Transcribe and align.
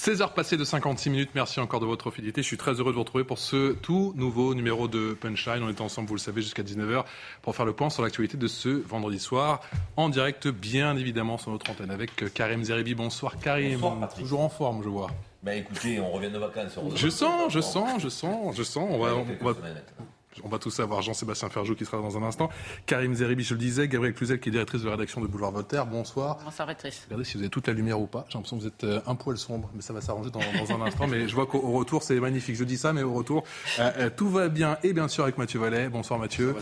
16 0.00 0.22
heures 0.22 0.32
passées 0.32 0.56
de 0.56 0.64
56 0.64 1.10
minutes. 1.10 1.30
Merci 1.34 1.60
encore 1.60 1.78
de 1.78 1.84
votre 1.84 2.10
fidélité. 2.10 2.40
Je 2.40 2.46
suis 2.46 2.56
très 2.56 2.72
heureux 2.72 2.90
de 2.90 2.94
vous 2.94 3.02
retrouver 3.02 3.22
pour 3.22 3.36
ce 3.36 3.72
tout 3.72 4.14
nouveau 4.16 4.54
numéro 4.54 4.88
de 4.88 5.12
Punchline. 5.12 5.62
On 5.62 5.68
est 5.68 5.82
ensemble, 5.82 6.08
vous 6.08 6.14
le 6.14 6.20
savez, 6.20 6.40
jusqu'à 6.40 6.62
19h 6.62 7.04
pour 7.42 7.54
faire 7.54 7.66
le 7.66 7.74
point 7.74 7.90
sur 7.90 8.02
l'actualité 8.02 8.38
de 8.38 8.46
ce 8.46 8.70
vendredi 8.70 9.18
soir. 9.18 9.60
En 9.98 10.08
direct, 10.08 10.48
bien 10.48 10.96
évidemment, 10.96 11.36
sur 11.36 11.50
notre 11.50 11.70
antenne 11.70 11.90
avec 11.90 12.32
Karim 12.32 12.64
Zeribi. 12.64 12.94
Bonsoir 12.94 13.38
Karim. 13.38 13.78
Bonsoir. 13.78 14.14
Toujours 14.14 14.40
en 14.40 14.48
forme, 14.48 14.82
je 14.82 14.88
vois. 14.88 15.10
Bah 15.42 15.54
écoutez, 15.54 16.00
on 16.00 16.10
revient 16.10 16.30
de 16.30 16.38
vacances. 16.38 16.78
on 16.78 16.96
Je 16.96 17.08
sens, 17.10 17.52
je 17.52 17.60
sens, 17.60 18.00
je 18.00 18.08
sens, 18.08 18.56
je 18.56 18.62
sens. 18.62 18.88
On 18.90 18.98
va, 19.00 19.14
on. 19.14 19.26
On 20.44 20.48
va 20.48 20.58
tout 20.58 20.70
savoir. 20.70 21.02
Jean-Sébastien 21.02 21.48
Ferjou 21.50 21.74
qui 21.74 21.84
sera 21.84 21.98
dans 21.98 22.16
un 22.16 22.22
instant. 22.22 22.50
Karim 22.86 23.14
Zeribi, 23.14 23.42
je 23.42 23.54
le 23.54 23.60
disais. 23.60 23.88
Gabriel 23.88 24.14
Cluzel 24.14 24.40
qui 24.40 24.48
est 24.48 24.52
directrice 24.52 24.80
de 24.82 24.86
la 24.86 24.92
rédaction 24.92 25.20
de 25.20 25.26
Boulevard 25.26 25.52
Voltaire. 25.52 25.86
Bonsoir. 25.86 26.38
Bonsoir, 26.44 26.68
Patrice. 26.68 27.02
Regardez 27.06 27.24
si 27.24 27.34
vous 27.34 27.40
avez 27.40 27.50
toute 27.50 27.66
la 27.66 27.72
lumière 27.72 28.00
ou 28.00 28.06
pas. 28.06 28.24
J'ai 28.28 28.34
l'impression 28.34 28.56
que 28.56 28.62
vous 28.62 28.68
êtes 28.68 28.84
euh, 28.84 29.00
un 29.06 29.14
poil 29.14 29.36
sombre, 29.36 29.70
mais 29.74 29.82
ça 29.82 29.92
va 29.92 30.00
s'arranger 30.00 30.30
dans, 30.30 30.40
dans 30.40 30.72
un 30.72 30.86
instant. 30.86 31.06
Mais 31.06 31.28
je 31.28 31.34
vois 31.34 31.46
qu'au 31.46 31.58
au 31.58 31.72
retour, 31.72 32.02
c'est 32.02 32.18
magnifique. 32.20 32.56
Je 32.56 32.64
dis 32.64 32.78
ça, 32.78 32.92
mais 32.92 33.02
au 33.02 33.12
retour, 33.12 33.44
euh, 33.78 33.90
euh, 33.98 34.10
tout 34.14 34.30
va 34.30 34.48
bien. 34.48 34.78
Et 34.82 34.92
bien 34.92 35.08
sûr 35.08 35.24
avec 35.24 35.36
Mathieu 35.36 35.58
Vallet. 35.58 35.88
Bonsoir 35.88 36.18
Mathieu. 36.18 36.54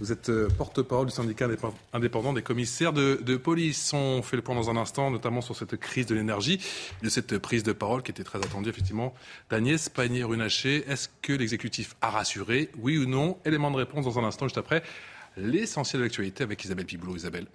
Vous 0.00 0.12
êtes 0.12 0.28
euh, 0.28 0.48
porte-parole 0.56 1.06
du 1.06 1.12
syndicat 1.12 1.48
indép- 1.48 1.72
indépendant 1.92 2.32
des 2.32 2.42
commissaires 2.42 2.92
de, 2.92 3.20
de 3.22 3.36
police. 3.36 3.92
On 3.92 4.22
fait 4.22 4.36
le 4.36 4.42
point 4.42 4.54
dans 4.54 4.70
un 4.70 4.76
instant, 4.76 5.10
notamment 5.10 5.40
sur 5.40 5.56
cette 5.56 5.76
crise 5.76 6.06
de 6.06 6.14
l'énergie, 6.14 6.60
de 7.02 7.08
cette 7.08 7.38
prise 7.38 7.62
de 7.62 7.72
parole 7.72 8.02
qui 8.02 8.10
était 8.10 8.24
très 8.24 8.38
attendue, 8.38 8.68
effectivement, 8.68 9.12
d'Agnès 9.50 9.88
Pannier-Runacher. 9.88 10.88
Est-ce 10.88 11.08
que 11.22 11.32
l'exécutif 11.32 11.96
a 12.00 12.10
rassuré? 12.10 12.70
Oui 12.78 12.96
ou 12.98 13.07
non 13.08 13.38
Élément 13.44 13.70
de 13.70 13.76
réponse 13.76 14.04
dans 14.04 14.18
un 14.18 14.24
instant, 14.24 14.46
juste 14.46 14.58
après 14.58 14.82
l'essentiel 15.36 16.00
de 16.00 16.04
l'actualité 16.04 16.44
avec 16.44 16.64
Isabelle 16.64 16.86
Piboulot. 16.86 17.16
Isabelle. 17.16 17.46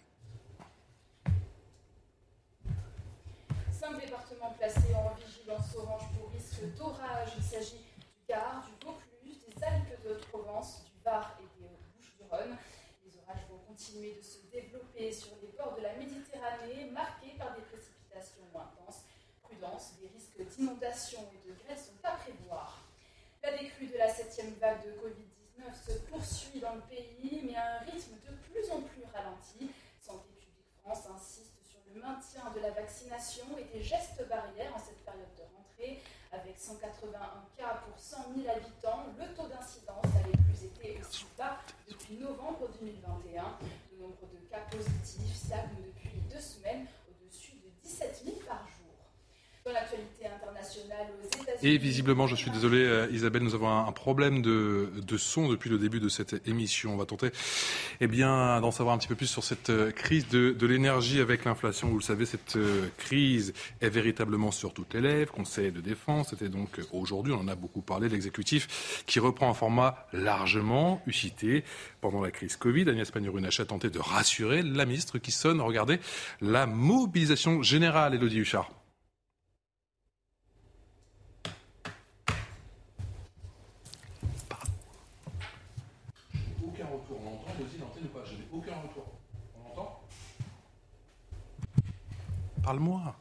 Cinq 3.72 4.00
départements 4.00 4.56
placés 4.58 4.94
en 4.96 5.14
vigilance 5.16 5.76
orange 5.76 6.04
pour 6.18 6.31
risque 6.31 6.76
d'orage. 6.78 7.30
Il 7.38 7.44
s'agit 7.44 7.78
du 7.78 8.06
Gard, 8.28 8.66
du 8.66 8.86
Vaucluse, 8.86 9.44
des 9.48 9.64
Alpes-de-Haute-Provence, 9.64 10.84
du 10.86 11.04
Var 11.04 11.38
et 11.40 11.62
des 11.62 11.70
Bouches-du-Rhône. 11.96 12.58
Les 13.06 13.12
orages 13.20 13.44
vont 13.50 13.59
continuer 13.68 14.16
de 14.16 14.24
se 14.24 14.40
développer 14.52 15.12
sur 15.12 15.36
les 15.42 15.50
bords 15.58 15.76
de 15.78 15.84
la 15.84 15.94
Méditerranée, 15.96 16.90
marqués 16.92 17.36
par 17.38 17.54
des 17.56 17.64
précipitations 17.68 18.48
intenses. 18.56 19.04
Prudence, 19.44 19.94
des 20.00 20.08
risques 20.08 20.56
d'inondation 20.56 21.20
et 21.36 21.50
de 21.50 21.54
grêle 21.66 21.78
sont 21.78 22.00
à 22.04 22.12
prévoir. 22.12 22.80
La 23.44 23.58
décrue 23.58 23.88
de 23.88 23.98
la 23.98 24.08
septième 24.08 24.54
vague 24.62 24.86
de 24.86 24.92
Covid-19 25.04 25.33
se 25.73 25.94
poursuit 26.09 26.59
dans 26.59 26.76
le 26.76 26.82
pays, 26.82 27.42
mais 27.44 27.56
à 27.56 27.78
un 27.78 27.80
rythme 27.80 28.16
de 28.26 28.36
plus 28.48 28.72
en 28.72 28.82
plus 28.82 29.04
ralenti. 29.14 29.70
Santé 30.00 30.30
publique 30.40 30.68
France 30.82 31.08
insiste 31.16 31.56
sur 31.64 31.80
le 31.94 32.02
maintien 32.02 32.44
de 32.56 32.59
la 32.59 32.72
vaccination 32.72 33.46
et 33.58 33.66
des 33.76 33.84
gestes 33.84 34.28
barrières 34.28 34.76
en 34.76 34.80
cette 34.80 35.04
période 35.04 35.34
de 35.38 35.44
rentrée. 35.56 36.02
Avec 36.31 36.58
181 36.58 37.46
cas 37.58 37.81
pour 37.86 37.98
100 37.98 38.34
000 38.36 38.50
habitants, 38.50 39.06
le 39.19 39.34
taux 39.36 39.47
d'incidence 39.47 40.06
n'avait 40.16 40.31
plus 40.31 40.66
été 40.66 41.00
aussi 41.00 41.25
bas 41.38 41.59
depuis 41.88 42.18
novembre 42.18 42.69
2021. 42.80 43.58
Le 43.92 44.02
nombre 44.02 44.28
de 44.34 44.38
cas 44.50 44.62
positifs 44.72 45.36
stagne 45.36 45.69
depuis 45.86 46.19
deux 46.31 46.42
semaines 46.42 46.88
au-dessus 47.09 47.56
de 47.56 47.69
17 47.84 48.24
000 48.25 48.38
par 48.47 48.66
jour. 48.66 48.72
Et 51.62 51.78
visiblement, 51.78 52.28
je 52.28 52.35
suis 52.35 52.51
désolé, 52.51 52.79
euh, 52.79 53.07
Isabelle, 53.12 53.44
nous 53.44 53.56
avons 53.56 53.69
un, 53.69 53.91
problème 53.94 54.41
de, 54.41 54.90
de 54.96 55.18
son 55.18 55.47
depuis 55.47 55.69
le 55.69 55.78
début 55.78 56.01
de 56.01 56.09
cette 56.09 56.46
émission. 56.46 56.94
On 56.94 56.97
va 56.97 57.06
tenter, 57.06 57.29
eh 58.01 58.07
bien, 58.07 58.59
d'en 58.59 58.72
savoir 58.72 58.96
un 58.96 58.97
petit 58.97 59.07
peu 59.07 59.16
plus 59.16 59.28
sur 59.28 59.44
cette 59.44 59.69
euh, 59.69 59.91
crise 59.91 60.28
de, 60.28 60.51
de 60.51 60.68
l'énergie 60.68 61.22
avec 61.22 61.46
l'inflation. 61.46 61.88
Vous 61.88 62.00
le 62.00 62.03
savez, 62.03 62.25
cette 62.25 62.57
euh, 62.57 62.90
crise 62.97 63.53
est 63.79 63.90
véritablement 63.90 64.51
sur 64.51 64.74
toutes 64.74 64.94
les 64.94 65.01
lèvres. 65.01 65.31
Conseil 65.31 65.72
de 65.72 65.80
défense, 65.80 66.31
c'était 66.31 66.50
donc 66.50 66.81
aujourd'hui, 66.91 67.31
on 67.31 67.40
en 67.40 67.47
a 67.47 67.56
beaucoup 67.56 67.81
parlé, 67.81 68.09
l'exécutif 68.09 69.03
qui 69.06 69.19
reprend 69.19 69.50
un 69.50 69.53
format 69.53 70.07
largement 70.12 71.01
usité 71.07 71.63
pendant 72.01 72.22
la 72.22 72.31
crise 72.31 72.57
Covid. 72.57 72.90
Agnès 72.90 73.09
Pannier-Runacher 73.09 73.63
a 73.63 73.66
tenté 73.68 73.90
de 73.90 74.00
rassurer 74.00 74.63
la 74.63 74.85
ministre 74.85 75.18
qui 75.19 75.31
sonne, 75.31 75.62
regardez, 75.62 76.00
la 76.41 76.66
mobilisation 76.66 77.63
générale, 77.63 78.16
Elodie 78.16 78.40
Huchard. 78.40 78.69
Aucun 86.66 86.85
retour. 86.85 87.19
On 87.24 87.34
entend 87.35 87.63
aussi 87.63 87.78
l'antenne 87.80 88.06
ou 88.06 88.18
pas 88.18 88.24
Je 88.25 88.34
n'ai 88.34 88.47
aucun 88.51 88.75
retour. 88.81 89.06
On 89.56 89.72
entend 89.72 90.01
Parle-moi. 92.63 93.13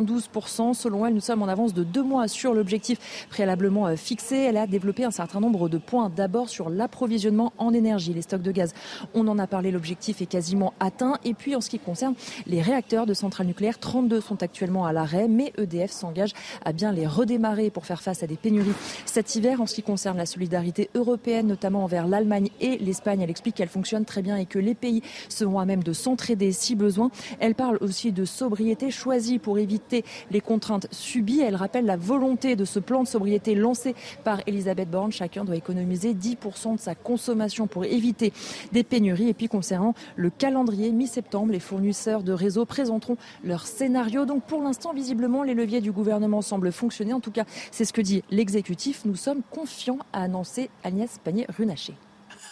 12%. 0.00 0.72
Selon 0.72 1.04
elle, 1.04 1.12
nous 1.12 1.20
sommes 1.20 1.42
en 1.42 1.48
avance 1.48 1.74
de 1.74 1.84
deux 1.84 2.02
mois 2.02 2.26
sur 2.26 2.54
l'objectif 2.54 3.26
préalablement 3.28 3.88
euh, 3.88 3.96
fixé. 3.96 4.36
Elle 4.36 4.56
a 4.56 4.66
développé 4.66 5.04
un 5.04 5.10
certain 5.10 5.40
nombre 5.40 5.68
de 5.68 5.76
points. 5.76 6.08
D'abord 6.08 6.48
sur 6.48 6.70
l'approvisionnement 6.70 7.52
en 7.58 7.74
énergie, 7.74 8.14
les 8.14 8.22
stocks 8.22 8.40
de 8.40 8.52
gaz. 8.52 8.72
On 9.12 9.28
en 9.28 9.38
a 9.38 9.46
parlé, 9.46 9.70
l'objectif 9.70 10.22
est 10.22 10.26
quasiment 10.26 10.72
atteint. 10.80 11.18
Et 11.24 11.34
puis 11.34 11.54
en 11.54 11.60
ce 11.60 11.68
qui 11.68 11.78
concerne 11.78 12.14
les 12.46 12.62
réacteurs 12.62 13.04
de 13.04 13.12
centrales 13.12 13.46
nucléaires, 13.46 13.78
32 13.78 14.22
sont 14.22 14.42
actuellement 14.42 14.86
à 14.86 14.92
l'arrêt, 14.94 15.28
mais 15.28 15.52
EDF 15.58 15.90
s'engage 15.90 16.32
à 16.64 16.72
bien 16.72 16.92
les 16.92 17.06
redémarrer 17.06 17.68
pour 17.68 17.84
faire 17.84 18.00
face 18.00 18.22
à 18.22 18.26
des 18.26 18.36
pénuries 18.36 18.72
cet 19.04 19.34
hiver. 19.34 19.60
En 19.60 19.66
ce 19.66 19.74
qui 19.74 19.82
concerne 19.82 20.16
la 20.16 20.26
solidarité 20.26 20.88
européenne, 20.94 21.48
notamment 21.48 21.84
envers 21.84 22.06
l'Allemagne 22.06 22.48
et 22.60 22.78
l'Espagne, 22.78 23.20
elle 23.20 23.30
explique 23.30 23.56
qu'elle 23.56 23.68
fonctionne 23.68 24.06
très 24.06 24.22
bien 24.22 24.36
et 24.38 24.46
que 24.46 24.58
les 24.58 24.74
pays 24.74 25.02
seront 25.28 25.58
à 25.58 25.66
même 25.66 25.82
de 25.82 25.92
s'entraider 25.92 26.52
si 26.52 26.76
besoin. 26.76 27.10
Elle 27.40 27.54
parle 27.54 27.76
aussi 27.82 28.12
de 28.12 28.24
sobriété 28.24 28.90
choisie 28.90 29.38
pour 29.38 29.58
éviter 29.58 29.81
les 30.30 30.40
contraintes 30.40 30.86
subies. 30.90 31.40
Elle 31.40 31.56
rappelle 31.56 31.86
la 31.86 31.96
volonté 31.96 32.56
de 32.56 32.64
ce 32.64 32.78
plan 32.78 33.02
de 33.02 33.08
sobriété 33.08 33.54
lancé 33.54 33.94
par 34.24 34.40
Elisabeth 34.46 34.90
Borne. 34.90 35.12
Chacun 35.12 35.44
doit 35.44 35.56
économiser 35.56 36.14
10% 36.14 36.76
de 36.76 36.80
sa 36.80 36.94
consommation 36.94 37.66
pour 37.66 37.84
éviter 37.84 38.32
des 38.72 38.84
pénuries. 38.84 39.28
Et 39.28 39.34
puis 39.34 39.48
concernant 39.48 39.94
le 40.16 40.30
calendrier, 40.30 40.90
mi-septembre, 40.90 41.52
les 41.52 41.60
fournisseurs 41.60 42.22
de 42.22 42.32
réseaux 42.32 42.64
présenteront 42.64 43.16
leur 43.44 43.66
scénario. 43.66 44.24
Donc 44.24 44.44
pour 44.44 44.62
l'instant, 44.62 44.92
visiblement, 44.92 45.42
les 45.42 45.54
leviers 45.54 45.80
du 45.80 45.92
gouvernement 45.92 46.42
semblent 46.42 46.72
fonctionner. 46.72 47.12
En 47.12 47.20
tout 47.20 47.30
cas, 47.30 47.44
c'est 47.70 47.84
ce 47.84 47.92
que 47.92 48.00
dit 48.00 48.22
l'exécutif. 48.30 49.04
Nous 49.04 49.16
sommes 49.16 49.42
confiants, 49.50 49.98
a 50.12 50.22
annoncé 50.22 50.70
Agnès 50.84 51.18
Pannier-Runacher. 51.22 51.94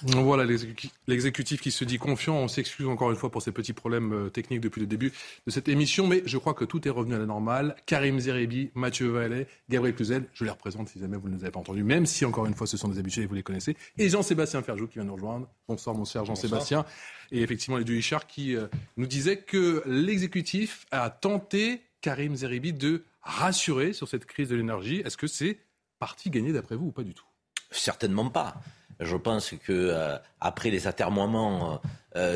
Voilà 0.02 0.44
l'exécu- 0.44 0.88
l'exécutif 1.06 1.60
qui 1.60 1.70
se 1.70 1.84
dit 1.84 1.98
confiant. 1.98 2.36
On 2.36 2.48
s'excuse 2.48 2.86
encore 2.86 3.10
une 3.10 3.16
fois 3.16 3.30
pour 3.30 3.42
ces 3.42 3.52
petits 3.52 3.72
problèmes 3.72 4.12
euh, 4.12 4.28
techniques 4.30 4.60
depuis 4.60 4.80
le 4.80 4.86
début 4.86 5.12
de 5.46 5.50
cette 5.50 5.68
émission, 5.68 6.06
mais 6.06 6.22
je 6.24 6.38
crois 6.38 6.54
que 6.54 6.64
tout 6.64 6.86
est 6.88 6.90
revenu 6.90 7.14
à 7.14 7.18
la 7.18 7.26
normale. 7.26 7.76
Karim 7.86 8.18
Zeribi, 8.18 8.70
Mathieu 8.74 9.08
Vallet, 9.08 9.46
Gabriel 9.68 9.94
Cluzel, 9.94 10.24
je 10.32 10.44
les 10.44 10.50
représente 10.50 10.88
si 10.88 10.98
jamais 10.98 11.16
vous 11.16 11.28
ne 11.28 11.36
les 11.36 11.42
avez 11.42 11.50
pas 11.50 11.60
entendus, 11.60 11.84
même 11.84 12.06
si 12.06 12.24
encore 12.24 12.46
une 12.46 12.54
fois 12.54 12.66
ce 12.66 12.76
sont 12.76 12.88
des 12.88 12.98
habitués 12.98 13.22
et 13.22 13.26
vous 13.26 13.34
les 13.34 13.42
connaissez. 13.42 13.76
Et 13.98 14.08
Jean-Sébastien 14.08 14.62
Ferjou 14.62 14.86
qui 14.86 14.94
vient 14.94 15.04
nous 15.04 15.14
rejoindre. 15.14 15.48
Bonsoir 15.68 15.94
mon 15.94 16.04
cher 16.04 16.24
Jean-Sébastien. 16.24 16.86
Et 17.32 17.42
effectivement 17.42 17.76
les 17.76 17.84
deux 17.84 17.94
Hichard 17.94 18.26
qui 18.26 18.56
euh, 18.56 18.66
nous 18.96 19.06
disaient 19.06 19.38
que 19.38 19.82
l'exécutif 19.86 20.86
a 20.90 21.10
tenté 21.10 21.82
Karim 22.00 22.34
Zeribi 22.36 22.72
de 22.72 23.04
rassurer 23.22 23.92
sur 23.92 24.08
cette 24.08 24.24
crise 24.24 24.48
de 24.48 24.56
l'énergie. 24.56 25.02
Est-ce 25.04 25.18
que 25.18 25.26
c'est 25.26 25.58
parti 25.98 26.30
gagné 26.30 26.52
d'après 26.52 26.74
vous 26.74 26.86
ou 26.86 26.92
pas 26.92 27.02
du 27.02 27.12
tout? 27.12 27.26
Certainement 27.70 28.30
pas. 28.30 28.54
Je 29.00 29.16
pense 29.16 29.52
que 29.52 29.72
euh, 29.72 30.16
après 30.40 30.70
les 30.70 30.86
atermoiements 30.86 31.80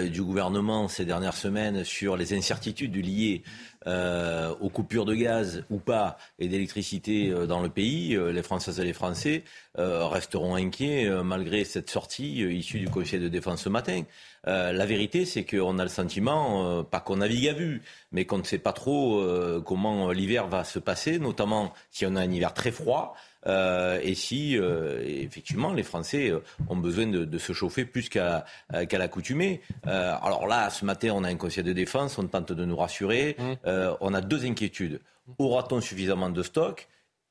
du 0.08 0.22
gouvernement 0.22 0.86
ces 0.86 1.04
dernières 1.04 1.34
semaines 1.34 1.82
sur 1.82 2.16
les 2.16 2.32
incertitudes 2.32 2.94
liées 2.94 3.42
aux 3.86 4.68
coupures 4.68 5.04
de 5.04 5.16
gaz 5.16 5.64
ou 5.68 5.78
pas 5.78 6.16
et 6.38 6.46
d'électricité 6.46 7.34
dans 7.48 7.60
le 7.60 7.68
pays, 7.68 8.16
les 8.16 8.42
Françaises 8.44 8.78
et 8.78 8.84
les 8.84 8.92
Français 8.92 9.42
resteront 9.76 10.54
inquiets 10.54 11.10
malgré 11.24 11.64
cette 11.64 11.90
sortie 11.90 12.42
issue 12.42 12.78
du 12.78 12.88
Conseil 12.88 13.18
de 13.18 13.26
défense 13.26 13.62
ce 13.62 13.68
matin. 13.68 14.02
la 14.46 14.86
vérité, 14.86 15.24
c'est 15.24 15.44
qu'on 15.44 15.80
a 15.80 15.82
le 15.82 15.88
sentiment, 15.88 16.84
pas 16.84 17.00
qu'on 17.00 17.16
navigue 17.16 17.48
à 17.48 17.52
vue, 17.52 17.82
mais 18.12 18.26
qu'on 18.26 18.38
ne 18.38 18.44
sait 18.44 18.58
pas 18.58 18.72
trop 18.72 19.26
comment 19.66 20.12
l'hiver 20.12 20.46
va 20.46 20.62
se 20.62 20.78
passer, 20.78 21.18
notamment 21.18 21.72
si 21.90 22.06
on 22.06 22.14
a 22.14 22.20
un 22.20 22.30
hiver 22.30 22.54
très 22.54 22.70
froid. 22.70 23.16
Euh, 23.46 24.00
et 24.02 24.14
si 24.14 24.56
euh, 24.56 25.02
effectivement 25.04 25.72
les 25.72 25.82
Français 25.82 26.30
euh, 26.30 26.40
ont 26.68 26.76
besoin 26.76 27.06
de, 27.06 27.38
se 27.38 27.52
chauffer 27.52 27.84
plus 27.84 28.08
qu'à 28.08 28.44
l'accoutumée. 28.70 29.60
alors 29.84 30.46
là, 30.46 30.70
ce 30.70 30.84
matin, 30.84 31.10
on 31.14 31.24
a 31.24 31.28
un 31.28 31.36
conseil 31.36 31.64
de 31.64 31.72
défense, 31.72 32.18
on 32.18 32.26
tente 32.26 32.52
de 32.52 32.64
nous 32.64 32.76
rassurer. 32.76 33.36
Mmh. 33.38 33.68
on 34.00 34.14
a 34.14 34.20
deux 34.20 34.46
inquiétudes. 34.46 35.00
Aura-t-on 35.38 35.80
suffisamment 35.80 36.30
de 36.30 36.42
stock 36.42 36.88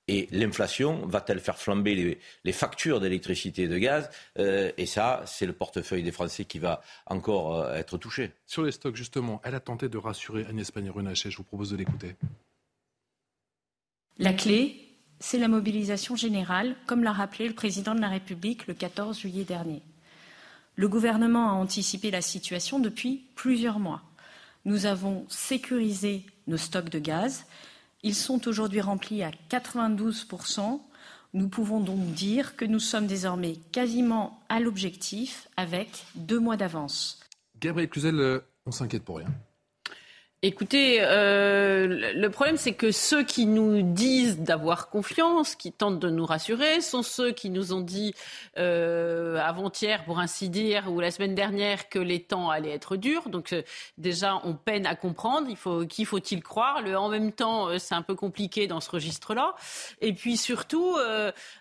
et 0.07 0.27
l'inflation 0.31 1.05
va-t-elle 1.07 1.39
faire 1.39 1.57
flamber 1.57 2.19
les, 2.43 2.51
factures 2.51 2.99
d'électricité 2.99 3.63
et 3.63 3.67
de 3.67 3.77
gaz? 3.77 4.09
Et 4.37 4.85
ça, 4.85 5.23
c'est 5.25 5.45
le 5.45 5.53
portefeuille 5.53 6.03
des 6.03 6.11
Français 6.11 6.45
qui 6.45 6.59
va 6.59 6.81
encore 7.07 7.71
être 7.73 7.97
touché. 7.97 8.31
Sur 8.45 8.63
les 8.63 8.71
stocks, 8.71 8.95
justement, 8.95 9.41
elle 9.43 9.55
a 9.55 9.59
tenté 9.59 9.89
de 9.89 9.97
rassurer 9.97 10.45
Agnès 10.47 10.69
Pannier-Runacher. 10.69 11.31
Je 11.31 11.37
vous 11.37 11.43
propose 11.43 11.71
de 11.71 11.77
l'écouter. 11.77 12.15
La 14.17 14.33
clé, 14.33 14.82
c'est 15.23 15.39
la 15.39 15.47
mobilisation 15.47 16.17
générale, 16.17 16.75
comme 16.85 17.01
l'a 17.01 17.13
rappelé 17.13 17.47
le 17.47 17.53
président 17.53 17.95
de 17.95 18.01
la 18.01 18.09
République 18.09 18.67
le 18.67 18.73
14 18.73 19.17
juillet 19.17 19.45
dernier. 19.45 19.81
Le 20.75 20.89
gouvernement 20.89 21.49
a 21.49 21.53
anticipé 21.53 22.11
la 22.11 22.21
situation 22.21 22.77
depuis 22.77 23.23
plusieurs 23.33 23.79
mois. 23.79 24.01
Nous 24.65 24.85
avons 24.85 25.25
sécurisé 25.29 26.25
nos 26.47 26.57
stocks 26.57 26.89
de 26.89 26.99
gaz. 26.99 27.45
Ils 28.03 28.15
sont 28.15 28.49
aujourd'hui 28.49 28.81
remplis 28.81 29.23
à 29.23 29.31
92% 29.49 30.81
Nous 31.33 31.47
pouvons 31.47 31.79
donc 31.79 32.05
dire 32.13 32.57
que 32.57 32.65
nous 32.65 32.79
sommes 32.79 33.07
désormais 33.07 33.55
quasiment 33.71 34.41
à 34.49 34.59
l'objectif 34.59 35.47
avec 35.55 36.03
deux 36.15 36.39
mois 36.39 36.57
d'avance. 36.57 37.21
Gabriel 37.61 37.89
Cluzel, 37.89 38.19
euh, 38.19 38.39
on 38.65 38.71
s'inquiète 38.71 39.03
pour 39.03 39.19
rien. 39.19 39.29
Écoutez, 40.45 40.97
euh, 40.99 42.11
le 42.13 42.29
problème, 42.29 42.57
c'est 42.57 42.73
que 42.73 42.91
ceux 42.91 43.23
qui 43.23 43.45
nous 43.45 43.81
disent 43.81 44.39
d'avoir 44.39 44.89
confiance, 44.89 45.55
qui 45.55 45.71
tentent 45.71 45.99
de 46.01 46.09
nous 46.09 46.25
rassurer, 46.25 46.81
sont 46.81 47.01
ceux 47.01 47.31
qui 47.31 47.49
nous 47.49 47.71
ont 47.71 47.79
dit 47.79 48.13
euh, 48.57 49.37
avant-hier, 49.37 50.03
pour 50.03 50.19
ainsi 50.19 50.49
dire, 50.49 50.91
ou 50.91 50.99
la 50.99 51.11
semaine 51.11 51.33
dernière, 51.33 51.87
que 51.87 51.97
les 51.97 52.21
temps 52.21 52.49
allaient 52.49 52.71
être 52.71 52.97
durs. 52.97 53.29
Donc 53.29 53.53
euh, 53.53 53.61
déjà, 53.97 54.41
on 54.43 54.53
peine 54.53 54.85
à 54.85 54.95
comprendre. 54.95 55.47
Il 55.49 55.55
faut 55.55 55.85
qui 55.85 56.03
faut-il 56.03 56.43
croire? 56.43 56.83
En 56.93 57.07
même 57.07 57.31
temps, 57.31 57.79
c'est 57.79 57.95
un 57.95 58.01
peu 58.01 58.15
compliqué 58.15 58.67
dans 58.67 58.81
ce 58.81 58.91
registre-là. 58.91 59.55
Et 60.01 60.11
puis 60.11 60.35
surtout, 60.35 60.97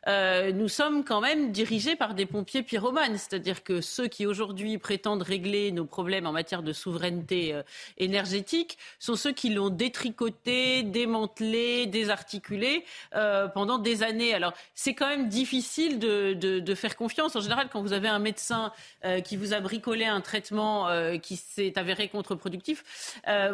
nous 0.06 0.68
sommes 0.68 1.04
quand 1.04 1.20
même 1.20 1.52
dirigés 1.52 1.94
par 1.94 2.14
des 2.14 2.26
pompiers 2.26 2.64
pyromanes, 2.64 3.16
c'est-à-dire 3.16 3.62
que 3.62 3.80
ceux 3.80 4.08
qui 4.08 4.26
aujourd'hui 4.26 4.78
prétendent 4.78 5.22
régler 5.22 5.70
nos 5.70 5.84
problèmes 5.84 6.26
en 6.26 6.32
matière 6.32 6.64
de 6.64 6.72
souveraineté 6.72 7.60
énergétique 7.98 8.71
sont 8.98 9.16
ceux 9.16 9.32
qui 9.32 9.50
l'ont 9.50 9.70
détricoté, 9.70 10.82
démantelé, 10.82 11.86
désarticulé 11.86 12.84
euh, 13.14 13.48
pendant 13.48 13.78
des 13.78 14.02
années. 14.02 14.34
Alors 14.34 14.52
c'est 14.74 14.94
quand 14.94 15.08
même 15.08 15.28
difficile 15.28 15.98
de, 15.98 16.74
faire 16.74 16.96
confiance. 16.96 17.36
En 17.36 17.40
général, 17.40 17.68
quand 17.70 17.82
vous 17.82 17.92
avez 17.92 18.08
un 18.08 18.18
médecin 18.18 18.72
euh, 19.04 19.20
qui 19.20 19.36
vous 19.36 19.52
a 19.52 19.60
bricolé 19.60 20.06
un 20.06 20.20
traitement 20.20 20.88
euh, 20.88 21.18
qui 21.18 21.36
s'est 21.36 21.78
avéré 21.78 22.08
contre-productif, 22.08 22.84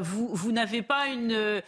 vous, 0.01 0.53
n'avez 0.53 0.83
pas 0.83 1.07
une, 1.09 1.63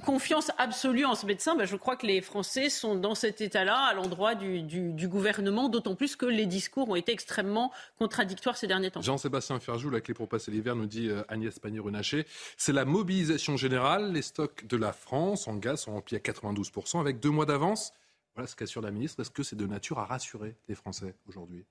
confiance 0.00 0.50
absolue 0.58 1.04
en 1.04 1.14
ce 1.14 1.26
médecin. 1.26 1.56
Ben, 1.56 1.66
je 1.66 1.76
crois 1.76 1.96
que 1.96 2.06
les 2.06 2.20
Français 2.20 2.70
sont 2.70 2.94
dans 2.94 3.14
cet 3.14 3.40
état-là 3.40 3.76
à 3.76 3.94
l'endroit 3.94 4.34
du, 4.34 4.62
du, 4.62 4.92
du, 4.92 5.08
gouvernement, 5.08 5.68
d'autant 5.68 5.94
plus 5.94 6.16
que 6.16 6.26
les 6.26 6.46
discours 6.46 6.88
ont 6.88 6.96
été 6.96 7.12
extrêmement 7.12 7.72
contradictoires 7.98 8.56
ces 8.56 8.66
derniers 8.66 8.90
temps. 8.90 9.02
Jean-Sébastien 9.02 9.58
Ferjou, 9.60 9.90
la 9.90 10.00
clé 10.00 10.14
pour 10.14 10.28
passer 10.28 10.50
l'hiver, 10.50 10.76
nous 10.76 10.86
dit 10.86 11.10
Agnès 11.28 11.58
Pannier-Runacher. 11.58 12.26
C'est 12.56 12.72
la 12.72 12.84
mobilisation 12.84 13.56
générale. 13.56 14.12
Les 14.12 14.22
stocks 14.22 14.66
de 14.66 14.76
la 14.76 14.92
France 14.92 15.48
en 15.48 15.56
gaz 15.56 15.82
sont 15.82 15.92
remplis 15.92 16.16
à 16.16 16.20
92% 16.20 17.00
avec 17.00 17.20
deux 17.20 17.30
mois 17.30 17.46
d'avance. 17.46 17.92
Voilà 18.34 18.46
ce 18.46 18.56
qu'assure 18.56 18.82
la 18.82 18.90
ministre. 18.90 19.20
Est-ce 19.20 19.30
que 19.30 19.42
c'est 19.42 19.56
de 19.56 19.66
nature 19.66 19.98
à 19.98 20.06
rassurer 20.06 20.56
les 20.68 20.74
Français 20.74 21.14
aujourd'hui? 21.26 21.64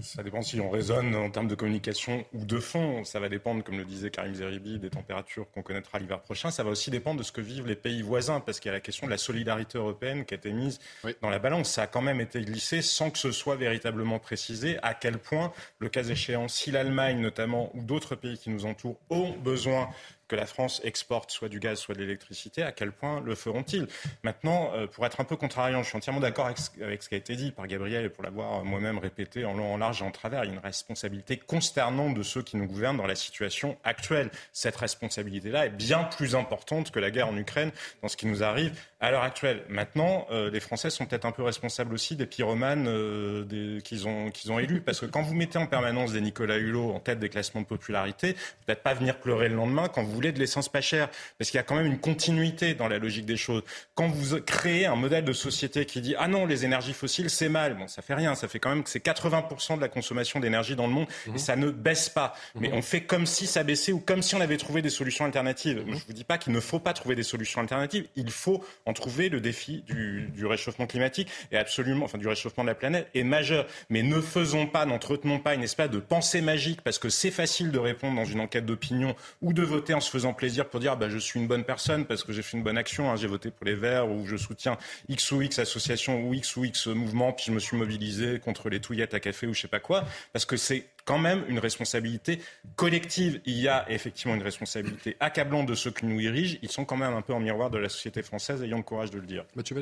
Ça 0.00 0.22
dépend 0.22 0.42
si 0.42 0.60
on 0.60 0.70
raisonne 0.70 1.14
en 1.14 1.30
termes 1.30 1.48
de 1.48 1.54
communication 1.54 2.24
ou 2.32 2.44
de 2.44 2.58
fond. 2.58 3.04
Ça 3.04 3.20
va 3.20 3.28
dépendre, 3.28 3.62
comme 3.64 3.78
le 3.78 3.84
disait 3.84 4.10
Karim 4.10 4.34
Zeribi, 4.34 4.78
des 4.78 4.90
températures 4.90 5.50
qu'on 5.50 5.62
connaîtra 5.62 5.98
l'hiver 5.98 6.20
prochain. 6.20 6.50
Ça 6.50 6.62
va 6.62 6.70
aussi 6.70 6.90
dépendre 6.90 7.18
de 7.18 7.24
ce 7.24 7.32
que 7.32 7.40
vivent 7.40 7.66
les 7.66 7.76
pays 7.76 8.02
voisins, 8.02 8.40
parce 8.40 8.60
qu'il 8.60 8.68
y 8.68 8.70
a 8.70 8.74
la 8.74 8.80
question 8.80 9.06
de 9.06 9.10
la 9.10 9.18
solidarité 9.18 9.78
européenne 9.78 10.24
qui 10.24 10.34
a 10.34 10.36
été 10.36 10.52
mise 10.52 10.78
dans 11.22 11.30
la 11.30 11.38
balance. 11.38 11.70
Ça 11.70 11.82
a 11.82 11.86
quand 11.86 12.02
même 12.02 12.20
été 12.20 12.40
glissé 12.40 12.82
sans 12.82 13.10
que 13.10 13.18
ce 13.18 13.32
soit 13.32 13.56
véritablement 13.56 14.18
précisé 14.18 14.78
à 14.82 14.94
quel 14.94 15.18
point, 15.18 15.52
le 15.78 15.88
cas 15.88 16.04
échéant, 16.04 16.48
si 16.48 16.70
l'Allemagne 16.70 17.20
notamment 17.20 17.70
ou 17.74 17.82
d'autres 17.82 18.14
pays 18.14 18.38
qui 18.38 18.50
nous 18.50 18.66
entourent 18.66 18.98
ont 19.10 19.32
besoin 19.38 19.88
que 20.28 20.36
la 20.36 20.46
France 20.46 20.80
exporte 20.84 21.30
soit 21.30 21.48
du 21.48 21.58
gaz, 21.58 21.78
soit 21.78 21.94
de 21.94 22.00
l'électricité, 22.00 22.62
à 22.62 22.72
quel 22.72 22.92
point 22.92 23.20
le 23.20 23.34
feront-ils? 23.34 23.86
Maintenant, 24.22 24.70
euh, 24.74 24.86
pour 24.86 25.04
être 25.06 25.20
un 25.20 25.24
peu 25.24 25.36
contrariant, 25.36 25.82
je 25.82 25.88
suis 25.88 25.96
entièrement 25.96 26.20
d'accord 26.20 26.46
avec, 26.46 26.58
ce 26.58 27.08
qui 27.08 27.14
a 27.14 27.18
été 27.18 27.34
dit 27.34 27.50
par 27.50 27.66
Gabriel 27.66 28.04
et 28.04 28.08
pour 28.08 28.22
l'avoir 28.22 28.64
moi-même 28.64 28.98
répété 28.98 29.44
en 29.44 29.54
long, 29.54 29.74
en 29.74 29.78
large 29.78 30.02
et 30.02 30.04
en 30.04 30.10
travers. 30.10 30.44
Il 30.44 30.48
y 30.48 30.50
a 30.50 30.54
une 30.54 30.60
responsabilité 30.60 31.36
consternante 31.38 32.14
de 32.14 32.22
ceux 32.22 32.42
qui 32.42 32.56
nous 32.56 32.66
gouvernent 32.66 32.98
dans 32.98 33.06
la 33.06 33.14
situation 33.14 33.76
actuelle. 33.84 34.30
Cette 34.52 34.76
responsabilité-là 34.76 35.66
est 35.66 35.70
bien 35.70 36.04
plus 36.04 36.34
importante 36.34 36.90
que 36.90 37.00
la 37.00 37.10
guerre 37.10 37.28
en 37.28 37.36
Ukraine 37.36 37.72
dans 38.02 38.08
ce 38.08 38.16
qui 38.16 38.26
nous 38.26 38.42
arrive 38.42 38.78
à 39.00 39.10
l'heure 39.10 39.22
actuelle. 39.22 39.62
Maintenant, 39.68 40.26
euh, 40.30 40.50
les 40.50 40.60
Français 40.60 40.90
sont 40.90 41.06
peut-être 41.06 41.24
un 41.24 41.32
peu 41.32 41.42
responsables 41.42 41.94
aussi 41.94 42.16
des 42.16 42.26
pyromanes 42.26 42.86
euh, 42.88 43.80
qu'ils 43.80 44.08
ont, 44.08 44.30
qu'ils 44.30 44.52
ont 44.52 44.58
élus. 44.58 44.80
Parce 44.80 45.00
que 45.00 45.06
quand 45.06 45.22
vous 45.22 45.34
mettez 45.34 45.58
en 45.58 45.66
permanence 45.66 46.12
des 46.12 46.20
Nicolas 46.20 46.58
Hulot 46.58 46.92
en 46.92 47.00
tête 47.00 47.18
des 47.18 47.28
classements 47.28 47.60
de 47.60 47.66
popularité, 47.66 48.34
peut-être 48.66 48.82
pas 48.82 48.94
venir 48.94 49.18
pleurer 49.18 49.48
le 49.48 49.54
lendemain 49.54 49.88
quand 49.88 50.02
vous 50.02 50.17
voulez 50.18 50.32
de 50.32 50.38
l'essence 50.38 50.68
pas 50.68 50.80
chère. 50.80 51.08
Parce 51.38 51.50
qu'il 51.50 51.58
y 51.58 51.60
a 51.60 51.64
quand 51.64 51.74
même 51.74 51.86
une 51.86 51.98
continuité 51.98 52.74
dans 52.74 52.88
la 52.88 52.98
logique 52.98 53.26
des 53.26 53.36
choses. 53.36 53.62
Quand 53.94 54.08
vous 54.08 54.40
créez 54.40 54.86
un 54.86 54.96
modèle 54.96 55.24
de 55.24 55.32
société 55.32 55.84
qui 55.84 56.00
dit 56.00 56.14
ah 56.18 56.28
non, 56.28 56.46
les 56.46 56.64
énergies 56.64 56.92
fossiles, 56.92 57.30
c'est 57.30 57.48
mal, 57.48 57.74
bon, 57.74 57.88
ça 57.88 58.02
fait 58.02 58.14
rien. 58.14 58.34
Ça 58.34 58.48
fait 58.48 58.58
quand 58.58 58.70
même 58.70 58.82
que 58.82 58.90
c'est 58.90 59.04
80% 59.04 59.76
de 59.76 59.80
la 59.80 59.88
consommation 59.88 60.40
d'énergie 60.40 60.76
dans 60.76 60.86
le 60.86 60.92
monde 60.92 61.06
et 61.26 61.30
mhm. 61.30 61.38
ça 61.38 61.56
ne 61.56 61.70
baisse 61.70 62.08
pas. 62.08 62.34
Mais 62.54 62.68
mhm. 62.68 62.74
on 62.74 62.82
fait 62.82 63.02
comme 63.02 63.26
si 63.26 63.46
ça 63.46 63.62
baissait 63.62 63.92
ou 63.92 64.00
comme 64.00 64.22
si 64.22 64.34
on 64.34 64.40
avait 64.40 64.56
trouvé 64.56 64.82
des 64.82 64.90
solutions 64.90 65.24
alternatives. 65.24 65.82
Je 65.86 65.92
ne 65.92 65.98
vous 65.98 66.12
dis 66.12 66.24
pas 66.24 66.38
qu'il 66.38 66.52
ne 66.52 66.60
faut 66.60 66.78
pas 66.78 66.92
trouver 66.92 67.14
des 67.14 67.22
solutions 67.22 67.60
alternatives. 67.60 68.06
Il 68.16 68.30
faut 68.30 68.64
en 68.86 68.92
trouver. 68.92 69.28
Le 69.28 69.40
défi 69.40 69.82
du, 69.82 70.30
du 70.34 70.46
réchauffement 70.46 70.86
climatique 70.86 71.28
et 71.50 71.56
absolument, 71.56 72.04
enfin 72.04 72.18
du 72.18 72.28
réchauffement 72.28 72.64
de 72.64 72.68
la 72.68 72.74
planète 72.74 73.08
est 73.14 73.24
majeur. 73.24 73.66
Mais 73.90 74.02
ne 74.02 74.20
faisons 74.20 74.66
pas, 74.66 74.86
n'entretenons 74.86 75.38
pas 75.38 75.54
une 75.54 75.62
espèce 75.62 75.90
de 75.90 75.98
pensée 75.98 76.40
magique 76.40 76.82
parce 76.82 76.98
que 76.98 77.08
c'est 77.08 77.30
facile 77.30 77.70
de 77.70 77.78
répondre 77.78 78.16
dans 78.16 78.24
une 78.24 78.40
enquête 78.40 78.66
d'opinion 78.66 79.14
ou 79.42 79.52
de 79.52 79.62
voter 79.62 79.94
en 79.94 80.00
se 80.08 80.12
faisant 80.12 80.32
plaisir 80.32 80.68
pour 80.68 80.80
dire 80.80 80.96
bah, 80.96 81.08
je 81.08 81.18
suis 81.18 81.38
une 81.38 81.46
bonne 81.46 81.64
personne 81.64 82.06
parce 82.06 82.24
que 82.24 82.32
j'ai 82.32 82.42
fait 82.42 82.56
une 82.56 82.62
bonne 82.62 82.78
action, 82.78 83.10
hein, 83.10 83.16
j'ai 83.16 83.28
voté 83.28 83.50
pour 83.50 83.66
les 83.66 83.74
Verts 83.74 84.10
ou 84.10 84.26
je 84.26 84.36
soutiens 84.36 84.78
X 85.08 85.30
ou 85.32 85.42
X 85.42 85.58
association 85.58 86.22
ou 86.22 86.34
X 86.34 86.56
ou 86.56 86.64
X 86.64 86.86
mouvement, 86.86 87.32
puis 87.32 87.44
je 87.46 87.52
me 87.52 87.58
suis 87.58 87.76
mobilisé 87.76 88.40
contre 88.40 88.70
les 88.70 88.80
touillettes 88.80 89.14
à 89.14 89.20
café 89.20 89.46
ou 89.46 89.54
je 89.54 89.60
sais 89.60 89.68
pas 89.68 89.80
quoi, 89.80 90.04
parce 90.32 90.46
que 90.46 90.56
c'est 90.56 90.86
quand 91.04 91.18
même 91.18 91.44
une 91.48 91.58
responsabilité 91.58 92.40
collective. 92.76 93.40
Il 93.46 93.58
y 93.58 93.68
a 93.68 93.90
effectivement 93.90 94.34
une 94.34 94.42
responsabilité 94.42 95.16
accablante 95.20 95.66
de 95.66 95.74
ceux 95.74 95.90
qui 95.90 96.06
nous 96.06 96.18
dirigent. 96.18 96.58
Ils 96.62 96.70
sont 96.70 96.84
quand 96.84 96.96
même 96.96 97.14
un 97.14 97.22
peu 97.22 97.32
en 97.32 97.40
miroir 97.40 97.70
de 97.70 97.78
la 97.78 97.88
société 97.88 98.22
française, 98.22 98.62
ayant 98.62 98.78
le 98.78 98.82
courage 98.82 99.10
de 99.10 99.18
le 99.18 99.26
dire. 99.26 99.44
Mathieu 99.54 99.74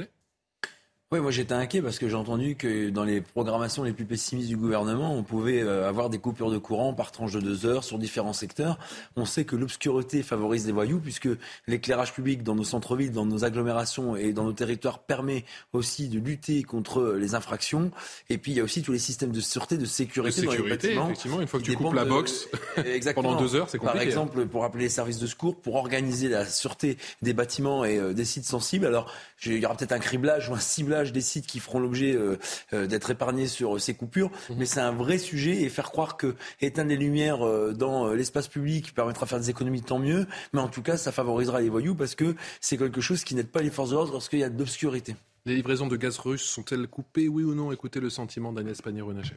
oui, 1.12 1.20
moi 1.20 1.30
j'étais 1.30 1.54
inquiet 1.54 1.80
parce 1.82 2.00
que 2.00 2.08
j'ai 2.08 2.16
entendu 2.16 2.56
que 2.56 2.90
dans 2.90 3.04
les 3.04 3.20
programmations 3.20 3.84
les 3.84 3.92
plus 3.92 4.06
pessimistes 4.06 4.48
du 4.48 4.56
gouvernement, 4.56 5.14
on 5.14 5.22
pouvait 5.22 5.62
euh, 5.62 5.88
avoir 5.88 6.10
des 6.10 6.18
coupures 6.18 6.50
de 6.50 6.58
courant 6.58 6.94
par 6.94 7.12
tranche 7.12 7.32
de 7.32 7.40
deux 7.40 7.64
heures 7.64 7.84
sur 7.84 7.96
différents 7.96 8.32
secteurs. 8.32 8.76
On 9.14 9.24
sait 9.24 9.44
que 9.44 9.54
l'obscurité 9.54 10.24
favorise 10.24 10.66
les 10.66 10.72
voyous 10.72 10.98
puisque 10.98 11.28
l'éclairage 11.68 12.12
public 12.12 12.42
dans 12.42 12.56
nos 12.56 12.64
centres-villes, 12.64 13.12
dans 13.12 13.24
nos 13.24 13.44
agglomérations 13.44 14.16
et 14.16 14.32
dans 14.32 14.42
nos 14.42 14.52
territoires 14.52 14.98
permet 14.98 15.44
aussi 15.72 16.08
de 16.08 16.18
lutter 16.18 16.64
contre 16.64 17.12
les 17.12 17.36
infractions. 17.36 17.92
Et 18.28 18.36
puis 18.36 18.50
il 18.50 18.58
y 18.58 18.60
a 18.60 18.64
aussi 18.64 18.82
tous 18.82 18.90
les 18.90 18.98
systèmes 18.98 19.30
de 19.30 19.40
sûreté, 19.40 19.78
de 19.78 19.84
sécurité, 19.84 20.42
dans 20.42 20.50
les 20.50 20.70
bâtiments. 20.70 21.04
Effectivement, 21.04 21.40
une 21.40 21.46
fois 21.46 21.60
que 21.60 21.66
tu 21.66 21.76
coupes 21.76 21.94
la 21.94 22.04
box 22.04 22.48
pendant 23.14 23.36
deux 23.36 23.54
heures, 23.54 23.70
c'est 23.70 23.78
compliqué. 23.78 23.98
Par 23.98 24.02
exemple, 24.02 24.44
pour 24.46 24.64
appeler 24.64 24.84
les 24.84 24.90
services 24.90 25.20
de 25.20 25.28
secours, 25.28 25.54
pour 25.54 25.76
organiser 25.76 26.28
la 26.28 26.44
sûreté 26.44 26.98
des 27.22 27.32
bâtiments 27.32 27.84
et 27.84 27.96
euh, 27.96 28.12
des 28.12 28.24
sites 28.24 28.44
sensibles. 28.44 28.86
Alors 28.86 29.12
il 29.44 29.58
y 29.58 29.64
aura 29.64 29.76
peut-être 29.76 29.92
un 29.92 30.00
criblage 30.00 30.48
ou 30.48 30.54
un 30.54 30.58
ciblage 30.58 30.95
des 31.04 31.20
sites 31.20 31.46
qui 31.46 31.60
feront 31.60 31.78
l'objet 31.78 32.14
euh, 32.14 32.38
euh, 32.72 32.86
d'être 32.86 33.10
épargnés 33.10 33.46
sur 33.46 33.80
ces 33.80 33.94
coupures, 33.94 34.30
mhm. 34.50 34.56
mais 34.58 34.66
c'est 34.66 34.80
un 34.80 34.92
vrai 34.92 35.18
sujet 35.18 35.62
et 35.62 35.68
faire 35.68 35.90
croire 35.90 36.16
que 36.16 36.34
éteindre 36.60 36.90
les 36.90 36.96
lumières 36.96 37.46
euh, 37.46 37.72
dans 37.72 38.12
l'espace 38.12 38.48
public 38.48 38.94
permettra 38.94 39.26
de 39.26 39.30
faire 39.30 39.40
des 39.40 39.50
économies, 39.50 39.82
tant 39.82 39.98
mieux, 39.98 40.26
mais 40.52 40.60
en 40.60 40.68
tout 40.68 40.82
cas 40.82 40.96
ça 40.96 41.12
favorisera 41.12 41.60
les 41.60 41.68
voyous 41.68 41.94
parce 41.94 42.14
que 42.14 42.34
c'est 42.60 42.76
quelque 42.76 43.00
chose 43.00 43.24
qui 43.24 43.34
n'aide 43.34 43.48
pas 43.48 43.62
les 43.62 43.70
forces 43.70 43.90
de 43.90 43.94
l'ordre 43.94 44.12
lorsqu'il 44.12 44.38
y 44.38 44.44
a 44.44 44.50
de 44.50 44.58
l'obscurité. 44.58 45.16
Les 45.44 45.54
livraisons 45.54 45.86
de 45.86 45.96
gaz 45.96 46.18
russe 46.18 46.42
sont-elles 46.42 46.88
coupées, 46.88 47.28
oui 47.28 47.44
ou 47.44 47.54
non? 47.54 47.70
Écoutez 47.70 48.00
le 48.00 48.10
sentiment 48.10 48.52
d'Agnès 48.52 48.82
Pannier-Runacher. 48.82 49.36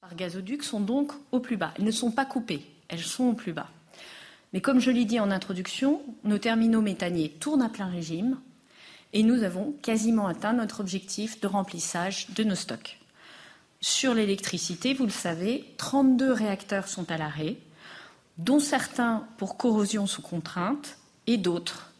par 0.00 0.14
gazoduc 0.16 0.62
sont 0.62 0.80
donc 0.80 1.12
au 1.32 1.40
plus 1.40 1.58
bas. 1.58 1.74
Elles 1.76 1.84
ne 1.84 1.90
sont 1.90 2.10
pas 2.10 2.24
coupées, 2.24 2.62
elles 2.88 3.00
sont 3.00 3.24
au 3.24 3.34
plus 3.34 3.52
bas. 3.52 3.68
Mais 4.52 4.60
comme 4.60 4.80
je 4.80 4.90
l'ai 4.90 5.04
dit 5.04 5.20
en 5.20 5.30
introduction, 5.30 6.00
nos 6.24 6.38
terminaux 6.38 6.80
méthaniers 6.80 7.28
tournent 7.28 7.62
à 7.62 7.68
plein 7.68 7.86
régime 7.86 8.38
et 9.12 9.22
nous 9.22 9.42
avons 9.42 9.74
quasiment 9.82 10.26
atteint 10.26 10.52
notre 10.52 10.80
objectif 10.80 11.40
de 11.40 11.46
remplissage 11.46 12.28
de 12.30 12.44
nos 12.44 12.54
stocks. 12.54 12.98
Sur 13.80 14.14
l'électricité, 14.14 14.92
vous 14.92 15.04
le 15.04 15.10
savez, 15.10 15.64
32 15.76 16.32
réacteurs 16.32 16.88
sont 16.88 17.10
à 17.10 17.16
l'arrêt, 17.16 17.56
dont 18.36 18.60
certains 18.60 19.26
pour 19.36 19.56
corrosion 19.56 20.06
sous 20.06 20.22
contrainte 20.22 20.98
et 21.26 21.36
d'autres 21.36 21.92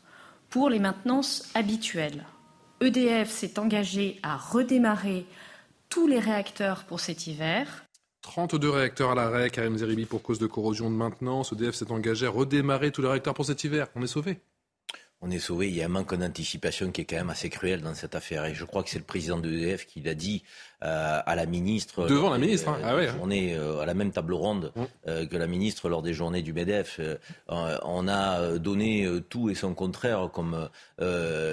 pour 0.51 0.71
les 0.71 0.79
maintenances 0.79 1.45
habituelles. 1.55 2.25
EDF 2.81 3.31
s'est 3.31 3.59
engagé 3.59 4.19
à 4.23 4.37
redémarrer 4.37 5.27
tous 5.89 6.07
les 6.07 6.19
réacteurs 6.19 6.85
pour 6.85 7.01
cet 7.01 7.27
hiver 7.27 7.85
32 8.23 8.69
réacteurs 8.69 9.13
à 9.13 9.15
l'arrêt, 9.15 9.49
Karim 9.49 9.79
Zeribi, 9.79 10.05
pour 10.05 10.23
cause 10.23 10.39
de 10.39 10.47
corrosion 10.47 10.91
de 10.91 10.95
maintenance. 10.95 11.53
EDF 11.53 11.75
s'est 11.75 11.91
engagé 11.91 12.27
à 12.27 12.31
redémarrer 12.31 12.93
tous 12.93 13.03
les 13.03 13.09
réacteurs 13.09 13.35
pour 13.35 13.47
cet 13.47 13.65
hiver. 13.65 13.89
On 13.95 14.03
est 14.03 14.09
sauvé 14.09 14.41
on 15.21 15.31
est 15.31 15.39
sauvé. 15.39 15.69
Il 15.69 15.75
y 15.75 15.83
a 15.83 15.87
un 15.87 15.89
manque 15.89 16.15
d'anticipation 16.15 16.91
qui 16.93 17.03
est 17.03 17.05
quand 17.05 17.17
même 17.17 17.31
assez 17.31 17.51
cruel 17.51 17.81
dans 17.81 17.95
cette 17.95 18.15
affaire. 18.15 18.45
Et 18.45 18.55
je 18.55 18.65
crois 18.65 18.83
que 18.83 18.91
c'est 18.91 18.99
le 18.99 19.05
président 19.05 19.39
de 19.39 19.51
EDF 19.51 19.87
qui 19.87 20.01
l'a 20.01 20.15
dit 20.15 20.45
à 20.81 21.35
la 21.35 21.47
ministre. 21.47 22.07
Devant 22.07 22.31
la 22.31 22.39
ministre, 22.39 22.69
hein. 22.69 22.79
ah 22.85 22.97
ouais, 22.97 23.09
hein. 23.09 23.31
euh, 23.31 23.81
à 23.81 23.87
la 23.87 23.95
même 23.95 24.13
table 24.13 24.35
ronde 24.35 24.73
mm. 24.77 24.83
euh, 25.09 25.27
que 25.27 25.37
la 25.37 25.47
ministre 25.47 25.89
lors 25.89 26.03
des 26.03 26.13
journées 26.13 26.43
du 26.43 26.53
MEDEF. 26.53 27.01
on 27.49 28.09
a 28.09 28.59
donné 28.59 29.09
tout 29.29 29.51
et 29.51 29.55
son 29.55 29.75
contraire 29.75 30.31
comme 30.33 30.69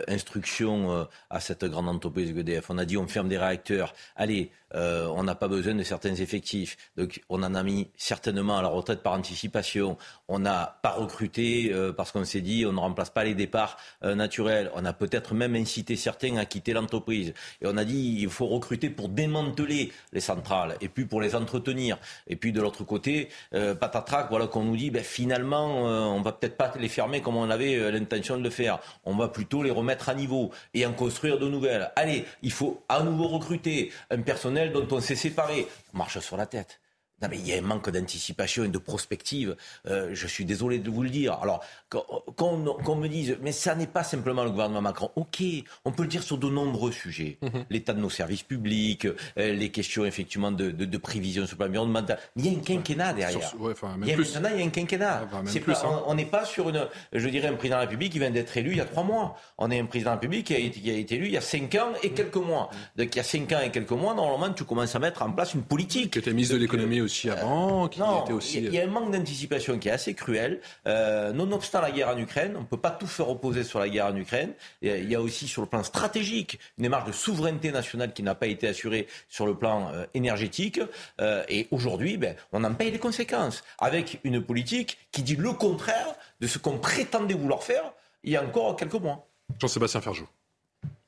instruction 0.07 1.07
à 1.29 1.39
cette 1.39 1.65
grande 1.65 1.89
entreprise 1.89 2.31
EDF. 2.37 2.69
On 2.69 2.77
a 2.77 2.85
dit 2.85 2.97
on 2.97 3.07
ferme 3.07 3.29
des 3.29 3.37
réacteurs. 3.37 3.93
Allez, 4.15 4.51
on 4.73 5.23
n'a 5.23 5.35
pas 5.35 5.47
besoin 5.47 5.73
de 5.73 5.83
certains 5.83 6.15
effectifs. 6.15 6.77
Donc 6.97 7.21
on 7.29 7.43
en 7.43 7.55
a 7.55 7.63
mis 7.63 7.89
certainement 7.95 8.57
à 8.57 8.61
la 8.61 8.67
retraite 8.67 9.01
par 9.01 9.13
anticipation. 9.13 9.97
On 10.27 10.39
n'a 10.39 10.79
pas 10.81 10.91
recruté 10.91 11.73
parce 11.95 12.11
qu'on 12.11 12.25
s'est 12.25 12.41
dit 12.41 12.65
on 12.65 12.73
ne 12.73 12.79
remplace 12.79 13.09
pas 13.09 13.23
les 13.23 13.35
départs 13.35 13.77
naturels. 14.03 14.71
On 14.75 14.85
a 14.85 14.93
peut-être 14.93 15.33
même 15.33 15.55
incité 15.55 15.95
certains 15.95 16.37
à 16.37 16.45
quitter 16.45 16.73
l'entreprise. 16.73 17.33
Et 17.61 17.67
on 17.67 17.77
a 17.77 17.85
dit 17.85 18.17
il 18.19 18.29
faut 18.29 18.47
recruter 18.47 18.89
pour 18.89 19.09
démanteler 19.15 19.91
les 20.13 20.19
centrales 20.19 20.75
et 20.81 20.89
puis 20.89 21.05
pour 21.05 21.21
les 21.21 21.35
entretenir. 21.35 21.97
Et 22.27 22.35
puis 22.35 22.51
de 22.51 22.61
l'autre 22.61 22.83
côté, 22.83 23.29
euh, 23.53 23.73
patatrac, 23.75 24.27
voilà 24.29 24.47
qu'on 24.47 24.63
nous 24.63 24.77
dit, 24.77 24.91
ben, 24.91 25.03
finalement, 25.03 25.87
euh, 25.87 26.01
on 26.01 26.21
va 26.21 26.31
peut-être 26.31 26.57
pas 26.57 26.73
les 26.79 26.89
fermer 26.89 27.21
comme 27.21 27.37
on 27.37 27.49
avait 27.49 27.75
euh, 27.75 27.91
l'intention 27.91 28.37
de 28.37 28.43
le 28.43 28.49
faire. 28.49 28.79
On 29.05 29.15
va 29.15 29.27
plutôt 29.27 29.63
les 29.63 29.71
remettre 29.71 30.09
à 30.09 30.13
niveau 30.13 30.51
et 30.73 30.85
en 30.85 30.93
construire 30.93 31.39
de 31.39 31.47
nouvelles. 31.47 31.91
Allez, 31.95 32.25
il 32.41 32.51
faut 32.51 32.83
à 32.89 33.01
nouveau 33.03 33.27
recruter 33.27 33.91
un 34.11 34.21
personnel 34.21 34.71
dont 34.71 34.87
on 34.91 34.99
s'est 34.99 35.15
séparé. 35.15 35.67
Marche 35.93 36.19
sur 36.19 36.37
la 36.37 36.45
tête. 36.45 36.79
Non, 37.21 37.29
mais 37.29 37.37
il 37.37 37.47
y 37.47 37.53
a 37.53 37.57
un 37.57 37.61
manque 37.61 37.89
d'anticipation 37.89 38.65
et 38.65 38.67
de 38.67 38.77
prospective. 38.77 39.55
Euh, 39.87 40.09
je 40.13 40.27
suis 40.27 40.43
désolé 40.43 40.79
de 40.79 40.89
vous 40.89 41.01
le 41.01 41.09
dire. 41.09 41.33
Alors, 41.41 41.63
qu'on 41.89 42.95
me 42.95 43.07
dise, 43.07 43.37
mais 43.41 43.53
ça 43.53 43.73
n'est 43.73 43.87
pas 43.87 44.03
simplement 44.03 44.43
le 44.43 44.51
gouvernement 44.51 44.81
Macron. 44.81 45.11
Ok, 45.15 45.41
on 45.85 45.91
peut 45.93 46.03
le 46.03 46.09
dire 46.09 46.23
sur 46.23 46.37
de 46.37 46.49
nombreux 46.49 46.91
sujets. 46.91 47.37
Mhm. 47.41 47.65
L'état 47.69 47.93
de 47.93 48.01
nos 48.01 48.09
services 48.09 48.43
publics, 48.43 49.05
euh, 49.05 49.53
les 49.53 49.71
questions 49.71 50.05
effectivement 50.05 50.51
de, 50.51 50.71
de, 50.71 50.97
prévision 50.97 51.45
sur 51.45 51.55
le 51.55 51.57
plan 51.57 51.67
environnemental. 51.67 52.19
il 52.35 52.45
y 52.45 52.49
a 52.49 52.57
un 52.57 52.61
quinquennat 52.61 53.13
derrière. 53.13 53.53
ouais, 53.59 53.71
enfin, 53.71 53.95
il 54.01 54.09
y 54.09 54.11
a, 54.11 54.15
plus. 54.15 54.33
Maintenant, 54.33 54.49
il 54.53 54.59
y 54.59 54.63
a 54.63 54.65
un 54.65 54.69
quinquennat. 54.69 55.29
Hein. 55.31 56.03
On 56.07 56.15
n'est 56.15 56.25
pas 56.25 56.43
sur 56.43 56.67
une, 56.67 56.85
je 57.13 57.29
dirais, 57.29 57.47
un 57.47 57.53
président 57.53 57.77
de 57.77 57.81
la 57.81 57.87
République 57.87 58.11
qui 58.11 58.19
vient 58.19 58.31
d'être 58.31 58.55
élu 58.57 58.71
il 58.71 58.77
y 58.77 58.81
a 58.81 58.85
trois 58.85 59.03
mois. 59.03 59.37
On 59.57 59.71
est 59.71 59.79
un 59.79 59.85
président 59.85 60.11
de 60.11 60.15
la 60.15 60.19
République 60.21 60.47
qui 60.47 60.55
a 60.55 60.59
été, 60.59 60.81
qui 60.81 60.89
a 60.91 60.95
été 60.95 61.15
élu 61.15 61.27
il 61.27 61.33
y 61.33 61.37
a 61.37 61.41
cinq 61.41 61.75
ans 61.75 61.93
et 62.03 62.11
quelques 62.11 62.35
mois. 62.35 62.69
Donc, 62.97 63.15
il 63.15 63.17
y 63.17 63.21
a 63.21 63.23
cinq 63.23 63.51
ans 63.53 63.59
et 63.63 63.71
quelques 63.71 63.91
mois, 63.91 64.13
normalement, 64.13 64.53
tu 64.53 64.65
commences 64.65 64.95
à 64.95 64.99
mettre 64.99 65.21
en 65.21 65.31
place 65.31 65.53
une 65.53 65.63
politique. 65.63 66.11
Qui 66.11 66.19
était 66.19 66.33
ministre 66.33 66.55
de 66.55 66.59
l'économie 66.59 67.04
aussi 67.05 67.29
avant, 67.29 67.87
qui 67.87 67.99
non, 67.99 68.23
était 68.23 68.33
aussi. 68.33 68.57
Il 68.57 68.73
y, 68.73 68.79
a 68.79 68.83
un 68.83 68.87
manque 68.87 69.11
d'anticipation 69.11 69.79
qui 69.79 69.87
est 69.87 69.91
assez 69.91 70.13
cruel. 70.13 70.59
Euh, 70.87 71.31
nonobstant 71.31 71.81
la 71.81 71.91
guerre 71.91 72.09
en 72.09 72.17
Ukraine, 72.17 72.53
on 72.57 72.61
ne 72.61 72.65
peut 72.65 72.77
pas 72.77 72.91
tout 72.91 73.07
faire 73.07 73.29
opposer 73.29 73.63
sur 73.63 73.79
la 73.79 73.89
guerre 73.89 74.07
en 74.07 74.15
Ukraine. 74.15 74.51
Il 74.81 75.09
y 75.09 75.15
a 75.15 75.21
aussi 75.21 75.47
sur 75.47 75.61
le 75.61 75.67
plan 75.67 75.83
stratégique 75.83 76.59
une 76.77 76.83
démarche 76.83 77.05
de 77.05 77.11
souveraineté 77.11 77.71
nationale 77.71 78.13
qui 78.13 78.23
n'a 78.23 78.35
pas 78.35 78.47
été 78.47 78.67
assurée 78.67 79.07
sur 79.29 79.45
le 79.45 79.55
plan 79.55 79.89
euh, 79.93 80.05
énergétique. 80.13 80.79
Euh, 81.21 81.43
et 81.47 81.67
aujourd'hui, 81.71 82.17
ben, 82.17 82.35
on 82.51 82.63
en 82.63 82.73
paye 82.73 82.91
les 82.91 82.99
conséquences 82.99 83.63
avec 83.79 84.19
une 84.23 84.41
politique 84.41 84.97
qui 85.11 85.23
dit 85.23 85.35
le 85.35 85.53
contraire 85.53 86.15
de 86.41 86.47
ce 86.47 86.57
qu'on 86.57 86.77
prétendait 86.77 87.33
vouloir 87.33 87.63
faire 87.63 87.93
il 88.23 88.31
y 88.31 88.35
a 88.35 88.43
encore 88.43 88.75
quelques 88.75 88.95
mois. 88.95 89.27
Jean-Sébastien 89.59 90.01
Ferjou. 90.01 90.27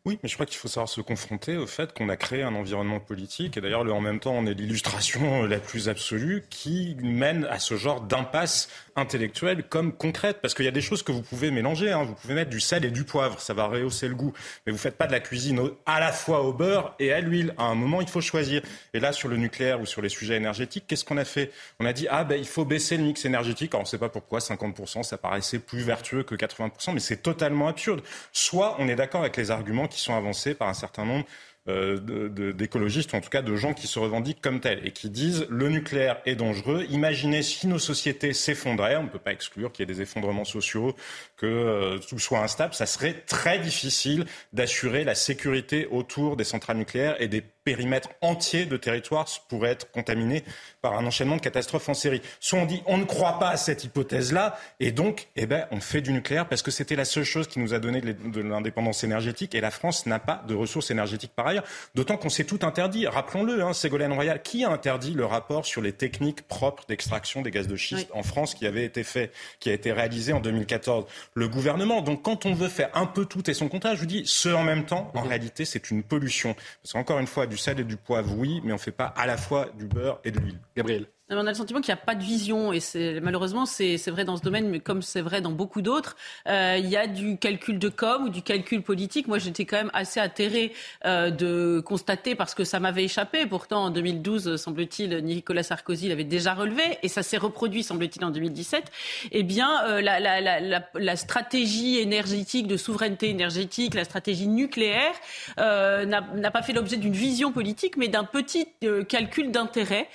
Oui, 0.07 0.17
mais 0.23 0.29
je 0.29 0.35
crois 0.35 0.45
qu'il 0.45 0.55
faut 0.55 0.69
savoir 0.69 0.87
se 0.87 1.01
confronter 1.01 1.57
au 1.57 1.67
fait 1.67 1.93
qu'on 1.93 2.07
a 2.07 2.15
créé 2.15 2.41
un 2.41 2.55
environnement 2.55 3.01
politique, 3.01 3.57
et 3.57 3.61
d'ailleurs, 3.61 3.81
en 3.93 3.99
même 3.99 4.21
temps, 4.21 4.31
on 4.31 4.45
est 4.45 4.53
l'illustration 4.53 5.43
la 5.43 5.59
plus 5.59 5.89
absolue 5.89 6.45
qui 6.49 6.95
mène 7.03 7.43
à 7.43 7.59
ce 7.59 7.75
genre 7.75 7.99
d'impasse 7.99 8.69
intellectuelle 8.97 9.63
comme 9.63 9.93
concrète. 9.93 10.39
Parce 10.41 10.53
qu'il 10.53 10.65
y 10.65 10.67
a 10.67 10.71
des 10.71 10.81
choses 10.81 11.03
que 11.03 11.11
vous 11.11 11.21
pouvez 11.21 11.51
mélanger. 11.51 11.91
Hein. 11.91 12.03
Vous 12.03 12.15
pouvez 12.15 12.33
mettre 12.33 12.49
du 12.49 12.59
sel 12.59 12.83
et 12.83 12.91
du 12.91 13.03
poivre, 13.03 13.39
ça 13.39 13.53
va 13.53 13.67
rehausser 13.67 14.07
le 14.07 14.15
goût. 14.15 14.33
Mais 14.65 14.71
vous 14.71 14.77
faites 14.77 14.97
pas 14.97 15.07
de 15.07 15.11
la 15.11 15.19
cuisine 15.19 15.61
à 15.85 15.99
la 15.99 16.11
fois 16.11 16.41
au 16.41 16.51
beurre 16.51 16.95
et 16.99 17.13
à 17.13 17.21
l'huile. 17.21 17.53
À 17.57 17.65
un 17.65 17.75
moment, 17.75 18.01
il 18.01 18.07
faut 18.07 18.21
choisir. 18.21 18.61
Et 18.93 18.99
là, 18.99 19.13
sur 19.13 19.29
le 19.29 19.37
nucléaire 19.37 19.79
ou 19.79 19.85
sur 19.85 20.01
les 20.01 20.09
sujets 20.09 20.35
énergétiques, 20.35 20.85
qu'est-ce 20.87 21.05
qu'on 21.05 21.17
a 21.17 21.25
fait? 21.25 21.51
On 21.79 21.85
a 21.85 21.93
dit, 21.93 22.07
ah 22.09 22.23
ben, 22.23 22.39
il 22.39 22.47
faut 22.47 22.65
baisser 22.65 22.97
le 22.97 23.03
mix 23.03 23.23
énergétique. 23.25 23.73
Alors, 23.73 23.81
on 23.81 23.83
ne 23.83 23.89
sait 23.89 23.97
pas 23.97 24.09
pourquoi, 24.09 24.39
50%, 24.39 25.03
ça 25.03 25.17
paraissait 25.17 25.59
plus 25.59 25.81
vertueux 25.81 26.23
que 26.23 26.35
80%, 26.35 26.93
mais 26.93 26.99
c'est 26.99 27.17
totalement 27.17 27.67
absurde. 27.67 28.01
Soit 28.33 28.75
on 28.79 28.87
est 28.87 28.95
d'accord 28.95 29.21
avec 29.21 29.37
les 29.37 29.51
arguments 29.51 29.87
qui 29.87 29.96
qui 29.97 30.03
sont 30.03 30.15
avancées 30.15 30.53
par 30.53 30.69
un 30.69 30.73
certain 30.73 31.05
nombre 31.05 31.25
euh, 31.69 32.53
d'écologistes, 32.53 33.13
en 33.13 33.19
tout 33.19 33.29
cas 33.29 33.41
de 33.41 33.53
gens 33.57 33.73
qui 33.73 33.87
se 33.87 33.99
revendiquent 33.99 34.39
comme 34.39 34.61
tels, 34.61 34.87
et 34.87 34.91
qui 34.91 35.09
disent 35.09 35.45
le 35.49 35.67
nucléaire 35.67 36.21
est 36.25 36.35
dangereux. 36.35 36.85
Imaginez 36.89 37.41
si 37.41 37.67
nos 37.67 37.79
sociétés 37.79 38.31
s'effondraient, 38.31 38.95
on 38.95 39.03
ne 39.03 39.09
peut 39.09 39.19
pas 39.19 39.33
exclure 39.33 39.73
qu'il 39.73 39.85
y 39.85 39.91
ait 39.91 39.93
des 39.93 40.01
effondrements 40.01 40.45
sociaux, 40.45 40.95
que 41.35 41.45
euh, 41.45 41.97
tout 41.97 42.19
soit 42.19 42.39
instable, 42.39 42.73
ça 42.73 42.85
serait 42.85 43.21
très 43.27 43.59
difficile 43.59 44.25
d'assurer 44.53 45.03
la 45.03 45.13
sécurité 45.13 45.87
autour 45.91 46.37
des 46.37 46.45
centrales 46.45 46.77
nucléaires 46.77 47.21
et 47.21 47.27
des 47.27 47.43
périmètres 47.67 48.07
entiers 48.21 48.65
de 48.65 48.77
territoire 48.77 49.27
pourraient 49.49 49.71
être 49.71 49.91
contaminés 49.91 50.45
par 50.81 50.97
un 50.97 51.05
enchaînement 51.05 51.35
de 51.35 51.41
catastrophes 51.41 51.89
en 51.89 51.93
série. 51.93 52.21
Soit 52.39 52.59
on 52.59 52.65
dit 52.65 52.81
on 52.85 52.97
ne 52.97 53.03
croit 53.03 53.39
pas 53.39 53.49
à 53.49 53.57
cette 53.57 53.83
hypothèse-là, 53.83 54.57
et 54.79 54.93
donc 54.93 55.27
eh 55.35 55.45
ben, 55.47 55.67
on 55.71 55.81
fait 55.81 55.99
du 55.99 56.13
nucléaire 56.13 56.47
parce 56.47 56.61
que 56.61 56.71
c'était 56.71 56.95
la 56.95 57.03
seule 57.03 57.25
chose 57.25 57.45
qui 57.49 57.59
nous 57.59 57.73
a 57.73 57.79
donné 57.79 57.99
de 57.99 58.41
l'indépendance 58.41 59.03
énergétique, 59.03 59.53
et 59.53 59.59
la 59.59 59.69
France 59.69 60.05
n'a 60.05 60.17
pas 60.17 60.45
de 60.47 60.55
ressources 60.55 60.91
énergétiques 60.91 61.33
par 61.35 61.47
ailleurs, 61.47 61.65
d'autant 61.93 62.15
qu'on 62.15 62.29
s'est 62.29 62.45
tout 62.45 62.59
interdit. 62.61 63.05
Rappelons-le, 63.05 63.61
hein, 63.61 63.73
Ségolène 63.73 64.13
Royal, 64.13 64.41
qui 64.41 64.63
a 64.63 64.69
interdit 64.69 65.11
le 65.11 65.25
rapport 65.25 65.65
sur 65.65 65.81
les 65.81 65.91
techniques 65.91 66.47
propres 66.47 66.85
d'extraction 66.87 67.41
des 67.41 67.51
gaz 67.51 67.67
de 67.67 67.75
schiste 67.75 68.07
en 68.13 68.23
France 68.23 68.55
qui 68.55 68.65
avait 68.65 68.85
été 68.85 69.03
fait, 69.03 69.33
qui 69.59 69.69
a 69.69 69.73
été 69.73 69.91
réalisé 69.91 70.31
en 70.31 70.39
2014 70.39 71.05
Le 71.33 71.49
gouvernement. 71.49 72.01
Donc 72.01 72.23
quand 72.23 72.45
on 72.45 72.53
veut 72.53 72.69
faire 72.69 72.91
un 72.93 73.07
peu 73.07 73.25
tout 73.25 73.49
et 73.49 73.53
son 73.53 73.67
contraire, 73.67 73.95
je 73.95 73.99
vous 73.99 74.05
dis, 74.05 74.23
ce 74.25 74.47
en 74.47 74.63
même 74.63 74.85
temps, 74.85 75.11
en 75.15 75.23
réalité, 75.23 75.65
c'est 75.65 75.91
une 75.91 76.01
pollution. 76.01 76.55
Parce 76.81 76.93
qu'encore 76.93 77.19
une 77.19 77.27
fois, 77.27 77.45
du 77.45 77.56
sel 77.57 77.79
et 77.79 77.83
du 77.83 77.97
poivre, 77.97 78.33
oui, 78.37 78.61
mais 78.63 78.71
on 78.71 78.75
ne 78.75 78.79
fait 78.79 78.91
pas 78.91 79.07
à 79.07 79.25
la 79.25 79.37
fois 79.37 79.67
du 79.77 79.85
beurre 79.85 80.19
et 80.23 80.31
de 80.31 80.39
l'huile. 80.39 80.59
Gabriel 80.75 81.07
on 81.29 81.45
a 81.45 81.51
le 81.51 81.53
sentiment 81.53 81.81
qu'il 81.81 81.93
n'y 81.93 81.99
a 81.99 82.03
pas 82.03 82.15
de 82.15 82.23
vision 82.23 82.71
et 82.73 82.79
malheureusement 83.21 83.65
c'est 83.65 83.97
vrai 84.07 84.23
dans 84.23 84.37
ce 84.37 84.41
domaine, 84.41 84.69
mais 84.69 84.79
comme 84.79 85.01
c'est 85.01 85.21
vrai 85.21 85.41
dans 85.41 85.51
beaucoup 85.51 85.81
d'autres, 85.81 86.15
euh, 86.47 86.77
il 86.79 86.87
y 86.87 86.95
a 86.95 87.07
du 87.07 87.37
calcul 87.37 87.79
de 87.79 87.89
com 87.89 88.25
ou 88.25 88.29
du 88.29 88.41
calcul 88.41 88.81
politique. 88.81 89.27
Moi, 89.27 89.39
j'étais 89.39 89.65
quand 89.65 89.77
même 89.77 89.91
assez 89.93 90.19
atterré 90.19 90.73
euh, 91.05 91.29
de 91.29 91.81
constater 91.85 92.35
parce 92.35 92.55
que 92.55 92.63
ça 92.63 92.79
m'avait 92.79 93.03
échappé. 93.03 93.45
Pourtant, 93.45 93.85
en 93.85 93.89
2012, 93.89 94.55
semble-t-il, 94.55 95.17
Nicolas 95.17 95.63
Sarkozy 95.63 96.07
l'avait 96.09 96.23
déjà 96.23 96.53
relevé 96.53 96.97
et 97.03 97.07
ça 97.07 97.23
s'est 97.23 97.37
reproduit, 97.37 97.83
semble-t-il, 97.83 98.23
en 98.23 98.29
2017. 98.31 98.91
Eh 99.31 99.43
bien, 99.43 99.83
euh, 99.85 100.01
la, 100.01 100.19
la, 100.19 100.41
la, 100.41 100.89
la, 100.93 101.15
stratégie 101.15 101.97
énergétique 101.99 102.67
de 102.67 102.77
souveraineté 102.77 103.29
énergétique, 103.29 103.93
la 103.93 104.03
stratégie 104.03 104.47
nucléaire, 104.47 105.13
euh, 105.59 106.05
n'a 106.05 106.51
pas 106.51 106.61
fait 106.61 106.73
l'objet 106.73 106.97
d'une 106.97 107.13
vision 107.13 107.51
politique, 107.51 107.97
mais 107.97 108.07
d'un 108.07 108.23
petit 108.23 108.67
euh, 108.83 109.03
calcul 109.03 109.51
d'intérêt 109.51 110.09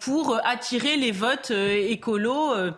pour 0.00 0.40
attirer 0.44 0.96
les 0.96 1.12
votes 1.12 1.50
euh, 1.50 1.90
écolos. 1.90 2.52
Euh, 2.52 2.70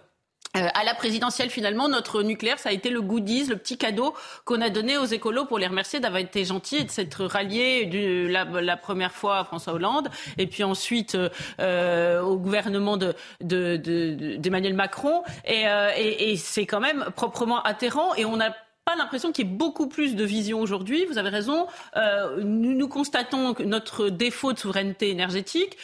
euh, 0.57 0.69
à 0.73 0.85
la 0.85 0.95
présidentielle, 0.95 1.51
finalement, 1.51 1.89
notre 1.89 2.23
nucléaire, 2.23 2.61
ça 2.61 2.69
a 2.69 2.73
été 2.73 2.89
le 2.89 3.03
goodies, 3.03 3.47
le 3.47 3.57
petit 3.57 3.77
cadeau 3.77 4.15
qu'on 4.45 4.61
a 4.61 4.71
donné 4.71 4.97
aux 4.97 5.05
écolos 5.05 5.47
pour 5.47 5.59
les 5.59 5.67
remercier 5.67 5.99
d'avoir 5.99 6.23
été 6.23 6.45
gentils 6.45 6.77
et 6.77 6.85
de 6.85 6.91
s'être 6.93 7.25
ralliés 7.25 8.29
la, 8.29 8.77
première 8.77 9.11
fois 9.11 9.39
à 9.39 9.45
François 9.45 9.73
Hollande 9.73 10.11
et 10.39 10.47
puis 10.47 10.63
ensuite 10.63 11.17
au 11.59 12.37
gouvernement 12.37 12.97
d'Emmanuel 12.97 13.83
de, 13.83 14.37
de, 14.37 14.73
Macron. 14.77 15.25
Et, 15.45 16.37
c'est 16.37 16.67
quand 16.67 16.79
même 16.79 17.07
proprement 17.17 17.61
atterrant 17.63 18.15
et 18.15 18.25
on 18.25 18.39
a 18.39 18.51
pas 18.85 18.95
l'impression 18.97 19.33
qu'il 19.33 19.49
y 19.49 19.51
ait 19.51 19.53
beaucoup 19.53 19.89
plus 19.89 20.15
de 20.15 20.23
vision 20.23 20.61
aujourd'hui. 20.61 21.05
Vous 21.07 21.19
avez 21.19 21.31
raison. 21.31 21.67
nous 22.45 22.87
constatons 22.87 23.57
notre 23.65 24.09
défaut 24.09 24.53
de 24.53 24.59
souveraineté 24.61 25.11
énergétique 25.11 25.77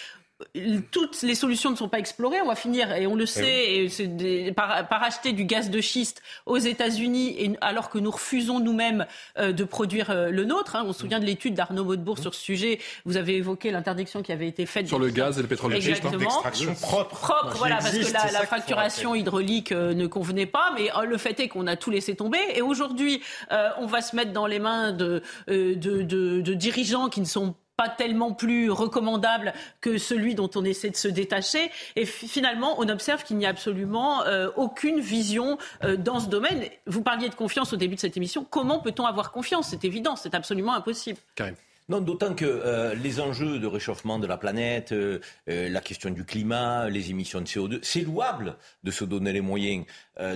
toutes 0.91 1.23
les 1.23 1.35
solutions 1.35 1.71
ne 1.71 1.77
sont 1.77 1.89
pas 1.89 1.99
explorées. 1.99 2.41
On 2.41 2.49
va 2.49 2.55
finir, 2.55 2.93
et 2.93 3.07
on 3.07 3.15
le 3.15 3.25
eh 3.25 3.89
sait, 3.89 4.53
par, 4.55 5.03
acheter 5.03 5.33
du 5.33 5.45
gaz 5.45 5.71
de 5.71 5.81
schiste 5.81 6.23
aux 6.47 6.59
États-Unis, 6.59 7.57
alors 7.61 7.91
que 7.91 7.99
nous 7.99 8.11
refusons 8.11 8.61
nous-mêmes 8.61 9.07
euh, 9.39 9.53
de 9.53 9.65
produire 9.65 10.11
euh, 10.11 10.31
le 10.31 10.45
nôtre. 10.45 10.77
Hein. 10.77 10.85
On 10.87 10.93
se 10.93 11.01
souvient 11.01 11.21
de 11.21 11.25
l'étude 11.25 11.55
d'Arnaud 11.55 11.85
Montebourg 11.85 12.19
sur 12.19 12.35
ce 12.35 12.41
sujet. 12.41 12.81
Vous 13.05 13.17
avez 13.17 13.37
évoqué 13.37 13.71
l'interdiction 13.71 14.23
qui 14.23 14.33
avait 14.33 14.49
été 14.49 14.67
faite 14.67 14.89
sur 14.89 14.99
le 14.99 15.11
gaz 15.11 15.39
et 15.39 15.43
le 15.43 15.49
pétrole 15.49 15.75
de 15.75 15.81
schiste, 15.81 16.05
hein. 16.05 16.17
d'extraction 16.17 16.75
propre. 16.75 17.17
Propre, 17.21 17.57
voilà, 17.57 17.77
parce 17.77 17.97
que 17.97 18.13
la, 18.13 18.47
fracturation 18.47 19.15
hydraulique 19.15 19.73
euh, 19.73 19.95
ne 19.95 20.07
convenait 20.07 20.47
pas. 20.47 20.73
Mais 20.75 20.91
le 21.07 21.17
fait 21.19 21.39
est 21.41 21.49
qu'on 21.49 21.67
a 21.67 21.77
tout 21.77 21.91
laissé 21.91 22.15
tomber. 22.15 22.39
Et 22.55 22.63
aujourd'hui, 22.63 23.23
on 23.79 23.87
va 23.87 24.03
se 24.03 24.17
mettre 24.17 24.33
dans 24.33 24.47
les 24.47 24.59
mains 24.59 24.93
de, 24.93 25.23
de, 25.49 25.75
de, 25.75 26.41
de 26.41 26.55
dirigeants 26.55 27.09
qui 27.09 27.21
ne 27.21 27.27
sont 27.27 27.51
pas 27.51 27.70
tellement 27.89 28.33
plus 28.33 28.71
recommandable 28.71 29.53
que 29.81 29.99
celui 29.99 30.35
dont 30.35 30.51
on 30.55 30.65
essaie 30.65 30.91
de 30.91 30.97
se 30.97 31.09
détacher. 31.09 31.71
Et 31.97 32.05
finalement, 32.07 32.75
on 32.79 32.89
observe 32.89 33.25
qu'il 33.25 33.37
n'y 33.37 33.47
a 33.47 33.51
absolument 33.51 34.25
euh, 34.25 34.51
aucune 34.57 35.01
vision 35.01 35.59
euh, 35.85 35.97
dans 35.97 36.21
ce 36.21 36.29
domaine. 36.29 36.65
Vous 36.87 37.03
parliez 37.03 37.29
de 37.29 37.35
confiance 37.35 37.73
au 37.73 37.77
début 37.77 37.95
de 37.95 38.01
cette 38.01 38.17
émission. 38.17 38.47
Comment 38.49 38.81
peut-on 38.81 39.07
avoir 39.07 39.33
confiance? 39.33 39.69
C'est 39.71 39.85
évident, 39.85 40.17
c'est 40.17 40.35
absolument 40.35 40.75
impossible. 40.75 41.19
Non, 41.91 42.01
d'autant 42.01 42.35
que 42.35 42.45
euh, 42.45 42.95
les 42.95 43.19
enjeux 43.19 43.59
de 43.59 43.67
réchauffement 43.67 44.21
de 44.21 44.27
la 44.29 44.37
planète, 44.37 44.93
euh, 44.93 45.19
euh, 45.49 45.69
la 45.69 45.81
question 45.81 46.11
du 46.11 46.25
climat, 46.25 46.89
les 46.89 47.11
émissions 47.11 47.41
de 47.41 47.47
CO2, 47.47 47.81
c'est 47.83 48.03
louable 48.03 48.57
de 48.85 48.93
se 48.93 49.05
donner 49.05 49.33
les 49.33 49.41
moyens 49.41 49.85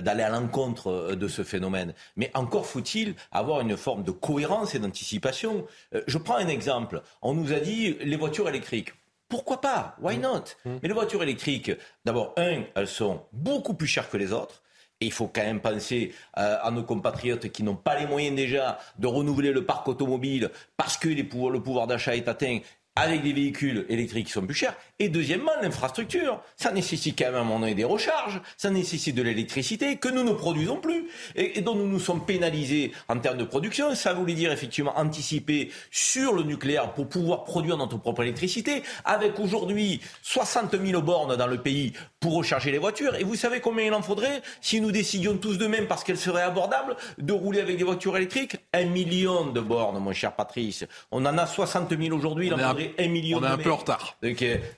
d'aller 0.01 0.23
à 0.23 0.29
l'encontre 0.29 1.13
de 1.13 1.27
ce 1.27 1.43
phénomène. 1.43 1.93
Mais 2.15 2.31
encore 2.33 2.65
faut-il 2.65 3.13
avoir 3.31 3.61
une 3.61 3.77
forme 3.77 4.03
de 4.03 4.09
cohérence 4.09 4.73
et 4.73 4.79
d'anticipation. 4.79 5.67
je 6.07 6.17
prends 6.17 6.37
un 6.37 6.47
exemple. 6.47 7.03
On 7.21 7.35
nous 7.35 7.53
a 7.53 7.59
dit 7.59 7.95
les 8.01 8.15
voitures 8.15 8.49
électriques. 8.49 8.93
Pourquoi 9.29 9.61
pas? 9.61 9.95
Why 10.01 10.17
not? 10.17 10.55
Mmh. 10.65 10.71
Mais 10.81 10.87
les 10.87 10.93
voitures 10.93 11.21
électriques, 11.21 11.71
d'abord, 12.03 12.33
un, 12.37 12.63
elles 12.75 12.87
sont 12.87 13.21
beaucoup 13.31 13.75
plus 13.75 13.85
chères 13.85 14.09
que 14.09 14.17
les 14.17 14.33
autres. 14.33 14.63
Il 15.05 15.11
faut 15.11 15.27
quand 15.27 15.43
même 15.43 15.61
penser 15.61 16.13
euh, 16.37 16.57
à 16.61 16.71
nos 16.71 16.83
compatriotes 16.83 17.49
qui 17.49 17.63
n'ont 17.63 17.75
pas 17.75 17.97
les 17.97 18.07
moyens 18.07 18.35
déjà 18.35 18.79
de 18.99 19.07
renouveler 19.07 19.51
le 19.51 19.65
parc 19.65 19.87
automobile 19.87 20.49
parce 20.77 20.97
que 20.97 21.07
le 21.09 21.61
pouvoir 21.61 21.87
d'achat 21.87 22.15
est 22.15 22.27
atteint 22.27 22.59
avec 22.95 23.23
des 23.23 23.33
véhicules 23.33 23.85
électriques 23.89 24.27
qui 24.27 24.31
sont 24.31 24.45
plus 24.45 24.55
chers. 24.55 24.75
Et 24.97 25.09
deuxièmement, 25.09 25.51
l'infrastructure. 25.61 26.39
Ça 26.55 26.71
nécessite 26.71 27.19
quand 27.19 27.25
même 27.25 27.35
un 27.35 27.43
moment 27.43 27.59
donné 27.59 27.75
des 27.75 27.83
recharges, 27.83 28.39
ça 28.55 28.69
nécessite 28.69 29.13
de 29.13 29.21
l'électricité 29.21 29.97
que 29.97 30.07
nous 30.07 30.23
ne 30.23 30.31
produisons 30.31 30.77
plus 30.77 31.07
et, 31.35 31.59
dont 31.59 31.75
nous 31.75 31.87
nous 31.87 31.99
sommes 31.99 32.25
pénalisés 32.25 32.93
en 33.09 33.19
termes 33.19 33.37
de 33.37 33.43
production. 33.43 33.93
Ça 33.93 34.13
voulait 34.13 34.35
dire 34.35 34.53
effectivement 34.53 34.97
anticiper 34.97 35.69
sur 35.91 36.33
le 36.33 36.43
nucléaire 36.43 36.93
pour 36.93 37.09
pouvoir 37.09 37.43
produire 37.43 37.75
notre 37.75 37.97
propre 37.97 38.23
électricité, 38.23 38.83
avec 39.03 39.37
aujourd'hui 39.37 39.99
60 40.21 40.81
000 40.81 41.01
bornes 41.01 41.35
dans 41.35 41.47
le 41.47 41.61
pays 41.61 41.91
pour 42.21 42.35
recharger 42.35 42.71
les 42.71 42.77
voitures. 42.77 43.15
Et 43.15 43.23
vous 43.23 43.35
savez 43.35 43.59
combien 43.59 43.85
il 43.85 43.93
en 43.93 44.01
faudrait 44.01 44.41
si 44.61 44.79
nous 44.79 44.91
décidions 44.91 45.37
tous 45.37 45.57
de 45.57 45.67
même, 45.67 45.87
parce 45.87 46.05
qu'elle 46.05 46.17
serait 46.17 46.41
abordable, 46.41 46.95
de 47.17 47.33
rouler 47.33 47.59
avec 47.59 47.75
des 47.77 47.83
voitures 47.83 48.15
électriques? 48.15 48.55
Un 48.73 48.85
million 48.85 49.47
de 49.47 49.59
bornes, 49.59 49.99
mon 49.99 50.13
cher 50.13 50.33
Patrice. 50.33 50.85
On 51.11 51.25
en 51.25 51.37
a 51.37 51.45
60 51.45 51.89
000 52.01 52.15
aujourd'hui, 52.15 52.47
il 52.47 52.53
en 52.53 52.57
faudrait 52.57 52.93
un 52.97 53.07
million. 53.09 53.39
On 53.39 53.43
est 53.43 53.47
un 53.47 53.57
peu 53.57 53.71
en 53.71 53.75
retard. 53.75 54.17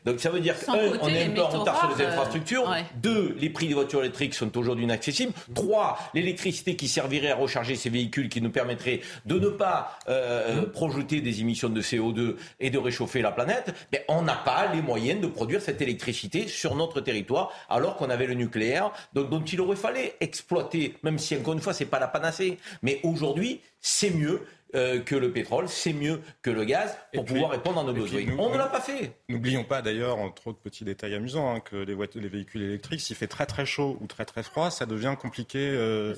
Donc 0.07 0.21
ça 0.21 0.29
veut 0.29 0.39
dire 0.39 0.57
qu'un, 0.57 0.73
on 1.01 1.09
est 1.09 1.25
un 1.25 1.29
peu 1.31 1.41
en 1.41 1.49
retard 1.49 1.79
sur 1.79 1.97
les 1.97 2.05
euh, 2.05 2.07
infrastructures. 2.07 2.73
Deux, 2.95 3.35
les 3.39 3.49
prix 3.49 3.67
des 3.67 3.73
voitures 3.73 3.99
électriques 3.99 4.33
sont 4.35 4.57
aujourd'hui 4.57 4.85
inaccessibles. 4.85 5.33
Trois, 5.53 5.99
l'électricité 6.13 6.77
qui 6.77 6.87
servirait 6.87 7.31
à 7.31 7.35
recharger 7.35 7.75
ces 7.75 7.89
véhicules 7.89 8.29
qui 8.29 8.41
nous 8.41 8.49
permettrait 8.49 9.01
de 9.25 9.37
ne 9.37 9.49
pas 9.49 9.99
euh, 10.07 10.61
mmh. 10.61 10.71
projeter 10.71 11.19
des 11.19 11.41
émissions 11.41 11.67
de 11.67 11.81
CO2 11.81 12.35
et 12.61 12.69
de 12.69 12.77
réchauffer 12.77 13.21
la 13.21 13.31
planète. 13.31 13.75
Mais 13.91 14.05
on 14.07 14.21
n'a 14.21 14.35
pas 14.35 14.71
les 14.73 14.81
moyens 14.81 15.19
de 15.19 15.27
produire 15.27 15.61
cette 15.61 15.81
électricité 15.81 16.47
sur 16.47 16.75
notre 16.75 17.01
territoire 17.01 17.51
alors 17.67 17.97
qu'on 17.97 18.09
avait 18.09 18.27
le 18.27 18.35
nucléaire 18.35 18.91
donc, 19.13 19.29
dont 19.29 19.43
il 19.43 19.59
aurait 19.59 19.75
fallu 19.75 19.99
exploiter, 20.21 20.95
même 21.03 21.19
si 21.19 21.35
encore 21.35 21.53
une 21.53 21.59
fois 21.59 21.73
c'est 21.73 21.83
pas 21.83 21.99
la 21.99 22.07
panacée. 22.07 22.59
Mais 22.81 23.01
aujourd'hui, 23.03 23.59
c'est 23.81 24.11
mieux. 24.11 24.41
Euh, 24.75 24.99
que 24.99 25.15
le 25.15 25.31
pétrole, 25.31 25.69
c'est 25.69 25.93
mieux 25.93 26.19
que 26.41 26.49
le 26.49 26.65
gaz 26.65 26.97
pour 27.13 27.23
pouvoir 27.23 27.51
répondre 27.51 27.79
à 27.79 27.83
nos 27.85 27.93
besoins. 27.93 28.21
on 28.37 28.51
ne 28.51 28.57
l'a 28.57 28.67
pas 28.67 28.81
fait. 28.81 29.13
N'oublions 29.29 29.63
pas 29.63 29.81
d'ailleurs, 29.81 30.17
entre 30.17 30.47
autres 30.47 30.59
petits 30.59 30.83
détails 30.83 31.15
amusants, 31.15 31.55
hein, 31.55 31.61
que 31.61 31.77
les, 31.77 31.95
les, 32.15 32.27
véhicules 32.27 32.63
électriques, 32.63 32.99
s'il 32.99 33.15
fait 33.15 33.27
très 33.27 33.45
très 33.45 33.65
chaud 33.65 33.97
ou 34.01 34.07
très 34.07 34.25
très 34.25 34.43
froid, 34.43 34.69
ça 34.69 34.85
devient 34.85 35.15
compliqué 35.17 35.59
euh, 35.59 36.13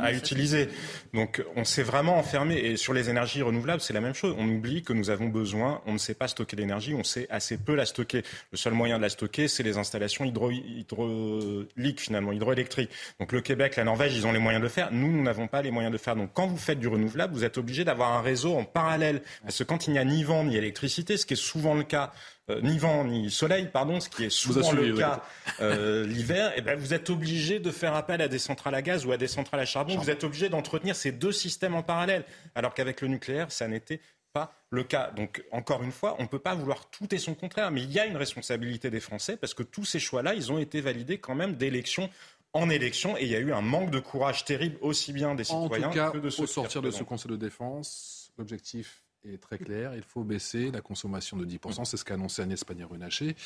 à, 0.00 0.12
utiliser. 0.12 0.68
Donc 1.12 1.44
on 1.56 1.64
s'est 1.64 1.82
vraiment 1.82 2.16
enfermé. 2.18 2.58
Et 2.58 2.76
sur 2.76 2.92
les 2.92 3.10
énergies 3.10 3.42
renouvelables, 3.42 3.80
c'est 3.80 3.94
la 3.94 4.00
même 4.00 4.14
chose. 4.14 4.32
On 4.38 4.48
oublie 4.48 4.84
que 4.84 4.92
nous 4.92 5.10
avons 5.10 5.26
besoin, 5.26 5.82
on 5.84 5.94
ne 5.94 5.98
sait 5.98 6.14
pas 6.14 6.28
stocker 6.28 6.54
l'énergie, 6.54 6.94
on 6.94 7.02
sait 7.02 7.26
assez 7.30 7.58
peu 7.58 7.74
la 7.74 7.84
stocker. 7.84 8.22
Le 8.52 8.58
seul 8.58 8.74
moyen 8.74 8.98
de 8.98 9.02
la 9.02 9.08
stocker, 9.08 9.48
c'est 9.48 9.64
les 9.64 9.76
installations 9.76 10.24
hydro 10.24 10.52
hydrauliques 10.52 12.00
finalement, 12.00 12.30
hydroélectriques. 12.30 12.90
Donc 13.18 13.32
le 13.32 13.40
Québec, 13.40 13.74
la 13.74 13.82
Norvège, 13.82 14.14
ils 14.14 14.24
ont 14.24 14.32
les 14.32 14.38
moyens 14.38 14.60
de 14.60 14.66
le 14.66 14.72
faire. 14.72 14.92
Nous, 14.92 15.10
nous 15.10 15.22
n'avons 15.24 15.48
pas 15.48 15.62
les 15.62 15.72
moyens 15.72 15.92
de 15.92 15.98
faire. 15.98 16.14
Donc 16.14 16.30
quand 16.32 16.46
vous 16.46 16.56
faites 16.56 16.78
du 16.78 16.86
renouvelable, 16.86 17.34
vous 17.34 17.42
êtes 17.42 17.58
obligé 17.58 17.84
d'avoir 17.88 18.12
un 18.12 18.22
réseau 18.22 18.54
en 18.54 18.64
parallèle. 18.64 19.22
Parce 19.42 19.58
que 19.58 19.64
quand 19.64 19.86
il 19.86 19.92
n'y 19.92 19.98
a 19.98 20.04
ni 20.04 20.22
vent 20.22 20.44
ni 20.44 20.56
électricité, 20.56 21.16
ce 21.16 21.26
qui 21.26 21.34
est 21.34 21.36
souvent 21.36 21.74
le 21.74 21.82
cas, 21.82 22.12
euh, 22.50 22.60
ni 22.62 22.78
vent 22.78 23.04
ni 23.04 23.30
soleil, 23.30 23.68
pardon, 23.72 24.00
ce 24.00 24.08
qui 24.08 24.24
est 24.24 24.30
souvent 24.30 24.72
le 24.72 24.96
cas 24.96 25.22
euh, 25.60 26.06
l'hiver, 26.06 26.50
et 26.52 26.58
eh 26.58 26.60
ben 26.60 26.78
vous 26.78 26.94
êtes 26.94 27.10
obligé 27.10 27.58
de 27.58 27.70
faire 27.70 27.94
appel 27.94 28.22
à 28.22 28.28
des 28.28 28.38
centrales 28.38 28.74
à 28.74 28.82
gaz 28.82 29.04
ou 29.04 29.12
à 29.12 29.16
des 29.16 29.28
centrales 29.28 29.60
à 29.60 29.66
charbon. 29.66 29.96
Vous 29.96 30.10
êtes 30.10 30.24
obligé 30.24 30.48
d'entretenir 30.48 30.94
ces 30.94 31.12
deux 31.12 31.32
systèmes 31.32 31.74
en 31.74 31.82
parallèle. 31.82 32.24
Alors 32.54 32.74
qu'avec 32.74 33.00
le 33.00 33.08
nucléaire, 33.08 33.50
ça 33.50 33.68
n'était 33.68 34.00
pas 34.32 34.54
le 34.70 34.84
cas. 34.84 35.10
Donc, 35.16 35.42
encore 35.52 35.82
une 35.82 35.92
fois, 35.92 36.16
on 36.18 36.24
ne 36.24 36.28
peut 36.28 36.38
pas 36.38 36.54
vouloir 36.54 36.90
tout 36.90 37.12
et 37.14 37.18
son 37.18 37.34
contraire, 37.34 37.70
mais 37.70 37.82
il 37.82 37.90
y 37.90 37.98
a 37.98 38.06
une 38.06 38.16
responsabilité 38.16 38.90
des 38.90 39.00
Français 39.00 39.36
parce 39.36 39.54
que 39.54 39.62
tous 39.62 39.84
ces 39.84 39.98
choix-là, 39.98 40.34
ils 40.34 40.52
ont 40.52 40.58
été 40.58 40.80
validés 40.80 41.18
quand 41.18 41.34
même 41.34 41.54
d'élection 41.54 42.10
en 42.52 42.70
élection 42.70 43.16
et 43.16 43.24
il 43.24 43.28
y 43.28 43.36
a 43.36 43.40
eu 43.40 43.52
un 43.52 43.60
manque 43.60 43.90
de 43.90 44.00
courage 44.00 44.44
terrible 44.44 44.78
aussi 44.80 45.12
bien 45.12 45.34
des 45.34 45.44
citoyens 45.44 45.90
que 46.10 46.18
de 46.18 46.30
ceux 46.30 46.44
au 46.44 46.46
sortir 46.46 46.82
de 46.82 46.90
ce 46.90 47.02
Conseil 47.02 47.30
de 47.30 47.36
défense, 47.36 48.32
l'objectif 48.38 49.02
est 49.24 49.38
très 49.38 49.58
clair. 49.58 49.94
Il 49.94 50.02
faut 50.02 50.24
baisser 50.24 50.70
la 50.70 50.80
consommation 50.80 51.36
de 51.36 51.44
10%. 51.44 51.84
C'est 51.84 51.96
ce 51.96 52.04
qu'a 52.04 52.14
annoncé 52.14 52.42
Agnès 52.42 52.62
Pannier-Runacher. 52.64 53.36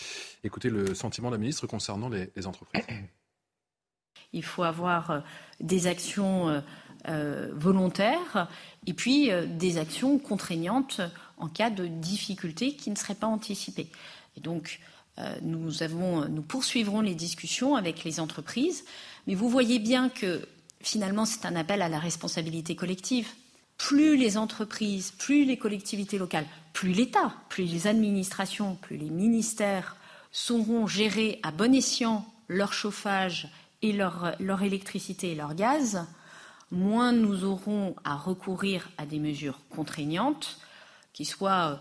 Écoutez 0.44 0.70
le 0.70 0.94
sentiment 0.94 1.30
de 1.30 1.34
la 1.34 1.38
ministre 1.38 1.66
concernant 1.66 2.08
les, 2.08 2.46
entreprises. 2.46 2.84
Il 4.34 4.44
faut 4.44 4.62
avoir 4.62 5.10
euh, 5.10 5.20
des 5.60 5.86
actions 5.86 6.48
euh, 6.48 6.60
euh, 7.08 7.50
volontaires 7.54 8.48
et 8.86 8.94
puis 8.94 9.30
des 9.46 9.78
actions 9.78 10.18
contraignantes 10.18 11.00
en 11.36 11.48
cas 11.48 11.70
de 11.70 11.86
difficultés 11.86 12.76
qui 12.76 12.90
ne 12.90 12.96
seraient 12.96 13.14
pas 13.14 13.26
anticipées. 13.26 13.90
Et 14.36 14.40
donc, 14.40 14.80
euh, 14.80 14.91
nous, 15.42 15.82
avons, 15.82 16.26
nous 16.28 16.42
poursuivrons 16.42 17.00
les 17.00 17.14
discussions 17.14 17.76
avec 17.76 18.02
les 18.04 18.18
entreprises, 18.18 18.84
mais 19.26 19.34
vous 19.34 19.48
voyez 19.48 19.78
bien 19.78 20.08
que 20.08 20.46
finalement 20.80 21.24
c'est 21.24 21.46
un 21.46 21.56
appel 21.56 21.82
à 21.82 21.88
la 21.88 21.98
responsabilité 21.98 22.74
collective. 22.74 23.28
Plus 23.76 24.16
les 24.16 24.36
entreprises, 24.36 25.10
plus 25.12 25.44
les 25.44 25.56
collectivités 25.56 26.18
locales, 26.18 26.46
plus 26.72 26.92
l'État, 26.92 27.34
plus 27.48 27.64
les 27.64 27.86
administrations, 27.86 28.76
plus 28.76 28.96
les 28.96 29.10
ministères 29.10 29.96
sauront 30.30 30.86
gérer 30.86 31.40
à 31.42 31.50
bon 31.50 31.74
escient 31.74 32.26
leur 32.48 32.72
chauffage 32.72 33.48
et 33.82 33.92
leur, 33.92 34.34
leur 34.40 34.62
électricité 34.62 35.32
et 35.32 35.34
leur 35.34 35.54
gaz, 35.54 36.06
moins 36.70 37.12
nous 37.12 37.44
aurons 37.44 37.94
à 38.04 38.16
recourir 38.16 38.88
à 38.98 39.06
des 39.06 39.18
mesures 39.18 39.60
contraignantes 39.68 40.58
qui 41.12 41.24
soient 41.24 41.80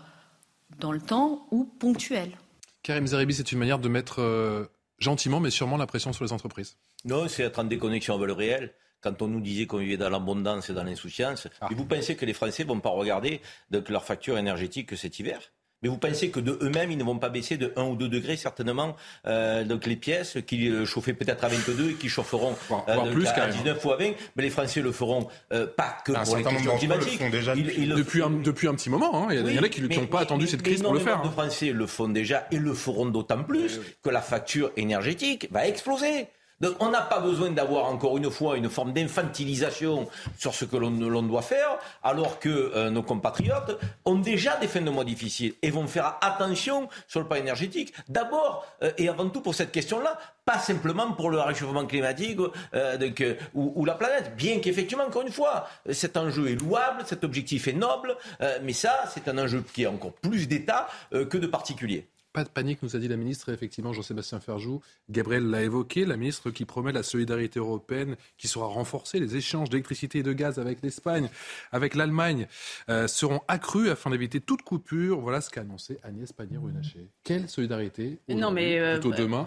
dans 0.78 0.92
le 0.92 1.00
temps 1.00 1.46
ou 1.50 1.64
ponctuelles. 1.64 2.36
Karim 2.82 3.06
Zeribi, 3.06 3.34
c'est 3.34 3.52
une 3.52 3.58
manière 3.58 3.78
de 3.78 3.88
mettre 3.88 4.20
euh, 4.20 4.66
gentiment 4.98 5.40
mais 5.40 5.50
sûrement 5.50 5.76
la 5.76 5.86
pression 5.86 6.12
sur 6.12 6.24
les 6.24 6.32
entreprises. 6.32 6.76
Non, 7.04 7.28
c'est 7.28 7.44
être 7.44 7.58
en 7.58 7.64
déconnexion 7.64 8.14
avec 8.14 8.26
le 8.26 8.32
réel. 8.32 8.74
Quand 9.00 9.20
on 9.20 9.28
nous 9.28 9.40
disait 9.40 9.66
qu'on 9.66 9.78
vivait 9.78 9.96
dans 9.96 10.10
l'abondance 10.10 10.70
et 10.70 10.74
dans 10.74 10.84
l'insouciance, 10.84 11.48
ah. 11.60 11.68
et 11.70 11.74
vous 11.74 11.84
pensez 11.84 12.14
que 12.14 12.24
les 12.24 12.32
Français 12.32 12.62
vont 12.62 12.78
pas 12.78 12.90
regarder 12.90 13.40
donc, 13.70 13.88
leur 13.88 14.04
facture 14.04 14.38
énergétique 14.38 14.96
cet 14.96 15.18
hiver? 15.18 15.40
Mais 15.82 15.88
vous 15.88 15.98
pensez 15.98 16.30
que 16.30 16.40
de 16.40 16.58
eux-mêmes, 16.62 16.90
ils 16.90 16.98
ne 16.98 17.04
vont 17.04 17.18
pas 17.18 17.28
baisser 17.28 17.56
de 17.56 17.72
1 17.76 17.82
ou 17.84 17.96
2 17.96 18.08
degrés, 18.08 18.36
certainement, 18.36 18.96
euh, 19.26 19.64
donc 19.64 19.86
les 19.86 19.96
pièces 19.96 20.38
qui 20.46 20.68
euh, 20.68 20.84
chauffaient 20.84 21.12
peut-être 21.12 21.44
à 21.44 21.48
22 21.48 21.90
et 21.90 21.94
qui 21.94 22.08
chaufferont 22.08 22.54
euh, 22.88 23.12
plus, 23.12 23.26
à 23.28 23.48
19 23.48 23.84
ou 23.84 23.92
à 23.92 23.96
20, 23.96 24.04
mais 24.36 24.42
les 24.42 24.50
Français 24.50 24.80
le 24.80 24.92
feront 24.92 25.28
euh, 25.52 25.66
pas 25.66 25.96
que 26.04 26.12
pour 26.12 26.36
les 26.36 26.44
questions 26.44 26.76
climatiques. 26.76 27.20
depuis, 27.30 28.22
un, 28.22 28.30
depuis 28.30 28.68
un 28.68 28.74
petit 28.74 28.90
moment, 28.90 29.28
hein. 29.28 29.32
il 29.32 29.54
y 29.54 29.58
en 29.58 29.62
a 29.62 29.68
qui 29.68 29.82
n'ont 29.82 30.06
pas 30.06 30.20
attendu 30.20 30.46
cette 30.46 30.62
crise 30.62 30.82
pour 30.82 30.94
le 30.94 31.00
faire. 31.00 31.22
Les 31.22 31.28
hein. 31.28 31.32
Français 31.32 31.72
le 31.72 31.86
font 31.86 32.08
déjà 32.08 32.46
et 32.50 32.58
le 32.58 32.74
feront 32.74 33.06
d'autant 33.06 33.42
plus 33.42 33.80
que 34.02 34.10
la 34.10 34.20
facture 34.20 34.70
énergétique 34.76 35.48
va 35.50 35.66
exploser. 35.66 36.28
Donc 36.62 36.76
on 36.78 36.90
n'a 36.90 37.02
pas 37.02 37.18
besoin 37.18 37.50
d'avoir 37.50 37.86
encore 37.86 38.16
une 38.16 38.30
fois 38.30 38.56
une 38.56 38.70
forme 38.70 38.92
d'infantilisation 38.92 40.08
sur 40.38 40.54
ce 40.54 40.64
que 40.64 40.76
l'on 40.76 41.22
doit 41.22 41.42
faire, 41.42 41.76
alors 42.04 42.38
que 42.38 42.48
euh, 42.48 42.88
nos 42.88 43.02
compatriotes 43.02 43.78
ont 44.04 44.14
déjà 44.14 44.56
des 44.58 44.68
fins 44.68 44.80
de 44.80 44.90
mois 44.90 45.04
difficiles 45.04 45.54
et 45.60 45.70
vont 45.70 45.88
faire 45.88 46.18
attention 46.20 46.88
sur 47.08 47.18
le 47.18 47.26
plan 47.26 47.36
énergétique. 47.36 47.92
D'abord 48.08 48.64
euh, 48.84 48.92
et 48.96 49.08
avant 49.08 49.28
tout 49.28 49.40
pour 49.40 49.56
cette 49.56 49.72
question-là, 49.72 50.16
pas 50.44 50.60
simplement 50.60 51.10
pour 51.12 51.30
le 51.30 51.40
réchauffement 51.40 51.84
climatique 51.84 52.38
euh, 52.74 53.34
ou, 53.54 53.84
la 53.84 53.94
planète, 53.94 54.36
bien 54.36 54.60
qu'effectivement, 54.60 55.04
encore 55.04 55.22
une 55.22 55.32
fois, 55.32 55.68
cet 55.90 56.16
enjeu 56.16 56.48
est 56.48 56.54
louable, 56.54 57.02
cet 57.06 57.24
objectif 57.24 57.66
est 57.66 57.72
noble, 57.72 58.16
mais 58.62 58.72
ça, 58.72 59.04
c'est 59.12 59.28
un 59.28 59.38
enjeu 59.38 59.64
qui 59.72 59.82
est 59.82 59.86
encore 59.86 60.12
plus 60.12 60.48
d'État 60.48 60.88
que 61.10 61.38
de 61.38 61.46
particulier. 61.46 62.08
Pas 62.32 62.44
de 62.44 62.48
panique, 62.48 62.82
nous 62.82 62.96
a 62.96 62.98
dit 62.98 63.08
la 63.08 63.16
ministre, 63.16 63.50
effectivement, 63.50 63.92
Jean-Sébastien 63.92 64.40
Ferjou. 64.40 64.80
Gabriel 65.10 65.44
l'a 65.44 65.62
évoqué, 65.62 66.04
la 66.06 66.16
ministre 66.16 66.50
qui 66.50 66.64
promet 66.64 66.92
la 66.92 67.02
solidarité 67.02 67.58
européenne 67.58 68.16
qui 68.38 68.48
sera 68.48 68.66
renforcée. 68.66 69.20
Les 69.20 69.36
échanges 69.36 69.68
d'électricité 69.68 70.20
et 70.20 70.22
de 70.22 70.32
gaz 70.32 70.58
avec 70.58 70.82
l'Espagne, 70.82 71.28
avec 71.72 71.94
l'Allemagne, 71.94 72.46
euh, 72.88 73.06
seront 73.06 73.40
accrus 73.48 73.90
afin 73.90 74.10
d'éviter 74.10 74.40
toute 74.40 74.62
coupure. 74.62 75.20
Voilà 75.20 75.40
ce 75.40 75.50
qu'a 75.50 75.60
annoncé 75.60 75.98
Agnès 76.02 76.32
Pannier-Runacher. 76.32 77.08
Quelle 77.22 77.48
solidarité 77.48 78.18
Non, 78.28 78.50
mais 78.50 78.78
euh, 78.78 78.94
plutôt 78.98 79.12
demain 79.12 79.44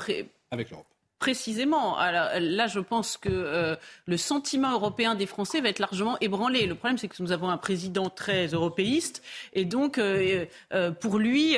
avec 0.51 0.69
l'Europe 0.69 0.85
Précisément. 1.17 1.97
Alors, 1.97 2.27
là, 2.39 2.67
je 2.67 2.79
pense 2.79 3.17
que 3.17 3.29
euh, 3.31 3.75
le 4.05 4.17
sentiment 4.17 4.73
européen 4.73 5.15
des 5.15 5.25
Français 5.25 5.61
va 5.61 5.69
être 5.69 5.79
largement 5.79 6.19
ébranlé. 6.19 6.67
Le 6.67 6.75
problème, 6.75 6.97
c'est 6.97 7.07
que 7.07 7.23
nous 7.23 7.31
avons 7.31 7.49
un 7.49 7.57
président 7.57 8.09
très 8.09 8.47
européiste. 8.47 9.23
Et 9.53 9.65
donc, 9.65 9.99
pour 10.99 11.17
lui 11.17 11.57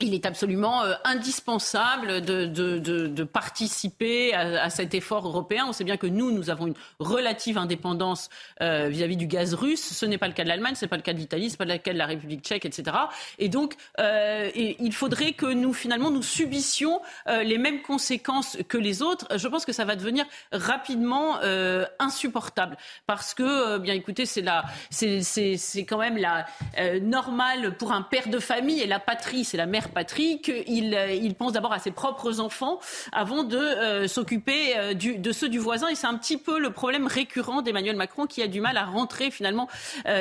il 0.00 0.14
est 0.14 0.26
absolument 0.26 0.82
euh, 0.82 0.94
indispensable 1.04 2.20
de, 2.22 2.46
de, 2.46 2.78
de, 2.78 3.06
de 3.06 3.24
participer 3.24 4.34
à, 4.34 4.64
à, 4.64 4.70
cet 4.70 4.94
effort 4.94 5.26
européen. 5.26 5.66
On 5.68 5.72
sait 5.72 5.84
bien 5.84 5.96
que 5.96 6.06
nous, 6.06 6.32
nous 6.32 6.50
avons 6.50 6.68
une 6.68 6.74
relative 6.98 7.58
indépendance 7.58 8.28
euh, 8.62 8.88
vis-à-vis 8.88 9.16
du 9.16 9.26
gaz 9.26 9.54
russe. 9.54 9.82
Ce 9.82 10.06
n'est 10.06 10.18
pas 10.18 10.28
le 10.28 10.32
cas 10.34 10.44
de 10.44 10.48
l'Allemagne, 10.48 10.74
ce 10.74 10.84
n'est 10.84 10.88
pas 10.88 10.96
le 10.96 11.02
cas 11.02 11.12
de 11.12 11.18
l'Italie, 11.18 11.50
ce 11.50 11.54
n'est 11.54 11.58
pas 11.58 11.64
le 11.64 11.78
cas 11.78 11.92
de 11.92 11.98
la 11.98 12.06
République 12.06 12.42
tchèque, 12.42 12.64
etc. 12.64 12.96
Et 13.38 13.48
donc, 13.48 13.74
euh, 13.98 14.50
il 14.54 14.92
faudrait 14.92 15.32
que 15.32 15.46
nous, 15.46 15.72
finalement, 15.72 16.10
nous 16.10 16.22
subissions 16.22 17.00
euh, 17.28 17.42
les 17.42 17.58
mêmes 17.58 17.82
conséquences 17.82 18.56
que 18.68 18.78
les 18.78 19.02
autres. 19.02 19.26
Je 19.36 19.48
pense 19.48 19.64
que 19.64 19.72
ça 19.72 19.84
va 19.84 19.96
devenir 19.96 20.24
rapidement 20.52 21.38
euh, 21.42 21.84
insupportable. 21.98 22.76
Parce 23.06 23.34
que, 23.34 23.78
bien 23.78 23.94
écoutez, 23.94 24.26
c'est 24.26 24.44
quand 25.84 25.98
même 25.98 26.16
la, 26.16 26.46
normal 27.00 27.76
pour 27.76 27.92
un 27.92 28.02
père 28.02 28.28
de 28.28 28.38
famille 28.38 28.80
et 28.80 28.86
la 28.86 29.00
patrie, 29.00 29.44
c'est 29.44 29.56
la 29.56 29.66
mère 29.66 29.89
patrie 29.90 30.40
qu'il 30.40 30.94
euh, 30.94 31.12
il 31.12 31.34
pense 31.34 31.52
d'abord 31.52 31.72
à 31.72 31.78
ses 31.78 31.90
propres 31.90 32.40
enfants 32.40 32.80
avant 33.12 33.44
de 33.44 33.56
euh, 33.56 34.08
s'occuper 34.08 34.76
euh, 34.76 34.94
de 34.94 35.32
ceux 35.32 35.48
du 35.48 35.58
voisin. 35.58 35.88
Et 35.88 35.94
c'est 35.94 36.06
un 36.06 36.16
petit 36.16 36.36
peu 36.36 36.58
le 36.58 36.70
problème 36.70 37.06
récurrent 37.06 37.62
d'Emmanuel 37.62 37.96
Macron 37.96 38.26
qui 38.26 38.42
a 38.42 38.46
du 38.46 38.60
mal 38.60 38.76
à 38.76 38.84
rentrer 38.84 39.30
finalement 39.30 39.68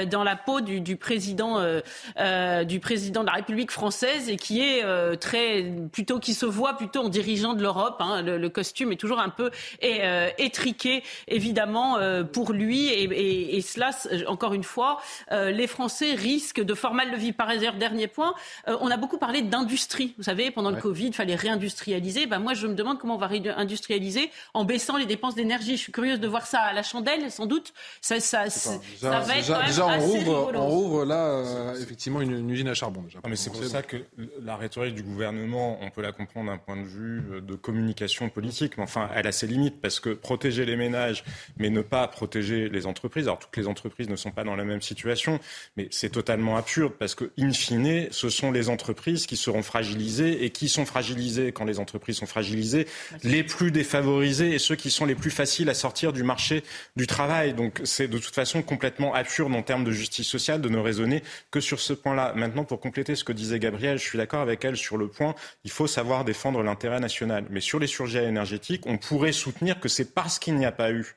dans 0.09 0.23
la 0.23 0.35
peau 0.35 0.61
du, 0.61 0.95
président 0.95 1.59
du 1.59 2.79
président 2.79 3.21
de 3.21 3.25
la 3.27 3.33
République 3.33 3.71
française 3.71 4.29
et 4.29 4.35
qui 4.35 4.61
est 4.61 4.83
très 5.17 5.71
plutôt 5.91 6.19
qui 6.19 6.33
se 6.33 6.45
voit 6.45 6.73
plutôt 6.77 7.01
en 7.01 7.09
dirigeant 7.09 7.53
de 7.53 7.61
l'Europe. 7.61 7.97
Hein. 7.99 8.21
Le, 8.21 8.49
costume 8.49 8.91
est 8.91 8.97
toujours 8.97 9.19
un 9.19 9.29
peu 9.29 9.51
étriqué 9.81 11.03
évidemment 11.27 11.97
pour 12.31 12.51
lui 12.51 12.87
et, 12.89 13.61
cela 13.61 13.91
encore 14.27 14.53
une 14.53 14.63
fois 14.63 14.99
les 15.31 15.67
Français 15.67 16.13
risquent 16.13 16.63
de 16.63 16.73
fort 16.73 16.93
mal 16.93 17.11
le 17.11 17.17
vivre. 17.17 17.37
Par 17.37 17.49
ailleurs, 17.49 17.75
dernier 17.75 18.07
point, 18.07 18.33
on 18.67 18.89
a 18.89 18.97
beaucoup 18.97 19.17
parlé 19.17 19.41
d'un 19.41 19.58
industrie. 19.59 20.13
Vous 20.17 20.23
savez, 20.23 20.51
pendant 20.51 20.71
le 20.71 20.81
Covid, 20.81 21.07
il 21.07 21.13
fallait 21.13 21.35
réindustrialiser. 21.35 22.25
Ben, 22.25 22.39
moi, 22.39 22.53
je 22.53 22.67
me 22.67 22.73
demande 22.73 22.99
comment 22.99 23.15
on 23.15 23.19
va 23.19 23.27
réindustrialiser 23.27 24.31
en 24.53 24.65
baissant 24.65 24.97
les 24.97 25.05
dépenses 25.05 25.35
d'énergie. 25.35 25.77
Je 25.77 25.81
suis 25.83 25.91
curieuse 25.91 26.19
de 26.19 26.27
voir 26.27 26.45
ça 26.45 26.59
à 26.59 26.73
la 26.73 26.83
chandelle, 26.83 27.31
sans 27.31 27.45
doute. 27.45 27.73
Ça, 28.01 28.19
ça, 28.19 28.49
ça 28.49 28.71
va 29.01 29.37
être 29.37 29.47
quand 29.47 29.57
même 29.57 29.67
déjà, 29.67 29.85
on, 29.85 29.89
assez 29.89 30.05
rouvre, 30.05 30.51
on 30.55 30.67
rouvre 30.67 31.05
là, 31.05 31.25
euh, 31.25 31.81
effectivement, 31.81 32.21
une, 32.21 32.49
usine 32.49 32.67
à 32.67 32.73
charbon. 32.73 33.01
Déjà. 33.01 33.19
mais 33.27 33.35
c'est 33.35 33.51
pour 33.51 33.63
ça 33.63 33.81
que 33.81 33.97
la 34.41 34.55
rhétorique 34.55 34.95
du 34.95 35.03
gouvernement, 35.03 35.77
on 35.81 35.89
peut 35.89 36.01
la 36.01 36.11
comprendre 36.11 36.51
d'un 36.51 36.57
point 36.57 36.77
de 36.77 36.87
vue 36.87 37.23
euh, 37.31 37.41
de 37.41 37.55
communication 37.55 38.29
politique, 38.29 38.77
mais 38.77 38.83
enfin, 38.83 39.09
elle 39.15 39.27
a 39.27 39.31
ses 39.31 39.47
limites 39.47 39.81
parce 39.81 39.99
que 39.99 40.09
protéger 40.09 40.65
les 40.65 40.75
ménages, 40.75 41.23
mais 41.57 41.69
ne 41.69 41.81
pas 41.81 42.07
protéger 42.07 42.69
les 42.69 42.85
entreprises. 42.85 43.25
Alors, 43.25 43.39
toutes 43.39 43.57
les 43.57 43.67
entreprises 43.67 44.09
ne 44.09 44.15
sont 44.15 44.31
pas 44.31 44.43
dans 44.43 44.55
la 44.55 44.63
même 44.63 44.81
situation, 44.81 45.39
mais 45.77 45.87
c'est 45.91 46.09
totalement 46.09 46.57
absurde 46.57 46.93
parce 46.97 47.15
que, 47.15 47.31
in 47.37 47.51
fine, 47.51 48.07
ce 48.11 48.29
sont 48.29 48.51
les 48.51 48.69
entreprises 48.69 49.25
qui 49.25 49.37
seront 49.39 49.63
fragilisés 49.63 50.43
et 50.45 50.49
qui 50.51 50.69
sont 50.69 50.85
fragilisés 50.85 51.51
quand 51.51 51.65
les 51.65 51.79
entreprises 51.79 52.17
sont 52.17 52.25
fragilisées, 52.25 52.87
les 53.23 53.43
plus 53.43 53.71
défavorisés 53.71 54.53
et 54.53 54.59
ceux 54.59 54.75
qui 54.75 54.91
sont 54.91 55.05
les 55.05 55.15
plus 55.15 55.31
faciles 55.31 55.69
à 55.69 55.73
sortir 55.73 56.13
du 56.13 56.23
marché 56.23 56.63
du 56.95 57.07
travail. 57.07 57.53
Donc 57.53 57.81
c'est 57.83 58.07
de 58.07 58.17
toute 58.17 58.35
façon 58.35 58.61
complètement 58.61 59.13
absurde 59.13 59.55
en 59.55 59.63
termes 59.63 59.83
de 59.83 59.91
justice 59.91 60.27
sociale 60.27 60.61
de 60.61 60.69
ne 60.69 60.77
raisonner 60.77 61.23
que 61.51 61.59
sur 61.59 61.79
ce 61.79 61.93
point-là. 61.93 62.33
Maintenant, 62.35 62.63
pour 62.63 62.79
compléter 62.79 63.15
ce 63.15 63.23
que 63.23 63.33
disait 63.33 63.59
Gabriel, 63.59 63.97
je 63.97 64.03
suis 64.03 64.17
d'accord 64.17 64.41
avec 64.41 64.63
elle 64.65 64.77
sur 64.77 64.97
le 64.97 65.07
point, 65.07 65.35
il 65.63 65.71
faut 65.71 65.87
savoir 65.87 66.25
défendre 66.25 66.61
l'intérêt 66.63 66.99
national. 66.99 67.45
Mais 67.49 67.61
sur 67.61 67.79
les 67.79 67.87
surgés 67.87 68.23
énergétiques, 68.23 68.83
on 68.85 68.97
pourrait 68.97 69.31
soutenir 69.31 69.79
que 69.79 69.89
c'est 69.89 70.13
parce 70.13 70.39
qu'il 70.39 70.55
n'y 70.55 70.65
a 70.65 70.71
pas 70.71 70.91
eu 70.91 71.15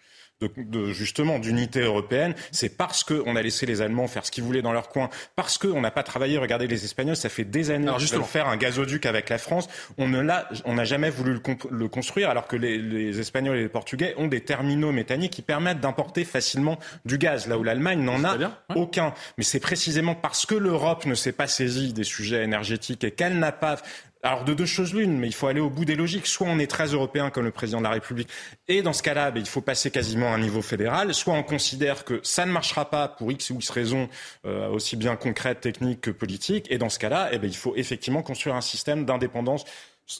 de, 0.56 0.92
justement 0.92 1.38
d'unité 1.38 1.80
européenne, 1.80 2.34
c'est 2.50 2.76
parce 2.76 3.04
qu'on 3.04 3.36
a 3.36 3.42
laissé 3.42 3.66
les 3.66 3.82
Allemands 3.82 4.06
faire 4.06 4.26
ce 4.26 4.30
qu'ils 4.30 4.44
voulaient 4.44 4.62
dans 4.62 4.72
leur 4.72 4.88
coin, 4.88 5.10
parce 5.36 5.58
qu'on 5.58 5.80
n'a 5.80 5.90
pas 5.90 6.02
travaillé. 6.02 6.38
Regardez 6.38 6.66
les 6.66 6.84
Espagnols, 6.84 7.16
ça 7.16 7.28
fait 7.28 7.44
des 7.44 7.70
années 7.70 7.90
qu'ils 7.98 8.08
veulent 8.08 8.24
faire 8.24 8.48
un 8.48 8.56
gazoduc 8.56 9.06
avec 9.06 9.28
la 9.28 9.38
France. 9.38 9.68
On 9.98 10.08
ne 10.08 10.20
l'a, 10.20 10.48
on 10.64 10.74
n'a 10.74 10.84
jamais 10.84 11.10
voulu 11.10 11.40
le, 11.70 11.88
construire, 11.88 12.30
alors 12.30 12.46
que 12.46 12.56
les, 12.56 12.78
les, 12.78 13.20
Espagnols 13.20 13.56
et 13.56 13.62
les 13.62 13.68
Portugais 13.68 14.14
ont 14.16 14.28
des 14.28 14.40
terminaux 14.40 14.92
méthaniques 14.92 15.32
qui 15.32 15.42
permettent 15.42 15.80
d'importer 15.80 16.24
facilement 16.24 16.78
du 17.04 17.18
gaz, 17.18 17.46
là 17.46 17.58
où 17.58 17.62
l'Allemagne 17.62 18.00
n'en 18.02 18.24
a 18.24 18.36
aucun. 18.74 19.14
Mais 19.38 19.44
c'est 19.44 19.60
précisément 19.60 20.14
parce 20.14 20.46
que 20.46 20.54
l'Europe 20.54 21.06
ne 21.06 21.14
s'est 21.14 21.32
pas 21.32 21.46
saisie 21.46 21.92
des 21.92 22.04
sujets 22.04 22.44
énergétiques 22.44 23.04
et 23.04 23.10
qu'elle 23.10 23.38
n'a 23.38 23.52
pas 23.52 23.76
alors 24.22 24.44
de 24.44 24.54
deux 24.54 24.66
choses 24.66 24.94
l'une, 24.94 25.18
mais 25.18 25.26
il 25.26 25.34
faut 25.34 25.48
aller 25.48 25.60
au 25.60 25.70
bout 25.70 25.84
des 25.84 25.96
logiques. 25.96 26.26
Soit 26.26 26.46
on 26.46 26.58
est 26.58 26.68
très 26.68 26.86
européen 26.86 27.30
comme 27.30 27.44
le 27.44 27.50
président 27.50 27.78
de 27.78 27.84
la 27.84 27.90
République, 27.90 28.28
et 28.68 28.82
dans 28.82 28.92
ce 28.92 29.02
cas-là, 29.02 29.30
ben, 29.30 29.40
il 29.40 29.48
faut 29.48 29.60
passer 29.60 29.90
quasiment 29.90 30.32
à 30.32 30.36
un 30.36 30.38
niveau 30.38 30.62
fédéral. 30.62 31.12
Soit 31.12 31.34
on 31.34 31.42
considère 31.42 32.04
que 32.04 32.20
ça 32.22 32.46
ne 32.46 32.52
marchera 32.52 32.88
pas 32.88 33.08
pour 33.08 33.32
X 33.32 33.50
ou 33.50 33.56
X 33.56 33.70
raisons, 33.70 34.08
euh, 34.46 34.68
aussi 34.68 34.96
bien 34.96 35.16
concrètes, 35.16 35.60
techniques 35.60 36.00
que 36.00 36.10
politiques. 36.10 36.70
Et 36.70 36.78
dans 36.78 36.88
ce 36.88 36.98
cas-là, 36.98 37.30
eh 37.32 37.38
ben, 37.38 37.48
il 37.48 37.56
faut 37.56 37.74
effectivement 37.76 38.22
construire 38.22 38.54
un 38.54 38.60
système 38.60 39.04
d'indépendance 39.04 39.64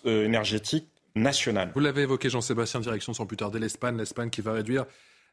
euh, 0.07 0.25
énergétique 0.25 0.89
nationale. 1.15 1.71
Vous 1.75 1.81
l'avez 1.81 2.03
évoqué, 2.03 2.29
Jean-Sébastien, 2.31 2.81
direction 2.81 3.13
sans 3.13 3.27
plus 3.27 3.37
tarder 3.37 3.59
l'Espagne, 3.59 3.97
l'Espagne 3.97 4.31
qui 4.31 4.41
va 4.41 4.53
réduire 4.53 4.87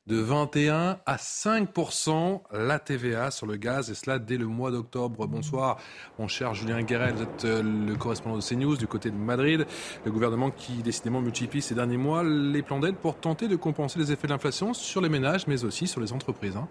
de 0.09 0.17
21 0.17 0.97
à 1.05 1.15
5% 1.17 2.41
la 2.51 2.79
TVA 2.79 3.29
sur 3.29 3.45
le 3.45 3.57
gaz, 3.57 3.91
et 3.91 3.93
cela 3.93 4.17
dès 4.17 4.37
le 4.37 4.47
mois 4.47 4.71
d'octobre. 4.71 5.27
Bonsoir, 5.27 5.77
mon 6.17 6.27
cher 6.27 6.55
Julien 6.55 6.81
Guéret, 6.81 7.13
vous 7.13 7.21
êtes 7.21 7.45
euh, 7.45 7.61
le 7.61 7.95
correspondant 7.95 8.35
de 8.35 8.41
CNews 8.41 8.75
du 8.75 8.87
côté 8.87 9.11
de 9.11 9.15
Madrid. 9.15 9.67
Le 10.05 10.11
gouvernement 10.11 10.49
qui 10.49 10.81
décidément 10.81 11.21
multiplie 11.21 11.61
ces 11.61 11.75
derniers 11.75 11.97
mois 11.97 12.23
les 12.23 12.63
plans 12.63 12.79
d'aide 12.79 12.95
pour 12.95 13.17
tenter 13.17 13.47
de 13.47 13.55
compenser 13.55 13.99
les 13.99 14.11
effets 14.11 14.25
de 14.25 14.33
l'inflation 14.33 14.73
sur 14.73 14.99
les 14.99 15.09
ménages, 15.09 15.45
mais 15.45 15.63
aussi 15.63 15.85
sur 15.85 16.01
les 16.01 16.11
entreprises. 16.11 16.57
Hein. 16.57 16.67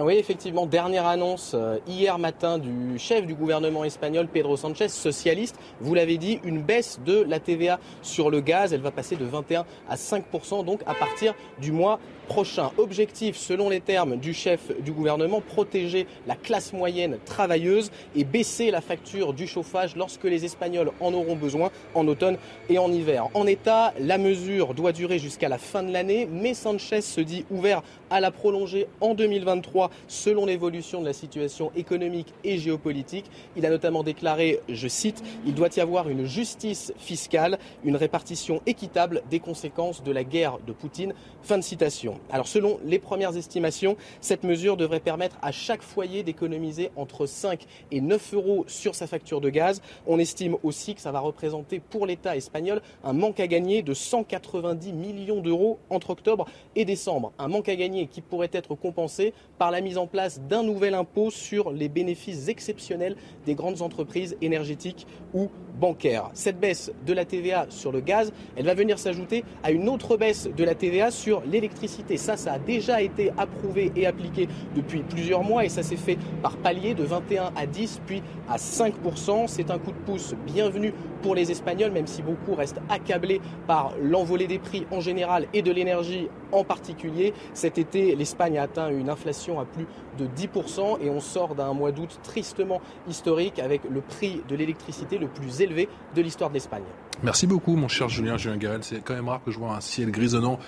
Oui, 0.00 0.14
effectivement, 0.14 0.64
dernière 0.64 1.06
annonce 1.06 1.52
euh, 1.54 1.76
hier 1.86 2.18
matin 2.18 2.56
du 2.56 2.98
chef 2.98 3.26
du 3.26 3.34
gouvernement 3.34 3.84
espagnol, 3.84 4.26
Pedro 4.26 4.56
Sanchez, 4.56 4.88
socialiste. 4.88 5.56
Vous 5.80 5.92
l'avez 5.92 6.16
dit, 6.16 6.40
une 6.44 6.62
baisse 6.62 6.98
de 7.04 7.22
la 7.28 7.40
TVA 7.40 7.78
sur 8.00 8.30
le 8.30 8.40
gaz. 8.40 8.72
Elle 8.72 8.80
va 8.80 8.90
passer 8.90 9.16
de 9.16 9.24
21 9.26 9.66
à 9.90 9.96
5% 9.96 10.64
donc 10.64 10.80
à 10.86 10.94
partir 10.94 11.34
du 11.60 11.72
mois 11.72 12.00
prochain. 12.32 12.70
Objectif, 12.78 13.36
selon 13.36 13.68
les 13.68 13.82
termes 13.82 14.16
du 14.16 14.32
chef 14.32 14.72
du 14.80 14.90
gouvernement, 14.90 15.42
protéger 15.42 16.06
la 16.26 16.34
classe 16.34 16.72
moyenne 16.72 17.18
travailleuse 17.26 17.90
et 18.16 18.24
baisser 18.24 18.70
la 18.70 18.80
facture 18.80 19.34
du 19.34 19.46
chauffage 19.46 19.96
lorsque 19.96 20.24
les 20.24 20.46
Espagnols 20.46 20.92
en 21.00 21.12
auront 21.12 21.36
besoin 21.36 21.70
en 21.94 22.08
automne 22.08 22.38
et 22.70 22.78
en 22.78 22.90
hiver. 22.90 23.28
En 23.34 23.46
état, 23.46 23.92
la 24.00 24.16
mesure 24.16 24.72
doit 24.72 24.92
durer 24.92 25.18
jusqu'à 25.18 25.50
la 25.50 25.58
fin 25.58 25.82
de 25.82 25.92
l'année, 25.92 26.26
mais 26.26 26.54
Sanchez 26.54 27.02
se 27.02 27.20
dit 27.20 27.44
ouvert 27.50 27.82
à 28.08 28.18
la 28.18 28.30
prolonger 28.30 28.86
en 29.02 29.12
2023 29.12 29.90
selon 30.08 30.46
l'évolution 30.46 31.02
de 31.02 31.06
la 31.06 31.12
situation 31.12 31.70
économique 31.76 32.32
et 32.44 32.56
géopolitique. 32.56 33.26
Il 33.56 33.66
a 33.66 33.68
notamment 33.68 34.02
déclaré, 34.02 34.60
je 34.70 34.88
cite, 34.88 35.22
il 35.44 35.52
doit 35.52 35.68
y 35.76 35.80
avoir 35.80 36.08
une 36.08 36.24
justice 36.24 36.94
fiscale, 36.96 37.58
une 37.84 37.96
répartition 37.96 38.62
équitable 38.64 39.22
des 39.28 39.40
conséquences 39.40 40.02
de 40.02 40.12
la 40.12 40.24
guerre 40.24 40.58
de 40.66 40.72
Poutine. 40.72 41.12
Fin 41.42 41.58
de 41.58 41.62
citation. 41.62 42.21
Alors 42.30 42.46
selon 42.46 42.78
les 42.84 42.98
premières 42.98 43.36
estimations, 43.36 43.96
cette 44.20 44.44
mesure 44.44 44.76
devrait 44.76 45.00
permettre 45.00 45.36
à 45.42 45.52
chaque 45.52 45.82
foyer 45.82 46.22
d'économiser 46.22 46.90
entre 46.96 47.26
5 47.26 47.66
et 47.90 48.00
9 48.00 48.34
euros 48.34 48.64
sur 48.68 48.94
sa 48.94 49.06
facture 49.06 49.40
de 49.40 49.50
gaz. 49.50 49.82
On 50.06 50.18
estime 50.18 50.56
aussi 50.62 50.94
que 50.94 51.00
ça 51.00 51.12
va 51.12 51.20
représenter 51.20 51.80
pour 51.80 52.06
l'État 52.06 52.36
espagnol 52.36 52.80
un 53.04 53.12
manque 53.12 53.40
à 53.40 53.46
gagner 53.46 53.82
de 53.82 53.94
190 53.94 54.92
millions 54.92 55.40
d'euros 55.40 55.78
entre 55.90 56.10
octobre 56.10 56.46
et 56.76 56.84
décembre. 56.84 57.32
Un 57.38 57.48
manque 57.48 57.68
à 57.68 57.76
gagner 57.76 58.06
qui 58.06 58.20
pourrait 58.20 58.50
être 58.52 58.74
compensé 58.74 59.34
par 59.58 59.70
la 59.70 59.80
mise 59.80 59.98
en 59.98 60.06
place 60.06 60.40
d'un 60.40 60.62
nouvel 60.62 60.94
impôt 60.94 61.30
sur 61.30 61.70
les 61.70 61.88
bénéfices 61.88 62.48
exceptionnels 62.48 63.16
des 63.46 63.54
grandes 63.54 63.82
entreprises 63.82 64.36
énergétiques 64.40 65.06
ou 65.34 65.48
bancaires. 65.78 66.30
Cette 66.34 66.60
baisse 66.60 66.92
de 67.06 67.12
la 67.12 67.24
TVA 67.24 67.66
sur 67.68 67.92
le 67.92 68.00
gaz, 68.00 68.32
elle 68.56 68.66
va 68.66 68.74
venir 68.74 68.98
s'ajouter 68.98 69.44
à 69.62 69.70
une 69.70 69.88
autre 69.88 70.16
baisse 70.16 70.48
de 70.54 70.64
la 70.64 70.74
TVA 70.74 71.10
sur 71.10 71.42
l'électricité. 71.44 72.01
Ça, 72.16 72.36
ça 72.36 72.54
a 72.54 72.58
déjà 72.58 73.00
été 73.00 73.32
approuvé 73.38 73.90
et 73.96 74.06
appliqué 74.06 74.48
depuis 74.76 75.02
plusieurs 75.02 75.42
mois 75.42 75.64
et 75.64 75.68
ça 75.68 75.82
s'est 75.82 75.96
fait 75.96 76.18
par 76.42 76.56
palier 76.56 76.94
de 76.94 77.04
21 77.04 77.52
à 77.56 77.66
10 77.66 78.02
puis 78.06 78.22
à 78.48 78.56
5%. 78.56 79.46
C'est 79.46 79.70
un 79.70 79.78
coup 79.78 79.92
de 79.92 79.96
pouce 80.04 80.34
bienvenu 80.46 80.92
pour 81.22 81.34
les 81.34 81.50
Espagnols, 81.50 81.92
même 81.92 82.06
si 82.06 82.22
beaucoup 82.22 82.54
restent 82.54 82.80
accablés 82.88 83.40
par 83.66 83.92
l'envolée 84.02 84.46
des 84.46 84.58
prix 84.58 84.86
en 84.90 85.00
général 85.00 85.46
et 85.54 85.62
de 85.62 85.72
l'énergie 85.72 86.28
En 86.52 86.64
particulier, 86.64 87.32
cet 87.54 87.78
été, 87.78 88.14
l'Espagne 88.14 88.58
a 88.58 88.64
atteint 88.64 88.90
une 88.90 89.08
inflation 89.08 89.58
à 89.58 89.64
plus 89.64 89.86
de 90.18 90.26
10% 90.26 90.98
et 91.00 91.08
on 91.08 91.20
sort 91.20 91.54
d'un 91.54 91.72
mois 91.72 91.92
d'août 91.92 92.20
tristement 92.22 92.82
historique 93.08 93.58
avec 93.58 93.82
le 93.88 94.02
prix 94.02 94.42
de 94.48 94.54
l'électricité 94.54 95.16
le 95.16 95.28
plus 95.28 95.62
élevé 95.62 95.88
de 96.14 96.20
l'histoire 96.20 96.50
de 96.50 96.54
l'Espagne. 96.54 96.82
Merci 97.22 97.46
beaucoup, 97.46 97.76
mon 97.76 97.88
cher 97.88 98.08
Julien 98.08 98.36
Julien 98.36 98.56
Garel. 98.56 98.82
C'est 98.82 99.00
quand 99.02 99.14
même 99.14 99.28
rare 99.28 99.42
que 99.44 99.50
je 99.50 99.58
vois 99.58 99.76
un 99.76 99.80
ciel 99.80 100.10
grisonnant 100.10 100.58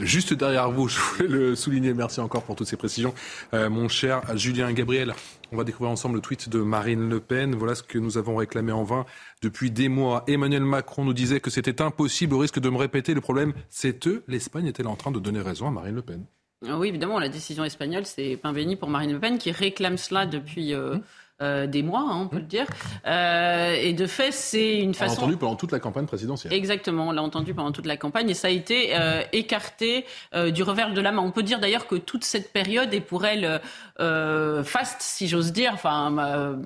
juste 0.00 0.32
derrière 0.32 0.70
vous. 0.70 0.88
Je 0.88 0.98
voulais 0.98 1.28
le 1.28 1.56
souligner. 1.56 1.92
Merci 1.92 2.20
encore 2.20 2.44
pour 2.44 2.56
toutes 2.56 2.66
ces 2.66 2.76
précisions, 2.76 3.12
euh, 3.52 3.68
mon 3.68 3.88
cher 3.88 4.22
Julien 4.36 4.72
Gabriel. 4.72 5.14
On 5.52 5.56
va 5.56 5.64
découvrir 5.64 5.90
ensemble 5.90 6.16
le 6.16 6.20
tweet 6.20 6.48
de 6.48 6.60
Marine 6.60 7.08
Le 7.08 7.20
Pen. 7.20 7.54
Voilà 7.54 7.74
ce 7.74 7.82
que 7.82 7.98
nous 7.98 8.18
avons 8.18 8.36
réclamé 8.36 8.72
en 8.72 8.84
vain 8.84 9.06
depuis 9.42 9.70
des 9.70 9.88
mois. 9.88 10.24
Emmanuel 10.26 10.62
Macron 10.62 11.04
nous 11.04 11.14
disait 11.14 11.40
que 11.40 11.50
c'était 11.50 11.82
impossible 11.82 12.34
au 12.34 12.38
risque 12.38 12.58
de 12.58 12.68
me 12.70 12.76
répéter. 12.76 13.14
Le 13.14 13.20
problème, 13.20 13.52
c'est 13.68 14.06
eux. 14.06 14.22
L'Espagne 14.28 14.66
est-elle 14.66 14.88
en 14.88 14.96
train 14.96 15.10
de 15.10 15.18
donner 15.18 15.40
raison 15.40 15.68
à 15.68 15.70
Marine 15.70 15.94
Le 15.94 16.02
Pen? 16.02 16.24
Ah 16.66 16.78
Oui, 16.78 16.88
évidemment, 16.88 17.18
la 17.18 17.28
décision 17.28 17.64
espagnole, 17.64 18.04
c'est 18.04 18.36
pain 18.36 18.52
béni 18.52 18.76
pour 18.76 18.88
Marine 18.88 19.12
Le 19.12 19.20
Pen 19.20 19.38
qui 19.38 19.52
réclame 19.52 19.96
cela 19.96 20.26
depuis. 20.26 20.74
Euh, 20.74 20.96
mmh. 20.96 21.02
Euh, 21.40 21.68
des 21.68 21.84
mois, 21.84 22.00
hein, 22.00 22.18
on 22.22 22.26
peut 22.26 22.38
le 22.38 22.42
dire. 22.42 22.66
Euh, 23.06 23.76
et 23.80 23.92
de 23.92 24.06
fait, 24.08 24.32
c'est 24.32 24.80
une 24.80 24.92
façon. 24.92 25.12
On 25.12 25.20
l'a 25.20 25.22
entendu 25.22 25.36
pendant 25.36 25.54
toute 25.54 25.70
la 25.70 25.78
campagne 25.78 26.06
présidentielle. 26.06 26.52
Exactement, 26.52 27.08
on 27.08 27.12
l'a 27.12 27.22
entendu 27.22 27.54
pendant 27.54 27.70
toute 27.70 27.86
la 27.86 27.96
campagne 27.96 28.28
et 28.28 28.34
ça 28.34 28.48
a 28.48 28.50
été 28.50 28.96
euh, 28.96 29.22
écarté 29.32 30.04
euh, 30.34 30.50
du 30.50 30.64
revers 30.64 30.92
de 30.92 31.00
la 31.00 31.12
main. 31.12 31.22
On 31.22 31.30
peut 31.30 31.44
dire 31.44 31.60
d'ailleurs 31.60 31.86
que 31.86 31.94
toute 31.94 32.24
cette 32.24 32.52
période 32.52 32.92
est 32.92 33.00
pour 33.00 33.24
elle 33.24 33.60
euh, 34.00 34.64
faste, 34.64 35.00
si 35.00 35.28
j'ose 35.28 35.52
dire, 35.52 35.70
enfin 35.74 36.58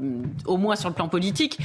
au 0.47 0.57
moins 0.57 0.77
sur 0.77 0.89
le 0.89 0.95
plan 0.95 1.09
politique, 1.09 1.59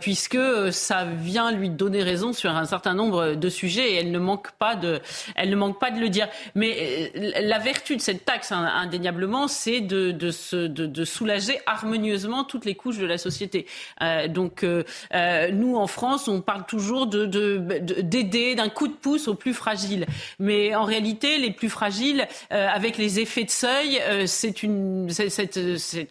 puisque 0.00 0.38
ça 0.70 1.04
vient 1.04 1.52
lui 1.52 1.70
donner 1.70 2.02
raison 2.02 2.34
sur 2.34 2.50
un 2.54 2.66
certain 2.66 2.92
nombre 2.92 3.36
de 3.36 3.48
sujets 3.48 3.92
et 3.92 3.94
elle 3.96 4.10
ne 4.10 4.18
manque 4.18 4.50
pas 4.52 4.76
de, 4.76 5.00
elle 5.34 5.48
ne 5.48 5.56
manque 5.56 5.80
pas 5.80 5.90
de 5.90 5.98
le 5.98 6.10
dire. 6.10 6.28
Mais 6.54 7.10
la 7.14 7.58
vertu 7.58 7.96
de 7.96 8.02
cette 8.02 8.26
taxe, 8.26 8.52
indéniablement, 8.52 9.48
c'est 9.48 9.80
de, 9.80 10.10
de, 10.10 10.30
se, 10.30 10.66
de, 10.66 10.84
de 10.84 11.04
soulager 11.06 11.58
harmonieusement 11.66 12.44
toutes 12.50 12.64
les 12.64 12.74
couches 12.74 12.98
de 12.98 13.06
la 13.06 13.16
société. 13.16 13.66
Euh, 14.02 14.26
donc 14.26 14.64
euh, 14.64 14.82
euh, 15.14 15.50
nous, 15.52 15.76
en 15.76 15.86
France, 15.86 16.26
on 16.26 16.40
parle 16.40 16.66
toujours 16.66 17.06
de, 17.06 17.24
d'aider, 17.24 18.56
d'un 18.56 18.68
coup 18.68 18.88
de 18.88 18.92
pouce 18.92 19.28
aux 19.28 19.36
plus 19.36 19.54
fragiles. 19.54 20.06
Mais 20.40 20.74
en 20.74 20.84
réalité, 20.84 21.38
les 21.38 21.52
plus 21.52 21.70
fragiles, 21.70 22.26
avec 22.50 22.98
les 22.98 23.20
effets 23.20 23.44
de 23.44 23.50
seuil, 23.50 24.00
c'est 24.26 24.62
une 24.62 25.08
cette, 25.10 25.60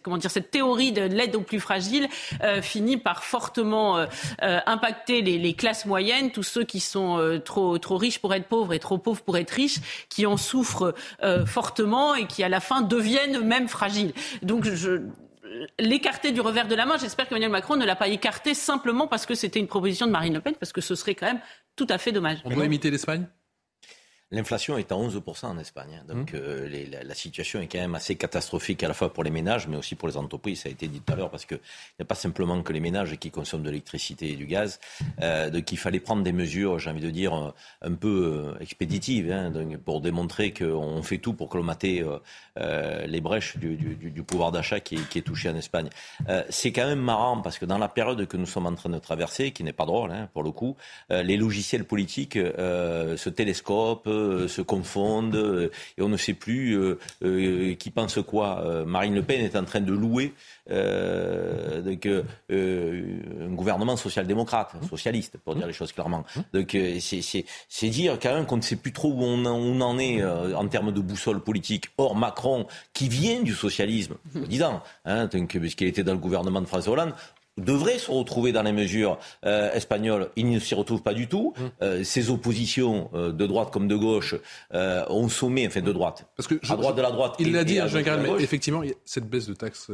comment 0.02 0.16
dire 0.16 0.30
cette 0.30 0.50
théorie 0.50 0.92
de 0.92 1.02
l'aide 1.02 1.36
aux 1.36 1.42
plus 1.42 1.60
fragiles 1.60 2.08
finit 2.62 2.96
par 2.96 3.24
fortement 3.24 4.06
impacter 4.40 5.20
les, 5.20 5.38
les, 5.38 5.54
classes 5.54 5.84
moyennes, 5.84 6.30
tous 6.30 6.42
ceux 6.42 6.64
qui 6.64 6.80
sont 6.80 7.40
trop 7.44 7.76
trop 7.78 7.96
riches 7.98 8.18
pour 8.18 8.32
être 8.32 8.46
pauvres 8.46 8.72
et 8.72 8.78
trop 8.78 8.98
pauvres 8.98 9.20
pour 9.20 9.36
être 9.36 9.50
riches, 9.50 9.80
qui 10.08 10.24
en 10.24 10.36
souffrent 10.36 10.94
fortement 11.46 12.14
et 12.14 12.26
qui 12.26 12.42
à 12.42 12.48
la 12.48 12.60
fin 12.60 12.80
deviennent 12.80 13.36
eux-mêmes 13.36 13.68
fragiles. 13.68 14.12
Donc 14.42 14.64
je 14.64 15.02
l'écarter 15.78 16.32
du 16.32 16.40
revers 16.40 16.68
de 16.68 16.74
la 16.74 16.86
main. 16.86 16.96
J'espère 16.98 17.28
qu'Emmanuel 17.28 17.50
Macron 17.50 17.76
ne 17.76 17.84
l'a 17.84 17.96
pas 17.96 18.08
écarté 18.08 18.54
simplement 18.54 19.06
parce 19.06 19.26
que 19.26 19.34
c'était 19.34 19.60
une 19.60 19.66
proposition 19.66 20.06
de 20.06 20.12
Marine 20.12 20.34
Le 20.34 20.40
Pen, 20.40 20.54
parce 20.54 20.72
que 20.72 20.80
ce 20.80 20.94
serait 20.94 21.14
quand 21.14 21.26
même 21.26 21.40
tout 21.76 21.86
à 21.88 21.98
fait 21.98 22.12
dommage. 22.12 22.38
On 22.44 22.50
doit 22.50 22.66
imiter 22.66 22.90
l'Espagne? 22.90 23.26
L'inflation 24.32 24.78
est 24.78 24.92
à 24.92 24.94
11% 24.94 25.46
en 25.46 25.58
Espagne. 25.58 26.00
Hein. 26.00 26.04
Donc 26.14 26.32
mmh. 26.32 26.36
euh, 26.36 26.68
les, 26.68 26.86
la, 26.86 27.02
la, 27.02 27.14
situation 27.14 27.60
est 27.60 27.66
quand 27.66 27.78
même 27.78 27.96
assez 27.96 28.14
catastrophique 28.14 28.82
à 28.84 28.88
la 28.88 28.94
fois 28.94 29.12
pour 29.12 29.24
les 29.24 29.30
ménages, 29.30 29.66
mais 29.66 29.76
aussi 29.76 29.96
pour 29.96 30.06
les 30.06 30.16
entreprises. 30.16 30.62
Ça 30.62 30.68
a 30.68 30.72
été 30.72 30.86
dit 30.86 31.00
tout 31.00 31.12
à 31.12 31.16
l'heure, 31.16 31.30
parce 31.30 31.46
qu'il 31.46 31.58
n'y 31.98 32.02
a 32.02 32.04
pas 32.04 32.14
simplement 32.14 32.62
que 32.62 32.72
les 32.72 32.78
ménages 32.80 33.16
qui 33.18 33.30
consomment 33.30 33.64
de 33.64 33.70
l'électricité 33.70 34.30
et 34.30 34.36
du 34.36 34.46
gaz. 34.46 34.78
Euh, 35.20 35.50
donc 35.50 35.72
il 35.72 35.78
fallait 35.78 35.98
prendre 35.98 36.22
des 36.22 36.32
mesures, 36.32 36.78
j'ai 36.78 36.90
envie 36.90 37.00
de 37.00 37.10
dire, 37.10 37.34
euh, 37.34 37.50
un 37.82 37.94
peu 37.94 38.54
euh, 38.56 38.60
expéditives, 38.60 39.32
hein, 39.32 39.50
donc, 39.50 39.76
pour 39.78 40.00
démontrer 40.00 40.52
qu'on 40.52 41.02
fait 41.02 41.18
tout 41.18 41.32
pour 41.32 41.48
colmater 41.48 42.04
euh, 42.58 43.06
les 43.06 43.20
brèches 43.20 43.56
du, 43.56 43.76
du, 43.76 44.10
du 44.10 44.22
pouvoir 44.22 44.52
d'achat 44.52 44.80
qui, 44.80 44.96
qui, 45.06 45.18
est 45.18 45.22
touché 45.22 45.48
en 45.48 45.56
Espagne. 45.56 45.88
C'est 46.50 46.72
quand 46.72 46.86
même 46.86 47.00
marrant, 47.00 47.40
parce 47.40 47.58
que 47.58 47.64
dans 47.64 47.78
la 47.78 47.88
période 47.88 48.24
que 48.26 48.36
nous 48.36 48.46
sommes 48.46 48.66
en 48.66 48.74
train 48.74 48.90
de 48.90 48.98
traverser, 48.98 49.50
qui 49.50 49.64
n'est 49.64 49.72
pas 49.72 49.86
drôle 49.86 50.12
hein, 50.12 50.28
pour 50.32 50.42
le 50.42 50.50
coup, 50.50 50.76
les 51.08 51.36
logiciels 51.36 51.84
politiques 51.84 52.34
se 52.34 53.28
télescopent 53.28 54.08
euh, 54.20 54.48
se 54.48 54.62
confondent 54.62 55.34
euh, 55.34 55.70
et 55.98 56.02
on 56.02 56.08
ne 56.08 56.16
sait 56.16 56.34
plus 56.34 56.76
euh, 56.76 57.74
qui 57.74 57.90
pense 57.90 58.18
quoi. 58.26 58.84
Marine 58.86 59.14
Le 59.14 59.22
Pen 59.22 59.40
est 59.40 59.56
en 59.56 59.64
train 59.64 59.80
de 59.80 59.92
louer 59.92 60.32
donc, 60.68 62.06
un 62.50 63.54
gouvernement 63.54 63.96
social-démocrate, 63.96 64.74
mmh. 64.74 64.88
socialiste, 64.88 65.38
pour 65.38 65.56
dire 65.56 65.66
les 65.66 65.72
choses 65.72 65.92
clairement. 65.92 66.24
Mmh. 66.36 66.40
Donc 66.54 66.76
c'est 67.00 67.88
dire 67.88 68.18
quand 68.20 68.34
même 68.34 68.46
qu'on 68.46 68.56
ne 68.56 68.62
sait 68.62 68.76
plus 68.76 68.92
trop 68.92 69.08
où 69.08 69.22
on, 69.22 69.80
en 69.80 69.98
est 69.98 70.24
en 70.24 70.68
termes 70.68 70.92
de 70.92 71.00
boussole 71.00 71.40
politique. 71.40 71.86
Or, 71.98 72.14
Macron, 72.14 72.66
qui 72.92 73.08
vient 73.08 73.42
du 73.42 73.54
socialisme, 73.54 74.14
mmh. 74.34 74.42
disant, 74.44 74.82
hein, 75.04 75.28
puisqu'il 75.28 75.88
était 75.88 76.04
dans 76.04 76.12
le 76.12 76.18
gouvernement 76.18 76.60
de 76.60 76.66
François 76.66 76.92
Hollande, 76.92 77.14
devrait 77.58 77.98
se 77.98 78.10
retrouver 78.10 78.52
dans 78.52 78.62
les 78.62 78.72
mesures 78.72 79.18
euh, 79.44 79.72
espagnoles. 79.72 80.30
Il 80.36 80.50
ne 80.50 80.58
s'y 80.58 80.74
retrouve 80.74 81.02
pas 81.02 81.14
du 81.14 81.28
tout. 81.28 81.54
Mmh. 81.56 81.62
Euh, 81.82 82.04
ces 82.04 82.30
oppositions 82.30 83.10
euh, 83.14 83.32
de 83.32 83.46
droite 83.46 83.70
comme 83.70 83.88
de 83.88 83.96
gauche 83.96 84.34
ont 84.72 85.28
sommé, 85.28 85.66
enfin 85.66 85.80
de 85.80 85.92
droite, 85.92 86.26
Parce 86.36 86.46
que 86.46 86.54
à 86.70 86.76
droite 86.76 86.96
de 86.96 87.02
la 87.02 87.10
droite. 87.10 87.34
Il 87.38 87.52
l'a 87.52 87.64
dit, 87.64 87.78
à 87.78 87.86
mais 88.16 88.30
effectivement, 88.42 88.82
cette 89.04 89.28
baisse 89.28 89.46
de 89.46 89.54
taxes 89.54 89.90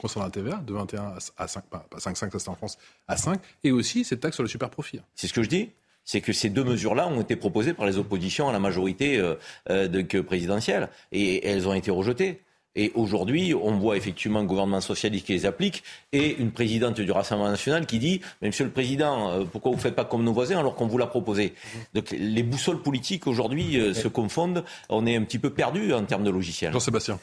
concernant 0.00 0.26
la 0.26 0.32
TVA 0.32 0.56
de 0.56 0.72
21 0.72 1.14
à 1.36 1.48
5, 1.48 1.64
pas 1.66 1.86
5, 1.96 2.16
5, 2.16 2.32
ça 2.32 2.38
c'était 2.38 2.50
en 2.50 2.56
France, 2.56 2.78
à 3.06 3.16
5, 3.16 3.40
et 3.62 3.70
aussi 3.70 4.04
cette 4.04 4.20
taxe 4.20 4.34
sur 4.34 4.42
le 4.42 4.48
super 4.48 4.70
profit. 4.70 5.00
C'est 5.14 5.28
ce 5.28 5.32
que 5.32 5.42
je 5.42 5.48
dis 5.48 5.70
c'est 6.08 6.20
que 6.20 6.32
ces 6.32 6.50
deux 6.50 6.62
mesures-là 6.62 7.08
ont 7.08 7.20
été 7.20 7.34
proposées 7.34 7.74
par 7.74 7.84
les 7.84 7.98
oppositions 7.98 8.48
à 8.48 8.52
la 8.52 8.60
majorité 8.60 9.20
de, 9.68 10.20
présidentielle 10.20 10.88
et 11.10 11.44
elles 11.48 11.66
ont 11.66 11.74
été 11.74 11.90
rejetées. 11.90 12.42
Et 12.76 12.92
aujourd'hui, 12.94 13.54
on 13.54 13.78
voit 13.78 13.96
effectivement 13.96 14.40
un 14.40 14.44
gouvernement 14.44 14.80
socialiste 14.80 15.26
qui 15.26 15.32
les 15.32 15.46
applique 15.46 15.82
et 16.12 16.36
une 16.36 16.52
présidente 16.52 17.00
du 17.00 17.10
Rassemblement 17.10 17.50
national 17.50 17.86
qui 17.86 17.98
dit 17.98 18.20
Mais 18.40 18.48
Monsieur 18.48 18.64
le 18.64 18.70
Président, 18.70 19.30
euh, 19.30 19.44
pourquoi 19.44 19.72
vous 19.72 19.78
ne 19.78 19.82
faites 19.82 19.96
pas 19.96 20.04
comme 20.04 20.22
nos 20.22 20.32
voisins 20.32 20.58
alors 20.58 20.74
qu'on 20.74 20.86
vous 20.86 20.98
l'a 20.98 21.06
proposé? 21.06 21.54
Donc 21.94 22.10
les 22.10 22.42
boussoles 22.42 22.82
politiques 22.82 23.26
aujourd'hui 23.26 23.78
euh, 23.80 23.94
se 23.94 24.08
confondent. 24.08 24.62
On 24.90 25.06
est 25.06 25.16
un 25.16 25.22
petit 25.22 25.38
peu 25.38 25.50
perdu 25.50 25.92
en 25.92 26.04
termes 26.04 26.24
de 26.24 26.30
logiciel. 26.30 26.72
Jean-Sébastien. 26.72 27.18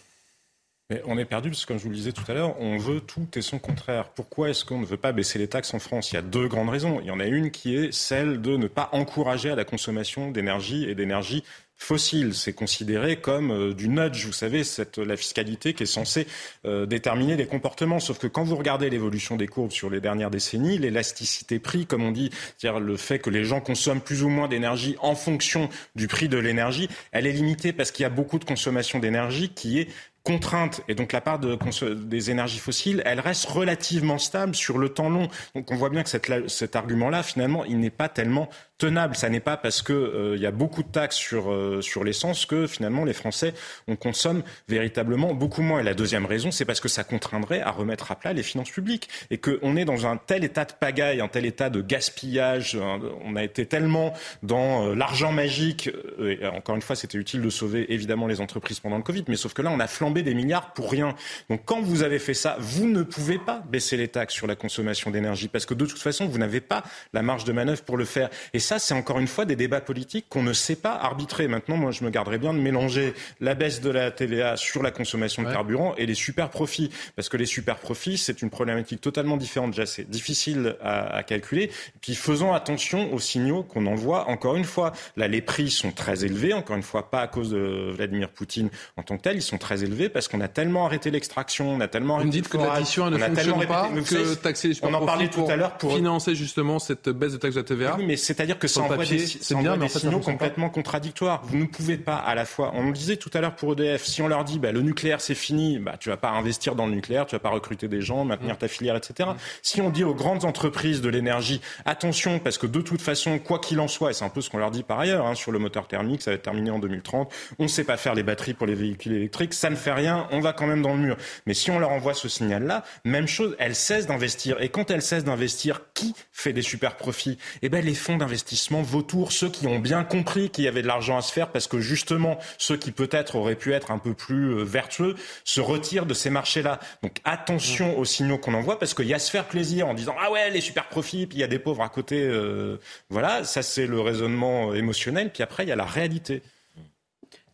On 1.06 1.18
est 1.18 1.26
perdu 1.26 1.50
parce 1.50 1.64
que, 1.64 1.68
comme 1.70 1.78
je 1.78 1.84
vous 1.84 1.90
le 1.90 1.96
disais 1.96 2.12
tout 2.12 2.24
à 2.28 2.34
l'heure, 2.34 2.60
on 2.60 2.78
veut 2.78 3.00
tout 3.00 3.28
et 3.36 3.42
son 3.42 3.60
contraire. 3.60 4.10
Pourquoi 4.10 4.50
est-ce 4.50 4.66
qu'on 4.66 4.80
ne 4.80 4.86
veut 4.86 4.98
pas 4.98 5.12
baisser 5.12 5.40
les 5.40 5.48
taxes 5.48 5.74
en 5.74 5.80
France? 5.80 6.12
Il 6.12 6.16
y 6.16 6.18
a 6.18 6.22
deux 6.22 6.48
grandes 6.48 6.70
raisons. 6.70 7.00
Il 7.02 7.08
y 7.08 7.12
en 7.12 7.20
a 7.20 7.26
une 7.26 7.52
qui 7.52 7.76
est 7.76 7.94
celle 7.94 8.42
de 8.42 8.58
ne 8.58 8.68
pas 8.68 8.90
encourager 8.92 9.50
à 9.50 9.56
la 9.56 9.66
consommation 9.66 10.32
d'énergie 10.32 10.90
et 10.90 10.96
d'énergie 10.96 11.44
fossile. 11.84 12.34
C'est 12.34 12.54
considéré 12.54 13.18
comme 13.18 13.52
euh, 13.52 13.74
du 13.74 13.90
nudge, 13.90 14.26
vous 14.26 14.34
savez, 14.34 14.64
la 14.98 15.18
fiscalité 15.18 15.74
qui 15.74 15.84
est 15.84 15.88
censée 15.88 16.28
euh, 16.66 16.86
déterminer 16.86 17.36
les 17.36 17.46
comportements. 17.46 18.00
Sauf 18.00 18.20
que 18.20 18.28
quand 18.28 18.44
vous 18.44 18.56
regardez 18.56 18.90
l'évolution 18.90 19.36
des 19.36 19.48
courbes 19.48 19.72
sur 19.72 19.90
les 19.90 20.00
dernières 20.00 20.32
décennies, 20.32 20.78
l'élasticité 20.78 21.60
prix, 21.60 21.86
comme 21.86 22.04
on 22.04 22.12
dit, 22.12 22.30
c'est-à-dire 22.58 22.80
le 22.80 22.98
fait 22.98 23.20
que 23.20 23.30
les 23.30 23.44
gens 23.44 23.60
consomment 23.60 24.02
plus 24.02 24.24
ou 24.24 24.30
moins 24.30 24.48
d'énergie 24.48 24.96
en 25.02 25.16
fonction 25.16 25.70
du 25.96 26.08
prix 26.08 26.30
de 26.30 26.38
l'énergie, 26.38 26.88
elle 27.12 27.28
est 27.28 27.32
limitée 27.32 27.74
parce 27.74 27.92
qu'il 27.92 28.04
y 28.04 28.06
a 28.06 28.10
beaucoup 28.10 28.40
de 28.40 28.46
consommation 28.46 29.00
d'énergie 29.00 29.50
qui 29.50 29.80
est 29.80 29.88
contrainte 30.24 30.82
et 30.88 30.96
donc 30.96 31.12
la 31.12 31.22
part 31.22 31.38
de, 31.40 31.58
des 31.94 32.32
énergies 32.32 32.60
fossiles, 32.60 33.02
elle 33.06 33.20
reste 33.20 33.46
relativement 33.46 34.18
stable 34.18 34.56
sur 34.56 34.78
le 34.78 34.90
temps 34.90 35.10
long. 35.10 35.28
Donc 35.54 35.72
on 35.72 35.76
voit 35.76 35.90
bien 35.90 36.04
que 36.04 36.10
cet 36.10 36.76
argument-là, 36.76 37.24
finalement, 37.24 37.66
il 37.66 37.80
n'est 37.80 37.90
pas 37.90 38.08
tellement 38.08 38.50
tenable. 38.78 39.16
Ça 39.16 39.30
n'est 39.30 39.40
pas 39.40 39.58
parce 39.58 39.82
qu'il 39.82 39.96
euh, 39.96 40.38
y 40.38 40.46
a 40.46 40.52
beaucoup 40.52 40.82
de 40.82 40.88
taxes 40.88 41.18
sur, 41.18 41.52
euh, 41.52 41.82
sur 41.82 42.04
l'essence 42.04 42.46
que 42.46 42.68
finalement 42.68 43.06
les 43.06 43.14
Français, 43.14 43.54
on 43.88 43.96
consomme 43.96 44.44
véritablement 44.68 45.34
beaucoup 45.34 45.62
moins. 45.62 45.82
Et 45.82 45.84
la 45.84 45.94
deuxième 45.94 46.26
raison, 46.26 46.52
c'est 46.52 46.66
parce 46.66 46.80
que 46.80 46.90
ça 46.90 47.04
contraindrait 47.04 47.62
à 47.62 47.72
remettre 47.72 48.12
à 48.12 48.16
plat 48.16 48.34
les 48.34 48.44
finances 48.44 48.72
publiques 48.72 49.10
et 49.30 49.38
qu'on 49.38 49.76
est 49.76 49.86
dans 49.86 50.06
un 50.06 50.18
tel 50.18 50.44
état 50.44 50.66
de 50.66 50.74
pagaille, 50.74 51.22
un 51.22 51.28
tel 51.28 51.46
état 51.46 51.70
de 51.70 51.82
gaspillage. 51.82 52.78
On 53.26 53.36
a 53.36 53.44
été 53.44 53.66
tellement 53.66 54.14
dans 54.42 54.88
euh, 54.88 54.96
l'argent 54.96 55.34
magique. 55.34 55.90
Et 56.20 56.46
encore 56.46 56.76
une 56.76 56.82
fois, 56.82 56.96
c'était 56.96 57.18
utile 57.18 57.42
de 57.42 57.50
sauver 57.50 57.94
évidemment 57.94 58.28
les 58.28 58.40
entreprises 58.40 58.80
pendant 58.80 58.98
le 58.98 59.04
Covid, 59.04 59.26
mais 59.28 59.36
sauf 59.36 59.54
que 59.54 59.62
là, 59.62 59.70
on 59.72 59.80
a 59.80 59.88
flambé 59.88 60.13
des 60.22 60.36
milliards 60.36 60.74
pour 60.74 60.92
rien. 60.92 61.16
Donc 61.50 61.62
quand 61.66 61.82
vous 61.82 62.04
avez 62.04 62.20
fait 62.20 62.34
ça, 62.34 62.58
vous 62.60 62.88
ne 62.88 63.04
pouvez 63.04 63.40
pas 63.40 63.64
baisser 63.70 63.98
les 63.98 64.08
taxes 64.08 64.36
sur 64.36 64.48
la 64.48 64.56
consommation 64.56 65.12
d'énergie 65.12 65.48
parce 65.48 65.66
que 65.66 65.74
de 65.74 65.86
toute 65.86 66.00
façon, 66.00 66.28
vous 66.28 66.38
n'avez 66.38 66.62
pas 66.62 66.84
la 67.14 67.22
marge 67.22 67.46
de 67.46 67.52
manœuvre 67.52 67.82
pour 67.84 67.98
le 67.98 68.06
faire. 68.06 68.30
Et 68.54 68.60
ça, 68.60 68.80
c'est 68.80 68.94
encore 68.94 69.20
une 69.20 69.28
fois 69.28 69.46
des 69.46 69.56
débats 69.56 69.82
politiques 69.82 70.26
qu'on 70.30 70.44
ne 70.44 70.54
sait 70.54 70.76
pas 70.76 70.94
arbitrer. 70.94 71.48
Maintenant, 71.48 71.78
moi, 71.78 71.92
je 71.92 72.04
me 72.04 72.10
garderais 72.10 72.38
bien 72.38 72.54
de 72.54 72.60
mélanger 72.60 73.14
la 73.40 73.56
baisse 73.56 73.82
de 73.82 73.90
la 73.90 74.12
TVA 74.12 74.58
sur 74.58 74.84
la 74.84 74.92
consommation 74.92 75.44
de 75.44 75.52
carburant 75.52 75.96
et 75.98 76.06
les 76.06 76.16
super 76.16 76.50
profits. 76.50 76.90
Parce 77.16 77.30
que 77.30 77.38
les 77.38 77.46
super 77.46 77.78
profits, 77.78 78.18
c'est 78.18 78.42
une 78.42 78.50
problématique 78.50 79.02
totalement 79.02 79.38
différente. 79.38 79.72
Déjà, 79.72 79.86
c'est 79.86 80.10
difficile 80.10 80.76
à, 80.82 81.16
à, 81.16 81.24
calculer. 81.24 81.72
Puis 82.02 82.16
faisons 82.16 82.54
attention 82.54 83.14
aux 83.14 83.20
signaux 83.20 83.64
qu'on 83.64 83.86
envoie. 83.86 84.30
Encore 84.30 84.56
une 84.56 84.66
fois, 84.66 84.94
là, 85.18 85.28
les 85.28 85.42
prix 85.42 85.70
sont 85.70 85.92
très 85.92 86.26
élevés. 86.26 86.54
Encore 86.54 86.76
une 86.76 86.84
fois, 86.84 87.10
pas 87.10 87.22
à 87.22 87.28
cause 87.28 87.52
de 87.52 87.92
Vladimir 87.92 88.30
Poutine 88.30 88.70
en 88.98 89.04
tant 89.04 89.18
que 89.18 89.24
tel. 89.24 89.38
Ils 89.38 89.42
sont 89.42 89.58
très 89.58 89.84
élevés 89.84 90.03
parce 90.10 90.28
qu'on 90.28 90.42
a 90.42 90.48
tellement 90.48 90.86
arrêté 90.86 91.12
l'extraction, 91.12 91.70
on 91.70 91.80
a 91.80 91.88
tellement 91.88 92.16
arrêté 92.16 92.28
Vous 92.28 92.32
dites 92.34 92.50
que 92.50 92.58
l'addition 92.58 93.10
ne 93.10 93.18
fonctionne 93.18 93.66
pas, 93.68 93.90
que 93.90 94.34
taxer 94.36 94.70
les 94.70 94.76
on 94.84 94.94
en 94.94 95.06
parlait 95.06 95.30
tout 95.30 95.46
à 95.50 95.56
l'heure 95.56 95.78
pour 95.78 95.96
financer 95.96 96.36
justement 96.36 96.80
cette 96.80 97.10
baisse 97.10 97.34
de 97.34 97.38
taxe 97.38 97.56
de 97.56 97.62
la 97.62 97.66
TVA. 97.66 97.96
Oui, 97.98 98.06
mais 98.06 98.18
c'est-à-dire 98.18 98.60
que 98.60 98.68
ça 98.68 98.82
envoie 98.82 99.06
des, 99.06 99.20
c'est 99.20 99.56
bien, 99.56 99.78
des 99.78 99.88
signaux 99.88 100.20
complètement 100.20 100.70
contradictoires. 100.70 101.42
vous 101.46 101.58
ne 101.58 101.66
pouvez 101.66 101.98
pas 101.98 102.16
à 102.16 102.36
la 102.36 102.46
fois, 102.46 102.72
on 102.76 102.88
le 102.88 102.94
disait 102.94 103.18
tout 103.18 103.32
à 103.34 103.42
l'heure 103.42 103.56
pour 103.56 103.74
EDF, 103.74 104.04
si 104.06 104.22
on 104.22 104.28
leur 104.28 104.44
dit 104.44 104.60
bah, 104.60 104.72
le 104.72 104.82
nucléaire 104.82 105.22
c'est 105.22 105.36
fini, 105.36 105.80
bah, 105.80 105.96
tu 106.00 106.10
vas 106.10 106.18
pas 106.18 106.30
investir 106.30 106.76
dans 106.76 106.86
le 106.86 106.94
nucléaire, 106.94 107.26
tu 107.26 107.36
vas 107.36 107.40
pas 107.40 107.50
recruter 107.50 107.88
des 107.88 108.02
gens, 108.02 108.26
maintenir 108.26 108.58
ta 108.58 108.68
filière, 108.68 108.96
etc. 108.96 109.30
Si 109.62 109.82
on 109.82 109.90
dit 109.90 110.04
aux 110.04 110.16
grandes 110.16 110.46
entreprises 110.46 111.02
de 111.02 111.10
l'énergie, 111.10 111.62
attention, 111.86 112.40
parce 112.40 112.58
que 112.58 112.68
de 112.68 112.82
toute 112.82 113.02
façon, 113.02 113.40
quoi 113.40 113.60
qu'il 113.60 113.80
en 113.80 113.88
soit, 113.88 114.12
et 114.12 114.14
c'est 114.14 114.26
un 114.26 114.30
peu 114.30 114.42
ce 114.42 114.50
qu'on 114.50 114.58
leur 114.58 114.72
dit 114.72 114.84
par 114.84 115.00
ailleurs, 115.00 115.26
hein, 115.26 115.36
sur 115.36 115.52
le 115.52 115.60
moteur 115.60 115.88
thermique, 115.88 116.22
ça 116.22 116.32
va 116.32 116.36
être 116.36 116.44
terminé 116.44 116.72
en 116.72 116.80
2030, 116.80 117.32
on 117.60 117.64
ne 117.64 117.68
sait 117.68 117.84
pas 117.84 117.98
faire 117.98 118.16
les 118.16 118.24
batteries 118.24 118.54
pour 118.54 118.68
les 118.68 118.76
véhicules 118.76 119.14
électriques, 119.14 119.54
ça 119.54 119.70
ne 119.70 119.76
fait 119.76 119.92
rien, 119.94 120.28
on 120.32 120.40
va 120.40 120.54
quand 120.54 120.68
même 120.68 120.82
dans 120.82 120.94
le 120.94 121.00
mur. 121.00 121.18
Mais 121.46 121.54
si 121.54 121.72
on 121.72 121.80
leur 121.80 121.92
envoie 121.92 122.14
ce 122.14 122.30
signal-là, 122.30 122.84
même 123.06 123.28
chose, 123.28 123.56
elles 123.60 123.76
cessent 123.76 124.08
d'investir. 124.08 124.62
Et 124.62 124.70
quand 124.70 124.92
elles 124.92 125.02
cessent 125.02 125.24
d'investir, 125.24 125.82
qui 125.94 126.16
fait 126.32 126.54
des 126.54 126.62
super 126.62 126.98
profits? 126.98 127.38
Eh 127.62 127.70
ben 127.70 127.84
les 127.84 127.94
fonds 127.94 128.18
d'investissement 128.18 128.82
vautours, 128.82 129.32
ceux 129.32 129.50
qui 129.50 129.68
ont 129.68 129.80
bien 129.80 130.04
compris 130.04 130.50
qu'il 130.50 130.64
y 130.64 130.68
avait 130.68 130.82
de 130.82 130.88
l'argent 130.88 131.18
à 131.18 131.22
se 131.22 131.32
faire, 131.32 131.50
parce 131.50 131.68
que 131.68 131.80
justement, 131.80 132.38
ceux 132.58 132.78
qui 132.78 132.92
peut-être 132.92 133.36
auraient 133.36 133.56
pu 133.56 133.74
être 133.74 133.92
un 133.92 133.98
peu 133.98 134.14
plus 134.14 134.54
euh, 134.54 134.64
vertueux 134.64 135.16
se 135.44 135.62
retirent 135.62 136.06
de 136.06 136.14
ces 136.14 136.30
marchés-là. 136.30 136.80
Donc 137.02 137.18
attention 137.24 137.98
aux 137.98 138.06
signaux 138.06 138.38
qu'on 138.38 138.54
envoie, 138.54 138.80
parce 138.80 138.94
qu'il 138.94 139.08
y 139.08 139.14
a 139.14 139.20
se 139.20 139.32
faire 139.32 139.46
plaisir 139.46 139.88
en 139.88 139.94
disant 139.94 140.16
ah 140.20 140.32
ouais 140.32 140.50
les 140.50 140.62
super 140.62 140.88
profits, 140.90 141.28
puis 141.28 141.38
il 141.38 141.42
y 141.42 141.44
a 141.44 141.48
des 141.48 141.60
pauvres 141.60 141.84
à 141.84 141.90
côté. 141.90 142.22
Euh, 142.24 142.78
voilà, 143.10 143.44
ça 143.44 143.62
c'est 143.62 143.88
le 143.88 144.00
raisonnement 144.00 144.74
émotionnel. 144.74 145.32
Puis 145.32 145.44
après 145.44 145.64
il 145.64 145.70
y 145.70 145.72
a 145.72 145.76
la 145.76 145.86
réalité. 145.86 146.42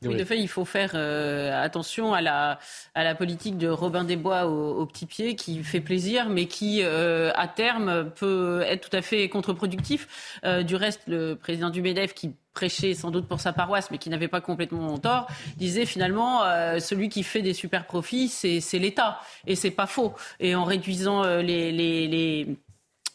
Oui, 0.06 0.16
de 0.16 0.24
fait, 0.24 0.40
il 0.40 0.48
faut 0.48 0.64
faire 0.64 0.92
euh, 0.94 1.52
attention 1.62 2.14
à 2.14 2.22
la, 2.22 2.60
à 2.96 3.04
la 3.04 3.16
politique 3.16 3.58
de 3.58 3.68
Robin 3.68 4.06
des 4.06 4.16
Bois 4.16 4.46
au, 4.46 4.86
petit 4.86 5.06
pied, 5.06 5.36
qui 5.36 5.62
fait 5.62 5.82
plaisir, 5.82 6.30
mais 6.30 6.46
qui, 6.46 6.82
euh, 6.84 7.32
à 7.36 7.50
terme, 7.50 8.10
peut 8.12 8.62
être 8.66 8.90
tout 8.90 8.96
à 8.96 9.02
fait 9.02 9.28
contre-productif. 9.28 10.40
Euh, 10.46 10.64
du 10.64 10.76
reste, 10.76 11.02
le 11.08 11.34
président 11.36 11.70
du 11.70 11.82
MEDEF, 11.82 12.14
qui 12.14 12.34
prêchait 12.54 12.94
sans 12.94 13.12
doute 13.12 13.28
pour 13.28 13.42
sa 13.42 13.52
paroisse, 13.52 13.92
mais 13.92 13.98
qui 13.98 14.10
n'avait 14.10 14.30
pas 14.30 14.40
complètement 14.42 14.98
tort, 14.98 15.28
disait 15.58 15.86
finalement 15.86 16.42
celui 16.80 17.08
qui 17.08 17.24
fait 17.24 17.42
des 17.42 17.54
super 17.54 17.86
profits, 17.86 18.28
c'est 18.28 18.80
l'État, 18.80 19.22
et 19.48 19.56
c'est 19.56 19.72
pas 19.72 19.86
faux. 19.86 20.14
Et 20.40 20.56
en 20.56 20.66
réduisant 20.66 21.24
les, 21.24 21.72
les, 21.72 22.08
les 22.08 22.58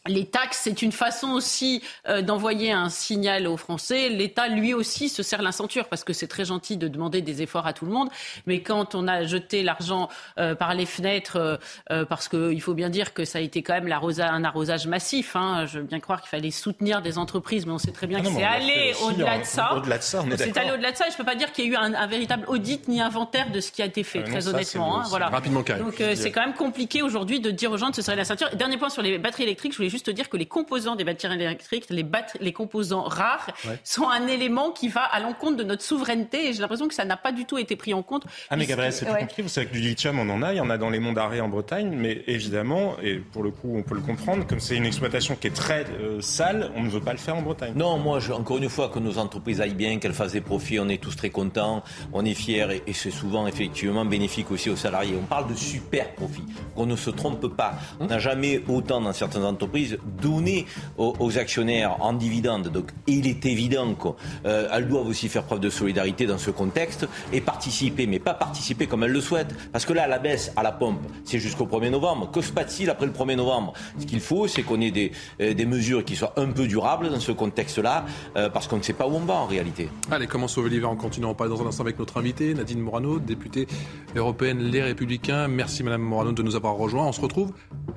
les 0.07 0.25
taxes, 0.25 0.61
c'est 0.63 0.81
une 0.81 0.91
façon 0.91 1.31
aussi 1.31 1.81
euh, 2.07 2.21
d'envoyer 2.21 2.71
un 2.71 2.89
signal 2.89 3.47
aux 3.47 3.57
Français. 3.57 4.09
L'État, 4.09 4.47
lui 4.47 4.73
aussi, 4.73 5.09
se 5.09 5.23
serre 5.23 5.41
la 5.41 5.51
ceinture 5.51 5.87
parce 5.87 6.03
que 6.03 6.13
c'est 6.13 6.27
très 6.27 6.45
gentil 6.45 6.77
de 6.77 6.87
demander 6.87 7.21
des 7.21 7.41
efforts 7.41 7.65
à 7.65 7.73
tout 7.73 7.85
le 7.85 7.91
monde. 7.91 8.09
Mais 8.45 8.61
quand 8.61 8.93
on 8.93 9.07
a 9.07 9.23
jeté 9.23 9.63
l'argent 9.63 10.09
euh, 10.37 10.53
par 10.53 10.75
les 10.75 10.85
fenêtres, 10.85 11.59
euh, 11.91 12.05
parce 12.05 12.27
qu'il 12.27 12.61
faut 12.61 12.73
bien 12.73 12.89
dire 12.89 13.13
que 13.13 13.25
ça 13.25 13.39
a 13.39 13.41
été 13.41 13.63
quand 13.63 13.73
même 13.73 13.91
un 13.91 14.43
arrosage 14.43 14.87
massif. 14.87 15.35
Hein. 15.35 15.65
Je 15.65 15.79
veux 15.79 15.85
bien 15.85 15.99
croire 15.99 16.21
qu'il 16.21 16.29
fallait 16.29 16.51
soutenir 16.51 17.01
des 17.01 17.17
entreprises, 17.17 17.65
mais 17.65 17.73
on 17.73 17.77
sait 17.77 17.91
très 17.91 18.07
bien 18.07 18.19
ah 18.21 18.27
que 18.27 18.33
c'est 18.33 18.43
allé 18.43 18.93
au-delà 19.03 19.39
de 19.39 19.43
ça. 19.43 19.73
Au-delà 19.75 19.97
de 19.97 20.03
ça, 20.03 20.23
on 20.23 20.29
est 20.29 20.37
C'est 20.37 20.57
allé 20.57 20.71
au-delà 20.71 20.91
de 20.91 20.97
ça. 20.97 21.07
Et 21.07 21.09
je 21.09 21.15
ne 21.15 21.17
peux 21.17 21.25
pas 21.25 21.35
dire 21.35 21.51
qu'il 21.51 21.65
y 21.65 21.67
a 21.69 21.71
eu 21.71 21.75
un, 21.75 22.07
véritable 22.07 22.45
audit 22.47 22.87
ni 22.87 23.01
inventaire 23.01 23.51
de 23.51 23.59
ce 23.59 23.71
qui 23.71 23.81
a 23.81 23.85
été 23.85 24.03
fait, 24.03 24.23
ah 24.25 24.29
très 24.29 24.47
honnêtement. 24.47 24.99
Hein. 24.99 25.03
voilà. 25.07 25.29
Rapidement, 25.29 25.61
Donc 25.61 25.95
c'est 25.97 26.31
quand 26.31 26.41
même 26.41 26.53
compliqué 26.53 27.01
aujourd'hui 27.01 27.39
de 27.39 27.49
dire 27.49 27.71
aux 27.71 27.77
gens 27.77 27.89
de 27.89 27.95
se 27.95 28.03
serrer 28.03 28.17
la 28.17 28.25
ceinture. 28.25 28.49
dernier 28.55 28.77
point 28.77 28.89
sur 28.89 29.01
les 29.01 29.17
batteries 29.17 29.43
électriques, 29.43 29.71
je 29.71 29.77
voulais 29.77 29.89
juste 29.95 30.09
dire 30.09 30.29
que 30.29 30.37
les 30.37 30.45
composants 30.45 30.95
des 30.95 31.05
batteries 31.05 31.41
électriques, 31.41 31.85
les, 31.89 32.05
les 32.41 32.53
composants 32.53 33.03
rares, 33.03 33.51
sont 33.83 34.09
un 34.09 34.27
élément 34.27 34.71
qui 34.71 34.89
va 34.89 35.03
à 35.03 35.19
l'encontre 35.19 35.55
de 35.57 35.63
notre 35.63 35.83
souveraineté. 35.83 36.49
Et 36.49 36.53
j'ai 36.53 36.61
l'impression 36.61 36.87
que 36.87 36.93
ça 36.93 37.05
n'a 37.05 37.17
pas 37.17 37.31
du 37.31 37.45
tout 37.45 37.57
été 37.57 37.75
pris 37.75 37.93
en 37.93 38.03
compte. 38.03 38.25
Ah 38.49 38.57
mais 38.57 38.65
Gabriel, 38.65 38.91
c'est 38.91 39.05
plus 39.05 39.15
compliqué. 39.15 39.41
Vous 39.41 39.49
savez 39.49 39.67
que 39.67 39.73
du 39.73 39.79
lithium, 39.79 40.19
on 40.19 40.29
en 40.29 40.41
a. 40.41 40.53
Il 40.53 40.57
y 40.57 40.61
en 40.61 40.69
a 40.69 40.77
dans 40.77 40.89
les 40.89 40.99
monts 40.99 41.13
d'arrêt 41.13 41.39
en 41.39 41.47
Bretagne. 41.47 41.95
Mais 41.95 42.23
évidemment, 42.27 42.95
et 43.01 43.15
pour 43.17 43.43
le 43.43 43.51
coup, 43.51 43.73
on 43.75 43.83
peut 43.83 43.95
le 43.95 44.01
comprendre, 44.01 44.45
comme 44.45 44.59
c'est 44.59 44.75
une 44.75 44.85
exploitation 44.85 45.35
qui 45.35 45.47
est 45.47 45.55
très 45.55 45.85
euh, 45.99 46.19
sale, 46.21 46.71
on 46.75 46.83
ne 46.83 46.89
veut 46.89 46.99
pas 46.99 47.13
le 47.13 47.17
faire 47.17 47.37
en 47.37 47.41
Bretagne. 47.41 47.73
Non, 47.75 47.97
moi, 47.97 48.19
je, 48.19 48.33
encore 48.33 48.57
une 48.57 48.69
fois, 48.69 48.89
que 48.89 48.99
nos 48.99 49.17
entreprises 49.17 49.61
aillent 49.61 49.73
bien, 49.73 49.99
qu'elles 49.99 50.13
fassent 50.13 50.33
des 50.33 50.41
profits, 50.41 50.79
on 50.79 50.89
est 50.89 51.01
tous 51.01 51.15
très 51.15 51.29
contents, 51.29 51.83
on 52.11 52.25
est 52.25 52.33
fiers 52.33 52.81
et, 52.87 52.93
c'est 52.93 53.11
souvent 53.11 53.45
effectivement 53.45 54.05
bénéfique 54.05 54.51
aussi 54.51 54.69
aux 54.69 54.75
salariés. 54.75 55.15
On 55.21 55.25
parle 55.25 55.49
de 55.49 55.55
super 55.55 56.13
profits. 56.13 56.45
Qu'on 56.75 56.85
ne 56.85 56.95
se 56.95 57.09
trompe 57.09 57.47
pas. 57.55 57.73
On 57.99 58.07
n'a 58.07 58.19
jamais 58.19 58.61
autant 58.67 59.01
dans 59.01 59.13
certaines 59.13 59.43
entreprises 59.43 59.84
donné 60.21 60.65
aux, 60.97 61.37
actionnaires 61.37 61.97
en 62.01 62.13
dividendes. 62.13 62.69
Donc 62.69 62.91
il 63.07 63.27
est 63.27 63.45
évident 63.45 63.93
qu'elles 63.95 64.13
euh, 64.45 64.81
doivent 64.81 65.07
aussi 65.07 65.27
faire 65.27 65.43
preuve 65.43 65.59
de 65.59 65.69
solidarité 65.69 66.25
dans 66.25 66.37
ce 66.37 66.51
contexte 66.51 67.07
et 67.33 67.41
participer, 67.41 68.07
mais 68.07 68.19
pas 68.19 68.33
participer 68.33 68.87
comme 68.87 69.03
elles 69.03 69.11
le 69.11 69.21
souhaitent. 69.21 69.53
Parce 69.71 69.85
que 69.85 69.93
là, 69.93 70.07
la 70.07 70.19
baisse 70.19 70.51
à 70.55 70.63
la 70.63 70.71
pompe, 70.71 71.01
c'est 71.23 71.39
jusqu'au 71.39 71.65
1er 71.65 71.89
novembre. 71.89 72.31
Que 72.31 72.41
se 72.41 72.51
passe-t-il 72.51 72.89
après 72.89 73.05
le 73.05 73.11
1er 73.11 73.35
novembre? 73.35 73.73
Ce 73.99 74.05
qu'il 74.05 74.21
faut, 74.21 74.47
c'est 74.47 74.63
qu'on 74.63 74.81
ait 74.81 74.91
des, 74.91 75.11
euh, 75.41 75.53
des, 75.53 75.65
mesures 75.65 76.05
qui 76.05 76.15
soient 76.15 76.33
un 76.37 76.47
peu 76.47 76.67
durables 76.67 77.09
dans 77.09 77.19
ce 77.19 77.31
contexte-là, 77.31 78.05
euh, 78.37 78.49
parce 78.49 78.67
qu'on 78.67 78.77
ne 78.77 78.83
sait 78.83 78.93
pas 78.93 79.07
où 79.07 79.15
on 79.15 79.19
va 79.25 79.35
en 79.35 79.45
réalité. 79.45 79.89
Allez, 80.11 80.27
comment 80.27 80.47
sauver 80.47 80.69
l'hiver 80.69 80.89
en 80.89 80.95
continuant 80.95 81.31
On 81.31 81.33
parle 81.33 81.49
dans 81.49 81.61
un 81.61 81.67
instant 81.67 81.83
avec 81.83 81.99
notre 81.99 82.17
invité, 82.17 82.53
Nadine 82.53 82.79
Morano, 82.79 83.19
députée 83.19 83.67
européenne 84.15 84.59
Les 84.59 84.81
Républicains. 84.81 85.47
Merci 85.47 85.83
Madame 85.83 86.01
Morano 86.01 86.31
de 86.31 86.43
nous 86.43 86.55
avoir 86.55 86.75
rejoints. 86.75 87.05
On 87.05 87.11
se 87.11 87.21
retrouve 87.21 87.51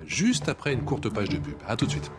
juste 0.06 0.48
après 0.48 0.72
une 0.72 0.82
courte 0.82 1.08
page 1.08 1.28
de 1.28 1.36
pub. 1.36 1.54
De 1.86 1.90
suite. 1.92 2.10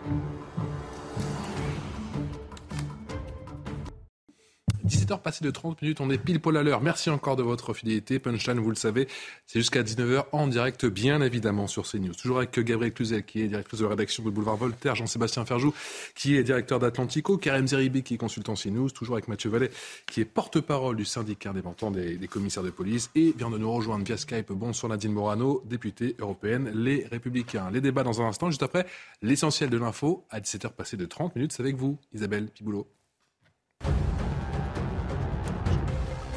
17h 4.88 5.22
passé 5.22 5.44
de 5.44 5.52
30 5.52 5.82
minutes, 5.82 6.02
on 6.02 6.10
est 6.10 6.18
pile 6.18 6.40
poil 6.40 6.56
à 6.58 6.64
l'heure. 6.64 6.82
Merci 6.82 7.10
encore 7.10 7.36
de 7.36 7.44
votre 7.44 7.74
fidélité. 7.74 8.20
Punchline, 8.20 8.60
vous 8.60 8.70
le 8.70 8.76
savez, 8.76 9.08
c'est 9.46 9.60
jusqu'à 9.60 9.84
19h 9.84 10.26
en 10.32 10.48
direct, 10.48 10.86
bien 10.86 11.22
évidemment, 11.22 11.68
sur 11.68 11.88
CNews. 11.90 12.14
Toujours 12.14 12.38
avec 12.38 12.58
Gabriel 12.60 12.94
Cluzel, 12.94 13.24
qui 13.24 13.42
est 13.42 13.48
directrice 13.48 13.80
de 13.80 13.86
la 13.86 13.92
rédaction 13.92 14.24
de 14.24 14.30
Boulevard 14.30 14.58
Voltaire, 14.58 14.96
Jean-Sébastien 14.96 15.46
Ferjou, 15.46 15.74
qui 16.16 16.36
est 16.36 16.44
directeur 16.44 16.80
d'Atlantico, 16.80 17.38
Karim 17.38 17.68
Zeribi, 17.68 18.04
qui 18.04 18.14
est 18.14 18.18
consultant 18.18 18.54
CNews, 18.54 18.90
toujours 18.90 19.16
avec 19.16 19.28
Mathieu 19.28 19.50
Vallet, 19.50 19.70
qui 20.08 20.22
est 20.22 20.26
porte-parole 20.26 20.96
du 20.96 21.06
syndicat 21.06 21.50
indépendant 21.50 21.92
des, 21.92 22.18
des 22.18 22.28
commissaires 22.28 22.64
de 22.64 22.70
police, 22.70 23.10
et 23.16 23.34
vient 23.38 23.50
de 23.50 23.58
nous 23.58 23.72
rejoindre 23.72 24.06
via 24.06 24.18
Skype. 24.18 24.52
Bonsoir 24.52 24.90
Nadine 24.90 25.14
Morano, 25.14 25.62
députée 25.66 26.16
européenne, 26.20 26.72
Les 26.74 27.06
Républicains. 27.12 27.70
Les 27.72 27.82
débats 27.82 28.04
dans 28.04 28.22
un 28.22 28.28
instant, 28.28 28.50
juste 28.50 28.64
après 28.64 28.86
l'essentiel 29.22 29.70
de 29.70 29.78
l'info, 29.78 30.26
à 30.30 30.40
17h 30.40 30.72
passé 30.72 30.98
de 30.98 31.06
30 31.06 31.36
minutes, 31.36 31.54
c'est 31.54 31.64
avec 31.64 31.76
vous, 31.76 31.98
Isabelle 32.14 32.50
Piboulot. 32.50 32.88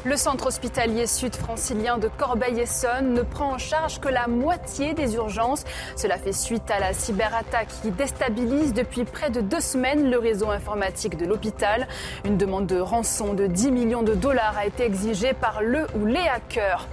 Le 0.05 0.17
centre 0.17 0.47
hospitalier 0.47 1.07
sud-francilien 1.07 1.97
de 1.97 2.09
Corbeil-Essonne 2.09 3.13
ne 3.13 3.21
prend 3.21 3.53
en 3.53 3.57
charge 3.57 4.01
que 4.01 4.09
la 4.09 4.27
moitié 4.27 4.93
des 4.93 5.15
urgences. 5.15 5.63
Cela 5.95 6.17
fait 6.17 6.33
suite 6.33 6.69
à 6.69 6.77
la 6.77 6.91
cyberattaque 6.91 7.69
qui 7.81 7.89
déstabilise 7.89 8.73
depuis 8.73 9.05
près 9.05 9.29
de 9.29 9.39
deux 9.39 9.61
semaines 9.61 10.11
le 10.11 10.19
réseau 10.19 10.49
informatique 10.49 11.15
de 11.15 11.25
l'hôpital. 11.25 11.87
Une 12.25 12.35
demande 12.35 12.67
de 12.67 12.81
rançon 12.81 13.33
de 13.33 13.47
10 13.47 13.71
millions 13.71 14.03
de 14.03 14.13
dollars 14.13 14.57
a 14.57 14.65
été 14.65 14.83
exigée 14.83 15.31
par 15.31 15.61
le 15.61 15.87
ou 15.95 16.05
les 16.05 16.27
hackers. 16.27 16.85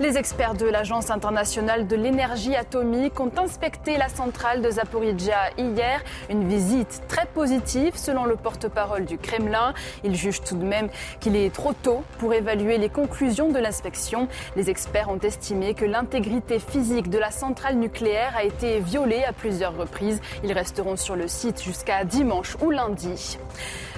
Les 0.00 0.16
experts 0.16 0.54
de 0.54 0.64
l'Agence 0.64 1.10
internationale 1.10 1.86
de 1.86 1.96
l'énergie 1.96 2.56
atomique 2.56 3.20
ont 3.20 3.32
inspecté 3.36 3.98
la 3.98 4.08
centrale 4.08 4.62
de 4.62 4.70
Zaporizhia 4.70 5.50
hier. 5.58 6.02
Une 6.30 6.48
visite 6.48 7.02
très 7.08 7.26
positive 7.26 7.92
selon 7.96 8.24
le 8.24 8.36
porte-parole 8.36 9.04
du 9.04 9.18
Kremlin. 9.18 9.74
Ils 10.02 10.16
jugent 10.16 10.42
tout 10.42 10.56
de 10.56 10.64
même 10.64 10.88
qu'il 11.20 11.36
est 11.36 11.52
trop 11.52 11.74
tôt 11.74 12.02
pour 12.16 12.32
évaluer 12.32 12.53
les 12.54 12.88
conclusions 12.88 13.50
de 13.50 13.58
l'inspection. 13.58 14.28
Les 14.56 14.70
experts 14.70 15.08
ont 15.08 15.18
estimé 15.18 15.74
que 15.74 15.84
l'intégrité 15.84 16.58
physique 16.58 17.10
de 17.10 17.18
la 17.18 17.30
centrale 17.30 17.76
nucléaire 17.76 18.34
a 18.36 18.44
été 18.44 18.80
violée 18.80 19.24
à 19.24 19.32
plusieurs 19.32 19.76
reprises. 19.76 20.20
Ils 20.44 20.52
resteront 20.52 20.96
sur 20.96 21.16
le 21.16 21.28
site 21.28 21.62
jusqu'à 21.62 22.04
dimanche 22.04 22.56
ou 22.62 22.70
lundi. 22.70 23.38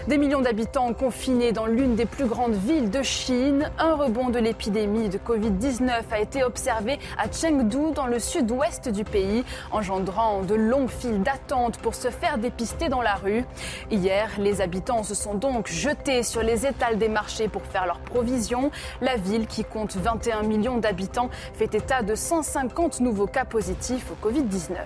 Des 0.06 0.18
millions 0.18 0.40
d'habitants 0.40 0.92
confinés 0.94 1.50
dans 1.50 1.66
l'une 1.66 1.96
des 1.96 2.06
plus 2.06 2.26
grandes 2.26 2.54
villes 2.54 2.90
de 2.90 3.02
Chine. 3.02 3.72
Un 3.76 3.96
rebond 3.96 4.28
de 4.28 4.38
l'épidémie 4.38 5.08
de 5.08 5.18
Covid-19 5.18 5.90
a 6.12 6.20
été 6.20 6.44
observé 6.44 7.00
à 7.18 7.24
Chengdu, 7.28 7.92
dans 7.92 8.06
le 8.06 8.20
sud-ouest 8.20 8.88
du 8.88 9.02
pays, 9.02 9.44
engendrant 9.72 10.42
de 10.42 10.54
longues 10.54 10.90
files 10.90 11.24
d'attente 11.24 11.78
pour 11.78 11.96
se 11.96 12.10
faire 12.10 12.38
dépister 12.38 12.88
dans 12.88 13.02
la 13.02 13.16
rue. 13.16 13.44
Hier, 13.90 14.30
les 14.38 14.60
habitants 14.60 15.02
se 15.02 15.16
sont 15.16 15.34
donc 15.34 15.66
jetés 15.66 16.22
sur 16.22 16.44
les 16.44 16.66
étals 16.66 16.98
des 16.98 17.08
marchés 17.08 17.48
pour 17.48 17.62
faire 17.62 17.84
leurs 17.84 17.98
provisions. 17.98 18.70
La 19.00 19.16
ville, 19.16 19.48
qui 19.48 19.64
compte 19.64 19.96
21 19.96 20.44
millions 20.44 20.78
d'habitants, 20.78 21.30
fait 21.54 21.74
état 21.74 22.02
de 22.02 22.14
150 22.14 23.00
nouveaux 23.00 23.26
cas 23.26 23.44
positifs 23.44 24.06
au 24.12 24.28
Covid-19. 24.28 24.76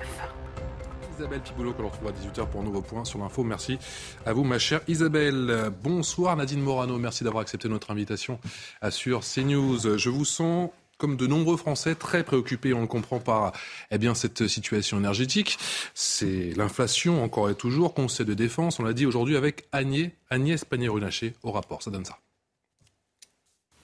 Isabelle 1.20 1.42
Piboulot, 1.42 1.74
que 1.74 1.82
l'on 1.82 1.88
retrouve 1.90 2.08
à 2.08 2.12
18h 2.12 2.48
pour 2.48 2.62
un 2.62 2.64
nouveau 2.64 2.80
point 2.80 3.04
sur 3.04 3.18
l'info. 3.18 3.44
Merci 3.44 3.76
à 4.24 4.32
vous, 4.32 4.42
ma 4.42 4.58
chère 4.58 4.80
Isabelle. 4.88 5.70
Bonsoir 5.82 6.34
Nadine 6.34 6.62
Morano, 6.62 6.96
merci 6.96 7.24
d'avoir 7.24 7.42
accepté 7.42 7.68
notre 7.68 7.90
invitation 7.90 8.40
sur 8.88 9.20
CNews. 9.20 9.98
Je 9.98 10.08
vous 10.08 10.24
sens 10.24 10.70
comme 10.96 11.18
de 11.18 11.26
nombreux 11.26 11.58
Français, 11.58 11.94
très 11.94 12.24
préoccupés, 12.24 12.72
on 12.72 12.80
le 12.80 12.86
comprend 12.86 13.20
par 13.20 13.52
eh 13.90 13.98
bien, 13.98 14.14
cette 14.14 14.48
situation 14.48 14.96
énergétique. 14.96 15.58
C'est 15.92 16.54
l'inflation, 16.56 17.22
encore 17.22 17.50
et 17.50 17.54
toujours, 17.54 17.92
conseil 17.92 18.24
de 18.24 18.32
défense, 18.32 18.80
on 18.80 18.82
l'a 18.82 18.94
dit 18.94 19.04
aujourd'hui 19.04 19.36
avec 19.36 19.68
Agnès, 19.72 20.12
Agnès 20.30 20.64
Pannier-Runacher 20.64 21.34
au 21.42 21.52
rapport. 21.52 21.82
Ça 21.82 21.90
donne 21.90 22.06
ça. 22.06 22.16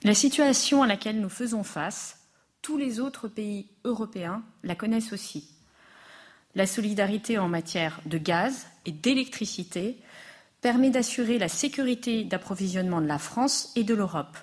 La 0.01 0.15
situation 0.15 0.81
à 0.81 0.87
laquelle 0.87 1.21
nous 1.21 1.29
faisons 1.29 1.63
face, 1.63 2.17
tous 2.63 2.77
les 2.77 2.99
autres 2.99 3.27
pays 3.27 3.69
européens 3.83 4.41
la 4.63 4.73
connaissent 4.73 5.13
aussi 5.13 5.56
la 6.55 6.65
solidarité 6.65 7.37
en 7.37 7.47
matière 7.47 8.01
de 8.05 8.17
gaz 8.17 8.67
et 8.85 8.91
d'électricité 8.91 9.97
permet 10.61 10.89
d'assurer 10.89 11.37
la 11.37 11.49
sécurité 11.49 12.23
d'approvisionnement 12.23 13.01
de 13.01 13.07
la 13.07 13.19
France 13.19 13.71
et 13.75 13.83
de 13.83 13.93
l'Europe. 13.93 14.37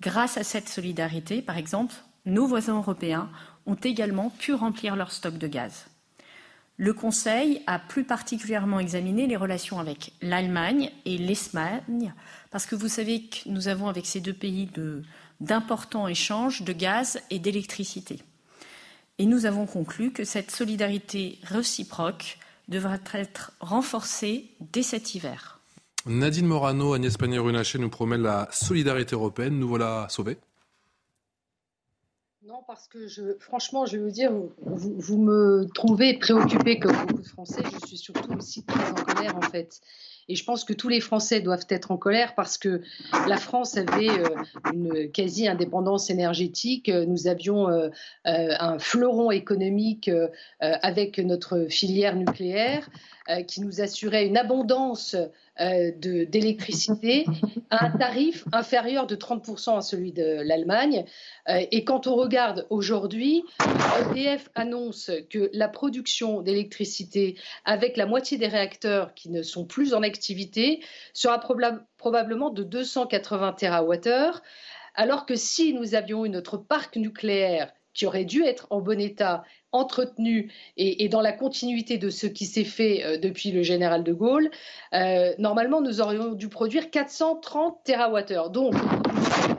Grâce 0.00 0.36
à 0.36 0.44
cette 0.44 0.68
solidarité, 0.68 1.42
par 1.42 1.58
exemple, 1.58 1.94
nos 2.26 2.46
voisins 2.46 2.76
européens 2.76 3.30
ont 3.66 3.76
également 3.76 4.30
pu 4.30 4.52
remplir 4.54 4.96
leur 4.96 5.12
stock 5.12 5.38
de 5.38 5.46
gaz. 5.46 5.86
Le 6.76 6.94
Conseil 6.94 7.62
a 7.66 7.78
plus 7.78 8.04
particulièrement 8.04 8.80
examiné 8.80 9.26
les 9.26 9.36
relations 9.36 9.78
avec 9.78 10.14
l'Allemagne 10.22 10.90
et 11.04 11.18
l'Espagne, 11.18 12.14
parce 12.50 12.64
que 12.64 12.74
vous 12.74 12.88
savez 12.88 13.24
que 13.24 13.50
nous 13.50 13.68
avons 13.68 13.88
avec 13.88 14.06
ces 14.06 14.20
deux 14.20 14.32
pays 14.32 14.70
d'importants 15.40 16.08
échanges 16.08 16.62
de 16.62 16.72
gaz 16.72 17.20
et 17.28 17.38
d'électricité. 17.38 18.22
Et 19.20 19.26
nous 19.26 19.44
avons 19.44 19.66
conclu 19.66 20.12
que 20.12 20.24
cette 20.24 20.50
solidarité 20.50 21.38
réciproque 21.42 22.38
devra 22.68 22.96
être 23.12 23.52
renforcée 23.60 24.46
dès 24.72 24.82
cet 24.82 25.14
hiver. 25.14 25.60
Nadine 26.06 26.46
Morano, 26.46 26.94
Agnès 26.94 27.18
Pannier-Runacher 27.18 27.78
nous 27.78 27.90
promet 27.90 28.16
la 28.16 28.48
solidarité 28.50 29.14
européenne. 29.14 29.58
Nous 29.58 29.68
voilà 29.68 30.06
sauvés 30.08 30.38
non, 32.46 32.64
parce 32.66 32.88
que 32.88 33.06
je, 33.06 33.36
franchement, 33.38 33.84
je 33.84 33.98
vais 33.98 34.02
vous 34.02 34.10
dire, 34.10 34.32
vous, 34.62 35.18
me 35.18 35.68
trouvez 35.72 36.18
préoccupé 36.18 36.80
comme 36.80 36.96
beaucoup 37.06 37.22
de 37.22 37.28
Français. 37.28 37.62
Je 37.70 37.86
suis 37.86 37.98
surtout 37.98 38.32
aussi 38.32 38.64
très 38.64 38.90
en 38.90 38.94
colère, 38.94 39.36
en 39.36 39.42
fait. 39.42 39.80
Et 40.30 40.36
je 40.36 40.44
pense 40.44 40.62
que 40.62 40.72
tous 40.72 40.88
les 40.88 41.00
Français 41.00 41.40
doivent 41.40 41.66
être 41.68 41.90
en 41.90 41.96
colère 41.96 42.36
parce 42.36 42.56
que 42.56 42.82
la 43.26 43.36
France 43.36 43.76
avait 43.76 44.10
euh, 44.10 44.28
une 44.72 45.10
quasi-indépendance 45.10 46.08
énergétique. 46.08 46.88
Nous 46.88 47.26
avions 47.26 47.68
euh, 47.68 47.88
euh, 48.28 48.54
un 48.60 48.78
fleuron 48.78 49.32
économique 49.32 50.08
avec 50.60 51.18
notre 51.18 51.66
filière 51.68 52.14
nucléaire 52.14 52.88
qui 53.46 53.60
nous 53.60 53.80
assurait 53.80 54.26
une 54.26 54.36
abondance 54.36 55.16
euh, 55.60 55.90
d'électricité 55.94 57.26
à 57.68 57.84
un 57.86 57.90
tarif 57.90 58.44
inférieur 58.50 59.06
de 59.06 59.14
30% 59.14 59.76
à 59.76 59.82
celui 59.82 60.10
de 60.10 60.40
l'Allemagne. 60.42 61.04
Euh, 61.50 61.60
et 61.70 61.84
quand 61.84 62.06
on 62.06 62.14
regarde 62.14 62.66
aujourd'hui, 62.70 63.44
EDF 64.00 64.48
annonce 64.54 65.10
que 65.28 65.50
la 65.52 65.68
production 65.68 66.40
d'électricité 66.40 67.36
avec 67.66 67.98
la 67.98 68.06
moitié 68.06 68.38
des 68.38 68.46
réacteurs 68.46 69.12
qui 69.12 69.28
ne 69.28 69.42
sont 69.42 69.66
plus 69.66 69.92
en 69.92 70.02
activité 70.02 70.82
sera 71.12 71.38
probablement 71.98 72.48
de 72.48 72.62
280 72.62 73.52
TWh, 73.52 74.40
alors 74.94 75.26
que 75.26 75.36
si 75.36 75.74
nous 75.74 75.94
avions 75.94 76.24
eu 76.24 76.30
notre 76.30 76.56
parc 76.56 76.96
nucléaire 76.96 77.70
qui 78.00 78.06
aurait 78.06 78.24
dû 78.24 78.44
être 78.44 78.66
en 78.70 78.80
bon 78.80 78.98
état 78.98 79.44
entretenu 79.72 80.50
et, 80.78 81.06
dans 81.10 81.20
la 81.20 81.32
continuité 81.32 81.98
de 81.98 82.08
ce 82.08 82.26
qui 82.26 82.46
s'est 82.46 82.64
fait 82.64 83.04
euh, 83.04 83.18
depuis 83.18 83.50
le 83.50 83.62
général 83.62 84.04
de 84.04 84.14
Gaulle, 84.14 84.50
euh, 84.94 85.34
normalement, 85.36 85.82
nous 85.82 86.00
aurions 86.00 86.32
dû 86.32 86.48
produire 86.48 86.90
430 86.90 87.84
TWh. 87.84 88.50
Donc, 88.50 88.74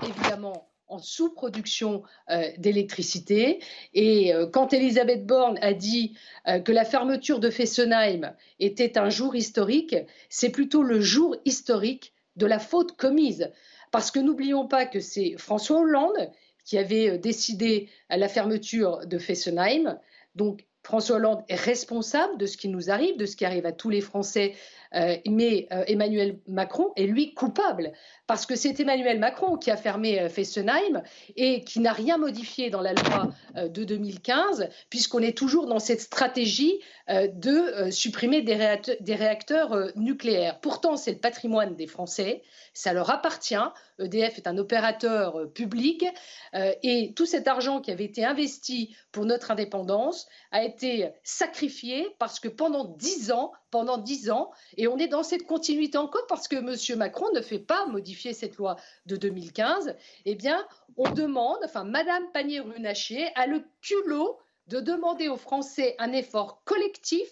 évidemment 0.07 0.67
en 0.87 0.97
sous-production 0.97 2.01
euh, 2.31 2.41
d'électricité. 2.57 3.59
Et 3.93 4.33
quand 4.51 4.73
Elisabeth 4.73 5.27
Borne 5.27 5.59
a 5.61 5.73
dit 5.73 6.17
que 6.65 6.71
la 6.71 6.83
fermeture 6.83 7.39
de 7.39 7.51
Fessenheim 7.51 8.33
était 8.59 8.97
un 8.97 9.11
jour 9.11 9.35
historique, 9.35 9.95
c'est 10.29 10.49
plutôt 10.49 10.81
le 10.81 10.99
jour 10.99 11.35
historique 11.45 12.11
de 12.37 12.47
la 12.47 12.57
faute 12.57 12.93
commise. 12.97 13.51
Parce 13.91 14.09
que 14.09 14.19
n'oublions 14.19 14.67
pas 14.67 14.85
que 14.87 14.99
c'est 14.99 15.35
François 15.37 15.81
Hollande 15.81 16.31
qui 16.65 16.77
avait 16.77 17.09
euh, 17.09 17.17
décidé 17.17 17.89
la 18.09 18.27
fermeture 18.27 19.05
de 19.05 19.17
Fessenheim. 19.17 19.99
Donc 20.35 20.65
François 20.83 21.17
Hollande 21.17 21.43
est 21.47 21.55
responsable 21.55 22.37
de 22.37 22.47
ce 22.47 22.57
qui 22.57 22.67
nous 22.67 22.89
arrive, 22.89 23.15
de 23.17 23.27
ce 23.27 23.35
qui 23.35 23.45
arrive 23.45 23.67
à 23.67 23.71
tous 23.71 23.89
les 23.89 24.01
Français, 24.01 24.55
euh, 24.95 25.15
mais 25.27 25.67
euh, 25.71 25.83
Emmanuel 25.85 26.39
Macron 26.47 26.91
est 26.95 27.05
lui 27.05 27.35
coupable, 27.35 27.91
parce 28.25 28.47
que 28.47 28.55
c'est 28.55 28.79
Emmanuel 28.79 29.19
Macron 29.19 29.57
qui 29.57 29.69
a 29.69 29.77
fermé 29.77 30.27
Fessenheim 30.27 31.03
et 31.35 31.63
qui 31.63 31.81
n'a 31.81 31.93
rien 31.93 32.17
modifié 32.17 32.71
dans 32.71 32.81
la 32.81 32.93
loi 32.93 33.29
de 33.55 33.83
2015, 33.83 34.69
puisqu'on 34.89 35.19
est 35.19 35.37
toujours 35.37 35.67
dans 35.67 35.79
cette 35.79 36.01
stratégie 36.01 36.79
de 37.07 37.91
supprimer 37.91 38.41
des 38.41 39.15
réacteurs 39.15 39.91
nucléaires. 39.95 40.59
Pourtant, 40.61 40.97
c'est 40.97 41.11
le 41.11 41.19
patrimoine 41.19 41.75
des 41.75 41.87
Français, 41.87 42.41
ça 42.73 42.93
leur 42.93 43.09
appartient. 43.11 43.55
EDF 44.01 44.37
est 44.37 44.47
un 44.47 44.57
opérateur 44.57 45.37
euh, 45.37 45.45
public 45.47 46.05
euh, 46.53 46.73
et 46.83 47.13
tout 47.13 47.25
cet 47.25 47.47
argent 47.47 47.81
qui 47.81 47.91
avait 47.91 48.05
été 48.05 48.25
investi 48.25 48.95
pour 49.11 49.25
notre 49.25 49.51
indépendance 49.51 50.27
a 50.51 50.63
été 50.63 51.09
sacrifié 51.23 52.15
parce 52.19 52.39
que 52.39 52.47
pendant 52.47 52.85
dix 52.85 53.31
ans, 53.31 53.51
pendant 53.69 53.97
dix 53.97 54.29
ans, 54.31 54.51
et 54.77 54.87
on 54.87 54.97
est 54.97 55.07
dans 55.07 55.23
cette 55.23 55.45
continuité 55.45 55.97
encore 55.97 56.25
parce 56.27 56.47
que 56.47 56.57
M. 56.57 56.97
Macron 56.97 57.27
ne 57.33 57.41
fait 57.41 57.59
pas 57.59 57.85
modifier 57.85 58.33
cette 58.33 58.57
loi 58.57 58.75
de 59.05 59.15
2015, 59.15 59.95
eh 60.25 60.35
bien, 60.35 60.65
on 60.97 61.09
demande, 61.11 61.59
enfin, 61.63 61.83
Mme 61.83 62.31
Pannier-Runacher 62.33 63.29
a 63.35 63.47
le 63.47 63.63
culot 63.81 64.37
de 64.67 64.79
demander 64.79 65.27
aux 65.27 65.37
Français 65.37 65.95
un 65.99 66.11
effort 66.11 66.63
collectif 66.63 67.27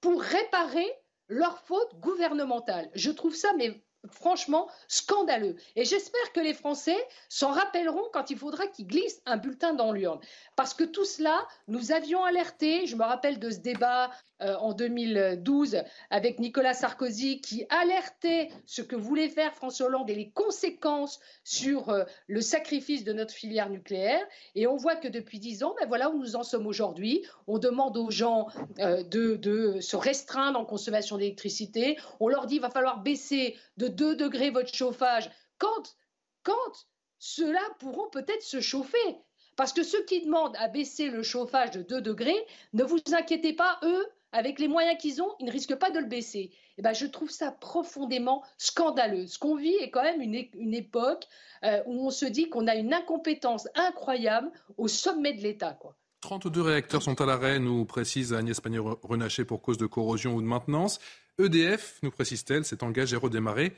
pour 0.00 0.22
réparer 0.22 0.86
leur 1.28 1.58
faute 1.60 1.98
gouvernementale. 2.00 2.90
Je 2.94 3.10
trouve 3.10 3.34
ça 3.34 3.52
mais 3.56 3.82
franchement 4.10 4.68
scandaleux. 4.88 5.56
Et 5.76 5.84
j'espère 5.84 6.32
que 6.32 6.40
les 6.40 6.54
Français 6.54 6.96
s'en 7.28 7.50
rappelleront 7.50 8.04
quand 8.12 8.30
il 8.30 8.38
faudra 8.38 8.66
qu'ils 8.66 8.86
glissent 8.86 9.22
un 9.26 9.36
bulletin 9.36 9.74
dans 9.74 9.92
l'urne. 9.92 10.20
Parce 10.56 10.74
que 10.74 10.84
tout 10.84 11.04
cela, 11.04 11.46
nous 11.68 11.92
avions 11.92 12.24
alerté, 12.24 12.86
je 12.86 12.96
me 12.96 13.04
rappelle 13.04 13.38
de 13.38 13.50
ce 13.50 13.58
débat 13.58 14.10
euh, 14.42 14.54
en 14.56 14.74
2012 14.74 15.78
avec 16.10 16.38
Nicolas 16.40 16.74
Sarkozy 16.74 17.40
qui 17.40 17.64
alertait 17.70 18.50
ce 18.66 18.82
que 18.82 18.94
voulait 18.94 19.30
faire 19.30 19.54
François 19.54 19.86
Hollande 19.86 20.10
et 20.10 20.14
les 20.14 20.28
conséquences 20.28 21.20
sur 21.42 21.88
euh, 21.88 22.04
le 22.26 22.42
sacrifice 22.42 23.02
de 23.02 23.14
notre 23.14 23.32
filière 23.32 23.70
nucléaire. 23.70 24.22
Et 24.54 24.66
on 24.66 24.76
voit 24.76 24.96
que 24.96 25.08
depuis 25.08 25.38
dix 25.38 25.62
ans, 25.62 25.74
ben 25.80 25.88
voilà 25.88 26.10
où 26.10 26.18
nous 26.18 26.36
en 26.36 26.42
sommes 26.42 26.66
aujourd'hui. 26.66 27.24
On 27.46 27.58
demande 27.58 27.96
aux 27.96 28.10
gens 28.10 28.48
euh, 28.78 29.02
de, 29.04 29.36
de, 29.36 29.80
se 29.80 29.96
restreindre 29.96 30.60
en 30.60 30.66
consommation 30.66 31.16
d'électricité. 31.16 31.96
On 32.20 32.28
leur 32.28 32.44
dit 32.44 32.56
qu'il 32.56 32.62
va 32.62 32.70
falloir 32.70 33.02
baisser 33.02 33.56
de 33.78 33.88
2 33.96 34.16
degrés 34.16 34.50
votre 34.50 34.74
chauffage. 34.74 35.30
Quand, 35.58 35.96
quand 36.42 36.86
ceux-là 37.18 37.62
pourront 37.78 38.08
peut-être 38.10 38.42
se 38.42 38.60
chauffer 38.60 39.16
parce 39.56 39.72
que 39.72 39.82
ceux 39.82 40.04
qui 40.04 40.22
demandent 40.22 40.56
à 40.58 40.68
baisser 40.68 41.08
le 41.08 41.22
chauffage 41.22 41.70
de 41.70 41.82
2 41.82 42.02
degrés, 42.02 42.46
ne 42.74 42.84
vous 42.84 42.98
inquiétez 43.12 43.54
pas, 43.54 43.80
eux, 43.82 44.06
avec 44.32 44.58
les 44.58 44.68
moyens 44.68 44.98
qu'ils 45.00 45.22
ont, 45.22 45.34
ils 45.40 45.46
ne 45.46 45.52
risquent 45.52 45.76
pas 45.76 45.90
de 45.90 45.98
le 45.98 46.04
baisser. 46.04 46.50
Eh 46.76 46.82
ben, 46.82 46.92
je 46.92 47.06
trouve 47.06 47.30
ça 47.30 47.52
profondément 47.52 48.44
scandaleux. 48.58 49.26
Ce 49.26 49.38
qu'on 49.38 49.56
vit 49.56 49.74
est 49.76 49.90
quand 49.90 50.02
même 50.02 50.20
une, 50.20 50.74
époque 50.74 51.24
euh, 51.64 51.80
où 51.86 52.06
on 52.06 52.10
se 52.10 52.26
dit 52.26 52.50
qu'on 52.50 52.66
a 52.66 52.74
une 52.74 52.92
incompétence 52.92 53.66
incroyable 53.74 54.50
au 54.76 54.88
sommet 54.88 55.32
de 55.32 55.40
l'État. 55.40 55.78
32 56.20 56.60
réacteurs 56.60 57.02
sont 57.02 57.18
à 57.20 57.24
l'arrêt, 57.24 57.58
nous 57.58 57.86
précise 57.86 58.34
Agnès 58.34 58.60
Pannier-Renaché 58.60 59.44
pour 59.44 59.62
cause 59.62 59.78
de 59.78 59.86
corrosion 59.86 60.34
ou 60.34 60.42
de 60.42 60.46
maintenance. 60.46 60.98
EDF, 61.38 61.98
nous 62.02 62.10
précise-t-elle, 62.10 62.64
s'est 62.64 62.82
engagé 62.82 63.16
à 63.16 63.20
redémarrer 63.20 63.74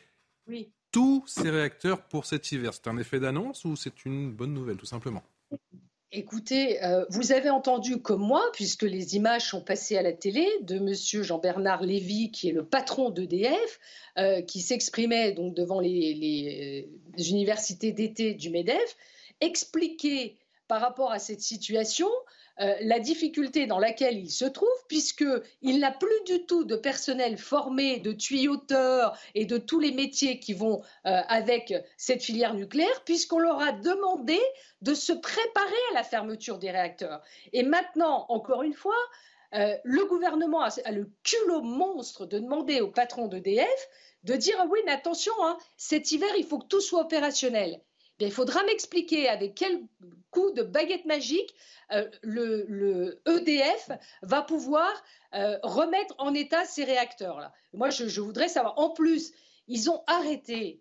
oui. 0.49 0.71
tous 0.93 1.25
ces 1.27 1.51
réacteurs 1.51 2.03
pour 2.09 2.27
cet 2.27 2.51
hiver. 2.53 2.73
C'est 2.75 2.89
un 2.89 2.99
effet 2.99 3.21
d'annonce 3.21 3.65
ou 3.65 3.77
c'est 3.77 4.05
une 4.05 4.33
bonne 4.33 4.55
nouvelle, 4.55 4.77
tout 4.77 4.87
simplement? 4.87 5.23
Écoutez, 6.11 6.83
euh, 6.83 7.05
vous 7.11 7.33
avez 7.33 7.51
entendu 7.51 8.01
comme 8.01 8.23
moi, 8.23 8.43
puisque 8.55 8.85
les 8.85 9.15
images 9.17 9.51
sont 9.51 9.61
passées 9.61 9.99
à 9.99 10.03
la 10.03 10.15
télé, 10.15 10.49
de 10.63 10.79
Monsieur 10.79 11.23
Jean-Bernard 11.23 11.83
Lévy, 11.83 12.31
qui 12.31 12.49
est 12.49 12.53
le 12.53 12.65
patron 12.65 13.11
d'EDF, 13.11 13.79
euh, 14.17 14.41
qui 14.41 14.63
s'exprimait 14.63 15.33
donc 15.33 15.55
devant 15.55 15.81
les, 15.81 16.89
euh, 16.89 17.23
universités 17.23 17.93
d'été 17.93 18.33
du 18.33 18.49
MEDEF, 18.49 18.97
expliquer 19.43 20.39
par 20.67 20.81
rapport 20.81 21.13
à 21.13 21.19
cette 21.19 21.43
situation 21.43 22.09
euh, 22.61 22.75
la 22.81 22.99
difficulté 22.99 23.67
dans 23.67 23.79
laquelle 23.79 24.19
il 24.19 24.31
se 24.31 24.45
trouve, 24.45 24.69
puisqu'il 24.89 25.79
n'a 25.79 25.93
plus 25.93 26.21
du 26.27 26.45
tout 26.47 26.65
de 26.65 26.77
personnel 26.77 27.39
formé, 27.39 28.01
de 28.01 28.13
tuyauteurs 28.13 29.17
et 29.35 29.45
de 29.45 29.59
tous 29.59 29.79
les 29.79 29.93
métiers 29.93 30.41
qui 30.41 30.55
vont 30.55 30.83
euh, 31.07 31.21
avec 31.29 31.73
cette 31.97 32.23
filière 32.23 32.55
nucléaire, 32.55 33.05
puisqu'on 33.05 33.39
leur 33.39 33.61
a 33.61 33.73
demandé 33.73 34.39
de 34.83 34.95
se 34.95 35.13
préparer 35.13 35.83
à 35.93 35.95
la 35.95 36.03
fermeture 36.03 36.59
des 36.59 36.71
réacteurs. 36.71 37.23
Et 37.53 37.63
maintenant, 37.63 38.27
encore 38.29 38.63
une 38.63 38.75
fois, 38.75 38.97
euh, 39.55 39.77
le 39.85 40.05
gouvernement 40.07 40.63
a, 40.63 40.91
le 40.91 41.11
culot 41.23 41.63
monstre 41.63 42.27
de 42.27 42.39
demander 42.39 42.81
au 42.81 42.89
patron 42.89 43.29
d'EDF 43.29 43.89
de 44.25 44.35
dire 44.35 44.57
ah 44.59 44.67
oui, 44.69 44.81
mais 44.85 44.93
attention, 44.93 45.33
hein, 45.41 45.57
cet 45.77 46.13
hiver, 46.13 46.29
il 46.37 46.45
faut 46.45 46.59
que 46.59 46.67
tout 46.67 46.81
soit 46.81 47.03
opérationnel. 47.03 47.81
Il 48.27 48.33
faudra 48.33 48.63
m'expliquer 48.65 49.29
avec 49.29 49.55
quel 49.55 49.83
coup 50.31 50.51
de 50.51 50.63
baguette 50.63 51.05
magique 51.05 51.55
euh, 51.93 52.09
le, 52.23 53.21
EDF 53.27 53.91
va 54.23 54.43
pouvoir 54.43 54.91
euh, 55.35 55.59
remettre 55.63 56.15
en 56.19 56.35
état 56.35 56.65
ces 56.65 56.85
réacteurs-là. 56.85 57.53
Moi, 57.73 57.91
je, 57.91 58.21
voudrais 58.21 58.49
savoir. 58.49 58.79
En 58.79 58.91
plus, 58.91 59.33
ils 59.69 59.91
ont 59.91 60.03
arrêté 60.07 60.81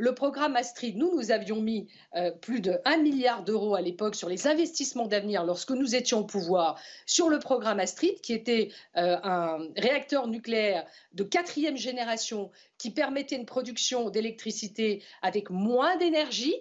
le 0.00 0.14
programme 0.14 0.54
Astrid, 0.54 0.96
nous, 0.96 1.12
nous 1.12 1.32
avions 1.32 1.60
mis 1.60 1.88
euh, 2.14 2.30
plus 2.30 2.60
de 2.60 2.78
1 2.84 2.98
milliard 2.98 3.42
d'euros 3.42 3.74
à 3.74 3.80
l'époque 3.80 4.14
sur 4.14 4.28
les 4.28 4.46
investissements 4.46 5.08
d'avenir 5.08 5.42
lorsque 5.42 5.72
nous 5.72 5.96
étions 5.96 6.20
au 6.20 6.24
pouvoir 6.24 6.80
sur 7.04 7.28
le 7.28 7.40
programme 7.40 7.80
Astrid, 7.80 8.20
qui 8.20 8.32
était 8.32 8.70
un 8.94 9.58
réacteur 9.76 10.28
nucléaire 10.28 10.86
de 11.14 11.24
quatrième 11.24 11.76
génération 11.76 12.52
qui 12.78 12.92
permettait 12.92 13.34
une 13.34 13.44
production 13.44 14.08
d'électricité 14.08 15.02
avec 15.20 15.50
moins 15.50 15.96
d'énergie, 15.96 16.54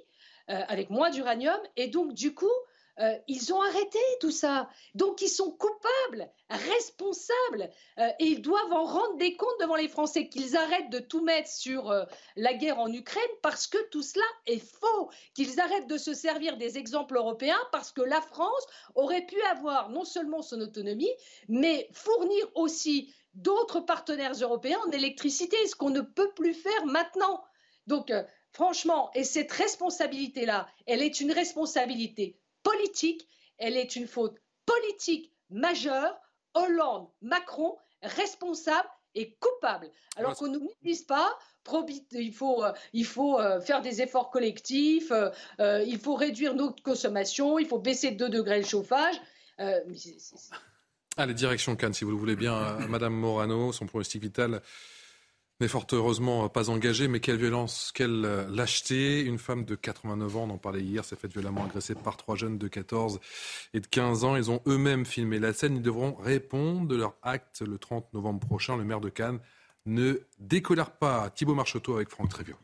avec 0.47 0.89
moins 0.89 1.09
d'uranium. 1.09 1.59
Et 1.75 1.87
donc, 1.87 2.13
du 2.13 2.33
coup, 2.33 2.51
euh, 2.99 3.15
ils 3.27 3.53
ont 3.53 3.61
arrêté 3.61 3.99
tout 4.19 4.31
ça. 4.31 4.69
Donc 4.95 5.21
ils 5.21 5.29
sont 5.29 5.51
coupables, 5.51 6.31
responsables, 6.49 7.69
euh, 7.99 8.09
et 8.19 8.25
ils 8.25 8.41
doivent 8.41 8.73
en 8.73 8.85
rendre 8.85 9.17
des 9.17 9.35
comptes 9.35 9.59
devant 9.59 9.75
les 9.75 9.87
Français, 9.87 10.29
qu'ils 10.29 10.57
arrêtent 10.57 10.89
de 10.89 10.99
tout 10.99 11.23
mettre 11.23 11.49
sur 11.49 11.91
euh, 11.91 12.05
la 12.35 12.53
guerre 12.53 12.79
en 12.79 12.91
Ukraine 12.91 13.23
parce 13.43 13.67
que 13.67 13.77
tout 13.89 14.01
cela 14.01 14.25
est 14.47 14.63
faux, 14.65 15.11
qu'ils 15.35 15.59
arrêtent 15.59 15.87
de 15.87 15.97
se 15.97 16.13
servir 16.13 16.57
des 16.57 16.77
exemples 16.77 17.17
européens 17.17 17.59
parce 17.71 17.91
que 17.91 18.01
la 18.01 18.21
France 18.21 18.65
aurait 18.95 19.25
pu 19.25 19.39
avoir 19.43 19.89
non 19.89 20.03
seulement 20.03 20.41
son 20.41 20.59
autonomie, 20.61 21.13
mais 21.47 21.89
fournir 21.93 22.49
aussi 22.55 23.13
d'autres 23.35 23.81
partenaires 23.81 24.33
européens 24.33 24.79
en 24.87 24.91
électricité, 24.91 25.55
ce 25.67 25.75
qu'on 25.75 25.91
ne 25.91 26.01
peut 26.01 26.31
plus 26.31 26.55
faire 26.55 26.85
maintenant. 26.87 27.43
Donc, 27.85 28.11
franchement, 28.57 29.11
et 29.13 29.23
cette 29.23 29.51
responsabilité-là, 29.51 30.67
elle 30.87 31.03
est 31.03 31.21
une 31.21 31.31
responsabilité 31.31 32.39
politique, 32.63 33.27
elle 33.59 33.77
est 33.77 33.95
une 33.95 34.07
faute 34.07 34.35
politique 34.65 35.31
majeure. 35.51 36.19
Hollande, 36.55 37.07
Macron, 37.21 37.77
responsable 38.01 38.89
et 39.13 39.37
coupable. 39.39 39.91
Alors 40.15 40.35
qu'on 40.35 40.47
ne 40.47 40.57
nous 40.57 40.71
dise 40.81 41.03
pas, 41.03 41.37
il 42.13 42.33
faut, 42.33 42.63
euh, 42.63 42.73
il 42.93 43.05
faut 43.05 43.39
euh, 43.39 43.61
faire 43.61 43.83
des 43.83 44.01
efforts 44.01 44.31
collectifs, 44.31 45.11
euh, 45.11 45.83
il 45.85 45.99
faut 45.99 46.15
réduire 46.15 46.55
notre 46.55 46.81
consommation, 46.81 47.59
il 47.59 47.67
faut 47.67 47.77
baisser 47.77 48.09
de 48.09 48.17
2 48.25 48.29
degrés 48.29 48.57
le 48.57 48.65
chauffage. 48.65 49.21
Allez, 51.15 51.35
direction 51.35 51.75
Cannes, 51.75 51.93
si 51.93 52.05
vous 52.05 52.11
le 52.11 52.17
voulez 52.17 52.35
bien. 52.35 52.79
Madame 52.87 53.13
Morano, 53.13 53.71
son 53.71 53.85
pronostic 53.85 54.23
vital 54.23 54.63
n'est 55.59 55.67
fort 55.67 55.87
heureusement 55.91 56.49
pas 56.49 56.69
engagé, 56.69 57.07
mais 57.07 57.19
quelle 57.19 57.37
violence, 57.37 57.91
quelle 57.93 58.25
euh, 58.25 58.47
lâcheté. 58.49 59.21
Une 59.21 59.39
femme 59.39 59.65
de 59.65 59.75
89 59.75 60.37
ans, 60.37 60.43
on 60.43 60.51
en 60.51 60.57
parlait 60.57 60.81
hier, 60.81 61.03
s'est 61.03 61.15
faite 61.15 61.33
violemment 61.33 61.65
agresser 61.65 61.95
par 61.95 62.17
trois 62.17 62.35
jeunes 62.35 62.57
de 62.57 62.67
14 62.67 63.19
et 63.73 63.79
de 63.79 63.87
15 63.87 64.23
ans. 64.23 64.35
Ils 64.35 64.51
ont 64.51 64.61
eux-mêmes 64.67 65.05
filmé 65.05 65.39
la 65.39 65.53
scène. 65.53 65.77
Ils 65.77 65.81
devront 65.81 66.13
répondre 66.15 66.87
de 66.87 66.95
leur 66.95 67.15
acte 67.23 67.61
le 67.61 67.77
30 67.77 68.13
novembre 68.13 68.45
prochain. 68.45 68.77
Le 68.77 68.83
maire 68.83 69.01
de 69.01 69.09
Cannes 69.09 69.39
ne 69.85 70.19
décolère 70.39 70.91
pas. 70.91 71.29
Thibaut 71.31 71.55
Marcheteau 71.55 71.95
avec 71.95 72.09
Franck 72.09 72.29
Tréviot. 72.29 72.57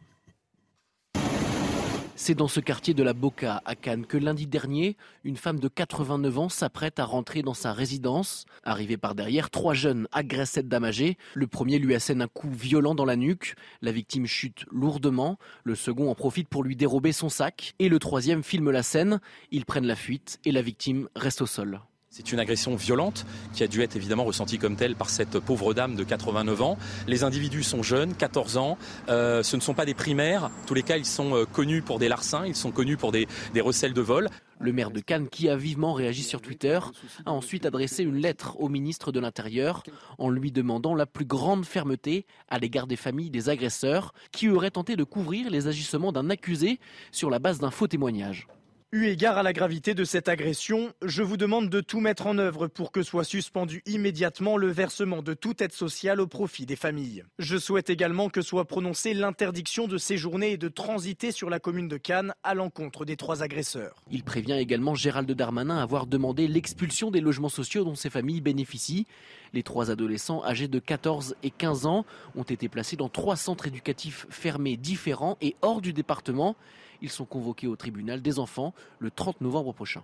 C'est 2.16 2.36
dans 2.36 2.48
ce 2.48 2.60
quartier 2.60 2.94
de 2.94 3.02
la 3.02 3.14
Boca, 3.14 3.64
à 3.66 3.76
Cannes, 3.76 4.06
que 4.06 4.18
lundi 4.18 4.46
dernier, 4.46 4.98
une 5.24 5.36
femme 5.36 5.60
de 5.60 5.68
89 5.68 6.38
ans 6.38 6.50
s'apprête 6.50 7.00
à 7.00 7.06
rentrer 7.06 7.42
dans 7.42 7.56
sa 7.56 7.74
résidence. 7.74 8.46
Arrivée 8.64 8.98
par 8.98 9.16
derrière, 9.16 9.50
trois 9.50 9.74
jeunes 9.74 10.08
agressent 10.12 10.52
cette 10.52 10.68
dame 10.68 10.84
âgée. 10.84 11.18
Le 11.34 11.48
premier 11.48 11.80
lui 11.80 11.96
assène 11.96 12.22
un 12.22 12.28
coup 12.28 12.52
violent 12.52 12.94
dans 12.94 13.06
la 13.06 13.16
nuque. 13.16 13.56
La 13.82 13.92
victime 13.92 14.28
chute 14.28 14.66
lourdement. 14.72 15.40
Le 15.64 15.74
second 15.74 16.12
en 16.12 16.16
profite 16.16 16.50
pour 16.50 16.64
lui 16.64 16.76
dérober 16.76 17.14
son 17.14 17.30
sac. 17.30 17.74
Et 17.80 17.90
le 17.90 17.98
troisième 17.98 18.44
filme 18.44 18.70
la 18.70 18.84
scène. 18.84 19.20
Ils 19.50 19.66
prennent 19.66 19.88
la 19.88 19.96
fuite 19.96 20.40
et 20.46 20.52
la 20.52 20.62
victime 20.62 21.10
reste 21.16 21.42
au 21.42 21.48
sol. 21.48 21.82
C'est 22.16 22.32
une 22.32 22.40
agression 22.40 22.76
violente 22.76 23.26
qui 23.56 23.64
a 23.64 23.68
dû 23.68 23.82
être 23.82 23.96
évidemment 23.96 24.24
ressentie 24.24 24.60
comme 24.60 24.76
telle 24.76 24.96
par 24.96 25.10
cette 25.10 25.40
pauvre 25.40 25.74
dame 25.74 25.96
de 25.96 26.04
89 26.04 26.62
ans. 26.62 26.78
Les 27.08 27.24
individus 27.24 27.64
sont 27.64 27.82
jeunes, 27.82 28.14
14 28.14 28.58
ans. 28.58 28.78
Euh, 29.10 29.42
ce 29.42 29.56
ne 29.56 29.62
sont 29.62 29.74
pas 29.74 29.86
des 29.86 29.96
primaires. 29.96 30.44
En 30.44 30.66
tous 30.68 30.76
les 30.76 30.84
cas, 30.84 30.98
ils 30.98 31.08
sont 31.08 31.36
euh, 31.36 31.46
connus 31.46 31.82
pour 31.82 31.98
des 31.98 32.08
larcins, 32.08 32.46
ils 32.46 32.56
sont 32.56 32.70
connus 32.70 32.98
pour 32.98 33.12
des, 33.12 33.28
des 33.56 33.62
recels 33.62 33.94
de 33.94 34.02
vol. 34.02 34.30
Le 34.60 34.72
maire 34.72 34.92
de 34.92 35.00
Cannes, 35.00 35.28
qui 35.28 35.50
a 35.50 35.56
vivement 35.56 35.94
réagi 35.94 36.22
sur 36.22 36.40
Twitter, 36.40 36.78
a 37.26 37.32
ensuite 37.32 37.66
adressé 37.66 38.04
une 38.04 38.18
lettre 38.18 38.60
au 38.60 38.70
ministre 38.70 39.12
de 39.12 39.20
l'Intérieur 39.20 39.82
en 40.20 40.30
lui 40.30 40.52
demandant 40.52 40.94
la 40.94 41.08
plus 41.08 41.26
grande 41.26 41.66
fermeté 41.66 42.28
à 42.48 42.60
l'égard 42.60 42.86
des 42.86 42.96
familles 42.96 43.32
des 43.32 43.50
agresseurs 43.50 44.14
qui 44.32 44.50
auraient 44.50 44.70
tenté 44.70 44.96
de 44.96 45.04
couvrir 45.04 45.50
les 45.50 45.66
agissements 45.66 46.12
d'un 46.12 46.30
accusé 46.30 46.80
sur 47.12 47.32
la 47.32 47.40
base 47.40 47.58
d'un 47.58 47.72
faux 47.72 47.88
témoignage. 47.88 48.48
Eu 48.96 49.08
égard 49.08 49.40
à 49.40 49.44
la 49.44 49.54
gravité 49.54 49.96
de 49.96 50.04
cette 50.04 50.30
agression, 50.30 50.94
je 51.04 51.24
vous 51.24 51.36
demande 51.36 51.68
de 51.68 51.82
tout 51.82 52.00
mettre 52.00 52.28
en 52.28 52.38
œuvre 52.38 52.68
pour 52.68 52.92
que 52.92 53.02
soit 53.02 53.24
suspendu 53.24 53.82
immédiatement 53.88 54.56
le 54.56 54.68
versement 54.68 55.24
de 55.24 55.34
toute 55.34 55.62
aide 55.62 55.72
sociale 55.72 56.22
au 56.22 56.28
profit 56.28 56.68
des 56.68 56.76
familles. 56.76 57.24
Je 57.40 57.58
souhaite 57.58 57.90
également 57.90 58.30
que 58.30 58.44
soit 58.44 58.66
prononcée 58.66 59.16
l'interdiction 59.16 59.88
de 59.88 59.98
séjourner 59.98 60.52
et 60.52 60.58
de 60.58 60.68
transiter 60.68 61.32
sur 61.32 61.50
la 61.50 61.60
commune 61.60 61.88
de 61.88 61.98
Cannes 61.98 62.36
à 62.44 62.54
l'encontre 62.54 63.04
des 63.04 63.18
trois 63.18 63.42
agresseurs. 63.42 64.04
Il 64.12 64.24
prévient 64.24 64.60
également 64.60 64.94
Gérald 64.94 65.32
Darmanin 65.32 65.80
avoir 65.80 66.06
demandé 66.06 66.48
l'expulsion 66.48 67.10
des 67.10 67.20
logements 67.20 67.50
sociaux 67.50 67.86
dont 67.86 67.96
ces 67.96 68.12
familles 68.12 68.42
bénéficient. 68.42 69.08
Les 69.54 69.64
trois 69.64 69.90
adolescents 69.90 70.46
âgés 70.46 70.68
de 70.68 70.78
14 70.78 71.36
et 71.42 71.50
15 71.50 71.88
ans 71.88 72.06
ont 72.36 72.44
été 72.44 72.70
placés 72.70 72.96
dans 72.96 73.10
trois 73.10 73.38
centres 73.38 73.66
éducatifs 73.66 74.28
fermés 74.30 74.78
différents 74.78 75.40
et 75.42 75.56
hors 75.64 75.82
du 75.82 75.94
département. 75.94 76.56
Ils 77.04 77.12
sont 77.12 77.26
convoqués 77.26 77.68
au 77.68 77.76
tribunal 77.76 78.22
des 78.22 78.40
enfants 78.40 78.74
le 78.98 79.12
30 79.12 79.42
novembre 79.42 79.74
prochain. 79.74 80.04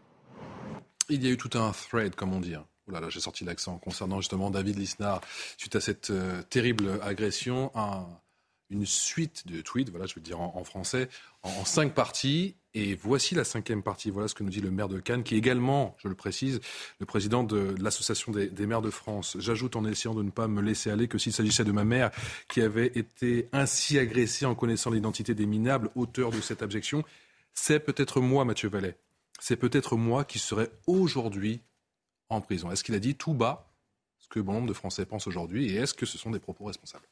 Il 1.10 1.24
y 1.24 1.28
a 1.28 1.32
eu 1.32 1.38
tout 1.38 1.58
un 1.58 1.72
thread, 1.72 2.14
comme 2.14 2.34
on 2.34 2.42
dit. 2.42 2.54
Hein. 2.54 2.68
Oh 2.88 2.92
là 2.92 3.00
là, 3.00 3.10
j'ai 3.10 3.22
sorti 3.22 3.46
l'accent 3.46 3.80
concernant 3.80 4.20
justement 4.20 4.52
David 4.52 4.78
Lisnard 4.78 5.22
suite 5.58 5.76
à 5.76 5.82
cette 5.82 6.12
euh, 6.12 6.44
terrible 6.44 7.00
agression. 7.02 7.72
Un, 7.74 8.06
une 8.70 8.86
suite 8.86 9.48
de 9.48 9.62
tweets, 9.62 9.90
voilà, 9.90 10.06
je 10.06 10.14
veux 10.14 10.22
dire 10.22 10.40
en, 10.40 10.64
français, 10.64 11.10
en, 11.42 11.66
cinq 11.66 11.96
parties. 11.96 12.56
Et 12.76 12.94
voici 12.94 13.34
la 13.34 13.44
cinquième 13.44 13.82
partie. 13.82 14.12
Voilà 14.12 14.28
ce 14.28 14.36
que 14.36 14.44
nous 14.44 14.52
dit 14.52 14.62
le 14.62 14.70
maire 14.70 14.90
de 14.90 15.00
Cannes, 15.00 15.24
qui 15.24 15.36
est 15.36 15.38
également, 15.40 15.96
je 15.98 16.08
le 16.08 16.14
précise, 16.14 16.60
le 17.00 17.06
président 17.06 17.44
de, 17.44 17.76
l'association 17.80 18.32
des, 18.32 18.68
maires 18.68 18.84
de 18.84 18.92
France. 18.92 19.38
J'ajoute 19.40 19.76
en 19.76 19.86
essayant 19.86 20.14
de 20.14 20.22
ne 20.22 20.30
pas 20.30 20.48
me 20.48 20.62
laisser 20.62 20.92
aller 20.92 21.08
que 21.08 21.18
s'il 21.18 21.34
s'agissait 21.34 21.64
de 21.64 21.72
ma 21.72 21.84
mère 21.84 22.12
qui 22.48 22.62
avait 22.62 22.88
été 22.88 23.50
ainsi 23.54 23.98
agressée 23.98 24.46
en 24.46 24.54
connaissant 24.54 24.92
l'identité 24.92 25.34
des 25.34 25.48
minables 25.48 25.90
auteurs 25.96 26.30
de 26.30 26.42
cette 26.42 26.62
abjection, 26.62 27.04
c'est 27.54 27.80
peut-être 27.80 28.22
moi, 28.22 28.46
Mathieu 28.46 28.70
Vallet. 28.70 28.98
C'est 29.40 29.58
peut-être 29.58 29.96
moi 29.96 30.24
qui 30.24 30.38
serais 30.38 30.70
aujourd'hui 30.86 31.62
en 32.30 32.42
prison. 32.42 32.72
Est-ce 32.72 32.84
qu'il 32.84 32.96
a 32.96 33.00
dit 33.00 33.16
tout 33.16 33.34
bas 33.34 33.74
ce 34.20 34.28
que 34.28 34.40
bon 34.40 34.54
nombre 34.54 34.68
de 34.68 34.74
Français 34.74 35.06
pensent 35.06 35.28
aujourd'hui? 35.28 35.74
Et 35.74 35.78
est-ce 35.78 35.96
que 35.96 36.06
ce 36.06 36.20
sont 36.20 36.30
des 36.30 36.40
propos 36.40 36.66
responsables? 36.66 37.08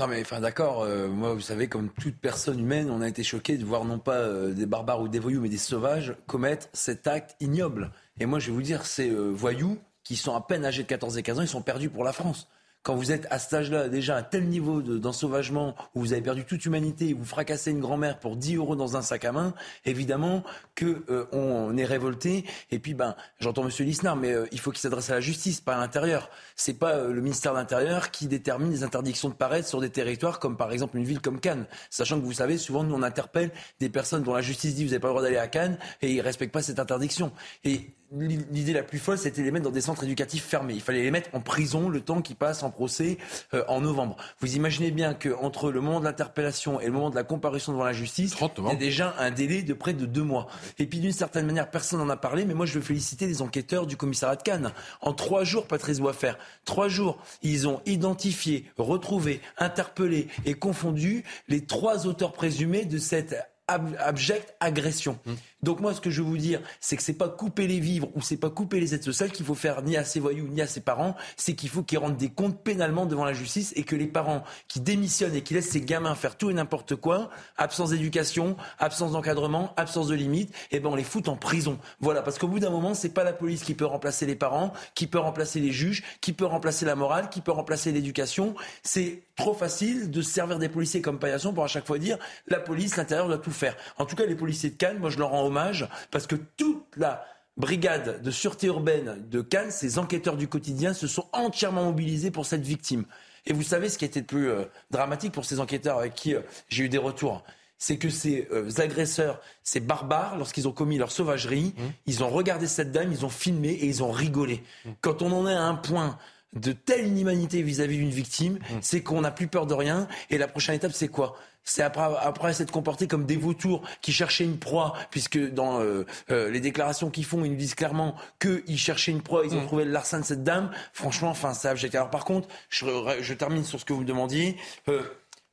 Non 0.00 0.06
mais 0.06 0.22
d'accord, 0.40 0.80
euh, 0.80 1.08
moi 1.08 1.34
vous 1.34 1.42
savez 1.42 1.68
comme 1.68 1.90
toute 1.90 2.16
personne 2.16 2.58
humaine, 2.58 2.90
on 2.90 3.02
a 3.02 3.08
été 3.08 3.22
choqué 3.22 3.58
de 3.58 3.66
voir 3.66 3.84
non 3.84 3.98
pas 3.98 4.16
euh, 4.16 4.54
des 4.54 4.64
barbares 4.64 5.02
ou 5.02 5.08
des 5.08 5.18
voyous 5.18 5.42
mais 5.42 5.50
des 5.50 5.58
sauvages 5.58 6.14
commettre 6.26 6.68
cet 6.72 7.06
acte 7.06 7.36
ignoble. 7.38 7.92
Et 8.18 8.24
moi 8.24 8.38
je 8.38 8.46
vais 8.46 8.52
vous 8.52 8.62
dire, 8.62 8.86
ces 8.86 9.10
euh, 9.10 9.28
voyous 9.28 9.76
qui 10.02 10.16
sont 10.16 10.34
à 10.34 10.40
peine 10.40 10.64
âgés 10.64 10.84
de 10.84 10.88
14 10.88 11.18
et 11.18 11.22
15 11.22 11.38
ans, 11.38 11.42
ils 11.42 11.48
sont 11.48 11.60
perdus 11.60 11.90
pour 11.90 12.02
la 12.02 12.14
France 12.14 12.48
quand 12.82 12.94
vous 12.94 13.12
êtes 13.12 13.26
à 13.30 13.38
cet 13.38 13.52
âge-là, 13.54 13.88
déjà 13.88 14.16
à 14.16 14.22
tel 14.22 14.48
niveau 14.48 14.80
d'ensauvagement, 14.80 15.74
où 15.94 16.00
vous 16.00 16.12
avez 16.12 16.22
perdu 16.22 16.44
toute 16.44 16.64
humanité, 16.64 17.12
vous 17.12 17.24
fracassez 17.24 17.70
une 17.70 17.80
grand-mère 17.80 18.18
pour 18.18 18.36
10 18.36 18.56
euros 18.56 18.76
dans 18.76 18.96
un 18.96 19.02
sac 19.02 19.24
à 19.24 19.32
main, 19.32 19.54
évidemment 19.84 20.42
que 20.74 21.04
euh, 21.10 21.26
on 21.32 21.76
est 21.76 21.84
révolté. 21.84 22.44
Et 22.70 22.78
puis, 22.78 22.94
ben, 22.94 23.16
j'entends 23.38 23.64
Monsieur 23.64 23.84
Lisnard, 23.84 24.16
mais 24.16 24.32
euh, 24.32 24.46
il 24.52 24.60
faut 24.60 24.70
qu'il 24.70 24.80
s'adresse 24.80 25.10
à 25.10 25.14
la 25.14 25.20
justice, 25.20 25.60
pas 25.60 25.74
à 25.74 25.78
l'intérieur. 25.78 26.30
C'est 26.56 26.78
pas 26.78 26.92
euh, 26.92 27.12
le 27.12 27.20
ministère 27.20 27.52
de 27.52 27.58
l'Intérieur 27.58 28.10
qui 28.10 28.26
détermine 28.26 28.70
les 28.70 28.82
interdictions 28.82 29.28
de 29.28 29.34
paraître 29.34 29.68
sur 29.68 29.80
des 29.80 29.90
territoires 29.90 30.38
comme 30.38 30.56
par 30.56 30.72
exemple 30.72 30.96
une 30.96 31.04
ville 31.04 31.20
comme 31.20 31.40
Cannes. 31.40 31.66
Sachant 31.90 32.18
que 32.18 32.24
vous 32.24 32.32
savez, 32.32 32.56
souvent 32.56 32.82
nous 32.82 32.94
on 32.94 33.02
interpelle 33.02 33.50
des 33.78 33.90
personnes 33.90 34.22
dont 34.22 34.34
la 34.34 34.40
justice 34.40 34.74
dit 34.74 34.84
vous 34.84 34.90
n'avez 34.90 35.00
pas 35.00 35.08
le 35.08 35.12
droit 35.12 35.22
d'aller 35.22 35.36
à 35.36 35.48
Cannes 35.48 35.78
et 36.00 36.12
ils 36.12 36.20
respectent 36.20 36.52
pas 36.52 36.62
cette 36.62 36.78
interdiction. 36.78 37.32
Et 37.64 37.94
l'idée 38.12 38.72
la 38.72 38.82
plus 38.82 38.98
folle, 38.98 39.18
c'était 39.18 39.40
de 39.40 39.46
les 39.46 39.52
mettre 39.52 39.64
dans 39.64 39.70
des 39.70 39.80
centres 39.80 40.04
éducatifs 40.04 40.44
fermés. 40.44 40.74
Il 40.74 40.80
fallait 40.80 41.02
les 41.02 41.10
mettre 41.10 41.30
en 41.32 41.40
prison 41.40 41.88
le 41.88 42.00
temps 42.00 42.22
qu'ils 42.22 42.36
passent 42.36 42.62
en 42.62 42.70
procès 42.70 43.18
euh, 43.54 43.62
en 43.68 43.80
novembre. 43.80 44.16
Vous 44.40 44.56
imaginez 44.56 44.90
bien 44.90 45.14
qu'entre 45.14 45.70
le 45.70 45.80
moment 45.80 46.00
de 46.00 46.04
l'interpellation 46.04 46.80
et 46.80 46.86
le 46.86 46.92
moment 46.92 47.10
de 47.10 47.14
la 47.14 47.22
comparution 47.22 47.72
devant 47.72 47.84
la 47.84 47.92
justice, 47.92 48.34
il 48.58 48.64
y 48.64 48.70
a 48.70 48.74
déjà 48.74 49.14
un 49.18 49.30
délai 49.30 49.62
de 49.62 49.74
près 49.74 49.92
de 49.92 50.06
deux 50.06 50.22
mois. 50.22 50.48
Et 50.78 50.86
puis 50.86 50.98
d'une 50.98 51.12
certaine 51.12 51.46
manière, 51.46 51.70
personne 51.70 52.00
n'en 52.00 52.08
a 52.08 52.16
parlé, 52.16 52.44
mais 52.44 52.54
moi 52.54 52.66
je 52.66 52.74
veux 52.74 52.84
féliciter 52.84 53.26
les 53.26 53.42
enquêteurs 53.42 53.86
du 53.86 53.96
commissariat 53.96 54.36
de 54.36 54.42
Cannes. 54.42 54.72
En 55.00 55.12
trois 55.12 55.44
jours, 55.44 55.66
Patrice 55.66 56.00
faire 56.12 56.38
trois 56.64 56.88
jours, 56.88 57.18
ils 57.42 57.68
ont 57.68 57.80
identifié, 57.86 58.64
retrouvé, 58.76 59.40
interpellé 59.58 60.28
et 60.44 60.54
confondu 60.54 61.24
les 61.48 61.64
trois 61.64 62.06
auteurs 62.06 62.32
présumés 62.32 62.84
de 62.84 62.98
cette 62.98 63.36
abjecte 63.66 64.54
agression. 64.60 65.18
Mmh. 65.26 65.32
Donc 65.62 65.80
moi, 65.80 65.94
ce 65.94 66.00
que 66.00 66.10
je 66.10 66.22
veux 66.22 66.28
vous 66.28 66.38
dire, 66.38 66.60
c'est 66.80 66.96
que 66.96 67.02
c'est 67.02 67.14
pas 67.14 67.28
couper 67.28 67.66
les 67.66 67.80
vivres 67.80 68.08
ou 68.14 68.22
c'est 68.22 68.36
pas 68.36 68.50
couper 68.50 68.80
les 68.80 68.94
aides 68.94 69.02
sociales 69.02 69.30
qu'il 69.30 69.44
faut 69.44 69.54
faire 69.54 69.82
ni 69.82 69.96
à 69.96 70.04
ses 70.04 70.20
voyous 70.20 70.48
ni 70.48 70.60
à 70.60 70.66
ses 70.66 70.80
parents. 70.80 71.16
C'est 71.36 71.54
qu'il 71.54 71.68
faut 71.68 71.82
qu'ils 71.82 71.98
rendent 71.98 72.16
des 72.16 72.30
comptes 72.30 72.62
pénalement 72.62 73.06
devant 73.06 73.24
la 73.24 73.32
justice 73.32 73.72
et 73.76 73.84
que 73.84 73.96
les 73.96 74.06
parents 74.06 74.42
qui 74.68 74.80
démissionnent 74.80 75.34
et 75.34 75.42
qui 75.42 75.54
laissent 75.54 75.70
ces 75.70 75.80
gamins 75.80 76.14
faire 76.14 76.36
tout 76.36 76.50
et 76.50 76.54
n'importe 76.54 76.96
quoi, 76.96 77.30
absence 77.56 77.90
d'éducation, 77.90 78.56
absence 78.78 79.12
d'encadrement, 79.12 79.74
absence 79.76 80.08
de 80.08 80.14
limite, 80.14 80.54
eh 80.70 80.80
ben 80.80 80.90
on 80.90 80.94
les 80.94 81.04
fout 81.04 81.28
en 81.28 81.36
prison. 81.36 81.78
Voilà, 82.00 82.22
parce 82.22 82.38
qu'au 82.38 82.48
bout 82.48 82.58
d'un 82.58 82.70
moment, 82.70 82.94
c'est 82.94 83.12
pas 83.12 83.24
la 83.24 83.32
police 83.32 83.62
qui 83.62 83.74
peut 83.74 83.84
remplacer 83.84 84.26
les 84.26 84.36
parents, 84.36 84.72
qui 84.94 85.06
peut 85.06 85.18
remplacer 85.18 85.60
les 85.60 85.72
juges, 85.72 86.02
qui 86.20 86.32
peut 86.32 86.46
remplacer 86.46 86.84
la 86.84 86.94
morale, 86.94 87.28
qui 87.28 87.40
peut 87.40 87.52
remplacer 87.52 87.92
l'éducation. 87.92 88.54
C'est 88.82 89.22
trop 89.36 89.54
facile 89.54 90.10
de 90.10 90.22
servir 90.22 90.58
des 90.58 90.68
policiers 90.68 91.00
comme 91.00 91.18
paillasson 91.18 91.52
pour 91.52 91.64
à 91.64 91.68
chaque 91.68 91.86
fois 91.86 91.98
dire 91.98 92.18
la 92.46 92.60
police, 92.60 92.96
l'intérieur 92.96 93.26
doit 93.26 93.38
tout 93.38 93.50
faire. 93.50 93.76
En 93.98 94.06
tout 94.06 94.16
cas, 94.16 94.26
les 94.26 94.34
policiers 94.34 94.70
de 94.70 94.76
Cannes, 94.76 94.98
moi 94.98 95.10
je 95.10 95.18
leur 95.18 95.30
rends 95.30 95.49
hommage 95.50 95.88
parce 96.10 96.26
que 96.26 96.36
toute 96.36 96.86
la 96.96 97.24
brigade 97.56 98.22
de 98.22 98.30
sûreté 98.30 98.68
urbaine 98.68 99.24
de 99.28 99.40
Cannes, 99.42 99.70
ces 99.70 99.98
enquêteurs 99.98 100.36
du 100.36 100.48
quotidien 100.48 100.94
se 100.94 101.06
sont 101.06 101.26
entièrement 101.32 101.84
mobilisés 101.84 102.30
pour 102.30 102.46
cette 102.46 102.62
victime. 102.62 103.04
Et 103.46 103.52
vous 103.52 103.62
savez 103.62 103.88
ce 103.88 103.98
qui 103.98 104.04
été 104.04 104.20
le 104.20 104.26
plus 104.26 104.48
euh, 104.48 104.64
dramatique 104.90 105.32
pour 105.32 105.44
ces 105.44 105.60
enquêteurs 105.60 105.98
avec 105.98 106.14
qui 106.14 106.34
euh, 106.34 106.40
j'ai 106.68 106.84
eu 106.84 106.88
des 106.88 106.98
retours? 106.98 107.42
C'est 107.78 107.96
que 107.96 108.10
ces 108.10 108.46
euh, 108.52 108.68
agresseurs, 108.78 109.40
ces 109.62 109.80
barbares, 109.80 110.36
lorsqu'ils 110.36 110.68
ont 110.68 110.72
commis 110.72 110.98
leur 110.98 111.10
sauvagerie, 111.10 111.74
mmh. 111.76 111.82
ils 112.06 112.22
ont 112.22 112.28
regardé 112.28 112.66
cette 112.66 112.92
dame, 112.92 113.10
ils 113.10 113.24
ont 113.24 113.30
filmé 113.30 113.70
et 113.70 113.86
ils 113.86 114.02
ont 114.02 114.10
rigolé. 114.10 114.62
Mmh. 114.84 114.90
Quand 115.00 115.22
on 115.22 115.32
en 115.32 115.48
est 115.48 115.54
à 115.54 115.62
un 115.62 115.76
point 115.76 116.18
de 116.52 116.72
telle 116.72 117.06
inhumanité 117.06 117.62
vis-à-vis 117.62 117.96
d'une 117.96 118.10
victime, 118.10 118.54
mmh. 118.54 118.74
c'est 118.82 119.02
qu'on 119.02 119.22
n'a 119.22 119.30
plus 119.30 119.46
peur 119.46 119.66
de 119.66 119.72
rien. 119.72 120.08
Et 120.28 120.36
la 120.36 120.48
prochaine 120.48 120.74
étape, 120.74 120.92
c'est 120.92 121.08
quoi? 121.08 121.36
C'est 121.64 121.82
après, 121.82 122.08
après 122.20 122.52
s'être 122.52 122.70
comporté 122.70 123.06
comme 123.06 123.26
des 123.26 123.36
vautours 123.36 123.82
qui 124.00 124.12
cherchaient 124.12 124.44
une 124.44 124.58
proie, 124.58 124.94
puisque 125.10 125.38
dans 125.38 125.80
euh, 125.80 126.06
euh, 126.30 126.50
les 126.50 126.60
déclarations 126.60 127.10
qu'ils 127.10 127.24
font, 127.24 127.44
ils 127.44 127.50
nous 127.50 127.56
disent 127.56 127.74
clairement 127.74 128.14
qu'ils 128.40 128.78
cherchaient 128.78 129.12
une 129.12 129.22
proie, 129.22 129.42
ils 129.44 129.54
ont 129.54 129.64
trouvé 129.66 129.84
l'arsen 129.84 130.20
de 130.20 130.24
cette 130.24 130.44
dame. 130.44 130.70
Franchement, 130.92 131.30
enfin, 131.30 131.54
ça, 131.54 131.74
Alors 131.92 132.10
par 132.10 132.24
contre, 132.24 132.48
je, 132.68 132.86
je, 133.20 133.34
termine 133.34 133.64
sur 133.64 133.78
ce 133.78 133.84
que 133.84 133.92
vous 133.92 134.00
me 134.00 134.06
demandiez. 134.06 134.56
Euh, 134.88 135.02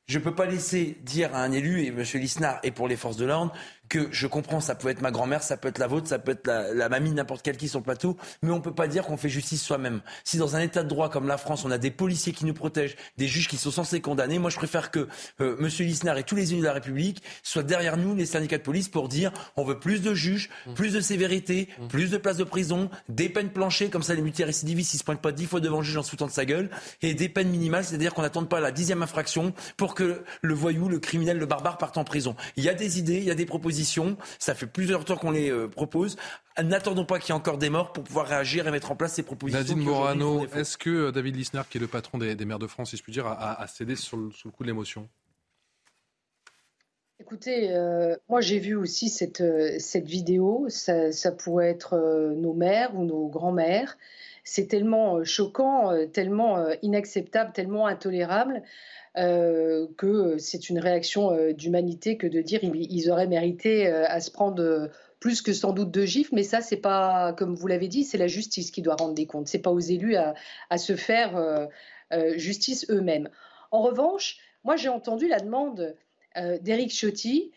je 0.06 0.18
ne 0.18 0.24
peux 0.24 0.34
pas 0.34 0.46
laisser 0.46 0.96
dire 1.02 1.34
à 1.34 1.42
un 1.42 1.52
élu, 1.52 1.82
et 1.82 1.88
M. 1.88 2.02
Lisnard 2.14 2.60
est 2.62 2.70
pour 2.70 2.88
les 2.88 2.96
forces 2.96 3.18
de 3.18 3.26
l'ordre, 3.26 3.52
que 3.88 4.08
je 4.10 4.26
comprends, 4.26 4.60
ça 4.60 4.74
peut 4.74 4.88
être 4.88 5.00
ma 5.00 5.10
grand-mère, 5.10 5.42
ça 5.42 5.56
peut 5.56 5.68
être 5.68 5.78
la 5.78 5.86
vôtre, 5.86 6.08
ça 6.08 6.18
peut 6.18 6.32
être 6.32 6.46
la, 6.46 6.88
mamie 6.88 7.10
n'importe 7.10 7.42
quelle 7.42 7.56
qui 7.56 7.68
sur 7.68 7.78
le 7.78 7.84
plateau, 7.84 8.16
mais 8.42 8.50
on 8.50 8.60
peut 8.60 8.74
pas 8.74 8.88
dire 8.88 9.04
qu'on 9.04 9.16
fait 9.16 9.28
justice 9.28 9.62
soi-même. 9.62 10.00
Si 10.24 10.36
dans 10.36 10.56
un 10.56 10.60
état 10.60 10.82
de 10.82 10.88
droit 10.88 11.08
comme 11.08 11.26
la 11.26 11.38
France, 11.38 11.64
on 11.64 11.70
a 11.70 11.78
des 11.78 11.90
policiers 11.90 12.32
qui 12.32 12.44
nous 12.44 12.54
protègent, 12.54 12.96
des 13.16 13.28
juges 13.28 13.48
qui 13.48 13.56
sont 13.56 13.70
censés 13.70 14.00
condamner, 14.00 14.38
moi 14.38 14.50
je 14.50 14.56
préfère 14.56 14.90
que 14.90 15.08
euh, 15.40 15.56
M. 15.58 15.68
Lisnard 15.80 16.18
et 16.18 16.22
tous 16.22 16.36
les 16.36 16.52
élus 16.52 16.60
de 16.60 16.66
la 16.66 16.72
République 16.72 17.22
soient 17.42 17.62
derrière 17.62 17.96
nous, 17.96 18.14
les 18.14 18.26
syndicats 18.26 18.58
de 18.58 18.62
police, 18.62 18.88
pour 18.88 19.08
dire 19.08 19.32
on 19.56 19.64
veut 19.64 19.78
plus 19.78 20.02
de 20.02 20.14
juges, 20.14 20.50
mmh. 20.66 20.74
plus 20.74 20.92
de 20.92 21.00
sévérité, 21.00 21.68
mmh. 21.78 21.86
plus 21.88 22.10
de 22.10 22.18
places 22.18 22.36
de 22.36 22.44
prison, 22.44 22.90
des 23.08 23.28
peines 23.28 23.50
planchées, 23.50 23.88
comme 23.88 24.02
ça 24.02 24.14
les 24.14 24.22
multirécidivistes 24.22 24.94
ils 24.94 24.98
se 24.98 25.04
pointent 25.04 25.22
pas 25.22 25.32
dix 25.32 25.46
fois 25.46 25.60
devant 25.60 25.78
le 25.78 25.84
juge 25.84 25.96
en 25.96 26.02
se 26.02 26.10
foutant 26.10 26.26
de 26.26 26.32
sa 26.32 26.44
gueule, 26.44 26.70
et 27.02 27.14
des 27.14 27.28
peines 27.28 27.48
minimales, 27.48 27.84
c'est-à-dire 27.84 28.14
qu'on 28.14 28.22
n'attende 28.22 28.48
pas 28.48 28.60
la 28.60 28.70
dixième 28.70 29.02
infraction 29.02 29.54
pour 29.76 29.94
que 29.94 30.22
le 30.42 30.54
voyou, 30.54 30.88
le 30.88 30.98
criminel, 30.98 31.38
le 31.38 31.46
barbare 31.46 31.78
parte 31.78 31.96
en 31.96 32.04
prison. 32.04 32.36
Il 32.56 32.64
y 32.64 32.68
a 32.68 32.74
des 32.74 32.98
idées, 32.98 33.18
il 33.18 33.24
y 33.24 33.30
a 33.30 33.34
des 33.34 33.46
propositions 33.46 33.77
ça 34.38 34.54
fait 34.54 34.66
plusieurs 34.66 35.04
temps 35.04 35.16
qu'on 35.16 35.30
les 35.30 35.50
euh, 35.50 35.68
propose. 35.68 36.16
N'attendons 36.62 37.04
pas 37.04 37.18
qu'il 37.18 37.28
y 37.28 37.36
ait 37.36 37.38
encore 37.38 37.58
des 37.58 37.70
morts 37.70 37.92
pour 37.92 38.04
pouvoir 38.04 38.26
réagir 38.26 38.66
et 38.66 38.70
mettre 38.70 38.90
en 38.90 38.96
place 38.96 39.14
ces 39.14 39.22
propositions. 39.22 39.60
Nadine 39.60 39.80
Morano, 39.80 40.46
est-ce 40.54 40.76
que 40.76 40.90
euh, 40.90 41.12
David 41.12 41.36
Lisner, 41.36 41.62
qui 41.70 41.78
est 41.78 41.80
le 41.80 41.86
patron 41.86 42.18
des, 42.18 42.34
maires 42.44 42.58
de 42.58 42.66
France, 42.66 42.90
si 42.90 42.96
je 42.96 43.02
puis 43.02 43.12
dire, 43.12 43.26
a, 43.26 43.66
cédé 43.68 43.96
sur 43.96 44.16
le, 44.16 44.50
coup 44.50 44.62
de 44.62 44.68
l'émotion? 44.68 45.08
Écoutez, 47.20 47.72
euh, 47.72 48.16
moi 48.28 48.40
j'ai 48.40 48.60
vu 48.60 48.76
aussi 48.76 49.08
cette, 49.08 49.42
cette 49.80 50.06
vidéo. 50.06 50.66
Ça, 50.68 51.12
ça 51.12 51.32
pourrait 51.32 51.68
être 51.68 51.96
nos 52.36 52.54
mères 52.54 52.96
ou 52.96 53.04
nos 53.04 53.28
grands-mères. 53.28 53.96
C'est 54.50 54.66
tellement 54.66 55.22
choquant, 55.24 55.92
tellement 56.12 56.68
inacceptable, 56.82 57.52
tellement 57.52 57.86
intolérable. 57.86 58.62
Euh, 59.18 59.88
que 59.96 60.38
c'est 60.38 60.68
une 60.68 60.78
réaction 60.78 61.32
euh, 61.32 61.52
d'humanité 61.52 62.16
que 62.16 62.28
de 62.28 62.40
dire 62.40 62.60
ils, 62.62 63.10
auraient 63.10 63.26
mérité 63.26 63.88
euh, 63.88 64.04
à 64.06 64.20
se 64.20 64.30
prendre 64.30 64.90
plus 65.18 65.42
que 65.42 65.52
sans 65.52 65.72
doute 65.72 65.90
de 65.90 66.04
gifles, 66.04 66.34
mais 66.34 66.44
ça, 66.44 66.60
c'est 66.60 66.76
pas, 66.76 67.32
comme 67.32 67.56
vous 67.56 67.66
l'avez 67.66 67.88
dit, 67.88 68.04
c'est 68.04 68.18
la 68.18 68.28
justice 68.28 68.70
qui 68.70 68.80
doit 68.80 68.94
rendre 68.94 69.14
des 69.14 69.26
comptes. 69.26 69.48
C'est 69.48 69.58
pas 69.58 69.72
aux 69.72 69.80
élus 69.80 70.14
à, 70.14 70.78
se 70.78 70.94
faire 70.94 71.68
justice 72.36 72.86
eux-mêmes. 72.88 73.28
En 73.72 73.82
revanche, 73.82 74.36
moi, 74.62 74.76
j'ai 74.76 74.88
entendu 74.88 75.26
la 75.26 75.40
demande 75.40 75.96
d'Éric 76.60 76.92
Ciotti 76.92 77.50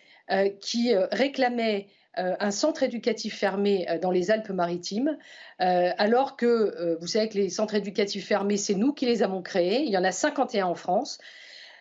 qui 0.60 0.96
réclamait 1.12 1.86
un 2.16 2.52
centre 2.52 2.84
éducatif 2.84 3.38
fermé 3.38 3.86
dans 4.02 4.12
les 4.12 4.32
Alpes-Maritimes, 4.32 5.18
alors 5.60 6.36
que 6.36 6.98
vous 7.00 7.08
savez 7.08 7.30
que 7.30 7.38
les 7.38 7.50
centres 7.50 7.76
éducatifs 7.76 8.28
fermés, 8.28 8.58
c'est 8.58 8.76
nous 8.76 8.94
qui 8.94 9.06
les 9.06 9.24
avons 9.24 9.42
créés. 9.42 9.84
Il 9.84 9.92
y 9.92 9.98
en 9.98 10.04
a 10.04 10.12
51 10.12 10.66
en 10.66 10.76
France. 10.76 11.20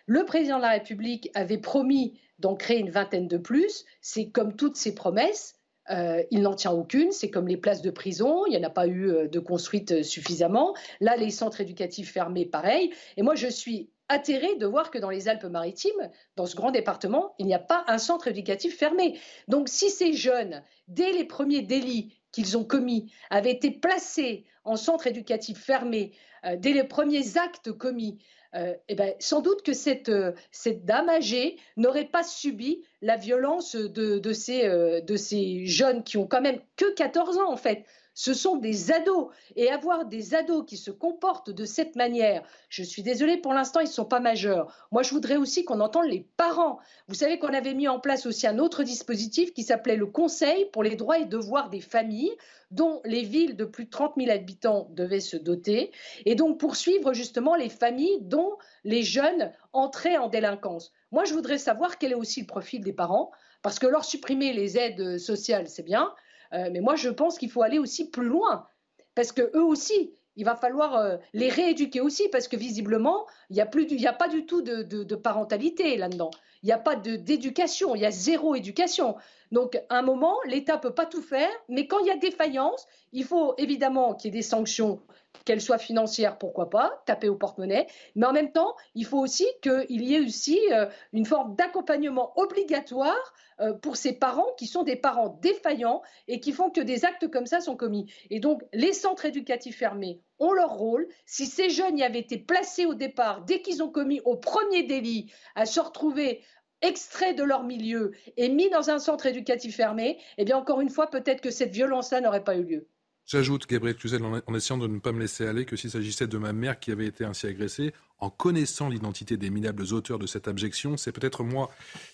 Le 0.05 0.25
président 0.25 0.57
de 0.57 0.63
la 0.63 0.71
République 0.71 1.29
avait 1.33 1.57
promis 1.57 2.19
d'en 2.39 2.55
créer 2.55 2.79
une 2.79 2.89
vingtaine 2.89 3.27
de 3.27 3.37
plus. 3.37 3.85
C'est 4.01 4.29
comme 4.29 4.55
toutes 4.55 4.75
ses 4.75 4.95
promesses. 4.95 5.55
Euh, 5.91 6.23
il 6.31 6.41
n'en 6.41 6.55
tient 6.55 6.71
aucune. 6.71 7.11
C'est 7.11 7.29
comme 7.29 7.47
les 7.47 7.57
places 7.57 7.81
de 7.81 7.91
prison. 7.91 8.45
Il 8.45 8.51
n'y 8.51 8.57
en 8.57 8.67
a 8.67 8.69
pas 8.69 8.87
eu 8.87 9.09
euh, 9.09 9.27
de 9.27 9.39
construites 9.39 9.91
euh, 9.91 10.03
suffisamment. 10.03 10.73
Là, 10.99 11.15
les 11.17 11.29
centres 11.29 11.61
éducatifs 11.61 12.11
fermés, 12.11 12.45
pareil. 12.45 12.91
Et 13.17 13.21
moi, 13.21 13.35
je 13.35 13.47
suis 13.47 13.89
atterrée 14.07 14.55
de 14.55 14.65
voir 14.65 14.91
que 14.91 14.97
dans 14.97 15.09
les 15.09 15.29
Alpes-Maritimes, 15.29 16.09
dans 16.35 16.45
ce 16.45 16.55
grand 16.55 16.71
département, 16.71 17.33
il 17.39 17.45
n'y 17.45 17.53
a 17.53 17.59
pas 17.59 17.83
un 17.87 17.97
centre 17.97 18.27
éducatif 18.27 18.77
fermé. 18.77 19.17
Donc, 19.47 19.69
si 19.69 19.89
ces 19.89 20.13
jeunes, 20.13 20.63
dès 20.87 21.11
les 21.11 21.23
premiers 21.23 21.61
délits 21.61 22.20
qu'ils 22.31 22.57
ont 22.57 22.63
commis, 22.63 23.11
avaient 23.29 23.51
été 23.51 23.71
placés 23.71 24.45
en 24.63 24.75
centre 24.75 25.07
éducatif 25.07 25.57
fermé, 25.57 26.13
dès 26.57 26.73
les 26.73 26.83
premiers 26.83 27.37
actes 27.37 27.71
commis, 27.71 28.19
euh, 28.53 28.73
eh 28.89 28.95
ben, 28.95 29.13
sans 29.19 29.41
doute 29.41 29.61
que 29.63 29.71
cette, 29.71 30.09
euh, 30.09 30.33
cette 30.51 30.83
dame 30.83 31.07
âgée 31.07 31.57
n'aurait 31.77 32.05
pas 32.05 32.23
subi 32.23 32.83
la 33.01 33.15
violence 33.15 33.77
de, 33.77 34.19
de, 34.19 34.33
ces, 34.33 34.65
euh, 34.65 34.99
de 34.99 35.15
ces 35.15 35.65
jeunes 35.65 36.03
qui 36.03 36.17
ont 36.17 36.27
quand 36.27 36.41
même 36.41 36.59
que 36.75 36.93
14 36.93 37.37
ans 37.37 37.49
en 37.49 37.55
fait 37.55 37.85
ce 38.13 38.33
sont 38.33 38.57
des 38.57 38.91
ados. 38.91 39.29
Et 39.55 39.69
avoir 39.69 40.05
des 40.05 40.35
ados 40.35 40.65
qui 40.65 40.77
se 40.77 40.91
comportent 40.91 41.49
de 41.49 41.65
cette 41.65 41.95
manière, 41.95 42.43
je 42.69 42.83
suis 42.83 43.03
désolée, 43.03 43.37
pour 43.37 43.53
l'instant, 43.53 43.79
ils 43.79 43.85
ne 43.85 43.89
sont 43.89 44.05
pas 44.05 44.19
majeurs. 44.19 44.87
Moi, 44.91 45.03
je 45.03 45.11
voudrais 45.11 45.37
aussi 45.37 45.65
qu'on 45.65 45.79
entende 45.79 46.05
les 46.05 46.27
parents. 46.37 46.79
Vous 47.07 47.15
savez 47.15 47.39
qu'on 47.39 47.53
avait 47.53 47.73
mis 47.73 47.87
en 47.87 47.99
place 47.99 48.25
aussi 48.25 48.47
un 48.47 48.59
autre 48.59 48.83
dispositif 48.83 49.53
qui 49.53 49.63
s'appelait 49.63 49.95
le 49.95 50.07
Conseil 50.07 50.65
pour 50.71 50.83
les 50.83 50.95
droits 50.95 51.19
et 51.19 51.25
devoirs 51.25 51.69
des 51.69 51.81
familles 51.81 52.35
dont 52.71 53.01
les 53.03 53.23
villes 53.23 53.57
de 53.57 53.65
plus 53.65 53.85
de 53.85 53.89
30 53.89 54.13
000 54.17 54.31
habitants 54.31 54.87
devaient 54.91 55.19
se 55.19 55.35
doter, 55.35 55.91
et 56.25 56.35
donc 56.35 56.57
poursuivre 56.57 57.13
justement 57.13 57.55
les 57.55 57.67
familles 57.69 58.19
dont 58.21 58.53
les 58.85 59.03
jeunes 59.03 59.51
entraient 59.73 60.17
en 60.17 60.29
délinquance. 60.29 60.93
Moi, 61.11 61.25
je 61.25 61.33
voudrais 61.33 61.57
savoir 61.57 61.97
quel 61.97 62.13
est 62.13 62.15
aussi 62.15 62.39
le 62.39 62.47
profil 62.47 62.81
des 62.81 62.93
parents, 62.93 63.31
parce 63.61 63.77
que 63.77 63.87
leur 63.87 64.05
supprimer 64.05 64.53
les 64.53 64.77
aides 64.77 65.17
sociales, 65.17 65.67
c'est 65.67 65.83
bien, 65.83 66.13
euh, 66.53 66.69
mais 66.71 66.81
moi, 66.81 66.95
je 66.95 67.09
pense 67.09 67.37
qu'il 67.37 67.49
faut 67.49 67.63
aller 67.63 67.79
aussi 67.79 68.09
plus 68.09 68.25
loin, 68.25 68.67
parce 69.15 69.31
que 69.31 69.51
eux 69.55 69.63
aussi, 69.63 70.13
il 70.35 70.45
va 70.45 70.55
falloir 70.55 70.95
euh, 70.95 71.17
les 71.33 71.49
rééduquer 71.49 72.01
aussi, 72.01 72.29
parce 72.29 72.47
que 72.47 72.55
visiblement, 72.55 73.25
il 73.49 73.55
n'y 73.55 73.61
a, 73.61 74.09
a 74.09 74.13
pas 74.13 74.27
du 74.27 74.45
tout 74.45 74.61
de, 74.61 75.15
parentalité 75.15 75.97
là-dedans. 75.97 76.31
Il 76.63 76.67
n'y 76.67 76.71
a 76.71 76.77
pas 76.77 76.95
d'éducation, 76.95 77.95
il 77.95 78.01
y 78.01 78.05
a 78.05 78.11
zéro 78.11 78.55
éducation. 78.55 79.15
Donc, 79.51 79.75
à 79.89 79.97
un 79.97 80.01
moment, 80.01 80.37
l'État 80.45 80.77
peut 80.77 80.93
pas 80.93 81.05
tout 81.05 81.21
faire, 81.21 81.49
mais 81.67 81.87
quand 81.87 81.99
il 81.99 82.07
y 82.07 82.11
a 82.11 82.17
défaillance, 82.17 82.87
il 83.11 83.25
faut 83.25 83.53
évidemment 83.57 84.13
qu'il 84.13 84.33
y 84.33 84.37
ait 84.37 84.39
des 84.39 84.43
sanctions 84.43 85.01
qu'elle 85.45 85.61
soit 85.61 85.77
financière, 85.77 86.37
pourquoi 86.37 86.69
pas, 86.69 87.01
taper 87.05 87.29
au 87.29 87.35
porte-monnaie, 87.35 87.87
mais 88.15 88.25
en 88.25 88.33
même 88.33 88.51
temps, 88.51 88.75
il 88.95 89.05
faut 89.05 89.17
aussi 89.19 89.47
qu'il 89.61 90.01
y 90.03 90.15
ait 90.15 90.19
aussi 90.19 90.59
euh, 90.71 90.85
une 91.13 91.25
forme 91.25 91.55
d'accompagnement 91.55 92.31
obligatoire 92.35 93.33
euh, 93.59 93.73
pour 93.73 93.95
ces 93.95 94.13
parents 94.13 94.53
qui 94.57 94.67
sont 94.67 94.83
des 94.83 94.95
parents 94.95 95.39
défaillants 95.41 96.01
et 96.27 96.39
qui 96.39 96.51
font 96.51 96.69
que 96.69 96.81
des 96.81 97.05
actes 97.05 97.29
comme 97.29 97.45
ça 97.45 97.59
sont 97.59 97.75
commis. 97.75 98.11
Et 98.29 98.39
donc, 98.39 98.61
les 98.73 98.93
centres 98.93 99.25
éducatifs 99.25 99.77
fermés 99.77 100.21
ont 100.41 100.53
leur 100.53 100.71
rôle. 100.71 101.07
Si 101.25 101.45
ces 101.45 101.69
jeunes 101.69 101.97
y 101.97 102.03
avaient 102.03 102.19
été 102.19 102.37
placés 102.37 102.85
au 102.85 102.93
départ, 102.93 103.45
dès 103.45 103.61
qu'ils 103.61 103.81
ont 103.81 103.89
commis 103.89 104.19
au 104.25 104.35
premier 104.35 104.83
délit, 104.83 105.31
à 105.55 105.65
se 105.65 105.79
retrouver 105.79 106.41
extraits 106.81 107.37
de 107.37 107.43
leur 107.43 107.63
milieu 107.63 108.11
et 108.37 108.49
mis 108.49 108.69
dans 108.69 108.89
un 108.89 108.99
centre 108.99 109.27
éducatif 109.27 109.75
fermé, 109.75 110.19
eh 110.37 110.45
bien 110.45 110.57
encore 110.57 110.81
une 110.81 110.89
fois, 110.89 111.07
peut-être 111.09 111.41
que 111.41 111.51
cette 111.51 111.71
violence-là 111.71 112.21
n'aurait 112.21 112.43
pas 112.43 112.57
eu 112.57 112.63
lieu. 112.63 112.87
J'ajoute, 113.25 113.67
Gabriel 113.67 113.95
Cluzel, 113.95 114.23
en 114.23 114.55
essayant 114.55 114.79
de 114.79 114.87
ne 114.87 114.99
pas 114.99 115.11
me 115.11 115.19
laisser 115.19 115.45
aller, 115.45 115.65
que 115.65 115.75
s'il 115.75 115.91
s'agissait 115.91 116.27
de 116.27 116.37
ma 116.37 116.53
mère 116.53 116.79
qui 116.79 116.91
avait 116.91 117.05
été 117.05 117.23
ainsi 117.23 117.45
agressée, 117.45 117.93
en 118.17 118.29
connaissant 118.29 118.89
l'identité 118.89 119.37
des 119.37 119.49
minables 119.49 119.93
auteurs 119.93 120.19
de 120.19 120.25
cette 120.25 120.47
abjection, 120.47 120.97
c'est 120.97 121.11
peut-être 121.11 121.43
moi 121.43 121.69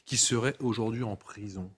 qui 0.06 0.18
serais 0.18 0.54
aujourd'hui 0.60 1.04
en 1.04 1.16
prison. 1.16 1.72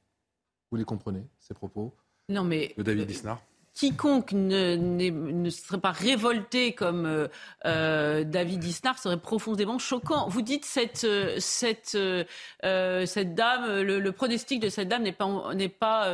Vous 0.71 0.77
les 0.77 0.83
comprenez, 0.83 1.23
ces 1.39 1.53
propos? 1.53 1.95
Non, 2.27 2.43
mais, 2.43 2.73
de 2.75 2.83
David 2.83 3.07
Lisnard 3.07 3.41
quiconque 3.73 4.33
ne, 4.33 4.75
ne, 4.75 5.49
serait 5.49 5.79
pas 5.79 5.91
révolté 5.91 6.73
comme 6.73 7.05
euh, 7.05 7.27
euh, 7.65 8.23
David 8.23 8.63
Isnard 8.63 8.97
serait 8.97 9.17
profondément 9.17 9.79
choquant. 9.79 10.27
Vous 10.27 10.41
dites 10.41 10.65
cette 10.65 11.05
euh, 11.05 11.39
cette 11.39 13.35
dame, 13.35 13.81
le, 13.81 14.11
pronostic 14.11 14.59
de 14.59 14.69
cette 14.69 14.87
dame 14.87 15.03
n'est 15.03 15.11
pas 15.11 15.53
n'est 15.53 15.69
pas 15.69 16.07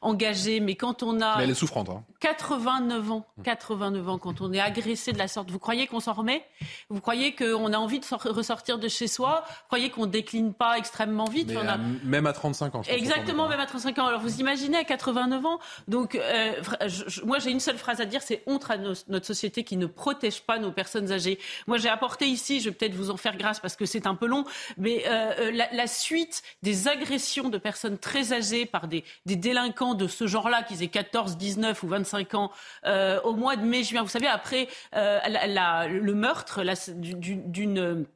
engagé, 0.00 0.60
mais 0.60 0.74
quand 0.74 1.02
on 1.02 1.20
a 1.20 1.38
mais 1.38 1.44
elle 1.44 1.50
est 1.50 1.54
souffrante. 1.54 1.90
89 2.20 3.10
hein. 3.10 3.12
ans, 3.12 3.26
89 3.44 4.08
ans, 4.08 4.18
quand 4.18 4.40
on 4.40 4.52
est 4.52 4.60
agressé 4.60 5.12
de 5.12 5.18
la 5.18 5.28
sorte, 5.28 5.50
vous 5.50 5.58
croyez 5.58 5.86
qu'on 5.86 6.00
s'en 6.00 6.12
remet? 6.12 6.44
Vous 6.90 7.00
croyez 7.00 7.34
qu'on 7.34 7.72
a 7.72 7.78
envie 7.78 8.00
de 8.00 8.28
ressortir 8.30 8.78
de 8.78 8.88
chez 8.88 9.06
soi? 9.06 9.44
Vous 9.46 9.66
croyez 9.68 9.90
qu'on 9.90 10.06
décline 10.06 10.52
pas 10.52 10.78
extrêmement 10.78 11.26
vite? 11.26 11.52
Même 12.04 12.26
à 12.26 12.32
35 12.32 12.74
ans. 12.74 12.82
Je 12.82 12.90
Exactement, 12.90 13.48
même 13.48 13.60
à 13.60 13.66
35 13.66 13.98
ans. 13.98 14.06
Alors 14.06 14.20
vous 14.20 14.40
imaginez 14.40 14.78
à 14.78 14.84
89 14.84 15.46
ans, 15.46 15.58
donc 15.86 16.18
moi, 17.24 17.38
j'ai 17.38 17.50
une 17.50 17.60
seule 17.60 17.78
phrase 17.78 18.00
à 18.00 18.04
dire, 18.04 18.22
c'est 18.22 18.42
honte 18.46 18.70
à 18.70 18.76
notre 18.76 19.26
société 19.26 19.64
qui 19.64 19.76
ne 19.76 19.86
protège 19.86 20.42
pas 20.42 20.58
nos 20.58 20.72
personnes 20.72 21.12
âgées. 21.12 21.38
Moi, 21.66 21.78
j'ai 21.78 21.88
apporté 21.88 22.26
ici, 22.26 22.60
je 22.60 22.68
vais 22.68 22.74
peut-être 22.74 22.94
vous 22.94 23.10
en 23.10 23.16
faire 23.16 23.36
grâce 23.36 23.60
parce 23.60 23.76
que 23.76 23.86
c'est 23.86 24.06
un 24.06 24.14
peu 24.14 24.26
long, 24.26 24.44
mais 24.76 25.04
euh, 25.06 25.32
euh, 25.40 25.66
la, 25.72 25.86
suite 25.86 26.42
des 26.62 26.88
agressions 26.88 27.48
de 27.48 27.58
personnes 27.58 27.98
très 27.98 28.32
âgées 28.32 28.66
par 28.66 28.88
des, 28.88 29.04
délinquants 29.26 29.94
de 29.94 30.06
ce 30.06 30.26
genre-là, 30.26 30.62
qu'ils 30.62 30.82
aient 30.82 30.88
14, 30.88 31.36
19 31.36 31.82
ou 31.82 31.88
25 31.88 32.34
ans, 32.34 32.50
euh, 32.84 33.20
au 33.22 33.34
mois 33.34 33.56
de 33.56 33.64
mai-juin, 33.64 34.02
vous 34.02 34.08
savez, 34.08 34.26
après 34.26 34.68
le 34.92 36.12
meurtre 36.12 36.62
d'une 36.94 38.06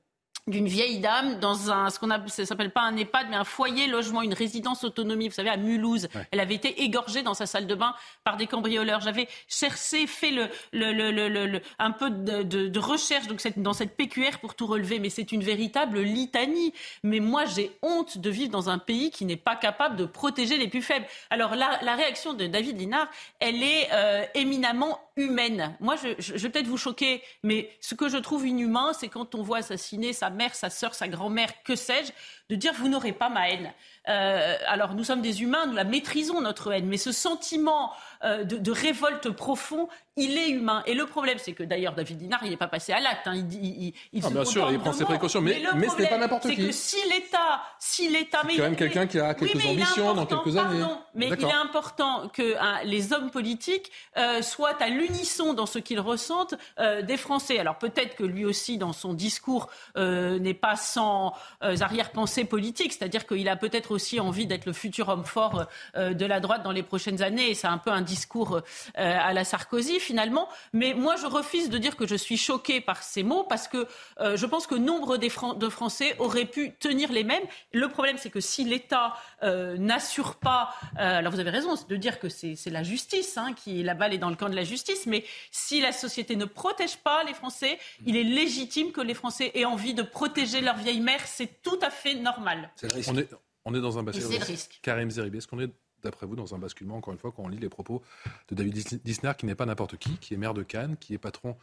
d'une 0.48 0.66
vieille 0.66 0.98
dame 0.98 1.38
dans 1.38 1.70
un 1.70 1.88
ce 1.88 2.00
qu'on 2.00 2.10
a 2.10 2.26
ça 2.26 2.44
s'appelle 2.44 2.72
pas 2.72 2.82
un 2.82 2.96
EHPAD 2.96 3.28
mais 3.30 3.36
un 3.36 3.44
foyer 3.44 3.86
logement 3.86 4.22
une 4.22 4.34
résidence 4.34 4.82
autonomie. 4.82 5.28
Vous 5.28 5.34
savez 5.34 5.50
à 5.50 5.56
Mulhouse 5.56 6.08
elle 6.32 6.40
avait 6.40 6.54
été 6.54 6.82
égorgée 6.82 7.22
dans 7.22 7.34
sa 7.34 7.46
salle 7.46 7.66
de 7.66 7.74
bain 7.74 7.94
par 8.24 8.36
des 8.36 8.46
cambrioleurs. 8.48 9.00
J'avais 9.00 9.28
cherché 9.48 10.06
fait 10.08 10.30
le, 10.30 10.48
le, 10.72 10.92
le, 10.92 11.28
le 11.28 11.60
un 11.78 11.92
peu 11.92 12.10
de, 12.10 12.42
de, 12.42 12.66
de, 12.66 12.80
recherche 12.80 13.28
donc 13.28 13.40
cette, 13.40 13.60
dans 13.62 13.72
cette 13.72 13.96
PQR 13.96 14.38
pour 14.40 14.54
tout 14.54 14.66
relever. 14.66 14.98
Mais 14.98 15.10
c'est 15.10 15.30
une 15.30 15.44
véritable 15.44 16.00
litanie. 16.00 16.72
Mais 17.04 17.20
moi 17.20 17.44
j'ai 17.44 17.70
honte 17.82 18.18
de 18.18 18.30
vivre 18.30 18.50
dans 18.50 18.68
un 18.68 18.78
pays 18.78 19.10
qui 19.10 19.24
n'est 19.24 19.36
pas 19.36 19.54
capable 19.54 19.94
de 19.94 20.04
protéger 20.06 20.58
les 20.58 20.68
plus 20.68 20.82
faibles. 20.82 21.06
Alors 21.30 21.54
la, 21.54 21.78
la 21.82 21.94
réaction 21.94 22.34
de 22.34 22.46
David 22.46 22.78
Linard 22.78 23.08
elle 23.38 23.62
est 23.62 23.88
euh, 23.92 24.24
éminemment 24.34 24.98
humaine 25.16 25.76
moi 25.80 25.96
je, 25.96 26.32
vais 26.32 26.48
peut-être 26.48 26.66
vous 26.66 26.78
choquer 26.78 27.22
mais 27.42 27.70
ce 27.80 27.94
que 27.94 28.08
je 28.08 28.16
trouve 28.16 28.46
inhumain 28.46 28.92
c'est 28.92 29.08
quand 29.08 29.34
on 29.34 29.42
voit 29.42 29.58
assassiner 29.58 30.12
sa 30.12 30.30
mère, 30.30 30.54
sa 30.54 30.70
sœur, 30.70 30.94
sa 30.94 31.08
grand-mère, 31.08 31.50
que 31.64 31.76
sais-je, 31.76 32.12
de 32.48 32.56
dire 32.56 32.72
vous 32.74 32.88
n'aurez 32.88 33.12
pas 33.12 33.28
ma 33.28 33.48
haine. 33.48 33.72
Euh, 34.08 34.56
alors 34.66 34.94
nous 34.94 35.04
sommes 35.04 35.20
des 35.20 35.42
humains, 35.42 35.66
nous 35.66 35.74
la 35.74 35.84
maîtrisons 35.84 36.40
notre 36.40 36.72
haine, 36.72 36.86
mais 36.86 36.96
ce 36.96 37.12
sentiment 37.12 37.92
euh, 38.24 38.42
de, 38.44 38.72
révolte 38.72 39.30
profond, 39.30 39.88
il 40.16 40.36
est 40.36 40.48
humain. 40.50 40.82
Et 40.86 40.94
le 40.94 41.06
problème, 41.06 41.38
c'est 41.38 41.52
que 41.52 41.62
d'ailleurs 41.62 41.94
David 41.94 42.18
Dinard, 42.18 42.40
il 42.42 42.50
n'est 42.50 42.56
pas 42.56 42.66
passé 42.66 42.92
à 42.92 43.00
l'acte. 43.00 43.26
Hein. 43.26 43.34
il, 43.36 43.94
il, 44.12 44.24
ah, 44.24 44.30
bien 44.30 44.44
sûr, 44.44 44.70
il 44.72 44.78
prend 44.80 44.92
ses 44.92 45.04
précautions, 45.04 45.40
mais, 45.40 45.62
mais, 45.76 45.88
ce 45.88 45.96
n'est 45.96 46.08
pas 46.08 46.18
n'importe 46.18 46.42
qui. 46.48 46.56
C'est 46.56 46.66
que 46.66 46.72
si 46.72 46.96
l'État, 47.08 47.62
si 47.78 48.08
l'État, 48.08 48.42
mais 48.44 48.56
quand 48.56 48.62
même 48.64 48.76
quelqu'un 48.76 49.06
qui 49.06 49.20
a 49.20 49.34
quelques 49.34 49.64
ambitions 49.64 50.14
dans 50.14 50.26
quelques 50.26 50.56
années. 50.56 50.84
mais 51.14 51.28
il 51.28 51.44
est 51.44 51.52
important 51.52 52.28
que 52.28 52.56
hein, 52.58 52.80
les 52.84 53.12
hommes 53.12 53.30
politiques 53.30 53.92
euh, 54.16 54.42
soient 54.42 54.76
à 54.82 54.88
l'unisson 54.88 55.54
dans 55.54 55.66
ce 55.66 55.78
qu'ils 55.78 56.00
ressentent 56.00 56.54
des 56.78 57.16
Français. 57.16 57.58
Alors 57.58 57.78
peut-être 57.78 58.16
que 58.16 58.24
lui 58.24 58.44
aussi, 58.44 58.78
dans 58.78 58.92
son 58.92 59.14
discours, 59.14 59.68
n'est 59.96 60.54
pas 60.54 60.76
sans 60.76 61.34
arrière-pensée 61.60 62.44
politique, 62.44 62.92
c'est-à-dire 62.92 63.26
qu'il 63.26 63.48
a 63.48 63.56
peut-être 63.56 63.91
aussi 63.92 64.20
envie 64.20 64.46
d'être 64.46 64.66
le 64.66 64.72
futur 64.72 65.08
homme 65.08 65.24
fort 65.24 65.66
euh, 65.96 66.14
de 66.14 66.26
la 66.26 66.40
droite 66.40 66.62
dans 66.62 66.72
les 66.72 66.82
prochaines 66.82 67.22
années. 67.22 67.50
Et 67.50 67.54
c'est 67.54 67.66
un 67.66 67.78
peu 67.78 67.90
un 67.90 68.02
discours 68.02 68.56
euh, 68.56 68.60
à 68.94 69.32
la 69.32 69.44
Sarkozy 69.44 70.00
finalement. 70.00 70.48
Mais 70.72 70.94
moi, 70.94 71.16
je 71.16 71.26
refuse 71.26 71.70
de 71.70 71.78
dire 71.78 71.96
que 71.96 72.06
je 72.06 72.16
suis 72.16 72.36
choquée 72.36 72.80
par 72.80 73.02
ces 73.02 73.22
mots 73.22 73.44
parce 73.44 73.68
que 73.68 73.86
euh, 74.20 74.36
je 74.36 74.46
pense 74.46 74.66
que 74.66 74.74
nombre 74.74 75.16
de 75.16 75.68
Français 75.68 76.16
auraient 76.18 76.46
pu 76.46 76.72
tenir 76.72 77.12
les 77.12 77.24
mêmes. 77.24 77.42
Le 77.72 77.88
problème, 77.88 78.16
c'est 78.18 78.30
que 78.30 78.40
si 78.40 78.64
l'État 78.64 79.14
n'assure 79.42 80.36
pas, 80.36 80.74
alors 80.96 81.32
vous 81.32 81.40
avez 81.40 81.50
raison 81.50 81.74
de 81.88 81.96
dire 81.96 82.18
que 82.18 82.28
c'est 82.28 82.70
la 82.70 82.82
justice 82.82 83.36
hein, 83.36 83.54
qui 83.54 83.82
la 83.82 83.94
balle 83.94 84.14
est 84.14 84.18
dans 84.18 84.30
le 84.30 84.36
camp 84.36 84.48
de 84.48 84.54
la 84.54 84.64
justice, 84.64 85.06
mais 85.06 85.24
si 85.50 85.80
la 85.80 85.92
société 85.92 86.36
ne 86.36 86.44
protège 86.44 86.96
pas 86.98 87.24
les 87.24 87.34
Français, 87.34 87.78
il 88.06 88.16
est 88.16 88.22
légitime 88.22 88.92
que 88.92 89.00
les 89.00 89.14
Français 89.14 89.50
aient 89.54 89.64
envie 89.64 89.94
de 89.94 90.02
protéger 90.02 90.60
leur 90.60 90.76
vieille 90.76 91.00
mère. 91.00 91.20
C'est 91.26 91.62
tout 91.62 91.78
à 91.82 91.90
fait 91.90 92.14
normal. 92.14 92.70
On 93.08 93.16
est 93.16 93.28
dans 93.70 93.98
un 93.98 94.02
basculement. 94.02 94.44
Karim 94.82 95.10
Zeribi, 95.10 95.38
est-ce 95.38 95.48
qu'on 95.48 95.60
est, 95.60 95.70
d'après 96.02 96.26
vous, 96.26 96.36
dans 96.36 96.54
un 96.54 96.58
basculement, 96.58 96.96
encore 96.96 97.12
une 97.12 97.18
fois, 97.18 97.32
quand 97.32 97.44
on 97.44 97.48
lit 97.48 97.58
les 97.58 97.68
propos 97.68 98.02
de 98.48 98.54
David 98.54 98.74
Disner, 99.04 99.32
qui 99.38 99.46
n'est 99.46 99.54
pas 99.54 99.66
n'importe 99.66 99.96
qui, 99.96 100.16
qui 100.18 100.34
est 100.34 100.36
maire 100.36 100.54
de 100.54 100.62
Cannes, 100.62 100.96
qui 100.98 101.14
est 101.14 101.18
patron 101.18 101.56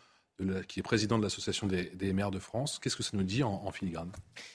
qui 0.67 0.79
est 0.79 0.83
président 0.83 1.17
de 1.17 1.23
l'association 1.23 1.67
des, 1.67 2.13
maires 2.13 2.31
de 2.31 2.39
France. 2.39 2.79
Qu'est-ce 2.79 2.95
que 2.95 3.03
ça 3.03 3.15
nous 3.15 3.23
dit 3.23 3.43
en, 3.43 3.71
filigrane? 3.71 4.11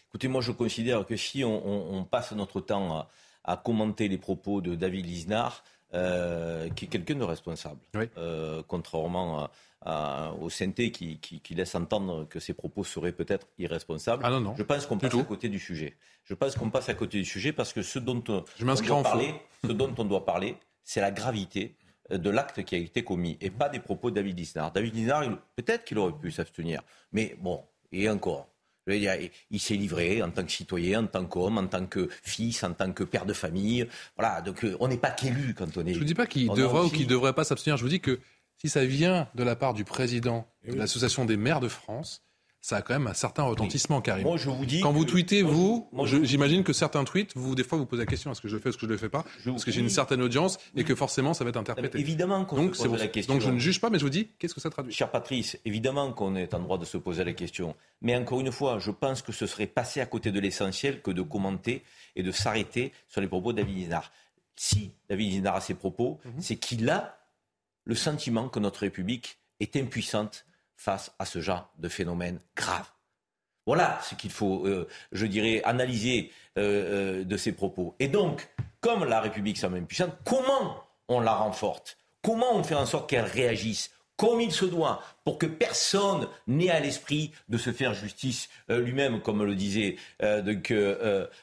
Écoutez, 0.08 0.28
moi 0.28 0.40
je 0.40 0.52
considère 0.52 1.06
que 1.06 1.16
si 1.16 1.44
on, 1.44 2.06
passe 2.10 2.32
notre 2.32 2.60
temps 2.60 3.06
à, 3.44 3.56
commenter 3.56 4.08
les 4.08 4.18
propos 4.18 4.60
de 4.60 4.74
David 4.74 5.06
Lisnard, 5.06 5.64
euh, 5.92 6.68
qui 6.70 6.86
est 6.86 6.88
quelqu'un 6.88 7.14
de 7.14 7.24
responsable, 7.24 7.80
euh, 8.16 8.62
contrairement 8.66 9.44
à, 9.44 9.50
au 9.86 10.50
synthé 10.50 10.90
qui, 10.90 11.42
laisse 11.50 11.74
entendre 11.74 12.26
que 12.28 12.40
ses 12.40 12.54
propos 12.54 12.84
seraient 12.84 13.12
peut-être 13.12 13.46
irresponsables. 13.58 14.22
Ah 14.24 14.30
non, 14.30 14.40
non. 14.40 14.54
Je 14.56 14.62
pense 14.62 14.86
qu'on 14.86 14.98
passe 14.98 15.14
à 15.14 15.24
côté 15.24 15.48
du 15.48 15.58
sujet. 15.58 15.96
Je 16.24 16.34
pense 16.34 16.56
qu'on 16.56 16.70
passe 16.70 16.88
à 16.88 16.94
côté 16.94 17.18
du 17.18 17.24
sujet 17.24 17.52
parce 17.52 17.72
que 17.72 17.82
ce 17.82 17.98
dont, 17.98 18.22
on, 18.28 18.44
doit 18.62 19.02
parler, 19.02 19.34
ce 19.62 19.72
dont 19.72 19.94
on 19.98 20.04
doit 20.04 20.24
parler, 20.24 20.56
c'est 20.84 21.00
la 21.00 21.10
gravité 21.10 21.76
euh, 22.12 22.18
de 22.18 22.30
l'acte 22.30 22.62
qui 22.64 22.74
a 22.74 22.78
été 22.78 23.02
commis 23.02 23.36
et 23.40 23.50
pas 23.50 23.68
des 23.68 23.80
propos 23.80 24.10
de 24.10 24.16
David 24.16 24.38
Lisnard. 24.38 24.72
David 24.72 24.94
Lisnard, 24.94 25.24
peut-être 25.56 25.84
qu'il 25.84 25.98
aurait 25.98 26.12
pu 26.12 26.30
s'abstenir, 26.30 26.82
mais 27.12 27.36
bon, 27.40 27.62
et 27.92 28.08
encore. 28.08 28.48
il 28.86 29.60
s'est 29.60 29.74
livré 29.74 30.22
en 30.22 30.30
tant 30.30 30.44
que 30.44 30.52
citoyen, 30.52 31.04
en 31.04 31.06
tant 31.06 31.24
qu'homme, 31.24 31.56
en 31.56 31.66
tant 31.66 31.86
que 31.86 32.08
fils, 32.22 32.62
en 32.62 32.74
tant 32.74 32.92
que 32.92 33.04
père 33.04 33.24
de 33.24 33.32
famille. 33.32 33.86
Voilà, 34.18 34.42
donc 34.42 34.64
euh, 34.64 34.76
on 34.80 34.88
n'est 34.88 34.98
pas 34.98 35.10
qu'élu 35.10 35.54
quand 35.54 35.76
on 35.76 35.86
est. 35.86 35.94
Je 35.94 36.00
ne 36.00 36.04
dis 36.04 36.14
pas 36.14 36.26
qu'il 36.26 36.48
devrait 36.50 36.82
ou 36.82 36.90
qu'il 36.90 37.06
ne 37.06 37.10
devrait 37.10 37.32
pas 37.32 37.44
s'abstenir. 37.44 37.76
Je 37.76 37.82
vous 37.82 37.88
dis 37.88 38.00
que 38.00 38.20
si 38.58 38.68
ça 38.68 38.84
vient 38.84 39.28
de 39.34 39.42
la 39.42 39.56
part 39.56 39.74
du 39.74 39.84
président 39.84 40.46
eh 40.64 40.72
de 40.72 40.76
l'Association 40.76 41.24
des 41.24 41.36
maires 41.36 41.60
de 41.60 41.68
France, 41.68 42.24
ça 42.64 42.76
a 42.76 42.82
quand 42.82 42.94
même 42.94 43.08
un 43.08 43.12
certain 43.12 43.42
retentissement, 43.42 44.00
Karim. 44.00 44.22
Moi, 44.22 44.38
je 44.38 44.48
vous 44.48 44.64
dis 44.64 44.80
Quand 44.80 44.90
vous 44.90 45.04
tweetez, 45.04 45.42
vous, 45.42 45.86
j'imagine 46.22 46.64
que 46.64 46.72
certains 46.72 47.04
tweets, 47.04 47.32
vous, 47.36 47.54
des 47.54 47.62
fois, 47.62 47.76
vous 47.76 47.84
posez 47.84 48.00
la 48.00 48.06
question 48.06 48.32
est-ce 48.32 48.40
que 48.40 48.48
je 48.48 48.56
le 48.56 48.62
fais, 48.62 48.70
est-ce 48.70 48.78
que 48.78 48.86
je 48.86 48.86
ne 48.86 48.92
le 48.92 48.96
fais 48.96 49.10
pas 49.10 49.22
Parce 49.44 49.66
que 49.66 49.70
j'ai 49.70 49.82
une 49.82 49.90
certaine 49.90 50.22
audience 50.22 50.56
et 50.74 50.82
que 50.82 50.94
forcément, 50.94 51.34
ça 51.34 51.44
va 51.44 51.50
être 51.50 51.58
interprété. 51.58 51.98
Évidemment 51.98 52.46
qu'on 52.46 52.56
donc, 52.56 52.74
se 52.74 52.88
pose 52.88 53.00
la 53.00 53.08
question. 53.08 53.34
Donc, 53.34 53.42
je 53.42 53.50
ne 53.50 53.58
juge 53.58 53.82
pas, 53.82 53.90
mais 53.90 53.98
je 53.98 54.04
vous 54.04 54.10
dis 54.10 54.30
qu'est-ce 54.38 54.54
que 54.54 54.62
ça 54.62 54.70
traduit? 54.70 54.94
Cher 54.94 55.10
Patrice, 55.10 55.58
évidemment 55.66 56.10
qu'on 56.14 56.36
est 56.36 56.54
en 56.54 56.60
droit 56.60 56.78
de 56.78 56.86
se 56.86 56.96
poser 56.96 57.22
la 57.22 57.34
question. 57.34 57.76
Mais 58.00 58.16
encore 58.16 58.40
une 58.40 58.50
fois, 58.50 58.78
je 58.78 58.90
pense 58.90 59.20
que 59.20 59.32
ce 59.32 59.46
serait 59.46 59.66
passer 59.66 60.00
à 60.00 60.06
côté 60.06 60.32
de 60.32 60.40
l'essentiel 60.40 61.02
que 61.02 61.10
de 61.10 61.20
commenter 61.20 61.82
et 62.16 62.22
de 62.22 62.32
s'arrêter 62.32 62.92
sur 63.08 63.20
les 63.20 63.28
propos 63.28 63.52
de 63.52 63.60
David. 63.60 63.94
Si 64.56 64.92
David 65.10 65.32
Linard 65.32 65.56
a 65.56 65.60
ses 65.60 65.74
propos, 65.74 66.18
mhm. 66.24 66.40
c'est 66.40 66.56
qu'il 66.56 66.88
a 66.88 67.18
le 67.84 67.94
sentiment 67.94 68.48
que 68.48 68.58
notre 68.58 68.80
République 68.80 69.38
est 69.60 69.76
impuissante 69.76 70.46
face 70.76 71.12
à 71.18 71.24
ce 71.24 71.40
genre 71.40 71.70
de 71.78 71.88
phénomène 71.88 72.40
grave. 72.56 72.86
Voilà 73.66 73.98
ce 74.02 74.14
qu'il 74.14 74.30
faut, 74.30 74.66
euh, 74.66 74.86
je 75.12 75.26
dirais, 75.26 75.62
analyser 75.64 76.30
euh, 76.58 77.20
euh, 77.20 77.24
de 77.24 77.36
ces 77.36 77.52
propos. 77.52 77.94
Et 77.98 78.08
donc, 78.08 78.48
comme 78.80 79.04
la 79.04 79.20
République 79.20 79.56
semble 79.56 79.78
impuissante, 79.78 80.12
comment 80.24 80.84
on 81.08 81.20
la 81.20 81.34
renforce? 81.34 81.96
Comment 82.22 82.54
on 82.54 82.62
fait 82.62 82.74
en 82.74 82.86
sorte 82.86 83.08
qu'elle 83.08 83.24
réagisse 83.24 83.90
comme 84.16 84.40
il 84.40 84.52
se 84.52 84.64
doit, 84.64 85.02
pour 85.24 85.38
que 85.38 85.46
personne 85.46 86.28
n'ait 86.46 86.70
à 86.70 86.78
l'esprit 86.78 87.32
de 87.48 87.58
se 87.58 87.72
faire 87.72 87.94
justice 87.94 88.48
lui-même, 88.68 89.20
comme 89.20 89.42
le 89.42 89.56
disait 89.56 89.96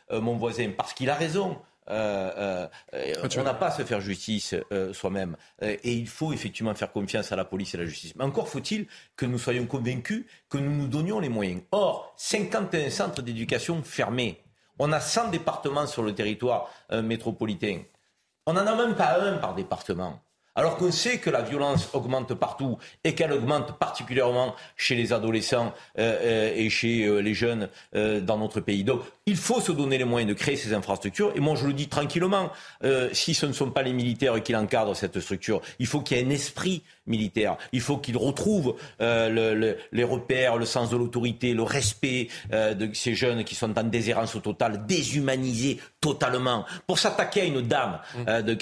mon 0.10 0.38
voisin, 0.38 0.72
parce 0.78 0.94
qu'il 0.94 1.10
a 1.10 1.16
raison. 1.16 1.60
Euh, 1.90 2.68
euh, 2.94 3.28
on 3.38 3.44
n'a 3.44 3.54
pas 3.54 3.68
à 3.68 3.72
se 3.72 3.84
faire 3.84 4.02
justice 4.02 4.56
euh, 4.72 4.94
soi-même. 4.94 5.36
et 5.62 5.94
il 5.94 6.08
faut 6.08 6.32
effectivement 6.32 6.74
faire 6.76 6.92
confiance 6.92 7.32
à 7.32 7.36
la 7.36 7.46
police 7.46 7.74
et 7.74 7.78
à 7.78 7.82
la 7.82 7.88
justice. 7.88 8.16
Mais 8.16 8.24
encore 8.24 8.48
faut-il 8.48 8.88
que 9.16 9.26
nous 9.26 9.40
soyons 9.40 9.66
convaincus 9.66 10.26
que 10.50 10.58
nous 10.58 10.72
nous 10.72 10.88
donnions 10.88 11.20
les 11.20 11.30
moyens. 11.30 11.62
Or, 11.72 12.14
51 12.18 12.90
centres 12.90 13.22
d'éducation 13.22 13.82
fermés. 13.84 14.44
On 14.80 14.92
a 14.92 15.00
100 15.00 15.30
départements 15.30 15.88
sur 15.88 16.04
le 16.04 16.16
territoire 16.16 16.72
métropolitain. 16.92 17.82
On 18.48 18.54
n'en 18.54 18.66
a 18.66 18.76
même 18.76 18.96
pas 18.96 19.22
un 19.22 19.38
par 19.38 19.54
département. 19.54 20.22
Alors 20.54 20.76
qu'on 20.76 20.92
sait 20.92 21.18
que 21.18 21.30
la 21.30 21.42
violence 21.42 21.90
augmente 21.94 22.34
partout 22.34 22.78
et 23.06 23.16
qu'elle 23.16 23.32
augmente 23.32 23.78
particulièrement 23.80 24.54
chez 24.76 24.96
les 24.96 25.14
adolescents 25.14 25.74
euh, 25.98 26.20
euh, 26.22 26.54
et 26.54 26.70
chez 26.70 27.06
euh, 27.06 27.20
les 27.20 27.34
jeunes 27.34 27.70
dans 27.94 28.38
notre 28.38 28.60
pays. 28.60 28.84
Donc 28.84 29.02
il 29.26 29.38
faut 29.38 29.62
se 29.62 29.72
donner 29.72 29.98
les 29.98 30.04
moyens 30.04 30.30
de 30.30 30.38
créer 30.38 30.58
ces 30.58 30.74
infrastructures. 30.74 31.32
Et 31.36 31.40
moi 31.40 31.56
je 31.56 31.68
le 31.68 31.74
dis 31.74 31.88
tranquillement, 31.88 32.52
si 33.14 33.34
ce 33.34 33.46
ne 33.46 33.54
sont 33.54 33.70
pas 33.70 33.82
les 33.82 33.94
militaires 33.94 34.42
qui 34.42 34.56
encadrent 34.56 34.96
cette 34.96 35.20
structure, 35.20 35.62
il 35.80 35.88
faut 35.88 36.02
qu'il 36.02 36.18
y 36.18 36.20
ait 36.20 36.26
un 36.26 36.30
esprit 36.30 36.84
militaire. 37.08 37.58
Il 37.72 37.82
faut 37.82 37.98
qu'ils 37.98 38.18
retrouvent 38.18 38.76
les 39.00 40.04
repères, 40.04 40.58
le 40.58 40.66
sens 40.66 40.90
de 40.90 40.98
l'autorité, 40.98 41.54
le 41.54 41.64
respect 41.64 42.30
de 42.52 42.90
ces 42.94 43.14
jeunes 43.14 43.44
qui 43.44 43.56
sont 43.56 43.78
en 43.78 43.84
déshérence 43.84 44.38
totale, 44.42 44.86
déshumanisés 44.86 45.80
totalement. 46.00 46.66
Pour 46.88 47.00
s'attaquer 47.00 47.42
à 47.42 47.46
une 47.46 47.62
dame 47.62 48.00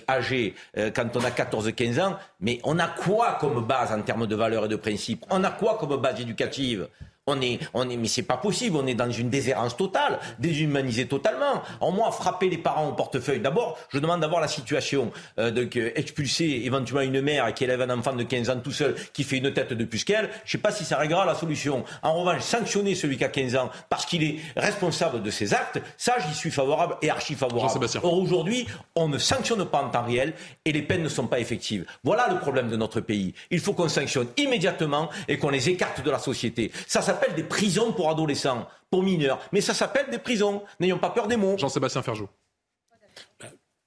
âgée 0.09 0.55
quand 0.75 1.15
on 1.15 1.23
a 1.23 1.31
14 1.31 1.71
15 1.79 1.99
ans, 1.99 2.17
mais 2.41 2.59
on 2.65 2.77
a 2.77 2.87
quoi 2.87 3.37
comme 3.39 3.65
base 3.65 3.93
en 3.93 4.01
termes 4.01 4.27
de 4.27 4.35
valeurs 4.35 4.65
et 4.65 4.67
de 4.67 4.75
principes? 4.75 5.25
On 5.29 5.45
a 5.45 5.49
quoi 5.49 5.77
comme 5.77 5.95
base 5.95 6.19
éducative? 6.19 6.89
On 7.29 7.41
est, 7.41 7.59
on 7.73 7.89
est, 7.89 7.97
mais 7.97 8.07
c'est 8.07 8.23
pas 8.23 8.37
possible. 8.37 8.75
On 8.77 8.87
est 8.87 8.95
dans 8.95 9.09
une 9.11 9.29
déshérence 9.29 9.77
totale, 9.77 10.19
déshumanisé 10.39 11.07
totalement. 11.07 11.61
En 11.79 11.91
moi, 11.91 12.11
frapper 12.11 12.49
les 12.49 12.57
parents 12.57 12.89
au 12.89 12.93
portefeuille. 12.93 13.39
D'abord, 13.39 13.77
je 13.89 13.99
demande 13.99 14.21
d'avoir 14.21 14.41
la 14.41 14.47
situation 14.47 15.11
euh, 15.37 15.51
de 15.51 15.69
expulser 15.95 16.61
éventuellement 16.63 17.01
une 17.01 17.21
mère 17.21 17.53
qui 17.53 17.63
élève 17.63 17.81
un 17.81 17.97
enfant 17.97 18.13
de 18.13 18.23
15 18.23 18.49
ans 18.49 18.59
tout 18.59 18.71
seul, 18.71 18.95
qui 19.13 19.23
fait 19.23 19.37
une 19.37 19.53
tête 19.53 19.73
de 19.73 19.85
plus 19.85 20.03
qu'elle. 20.03 20.29
Je 20.45 20.51
sais 20.51 20.57
pas 20.57 20.71
si 20.71 20.85
ça 20.85 20.97
réglera 20.97 21.25
la 21.25 21.35
solution. 21.35 21.83
En 22.01 22.13
revanche, 22.13 22.41
sanctionner 22.41 22.95
celui 22.95 23.17
qui 23.17 23.23
a 23.23 23.29
15 23.29 23.55
ans 23.55 23.69
parce 23.89 24.05
qu'il 24.05 24.23
est 24.23 24.39
responsable 24.57 25.21
de 25.21 25.29
ses 25.29 25.53
actes, 25.53 25.79
ça, 25.97 26.15
j'y 26.19 26.33
suis 26.33 26.51
favorable 26.51 26.97
et 27.01 27.09
archi 27.09 27.35
favorable. 27.35 27.85
Or 28.03 28.13
aujourd'hui, 28.13 28.67
on 28.95 29.07
ne 29.07 29.17
sanctionne 29.17 29.65
pas 29.65 29.81
en 29.83 29.89
temps 29.89 30.03
réel 30.03 30.33
et 30.65 30.71
les 30.71 30.81
peines 30.81 31.03
ne 31.03 31.09
sont 31.09 31.27
pas 31.27 31.39
effectives. 31.39 31.85
Voilà 32.03 32.27
le 32.29 32.39
problème 32.39 32.69
de 32.69 32.75
notre 32.75 33.01
pays. 33.01 33.33
Il 33.51 33.59
faut 33.59 33.73
qu'on 33.73 33.89
sanctionne 33.89 34.27
immédiatement 34.37 35.09
et 35.27 35.37
qu'on 35.37 35.49
les 35.49 35.69
écarte 35.69 36.03
de 36.03 36.09
la 36.09 36.19
société. 36.19 36.71
Ça, 36.87 37.01
ça 37.01 37.18
s'appelle 37.19 37.35
des 37.35 37.43
prisons 37.43 37.91
pour 37.91 38.09
adolescents, 38.09 38.67
pour 38.89 39.03
mineurs. 39.03 39.39
Mais 39.51 39.61
ça 39.61 39.73
s'appelle 39.73 40.09
des 40.09 40.19
prisons. 40.19 40.63
N'ayons 40.79 40.99
pas 40.99 41.09
peur 41.09 41.27
des 41.27 41.37
mots. 41.37 41.57
Jean-Sébastien 41.57 42.01
Ferjou. 42.01 42.27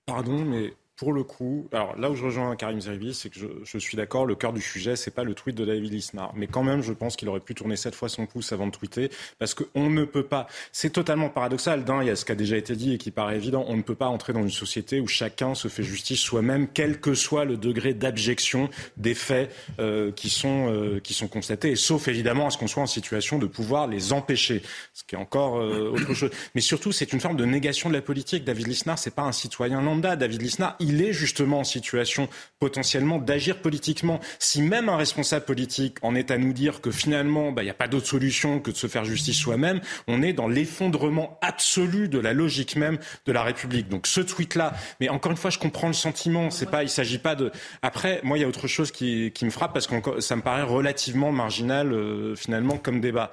Pardon, 0.07 0.33
mais 0.33 0.75
pour 0.97 1.13
le 1.13 1.25
coup, 1.25 1.69
alors 1.73 1.99
là 1.99 2.11
où 2.11 2.15
je 2.15 2.25
rejoins 2.25 2.55
Karim 2.55 2.81
Zeribi, 2.81 3.15
c'est 3.15 3.31
que 3.31 3.39
je, 3.65 3.79
suis 3.79 3.97
d'accord, 3.97 4.27
le 4.27 4.35
cœur 4.35 4.53
du 4.53 4.61
sujet, 4.61 4.95
c'est 4.95 5.11
pas 5.11 5.25
le 5.25 5.35
tweet 5.35 5.57
de 5.57 5.65
David 5.65 5.93
Lisnard. 5.93 6.33
Mais 6.37 6.47
quand 6.47 6.63
même, 6.63 6.83
je 6.83 6.93
pense 6.93 7.17
qu'il 7.17 7.29
aurait 7.29 7.41
pu 7.41 7.55
tourner 7.55 7.77
sept 7.77 7.95
fois 7.95 8.09
son 8.09 8.27
pouce 8.27 8.53
avant 8.53 8.67
de 8.67 8.73
tweeter, 8.73 9.11
parce 9.39 9.55
qu'on 9.55 9.91
ne 9.91 10.05
peut 10.05 10.23
pas. 10.23 10.47
C'est 10.71 10.91
totalement 10.91 11.29
paradoxal. 11.29 11.85
D'un, 11.85 12.03
il 12.03 12.09
y 12.09 12.11
a 12.11 12.17
ce 12.17 12.25
qui 12.25 12.33
a 12.33 12.35
déjà 12.35 12.57
été 12.57 12.77
dit 12.77 12.95
et 12.95 12.99
qui 12.99 13.11
paraît 13.11 13.37
évident. 13.37 13.65
On 13.69 13.77
ne 13.77 13.83
peut 13.83 13.95
pas 13.95 14.07
entrer 14.07 14.33
dans 14.33 14.43
une 14.43 14.51
société 14.51 15.01
où 15.01 15.09
chacun 15.09 15.55
se 15.55 15.69
fait 15.69 15.83
justice 15.83 16.21
soi-même, 16.21 16.69
quel 16.69 17.01
que 17.01 17.15
soit 17.15 17.45
le 17.45 17.57
degré 17.57 17.95
d'abjection 17.95 18.69
des 18.97 19.15
faits 19.15 19.55
euh, 19.81 20.13
qui, 20.13 20.31
sont, 20.31 20.69
euh, 20.71 21.01
qui 21.01 21.15
sont 21.15 21.29
constatés, 21.29 21.71
et 21.71 21.77
sauf 21.77 22.09
évidemment 22.09 22.47
à 22.47 22.51
ce 22.51 22.59
qu'on 22.59 22.69
soit 22.69 22.83
en 22.83 22.87
situation 22.87 23.39
de 23.39 23.47
pouvoir 23.47 23.87
les 23.87 24.13
empêcher, 24.13 24.63
ce 24.93 25.05
qui 25.05 25.15
est 25.15 25.19
encore 25.19 25.59
euh, 25.59 25.91
autre 25.91 26.15
chose. 26.15 26.31
Mais 26.55 26.61
surtout, 26.61 26.93
c'est 26.93 27.13
une 27.13 27.21
forme 27.21 27.37
de 27.37 27.45
négation 27.45 27.89
de 27.89 27.95
la 27.95 28.03
politique. 28.03 28.45
David 28.45 28.67
Lisnard, 28.69 28.99
c'est 28.99 29.15
pas 29.15 29.23
un 29.23 29.33
citoyen 29.33 29.81
lambda. 29.81 30.17
David 30.17 30.43
Lisnard, 30.43 30.77
il 30.79 30.92
il 30.93 31.03
est 31.03 31.13
justement 31.13 31.61
en 31.61 31.65
situation 31.65 32.29
potentiellement 32.59 33.19
d'agir 33.19 33.59
politiquement. 33.59 34.21
Si 34.39 34.63
même 34.63 34.89
un 34.89 34.97
responsable 34.97 35.45
politique 35.45 35.97
en 36.03 36.15
est 36.15 36.31
à 36.31 36.39
nous 36.39 36.53
dire 36.53 36.81
que 36.81 36.91
finalement, 36.91 37.51
bah, 37.51 37.63
il 37.63 37.67
n'y 37.67 37.71
a 37.71 37.75
pas 37.75 37.89
d'autre 37.89 38.07
solution 38.07 38.61
que 38.61 38.71
de 38.71 38.77
se 38.77 38.87
faire 38.87 39.05
justice 39.05 39.39
soi-même, 39.39 39.81
on 40.07 40.23
est 40.23 40.33
dans 40.33 40.49
l'effondrement 40.49 41.39
absolu 41.41 42.09
de 42.09 42.19
la 42.19 42.33
logique 42.35 42.77
même 42.77 42.99
de 43.27 43.33
la 43.33 43.43
République. 43.43 43.89
Donc 43.89 44.07
ce 44.07 44.21
tweet-là, 44.21 44.75
mais 45.01 45.09
encore 45.09 45.33
une 45.33 45.39
fois, 45.39 45.51
je 45.51 45.59
comprends 45.59 45.89
le 45.89 45.95
sentiment. 45.95 46.51
C'est 46.51 46.71
pas, 46.71 46.83
il 46.83 46.91
s'agit 46.91 47.19
pas 47.19 47.35
de. 47.35 47.51
Après, 47.81 48.21
moi, 48.23 48.37
il 48.37 48.43
y 48.43 48.45
a 48.45 48.49
autre 48.49 48.69
chose 48.69 48.93
qui, 48.93 49.33
me 49.43 49.51
frappe 49.51 49.73
parce 49.73 49.87
que 49.87 50.21
ça 50.21 50.37
me 50.37 50.43
paraît 50.43 50.63
relativement 50.63 51.33
marginal 51.33 51.93
euh, 51.93 52.37
finalement 52.37 52.77
comme 52.77 53.01
débat. 53.01 53.33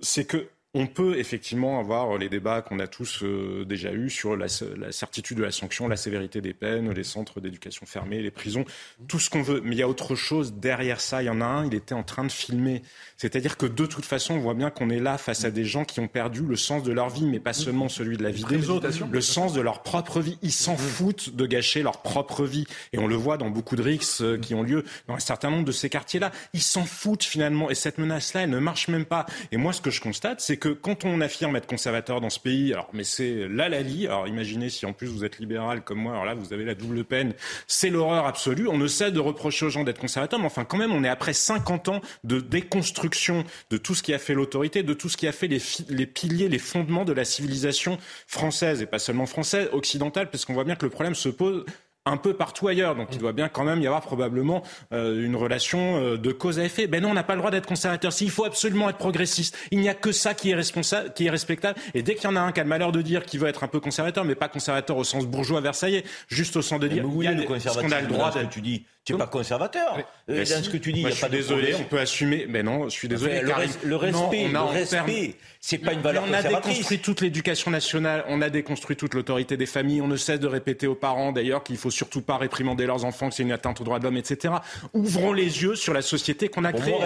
C'est 0.00 0.26
que 0.26 0.48
on 0.74 0.86
peut 0.86 1.18
effectivement 1.18 1.80
avoir 1.80 2.18
les 2.18 2.28
débats 2.28 2.60
qu'on 2.60 2.78
a 2.80 2.86
tous 2.86 3.22
euh, 3.22 3.64
déjà 3.64 3.92
eus 3.92 4.10
sur 4.10 4.36
la, 4.36 4.46
certitude 4.48 5.38
de 5.38 5.42
la 5.42 5.50
sanction, 5.50 5.88
la 5.88 5.96
sévérité 5.96 6.42
des 6.42 6.52
peines, 6.52 6.92
les 6.92 7.02
centres 7.02 7.40
d'éducation 7.40 7.86
fermés, 7.86 8.20
les 8.20 8.30
prisons, 8.30 8.66
tout 9.08 9.18
ce 9.18 9.30
qu'on 9.30 9.40
veut. 9.40 9.62
Mais 9.64 9.74
il 9.74 9.78
y 9.78 9.82
a 9.82 9.88
autre 9.88 10.14
chose 10.14 10.54
derrière 10.54 11.00
ça. 11.00 11.22
Il 11.22 11.26
y 11.26 11.30
en 11.30 11.40
a 11.40 11.46
un, 11.46 11.66
il 11.66 11.74
était 11.74 11.94
en 11.94 12.02
train 12.02 12.24
de 12.24 12.32
filmer. 12.32 12.82
C'est-à-dire 13.16 13.56
que 13.56 13.64
de 13.64 13.86
toute 13.86 14.04
façon, 14.04 14.34
on 14.34 14.38
voit 14.38 14.52
bien 14.52 14.68
qu'on 14.68 14.90
est 14.90 15.00
là 15.00 15.16
face 15.16 15.46
à 15.46 15.50
des 15.50 15.64
gens 15.64 15.86
qui 15.86 16.00
ont 16.00 16.08
perdu 16.08 16.42
le 16.42 16.56
sens 16.56 16.82
de 16.82 16.92
leur 16.92 17.08
vie, 17.08 17.24
mais 17.24 17.40
pas 17.40 17.54
seulement 17.54 17.88
celui 17.88 18.18
de 18.18 18.22
la 18.22 18.30
vie 18.30 18.44
des 18.44 18.68
autres, 18.68 18.88
le 19.10 19.20
sens 19.22 19.54
de 19.54 19.62
leur 19.62 19.82
propre 19.82 20.20
vie. 20.20 20.38
Ils 20.42 20.52
s'en 20.52 20.76
foutent 20.76 21.34
de 21.34 21.46
gâcher 21.46 21.82
leur 21.82 22.02
propre 22.02 22.44
vie. 22.44 22.66
Et 22.92 22.98
on 22.98 23.06
le 23.06 23.16
voit 23.16 23.38
dans 23.38 23.48
beaucoup 23.48 23.76
de 23.76 23.82
rixes 23.82 24.20
euh, 24.20 24.36
qui 24.36 24.54
ont 24.54 24.62
lieu 24.62 24.84
dans 25.08 25.14
un 25.14 25.20
certain 25.20 25.50
nombre 25.50 25.64
de 25.64 25.72
ces 25.72 25.88
quartiers-là. 25.88 26.32
Ils 26.52 26.62
s'en 26.62 26.84
foutent 26.84 27.24
finalement. 27.24 27.70
Et 27.70 27.74
cette 27.74 27.96
menace-là, 27.96 28.42
elle 28.42 28.50
ne 28.50 28.58
marche 28.58 28.88
même 28.88 29.06
pas. 29.06 29.24
Et 29.52 29.56
moi, 29.56 29.72
ce 29.72 29.80
que 29.80 29.90
je 29.90 30.02
constate, 30.02 30.42
c'est 30.42 30.58
que 30.58 30.65
que 30.66 30.72
quand 30.72 31.04
on 31.04 31.20
affirme 31.20 31.54
être 31.54 31.68
conservateur 31.68 32.20
dans 32.20 32.28
ce 32.28 32.40
pays, 32.40 32.72
alors 32.72 32.88
mais 32.92 33.04
c'est 33.04 33.46
la 33.48 33.68
Lali, 33.68 34.08
alors 34.08 34.26
imaginez 34.26 34.68
si 34.68 34.84
en 34.84 34.92
plus 34.92 35.06
vous 35.06 35.24
êtes 35.24 35.38
libéral 35.38 35.84
comme 35.84 36.00
moi, 36.00 36.12
alors 36.12 36.24
là 36.24 36.34
vous 36.34 36.52
avez 36.52 36.64
la 36.64 36.74
double 36.74 37.04
peine, 37.04 37.34
c'est 37.68 37.88
l'horreur 37.88 38.26
absolue. 38.26 38.66
On 38.66 38.76
ne 38.76 38.88
cesse 38.88 39.12
de 39.12 39.20
reprocher 39.20 39.66
aux 39.66 39.70
gens 39.70 39.84
d'être 39.84 40.00
conservateurs, 40.00 40.40
mais 40.40 40.46
enfin 40.46 40.64
quand 40.64 40.76
même 40.76 40.90
on 40.90 41.04
est 41.04 41.08
après 41.08 41.34
50 41.34 41.88
ans 41.88 42.00
de 42.24 42.40
déconstruction 42.40 43.44
de 43.70 43.76
tout 43.76 43.94
ce 43.94 44.02
qui 44.02 44.12
a 44.12 44.18
fait 44.18 44.34
l'autorité, 44.34 44.82
de 44.82 44.92
tout 44.92 45.08
ce 45.08 45.16
qui 45.16 45.28
a 45.28 45.32
fait 45.32 45.46
les, 45.46 45.62
les 45.88 46.06
piliers, 46.06 46.48
les 46.48 46.58
fondements 46.58 47.04
de 47.04 47.12
la 47.12 47.24
civilisation 47.24 47.98
française 48.26 48.82
et 48.82 48.86
pas 48.86 48.98
seulement 48.98 49.26
française, 49.26 49.68
occidentale, 49.72 50.30
parce 50.30 50.44
qu'on 50.44 50.54
voit 50.54 50.64
bien 50.64 50.74
que 50.74 50.84
le 50.84 50.90
problème 50.90 51.14
se 51.14 51.28
pose 51.28 51.64
un 52.06 52.16
peu 52.16 52.32
partout 52.32 52.68
ailleurs. 52.68 52.94
Donc 52.94 53.08
il 53.12 53.18
doit 53.18 53.32
bien 53.32 53.48
quand 53.48 53.64
même 53.64 53.82
y 53.82 53.86
avoir 53.86 54.00
probablement 54.00 54.62
euh, 54.92 55.24
une 55.24 55.36
relation 55.36 55.96
euh, 55.96 56.16
de 56.16 56.32
cause 56.32 56.58
à 56.58 56.64
effet. 56.64 56.86
Ben 56.86 57.02
non, 57.02 57.10
on 57.10 57.14
n'a 57.14 57.24
pas 57.24 57.34
le 57.34 57.40
droit 57.40 57.50
d'être 57.50 57.66
conservateur. 57.66 58.12
S'il 58.12 58.30
faut 58.30 58.44
absolument 58.44 58.88
être 58.88 58.98
progressiste, 58.98 59.58
il 59.70 59.80
n'y 59.80 59.88
a 59.88 59.94
que 59.94 60.12
ça 60.12 60.32
qui 60.32 60.50
est 60.50 60.54
responsable, 60.54 61.12
qui 61.12 61.26
est 61.26 61.30
respectable. 61.30 61.78
Et 61.94 62.02
dès 62.02 62.14
qu'il 62.14 62.24
y 62.24 62.32
en 62.32 62.36
a 62.36 62.40
un 62.40 62.52
qui 62.52 62.60
a 62.60 62.62
le 62.62 62.68
malheur 62.68 62.92
de 62.92 63.02
dire 63.02 63.24
qu'il 63.24 63.40
veut 63.40 63.48
être 63.48 63.64
un 63.64 63.68
peu 63.68 63.80
conservateur, 63.80 64.24
mais 64.24 64.34
pas 64.34 64.48
conservateur 64.48 64.96
au 64.96 65.04
sens 65.04 65.26
bourgeois 65.26 65.60
versaillais, 65.60 66.04
juste 66.28 66.56
au 66.56 66.62
sens 66.62 66.80
de 66.80 66.88
dire, 66.88 67.04
il 67.04 67.24
y 67.24 67.26
a 67.26 67.32
le 67.32 67.42
qu'on 67.44 67.90
a 67.90 68.00
le 68.00 68.06
droit. 68.06 68.32
Tu 68.50 68.60
dis, 68.60 68.86
tu 69.06 69.12
n'es 69.12 69.18
pas 69.20 69.28
conservateur. 69.28 69.98
Euh, 70.28 70.44
dans 70.44 70.64
ce 70.64 70.68
que 70.68 70.76
tu 70.76 70.92
dis, 70.92 71.00
il 71.00 71.06
n'y 71.06 71.12
a 71.12 71.14
pas 71.14 71.28
de 71.28 71.36
désolé, 71.36 71.76
on 71.76 71.84
peut 71.84 72.00
assumer. 72.00 72.46
Mais 72.48 72.64
non, 72.64 72.88
je 72.88 72.90
suis 72.90 73.06
désolé. 73.06 73.40
le, 73.40 73.52
respect, 73.52 73.84
le 73.84 73.96
respect, 73.96 75.36
c'est 75.60 75.78
pas 75.78 75.92
une 75.92 76.00
valeur 76.00 76.24
On 76.28 76.32
a 76.32 76.42
déconstruit 76.42 76.98
toute 76.98 77.20
l'éducation 77.20 77.70
nationale, 77.70 78.24
on 78.28 78.42
a 78.42 78.50
déconstruit 78.50 78.96
toute 78.96 79.14
l'autorité 79.14 79.56
des 79.56 79.66
familles. 79.66 80.02
On 80.02 80.08
ne 80.08 80.16
cesse 80.16 80.40
de 80.40 80.48
répéter 80.48 80.88
aux 80.88 80.96
parents, 80.96 81.30
d'ailleurs, 81.30 81.62
qu'il 81.62 81.76
faut 81.76 81.90
surtout 81.90 82.20
pas 82.20 82.36
réprimer 82.36 82.74
leurs 82.84 83.04
enfants, 83.04 83.28
que 83.28 83.36
c'est 83.36 83.44
une 83.44 83.52
atteinte 83.52 83.80
aux 83.80 83.84
droits 83.84 84.00
de 84.00 84.04
l'homme, 84.04 84.16
etc. 84.16 84.54
Ouvrons 84.92 85.32
les 85.32 85.62
yeux 85.62 85.76
sur 85.76 85.94
la 85.94 86.02
société 86.02 86.48
qu'on 86.48 86.64
a 86.64 86.72
créée. 86.72 86.96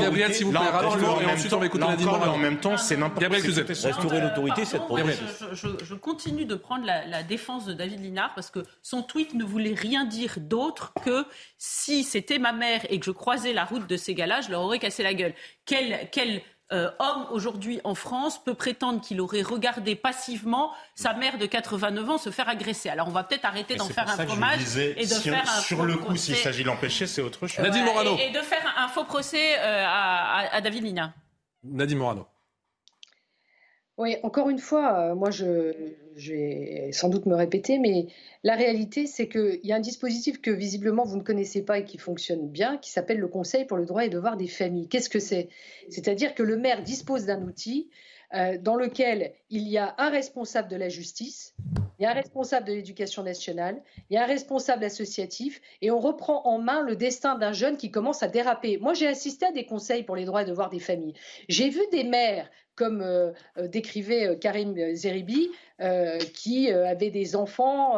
Gabriel, 0.00 0.32
s'il 0.32 0.46
vous 0.46 0.52
plaît, 0.52 0.60
et 0.60 1.26
ensuite 1.26 1.52
on 1.52 1.58
va 1.58 1.66
écouter 1.66 1.84
En 1.84 2.38
même 2.38 2.60
temps, 2.60 2.76
c'est 2.76 2.96
n'importe 2.96 3.26
quoi. 3.26 3.38
Restaurer 3.38 4.20
l'autorité, 4.20 4.64
c'est 4.64 4.78
Je 5.52 5.94
continue 5.94 6.44
de 6.44 6.54
prendre 6.54 6.86
la 6.86 7.22
défense 7.24 7.66
de 7.66 7.72
David 7.72 8.00
Linard 8.04 8.34
parce 8.36 8.50
que 8.50 8.60
son 8.82 9.02
tweet 9.02 9.34
ne 9.34 9.42
voulait 9.42 9.74
rien 9.74 10.04
dire 10.04 10.34
d'autre 10.38 10.92
que 11.04 11.24
si 11.58 12.04
c'était 12.04 12.38
ma 12.38 12.52
mère 12.52 12.80
et 12.90 12.98
que 12.98 13.06
je 13.06 13.10
croisais 13.10 13.52
la 13.52 13.64
route 13.64 13.86
de 13.86 13.96
ces 13.96 14.14
gars-là, 14.14 14.40
je 14.40 14.50
leur 14.50 14.62
aurais 14.62 14.78
cassé 14.78 15.02
la 15.02 15.14
gueule. 15.14 15.34
Quel, 15.64 16.08
quel 16.10 16.42
euh, 16.72 16.90
homme 16.98 17.26
aujourd'hui 17.32 17.80
en 17.82 17.94
France 17.94 18.42
peut 18.42 18.54
prétendre 18.54 19.00
qu'il 19.00 19.20
aurait 19.20 19.42
regardé 19.42 19.96
passivement 19.96 20.70
sa 20.94 21.14
mère 21.14 21.36
de 21.36 21.46
89 21.46 22.10
ans 22.10 22.18
se 22.18 22.30
faire 22.30 22.48
agresser? 22.48 22.88
Alors 22.88 23.08
on 23.08 23.12
va 23.12 23.24
peut-être 23.24 23.44
arrêter 23.44 23.76
d'en 23.76 23.88
faire 23.88 24.08
un 24.08 24.26
fromage 24.26 24.76
et 24.76 25.06
de 25.06 25.14
faire 25.14 25.42
un 25.42 25.60
sur 25.60 25.84
le 25.84 25.96
coup, 25.96 26.16
s'il 26.16 26.36
s'agit 26.36 26.62
de 26.62 26.68
l'empêcher, 26.68 27.06
c'est 27.06 27.22
autre 27.22 27.46
chose. 27.46 27.64
Nadine 27.64 27.84
Morano. 27.84 28.16
Et, 28.18 28.30
de 28.30 28.38
faire 28.38 28.74
un 28.78 28.88
faux 28.88 29.04
procès 29.04 29.58
euh, 29.58 29.84
à, 29.86 30.54
à, 30.54 30.60
David 30.60 30.84
Lina. 30.84 31.14
Nadine 31.64 31.98
Morano. 31.98 32.26
Oui, 34.00 34.16
encore 34.22 34.48
une 34.48 34.58
fois, 34.58 34.98
euh, 34.98 35.14
moi 35.14 35.30
je, 35.30 35.74
vais 36.16 36.90
sans 36.90 37.10
doute 37.10 37.26
me 37.26 37.34
répéter, 37.34 37.78
mais 37.78 38.06
la 38.42 38.54
réalité 38.54 39.06
c'est 39.06 39.28
qu'il 39.28 39.60
y 39.62 39.72
a 39.72 39.76
un 39.76 39.80
dispositif 39.80 40.40
que 40.40 40.50
visiblement 40.50 41.04
vous 41.04 41.16
ne 41.16 41.22
connaissez 41.22 41.62
pas 41.62 41.78
et 41.78 41.84
qui 41.84 41.98
fonctionne 41.98 42.48
bien, 42.48 42.78
qui 42.78 42.90
s'appelle 42.90 43.18
le 43.18 43.28
Conseil 43.28 43.64
pour 43.64 43.76
le 43.76 43.86
droit 43.86 44.04
et 44.04 44.08
devoir 44.08 44.36
des 44.36 44.48
familles. 44.48 44.88
Qu'est-ce 44.88 45.10
que 45.10 45.20
c'est? 45.20 45.48
C'est-à-dire 45.88 46.34
que 46.34 46.42
le 46.42 46.56
maire 46.56 46.82
dispose 46.82 47.26
d'un 47.26 47.42
outil 47.42 47.90
euh, 48.32 48.58
dans 48.58 48.76
lequel 48.76 49.32
il 49.50 49.66
y 49.68 49.76
a 49.76 49.94
un 49.98 50.08
responsable 50.08 50.68
de 50.68 50.76
la 50.76 50.88
justice, 50.88 51.54
il 51.98 52.04
y 52.04 52.06
a 52.06 52.12
un 52.12 52.14
responsable 52.14 52.66
de 52.66 52.72
l'éducation 52.72 53.24
nationale, 53.24 53.82
il 54.08 54.14
y 54.14 54.16
a 54.16 54.22
un 54.22 54.26
responsable 54.26 54.84
associatif, 54.84 55.60
et 55.82 55.90
on 55.90 55.98
reprend 55.98 56.46
en 56.46 56.58
main 56.58 56.82
le 56.82 56.94
destin 56.94 57.36
d'un 57.36 57.52
jeune 57.52 57.76
qui 57.76 57.90
commence 57.90 58.22
à 58.22 58.28
déraper. 58.28 58.78
Moi, 58.78 58.94
j'ai 58.94 59.08
assisté 59.08 59.46
à 59.46 59.52
des 59.52 59.66
conseils 59.66 60.04
pour 60.04 60.14
les 60.14 60.24
droits 60.24 60.42
et 60.42 60.44
devoirs 60.44 60.70
des 60.70 60.78
familles. 60.78 61.14
J'ai 61.48 61.70
vu 61.70 61.80
des 61.90 62.04
maires, 62.04 62.48
comme 62.80 63.02
euh, 63.02 63.32
euh, 63.58 63.68
décrivait 63.68 64.38
Karim 64.40 64.74
Zeribi, 64.94 65.50
qui 66.34 66.70
avaient 66.70 67.10
des 67.10 67.36
enfants 67.36 67.96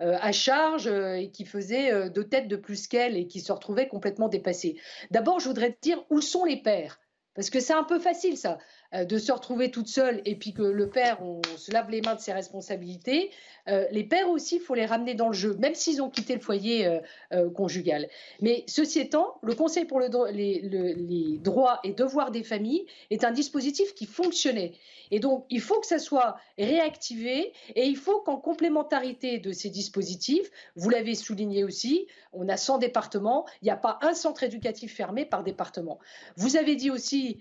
à 0.00 0.32
charge 0.32 0.88
et 0.88 1.30
qui 1.32 1.44
faisaient 1.44 2.10
deux 2.10 2.24
têtes 2.24 2.48
de 2.48 2.56
plus 2.56 2.88
qu'elle 2.88 3.16
et 3.16 3.28
qui 3.28 3.38
se 3.38 3.52
retrouvaient 3.52 3.86
complètement 3.86 4.26
dépassés. 4.26 4.80
D'abord, 5.12 5.38
je 5.38 5.46
voudrais 5.46 5.70
te 5.70 5.78
dire 5.80 6.04
où 6.10 6.20
sont 6.20 6.44
les 6.44 6.60
pères 6.60 6.98
parce 7.34 7.48
que 7.48 7.60
c'est 7.60 7.72
un 7.72 7.84
peu 7.84 7.98
facile, 7.98 8.36
ça. 8.36 8.58
Euh, 8.92 9.04
de 9.04 9.16
se 9.16 9.30
retrouver 9.30 9.70
toute 9.70 9.86
seule 9.86 10.20
et 10.24 10.34
puis 10.34 10.52
que 10.52 10.62
le 10.62 10.90
père, 10.90 11.22
on 11.22 11.40
se 11.56 11.72
lave 11.72 11.88
les 11.88 12.00
mains 12.00 12.16
de 12.16 12.20
ses 12.20 12.32
responsabilités. 12.32 13.30
Euh, 13.68 13.86
les 13.90 14.04
pères 14.04 14.28
aussi, 14.30 14.56
il 14.56 14.60
faut 14.60 14.74
les 14.74 14.86
ramener 14.86 15.14
dans 15.14 15.28
le 15.28 15.34
jeu, 15.34 15.54
même 15.58 15.74
s'ils 15.74 16.02
ont 16.02 16.10
quitté 16.10 16.34
le 16.34 16.40
foyer 16.40 17.00
euh, 17.32 17.50
conjugal. 17.50 18.08
Mais 18.40 18.64
ceci 18.66 19.00
étant, 19.00 19.36
le 19.42 19.54
Conseil 19.54 19.84
pour 19.84 20.00
les, 20.00 21.38
droits 21.42 21.80
et 21.84 21.92
devoirs 21.92 22.30
des 22.30 22.42
familles 22.42 22.86
est 23.10 23.24
un 23.24 23.30
dispositif 23.30 23.94
qui 23.94 24.06
fonctionnait. 24.06 24.72
Et 25.10 25.18
donc, 25.18 25.44
il 25.50 25.60
faut 25.60 25.80
que 25.80 25.86
ça 25.86 25.98
soit 25.98 26.36
réactivé 26.56 27.52
et 27.74 27.84
il 27.84 27.96
faut 27.96 28.20
qu'en 28.20 28.36
complémentarité 28.36 29.38
de 29.38 29.52
ces 29.52 29.68
dispositifs, 29.68 30.50
vous 30.76 30.88
l'avez 30.88 31.14
souligné 31.14 31.64
aussi, 31.64 32.06
on 32.32 32.48
a 32.48 32.56
100 32.56 32.78
départements, 32.78 33.44
il 33.60 33.64
n'y 33.64 33.70
a 33.72 33.76
pas 33.76 33.98
un 34.02 34.14
centre 34.14 34.44
éducatif 34.44 34.94
fermé 34.94 35.24
par 35.24 35.42
département. 35.42 35.98
Vous 36.36 36.56
avez 36.56 36.76
dit 36.76 36.90
aussi 36.90 37.38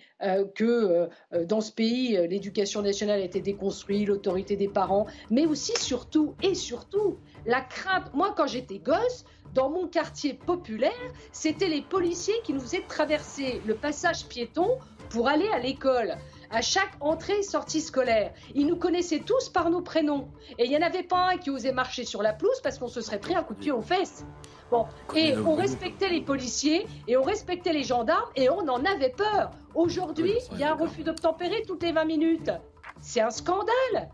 que 0.55 1.09
euh, 1.33 1.45
dans 1.45 1.61
ce 1.61 1.71
pays, 1.71 2.17
euh, 2.17 2.27
l'éducation 2.27 2.81
nationale 2.81 3.21
a 3.21 3.23
été 3.23 3.41
déconstruite, 3.41 4.07
l'autorité 4.07 4.55
des 4.55 4.67
parents, 4.67 5.05
mais 5.29 5.45
aussi, 5.45 5.73
surtout, 6.09 6.35
et 6.41 6.55
surtout, 6.55 7.17
la 7.45 7.61
crainte. 7.61 8.13
Moi, 8.13 8.33
quand 8.35 8.47
j'étais 8.47 8.79
gosse, 8.79 9.25
dans 9.53 9.69
mon 9.69 9.87
quartier 9.87 10.33
populaire, 10.33 10.91
c'était 11.31 11.67
les 11.67 11.81
policiers 11.81 12.35
qui 12.43 12.53
nous 12.53 12.59
faisaient 12.59 12.85
traverser 12.87 13.61
le 13.65 13.75
passage 13.75 14.25
piéton 14.25 14.79
pour 15.09 15.27
aller 15.27 15.47
à 15.49 15.59
l'école 15.59 16.17
à 16.51 16.61
chaque 16.61 16.93
entrée 16.99 17.39
et 17.39 17.43
sortie 17.43 17.81
scolaire. 17.81 18.33
Ils 18.55 18.65
nous 18.65 18.75
connaissaient 18.75 19.19
tous 19.19 19.49
par 19.49 19.69
nos 19.69 19.81
prénoms. 19.81 20.29
Et 20.57 20.65
il 20.65 20.69
n'y 20.71 20.77
en 20.77 20.81
avait 20.81 21.03
pas 21.03 21.29
un 21.29 21.37
qui 21.37 21.51
osait 21.51 21.71
marcher 21.71 22.05
sur 22.05 22.23
la 22.23 22.33
pelouse 22.33 22.59
parce 22.63 22.79
qu'on 22.79 22.87
se 22.87 23.01
serait 23.01 23.19
pris 23.19 23.35
un 23.35 23.43
coup 23.43 23.53
de 23.53 23.59
pied 23.59 23.71
aux 23.71 23.83
fesses. 23.83 24.25
Bon, 24.71 24.87
et 25.15 25.37
on 25.37 25.53
respectait 25.53 26.09
les 26.09 26.21
policiers 26.21 26.87
et 27.07 27.17
on 27.17 27.23
respectait 27.23 27.73
les 27.73 27.83
gendarmes 27.83 28.29
et 28.35 28.49
on 28.49 28.67
en 28.67 28.83
avait 28.83 29.13
peur. 29.15 29.51
Aujourd'hui, 29.75 30.33
il 30.51 30.59
y 30.59 30.63
a 30.63 30.71
un 30.71 30.75
refus 30.75 31.03
d'obtempérer 31.03 31.63
toutes 31.67 31.83
les 31.83 31.91
20 31.91 32.05
minutes. 32.05 32.51
C'est 32.99 33.21
un 33.21 33.29
scandale. 33.29 34.09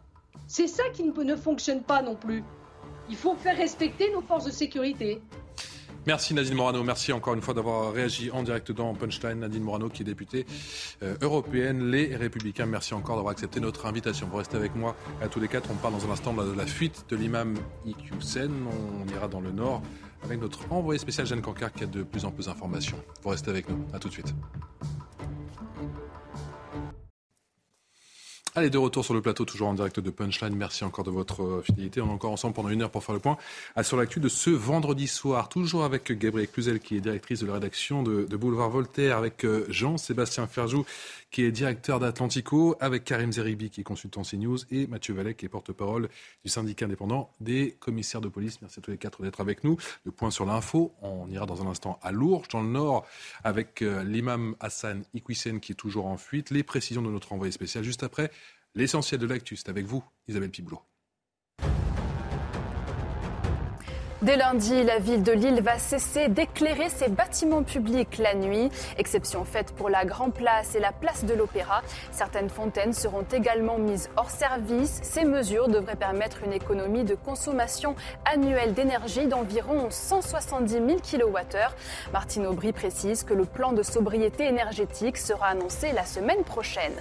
C'est 0.47 0.67
ça 0.67 0.83
qui 0.93 1.03
ne 1.03 1.35
fonctionne 1.35 1.81
pas 1.81 2.01
non 2.01 2.15
plus. 2.15 2.43
Il 3.09 3.15
faut 3.15 3.35
faire 3.35 3.57
respecter 3.57 4.11
nos 4.11 4.21
forces 4.21 4.45
de 4.45 4.51
sécurité. 4.51 5.21
Merci 6.07 6.35
Nadine 6.35 6.53
Morano, 6.53 6.83
merci 6.83 7.11
encore 7.13 7.33
une 7.33 7.41
fois 7.41 7.55
d'avoir 7.55 7.91
réagi 7.91 8.29
en 8.29 8.43
direct 8.43 8.71
dans 8.71 8.93
Punchline. 8.93 9.39
Nadine 9.39 9.63
Morano 9.63 9.89
qui 9.89 10.03
est 10.03 10.05
députée 10.05 10.45
euh, 11.01 11.15
européenne, 11.21 11.89
les 11.89 12.15
Républicains. 12.15 12.67
Merci 12.67 12.93
encore 12.93 13.15
d'avoir 13.15 13.31
accepté 13.31 13.59
notre 13.59 13.87
invitation. 13.87 14.27
Vous 14.27 14.37
restez 14.37 14.55
avec 14.55 14.75
moi 14.75 14.95
à 15.19 15.29
tous 15.29 15.39
les 15.39 15.47
quatre. 15.47 15.67
On 15.71 15.75
parle 15.75 15.95
dans 15.95 16.05
un 16.07 16.11
instant 16.11 16.31
de 16.33 16.53
la, 16.55 16.67
fuite 16.67 17.05
de 17.09 17.15
l'imam 17.15 17.55
Iqiyoussen. 17.87 18.51
On 18.51 19.11
ira 19.15 19.27
dans 19.27 19.41
le 19.41 19.51
nord 19.51 19.81
avec 20.23 20.39
notre 20.39 20.71
envoyé 20.71 20.99
spécial 20.99 21.25
Jeanne 21.25 21.41
Cancard 21.41 21.73
qui 21.73 21.83
a 21.83 21.87
de 21.87 22.03
plus 22.03 22.23
en 22.23 22.29
plus 22.31 22.45
d'informations. 22.45 22.97
Vous 23.23 23.29
restez 23.29 23.49
avec 23.49 23.67
nous. 23.67 23.83
À 23.91 23.97
tout 23.97 24.07
de 24.07 24.13
suite. 24.13 24.31
Allez, 28.57 28.69
de 28.69 28.77
retour 28.77 29.03
sur 29.03 29.13
le 29.13 29.21
plateau, 29.21 29.43
toujours 29.43 29.67
en 29.67 29.73
direct 29.73 29.99
de 29.99 30.09
Punchline. 30.09 30.55
Merci 30.55 30.85
encore 30.85 31.03
de 31.03 31.11
votre 31.11 31.43
euh, 31.43 31.61
fidélité. 31.61 31.99
On 31.99 32.07
est 32.07 32.13
encore 32.13 32.31
ensemble 32.31 32.53
pendant 32.53 32.69
une 32.69 32.83
heure 32.83 32.89
pour 32.89 33.03
faire 33.03 33.13
le 33.13 33.19
point 33.19 33.37
ah, 33.75 33.83
sur 33.83 33.97
l'actu 33.97 34.21
de 34.21 34.29
ce 34.29 34.49
vendredi 34.49 35.09
soir. 35.09 35.49
Toujours 35.49 35.83
avec 35.83 36.09
Gabrielle 36.17 36.47
Cluzel, 36.47 36.79
qui 36.79 36.95
est 36.95 37.01
directrice 37.01 37.41
de 37.41 37.47
la 37.47 37.55
rédaction 37.55 38.01
de, 38.01 38.23
Boulevard 38.37 38.69
Voltaire, 38.69 39.17
avec 39.17 39.43
euh, 39.43 39.65
Jean-Sébastien 39.67 40.47
Ferjou, 40.47 40.85
qui 41.31 41.43
est 41.43 41.51
directeur 41.51 41.99
d'Atlantico, 41.99 42.77
avec 42.79 43.03
Karim 43.03 43.33
Zeribi, 43.33 43.69
qui 43.69 43.81
est 43.81 43.83
consultant 43.83 44.21
CNews, 44.21 44.59
et 44.71 44.87
Mathieu 44.87 45.13
Vallet, 45.13 45.33
qui 45.33 45.45
est 45.45 45.49
porte-parole 45.49 46.07
du 46.45 46.49
syndicat 46.49 46.85
indépendant 46.85 47.31
des 47.41 47.75
commissaires 47.81 48.21
de 48.21 48.29
police. 48.29 48.61
Merci 48.61 48.79
à 48.79 48.81
tous 48.81 48.91
les 48.91 48.97
quatre 48.97 49.21
d'être 49.21 49.41
avec 49.41 49.65
nous. 49.65 49.75
Le 50.05 50.11
point 50.11 50.31
sur 50.31 50.45
l'info, 50.45 50.93
on 51.01 51.29
ira 51.29 51.45
dans 51.45 51.61
un 51.61 51.67
instant 51.67 51.99
à 52.01 52.13
Lourdes, 52.13 52.45
dans 52.53 52.61
le 52.61 52.69
Nord, 52.69 53.05
avec 53.43 53.81
euh, 53.81 54.01
l'imam 54.05 54.55
Hassan 54.61 55.03
Iquissen, 55.13 55.59
qui 55.59 55.73
est 55.73 55.75
toujours 55.75 56.05
en 56.05 56.15
fuite. 56.15 56.51
Les 56.51 56.63
précisions 56.63 57.01
de 57.01 57.09
notre 57.09 57.33
envoyé 57.33 57.51
spécial 57.51 57.83
juste 57.83 58.03
après. 58.03 58.31
L'essentiel 58.77 59.21
de 59.21 59.25
l'actu, 59.25 59.55
c'est 59.55 59.69
avec 59.69 59.85
vous, 59.85 60.03
Isabelle 60.27 60.51
Piboulot. 60.51 60.81
Dès 64.25 64.37
lundi, 64.37 64.83
la 64.83 64.97
ville 64.97 65.21
de 65.21 65.31
Lille 65.31 65.61
va 65.61 65.77
cesser 65.77 66.29
d'éclairer 66.29 66.89
ses 66.89 67.09
bâtiments 67.09 67.61
publics 67.61 68.17
la 68.17 68.33
nuit. 68.33 68.71
Exception 68.97 69.45
faite 69.45 69.71
pour 69.73 69.87
la 69.87 70.03
Grand 70.03 70.31
Place 70.31 70.73
et 70.73 70.79
la 70.79 70.91
place 70.91 71.25
de 71.25 71.35
l'Opéra. 71.35 71.83
Certaines 72.11 72.49
fontaines 72.49 72.93
seront 72.93 73.23
également 73.31 73.77
mises 73.77 74.09
hors 74.17 74.31
service. 74.31 74.99
Ces 75.03 75.25
mesures 75.25 75.67
devraient 75.67 75.95
permettre 75.95 76.39
une 76.43 76.53
économie 76.53 77.03
de 77.03 77.13
consommation 77.13 77.95
annuelle 78.25 78.73
d'énergie 78.73 79.27
d'environ 79.27 79.91
170 79.91 80.73
000 80.73 80.87
kWh. 80.87 82.11
Martine 82.11 82.47
Aubry 82.47 82.73
précise 82.73 83.23
que 83.23 83.35
le 83.35 83.45
plan 83.45 83.73
de 83.73 83.83
sobriété 83.83 84.45
énergétique 84.47 85.17
sera 85.17 85.49
annoncé 85.49 85.91
la 85.91 86.03
semaine 86.03 86.43
prochaine. 86.43 86.95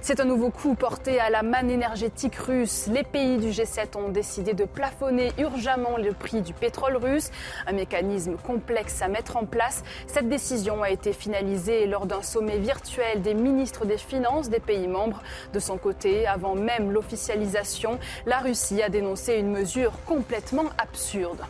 C'est 0.00 0.20
un 0.20 0.24
nouveau 0.24 0.50
coup 0.50 0.74
porté 0.74 1.18
à 1.18 1.28
la 1.28 1.42
manne 1.42 1.70
énergétique 1.70 2.36
russe. 2.36 2.86
Les 2.86 3.02
pays 3.02 3.38
du 3.38 3.48
G7 3.48 3.98
ont 3.98 4.08
décidé 4.08 4.54
de 4.54 4.64
plafonner 4.64 5.32
urgemment 5.38 5.96
le 5.98 6.12
prix 6.12 6.37
du 6.40 6.54
pétrole 6.54 6.96
russe, 6.96 7.30
un 7.66 7.72
mécanisme 7.72 8.36
complexe 8.36 9.02
à 9.02 9.08
mettre 9.08 9.36
en 9.36 9.44
place. 9.44 9.84
Cette 10.06 10.28
décision 10.28 10.82
a 10.82 10.90
été 10.90 11.12
finalisée 11.12 11.86
lors 11.86 12.06
d'un 12.06 12.22
sommet 12.22 12.58
virtuel 12.58 13.22
des 13.22 13.34
ministres 13.34 13.84
des 13.84 13.98
Finances 13.98 14.48
des 14.48 14.60
pays 14.60 14.88
membres. 14.88 15.22
De 15.52 15.58
son 15.58 15.78
côté, 15.78 16.26
avant 16.26 16.54
même 16.54 16.90
l'officialisation, 16.90 17.98
la 18.26 18.38
Russie 18.38 18.82
a 18.82 18.88
dénoncé 18.88 19.34
une 19.34 19.50
mesure 19.50 19.92
complètement 20.06 20.66
absurde. 20.78 21.44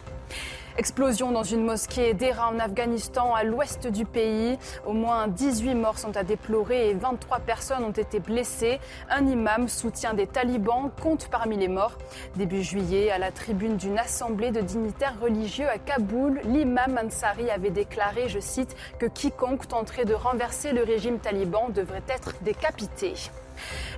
Explosion 0.79 1.33
dans 1.33 1.43
une 1.43 1.64
mosquée 1.64 2.14
d'Era 2.14 2.51
en 2.51 2.61
Afghanistan, 2.61 3.35
à 3.35 3.43
l'ouest 3.43 3.89
du 3.89 4.05
pays. 4.05 4.57
Au 4.87 4.93
moins 4.93 5.26
18 5.26 5.74
morts 5.74 5.99
sont 5.99 6.16
à 6.16 6.22
déplorer 6.22 6.91
et 6.91 6.95
23 6.95 7.41
personnes 7.41 7.83
ont 7.83 7.91
été 7.91 8.20
blessées. 8.20 8.79
Un 9.11 9.26
imam, 9.26 9.68
soutien 9.68 10.14
des 10.14 10.29
talibans, 10.29 10.93
compte 11.03 11.26
parmi 11.33 11.57
les 11.57 11.66
morts. 11.66 11.99
Début 12.37 12.62
juillet, 12.62 13.11
à 13.11 13.18
la 13.18 13.33
tribune 13.33 13.76
d'une 13.76 13.99
assemblée 13.99 14.53
de 14.53 14.61
dignitaires 14.61 15.18
religieux 15.20 15.68
à 15.68 15.79
Kaboul, 15.79 16.41
l'imam 16.45 16.97
Ansari 17.05 17.51
avait 17.51 17.70
déclaré, 17.70 18.29
je 18.29 18.39
cite, 18.39 18.76
que 19.01 19.07
quiconque 19.07 19.66
tenterait 19.66 20.05
de 20.05 20.14
renverser 20.14 20.70
le 20.70 20.85
régime 20.85 21.18
taliban 21.18 21.70
devrait 21.70 22.05
être 22.09 22.35
décapité. 22.43 23.14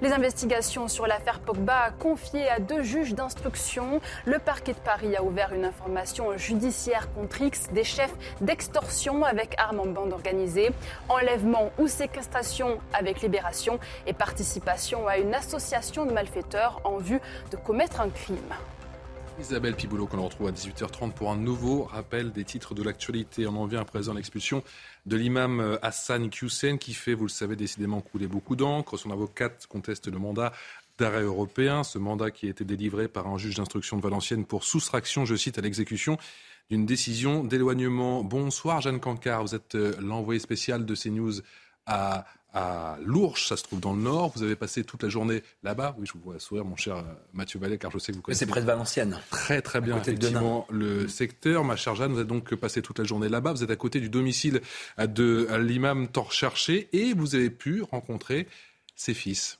Les 0.03 0.13
investigations 0.13 0.89
sur 0.89 1.07
l'affaire 1.07 1.41
Pogba 1.41 1.91
confiées 1.99 2.49
à 2.49 2.59
deux 2.59 2.83
juges 2.83 3.15
d'instruction. 3.15 4.01
Le 4.25 4.39
parquet 4.39 4.73
de 4.73 4.79
Paris 4.79 5.17
a 5.17 5.23
ouvert 5.23 5.53
une 5.53 5.65
information 5.65 6.37
judiciaire 6.37 7.13
contre 7.13 7.41
X 7.43 7.69
des 7.73 7.85
chefs 7.85 8.15
d'extorsion 8.41 9.25
avec 9.25 9.55
armes 9.59 9.81
en 9.81 9.87
bande 9.87 10.13
organisée, 10.13 10.71
enlèvement 11.09 11.71
ou 11.79 11.89
séquestration 11.89 12.81
avec 12.93 13.21
libération 13.21 13.79
et 14.07 14.13
participation 14.13 15.09
à 15.09 15.19
une 15.19 15.35
association 15.35 16.07
de 16.07 16.13
malfaiteurs 16.13 16.81
en 16.85 16.99
vue 16.99 17.21
de 17.51 17.57
commettre 17.57 18.01
un 18.01 18.09
crime. 18.09 18.55
Isabelle 19.41 19.75
Piboulot, 19.75 20.07
qu'on 20.07 20.23
retrouve 20.23 20.49
à 20.49 20.53
18h30 20.53 21.13
pour 21.13 21.31
un 21.31 21.37
nouveau 21.37 21.85
rappel 21.85 22.31
des 22.31 22.45
titres 22.45 22.75
de 22.75 22.83
l'actualité. 22.83 23.47
On 23.47 23.57
en 23.57 23.65
vient 23.65 23.81
à 23.81 23.85
présent 23.85 24.13
à 24.13 24.15
l'expulsion 24.15 24.63
de 25.07 25.17
l'imam 25.17 25.61
euh, 25.61 25.79
Hassan 25.83 26.31
Hussein, 26.43 26.77
qui 26.77 26.95
fait, 26.95 27.15
vous 27.15 27.25
le 27.25 27.31
savez, 27.31 27.57
décidément 27.57 28.01
couler 28.01 28.27
beaucoup 28.27 28.57
d'encre. 28.57 28.97
Son 28.97 29.11
avocate 29.11 29.67
conteste 29.67 30.09
le 30.09 30.19
mandat 30.19 30.53
d'arrêt 30.99 31.23
européen, 31.23 31.83
ce 31.83 31.99
mandat 31.99 32.31
qui 32.31 32.47
a 32.47 32.51
été 32.51 32.65
délivré 32.65 33.09
par 33.09 33.27
un 33.27 33.39
juge 33.39 33.57
d'instruction 33.57 33.97
de 33.97 34.03
Valenciennes 34.03 34.45
pour 34.45 34.65
soustraction, 34.65 35.25
je 35.25 35.35
cite, 35.35 35.59
à 35.59 35.63
l'exécution 35.63 36.19
d'une 36.71 36.87
décision 36.87 37.43
d'éloignement. 37.43 38.23
Bonsoir 38.23 38.81
Jeanne 38.81 39.01
Cancard, 39.01 39.43
vous 39.43 39.55
êtes 39.55 39.75
euh, 39.75 39.95
l'envoyé 40.01 40.39
spécial 40.39 40.85
de 40.85 40.95
CNews 40.95 41.41
à 41.87 42.27
à 42.53 42.99
Lourges, 43.05 43.47
ça 43.47 43.57
se 43.57 43.63
trouve 43.63 43.81
dans 43.81 43.93
le 43.93 44.03
nord. 44.03 44.33
Vous 44.35 44.43
avez 44.43 44.57
passé 44.57 44.85
toute 44.85 45.03
la 45.03 45.09
journée 45.09 45.43
là-bas. 45.63 45.95
Oui, 45.99 46.07
je 46.07 46.13
vous 46.15 46.21
vois 46.21 46.39
sourire, 46.39 46.65
mon 46.65 46.77
cher 46.77 46.97
euh, 46.97 47.03
Mathieu 47.33 47.59
Vallet, 47.59 47.79
car 47.79 47.91
je 47.91 47.99
sais 47.99 48.13
que 48.13 48.17
vous 48.17 48.23
connaissez. 48.23 48.41
C'est 48.41 48.51
près 48.51 48.61
de 48.61 48.67
Valenciennes. 48.67 49.19
Très, 49.31 49.63
très 49.63 49.81
bien, 49.81 49.97
effectivement, 49.97 50.67
le 50.71 51.09
secteur. 51.09 51.65
Ma 51.65 51.77
chère 51.77 51.95
Jeanne, 51.95 52.13
vous 52.13 52.19
avez 52.19 52.29
donc 52.29 52.55
passé 52.57 52.83
toute 52.83 52.99
la 52.99 53.05
journée 53.05 53.29
là-bas. 53.29 53.53
Vous 53.53 53.63
êtes 53.63 53.71
à 53.71 53.77
côté 53.77 54.01
du 54.01 54.09
domicile 54.09 54.61
de 54.99 55.49
l'imam 55.59 56.09
Tor 56.09 56.33
cherché 56.33 56.89
et 56.93 57.15
vous 57.15 57.35
avez 57.35 57.51
pu 57.51 57.83
rencontrer 57.83 58.49
ses 58.97 59.15
fils. 59.15 59.60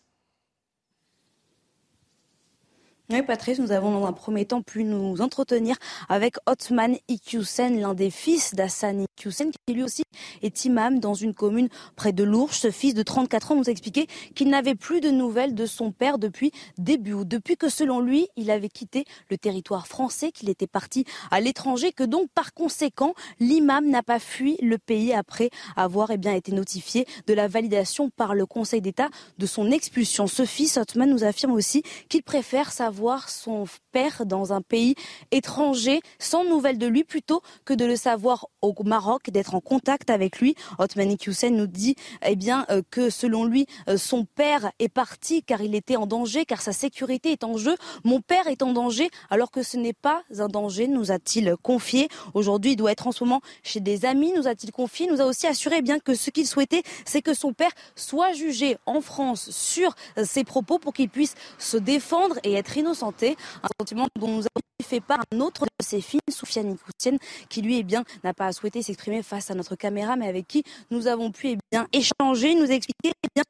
Oui, 3.13 3.23
Patrice, 3.23 3.59
nous 3.59 3.73
avons 3.73 3.91
dans 3.91 4.07
un 4.07 4.13
premier 4.13 4.45
temps 4.45 4.63
pu 4.63 4.85
nous 4.85 5.21
entretenir 5.21 5.75
avec 6.09 6.37
Otman 6.47 6.97
Iqiyoussen, 7.09 7.81
l'un 7.81 7.93
des 7.93 8.09
fils 8.09 8.55
d'Hassan 8.55 9.01
Iqiyoussen, 9.01 9.51
qui 9.51 9.75
lui 9.75 9.83
aussi 9.83 10.05
est 10.43 10.65
imam 10.65 11.01
dans 11.01 11.15
une 11.15 11.35
commune 11.35 11.69
près 11.97 12.13
de 12.13 12.23
Lourges. 12.23 12.59
Ce 12.59 12.71
fils 12.71 12.95
de 12.95 13.03
34 13.03 13.51
ans 13.51 13.57
nous 13.57 13.69
expliquait 13.69 14.07
qu'il 14.37 14.49
n'avait 14.49 14.77
plus 14.77 15.01
de 15.01 15.11
nouvelles 15.11 15.57
de 15.57 15.67
son 15.67 15.91
père 15.91 16.19
depuis 16.19 16.53
début 16.79 17.15
août, 17.15 17.27
depuis 17.27 17.57
que 17.57 17.69
selon 17.69 17.99
lui, 17.99 18.29
il 18.37 18.49
avait 18.49 18.69
quitté 18.69 19.05
le 19.29 19.37
territoire 19.37 19.89
français, 19.89 20.31
qu'il 20.31 20.49
était 20.49 20.69
parti 20.69 21.05
à 21.33 21.41
l'étranger, 21.41 21.91
que 21.91 22.05
donc 22.05 22.31
par 22.33 22.55
conséquent, 22.55 23.15
l'imam 23.41 23.91
n'a 23.91 24.05
pas 24.05 24.21
fui 24.21 24.57
le 24.63 24.79
pays 24.79 25.13
après 25.13 25.51
avoir 25.75 26.13
eh 26.13 26.17
bien, 26.17 26.33
été 26.33 26.53
notifié 26.53 27.07
de 27.27 27.35
la 27.35 27.49
validation 27.49 28.09
par 28.09 28.37
le 28.37 28.47
Conseil 28.47 28.81
d'État 28.81 29.09
de 29.37 29.47
son 29.47 29.73
expulsion. 29.73 30.29
Ce 30.29 30.45
fils, 30.45 30.77
Otman, 30.77 31.11
nous 31.11 31.25
affirme 31.25 31.55
aussi 31.55 31.83
qu'il 32.09 32.23
préfère 32.23 32.71
savoir 32.71 33.00
son 33.29 33.65
père 33.93 34.27
dans 34.27 34.53
un 34.53 34.61
pays 34.61 34.95
étranger 35.31 36.01
sans 36.19 36.45
nouvelles 36.45 36.79
de 36.79 36.87
lui 36.87 37.05
plutôt 37.05 37.43
que 37.65 37.75
de 37.75 37.85
le 37.85 37.97
savoir 37.97 38.47
au 38.63 38.75
Maroc, 38.85 39.31
d'être 39.31 39.55
en 39.55 39.61
contact 39.61 40.11
avec 40.11 40.41
lui. 40.41 40.55
Otmani 40.79 41.17
Hussein 41.27 41.51
nous 41.51 41.67
dit 41.67 41.97
eh 42.25 42.37
bien, 42.37 42.67
euh, 42.71 42.83
que 42.91 43.11
selon 43.11 43.45
lui, 43.45 43.67
euh, 43.89 43.97
son 43.97 44.25
père 44.25 44.71
est 44.79 44.89
parti 44.89 45.43
car 45.43 45.61
il 45.61 45.75
était 45.75 45.97
en 45.97 46.07
danger, 46.07 46.45
car 46.45 46.61
sa 46.61 46.73
sécurité 46.73 47.33
est 47.33 47.45
en 47.45 47.57
jeu. 47.57 47.77
Mon 48.05 48.21
père 48.21 48.47
est 48.47 48.63
en 48.63 48.73
danger 48.73 49.11
alors 49.31 49.51
que 49.51 49.63
ce 49.63 49.77
n'est 49.77 49.93
pas 49.93 50.23
un 50.39 50.49
danger, 50.49 50.89
nous 50.89 51.11
a-t-il 51.11 51.57
confié. 51.63 52.09
Aujourd'hui, 52.35 52.73
il 52.73 52.77
doit 52.77 52.93
être 52.93 53.07
en 53.07 53.13
ce 53.13 53.25
moment 53.25 53.41
chez 53.63 53.81
des 53.81 54.05
amis, 54.05 54.33
nous 54.37 54.47
a-t-il 54.47 54.73
confié. 54.73 55.07
nous 55.07 55.21
a 55.21 55.25
aussi 55.25 55.47
assuré 55.47 55.77
eh 55.79 55.83
bien 55.83 55.99
que 55.99 56.15
ce 56.15 56.31
qu'il 56.31 56.47
souhaitait, 56.47 56.83
c'est 57.05 57.23
que 57.23 57.35
son 57.35 57.53
père 57.53 57.73
soit 57.97 58.33
jugé 58.33 58.77
en 58.87 59.01
France 59.01 59.51
sur 59.51 59.95
euh, 60.19 60.25
ses 60.25 60.45
propos 60.45 60.79
pour 60.79 60.93
qu'il 60.93 61.09
puisse 61.09 61.35
se 61.59 61.77
défendre 61.77 62.39
et 62.45 62.55
être 62.55 62.77
innocenté. 62.91 63.37
Un 63.63 63.69
sentiment 63.81 64.07
dont 64.19 64.29
nous 64.29 64.41
avons 64.41 64.63
fait 64.83 65.01
part 65.01 65.21
un 65.33 65.41
autre 65.41 65.65
de 65.65 65.85
ses 65.85 66.01
filles, 66.01 66.21
Soufiane 66.29 66.69
Nikoussienne, 66.69 67.19
qui 67.49 67.63
lui 67.63 67.79
eh 67.79 67.83
bien 67.83 68.05
n'a 68.25 68.35
pas 68.35 68.53
souhaité 68.53 68.83
s'exprimer 68.83 69.23
face 69.23 69.51
à 69.51 69.55
notre 69.55 69.77
caméra, 69.77 70.17
mais 70.17 70.27
avec 70.27 70.49
qui 70.49 70.65
nous 70.91 71.07
avons 71.07 71.31
pu 71.31 71.49
eh 71.49 71.59
bien 71.71 71.87
échanger, 71.93 72.55
nous 72.55 72.71
expliquer 72.71 73.13
eh 73.23 73.29
bien 73.35 73.45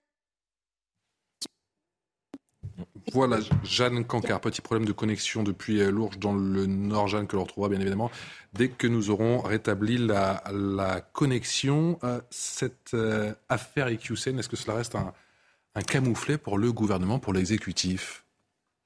Voilà, 3.13 3.39
Jeanne 3.65 4.05
Cancard, 4.05 4.41
petit 4.41 4.61
problème 4.61 4.87
de 4.87 4.93
connexion 4.93 5.43
depuis 5.43 5.81
euh, 5.81 5.91
Lourges 5.91 6.19
dans 6.19 6.35
le 6.35 6.67
nord, 6.67 7.09
Jeanne, 7.09 7.27
que 7.27 7.37
l'on 7.37 7.43
retrouvera 7.43 7.71
bien 7.71 7.81
évidemment 7.81 8.11
dès 8.53 8.69
que 8.69 8.87
nous 8.87 9.11
aurons 9.11 9.41
rétabli 9.41 9.97
la, 9.97 11.01
connexion. 11.13 11.99
Euh, 12.05 12.21
cette 12.31 12.95
euh, 12.95 13.33
affaire 13.49 13.89
EQCN, 13.89 14.39
est-ce 14.39 14.49
que 14.49 14.57
cela 14.57 14.77
reste 14.77 14.95
un, 14.95 15.13
un 15.75 15.83
camouflet 15.83 16.39
pour 16.39 16.59
le 16.59 16.73
gouvernement, 16.73 17.19
pour 17.19 17.33
l'exécutif? 17.33 18.25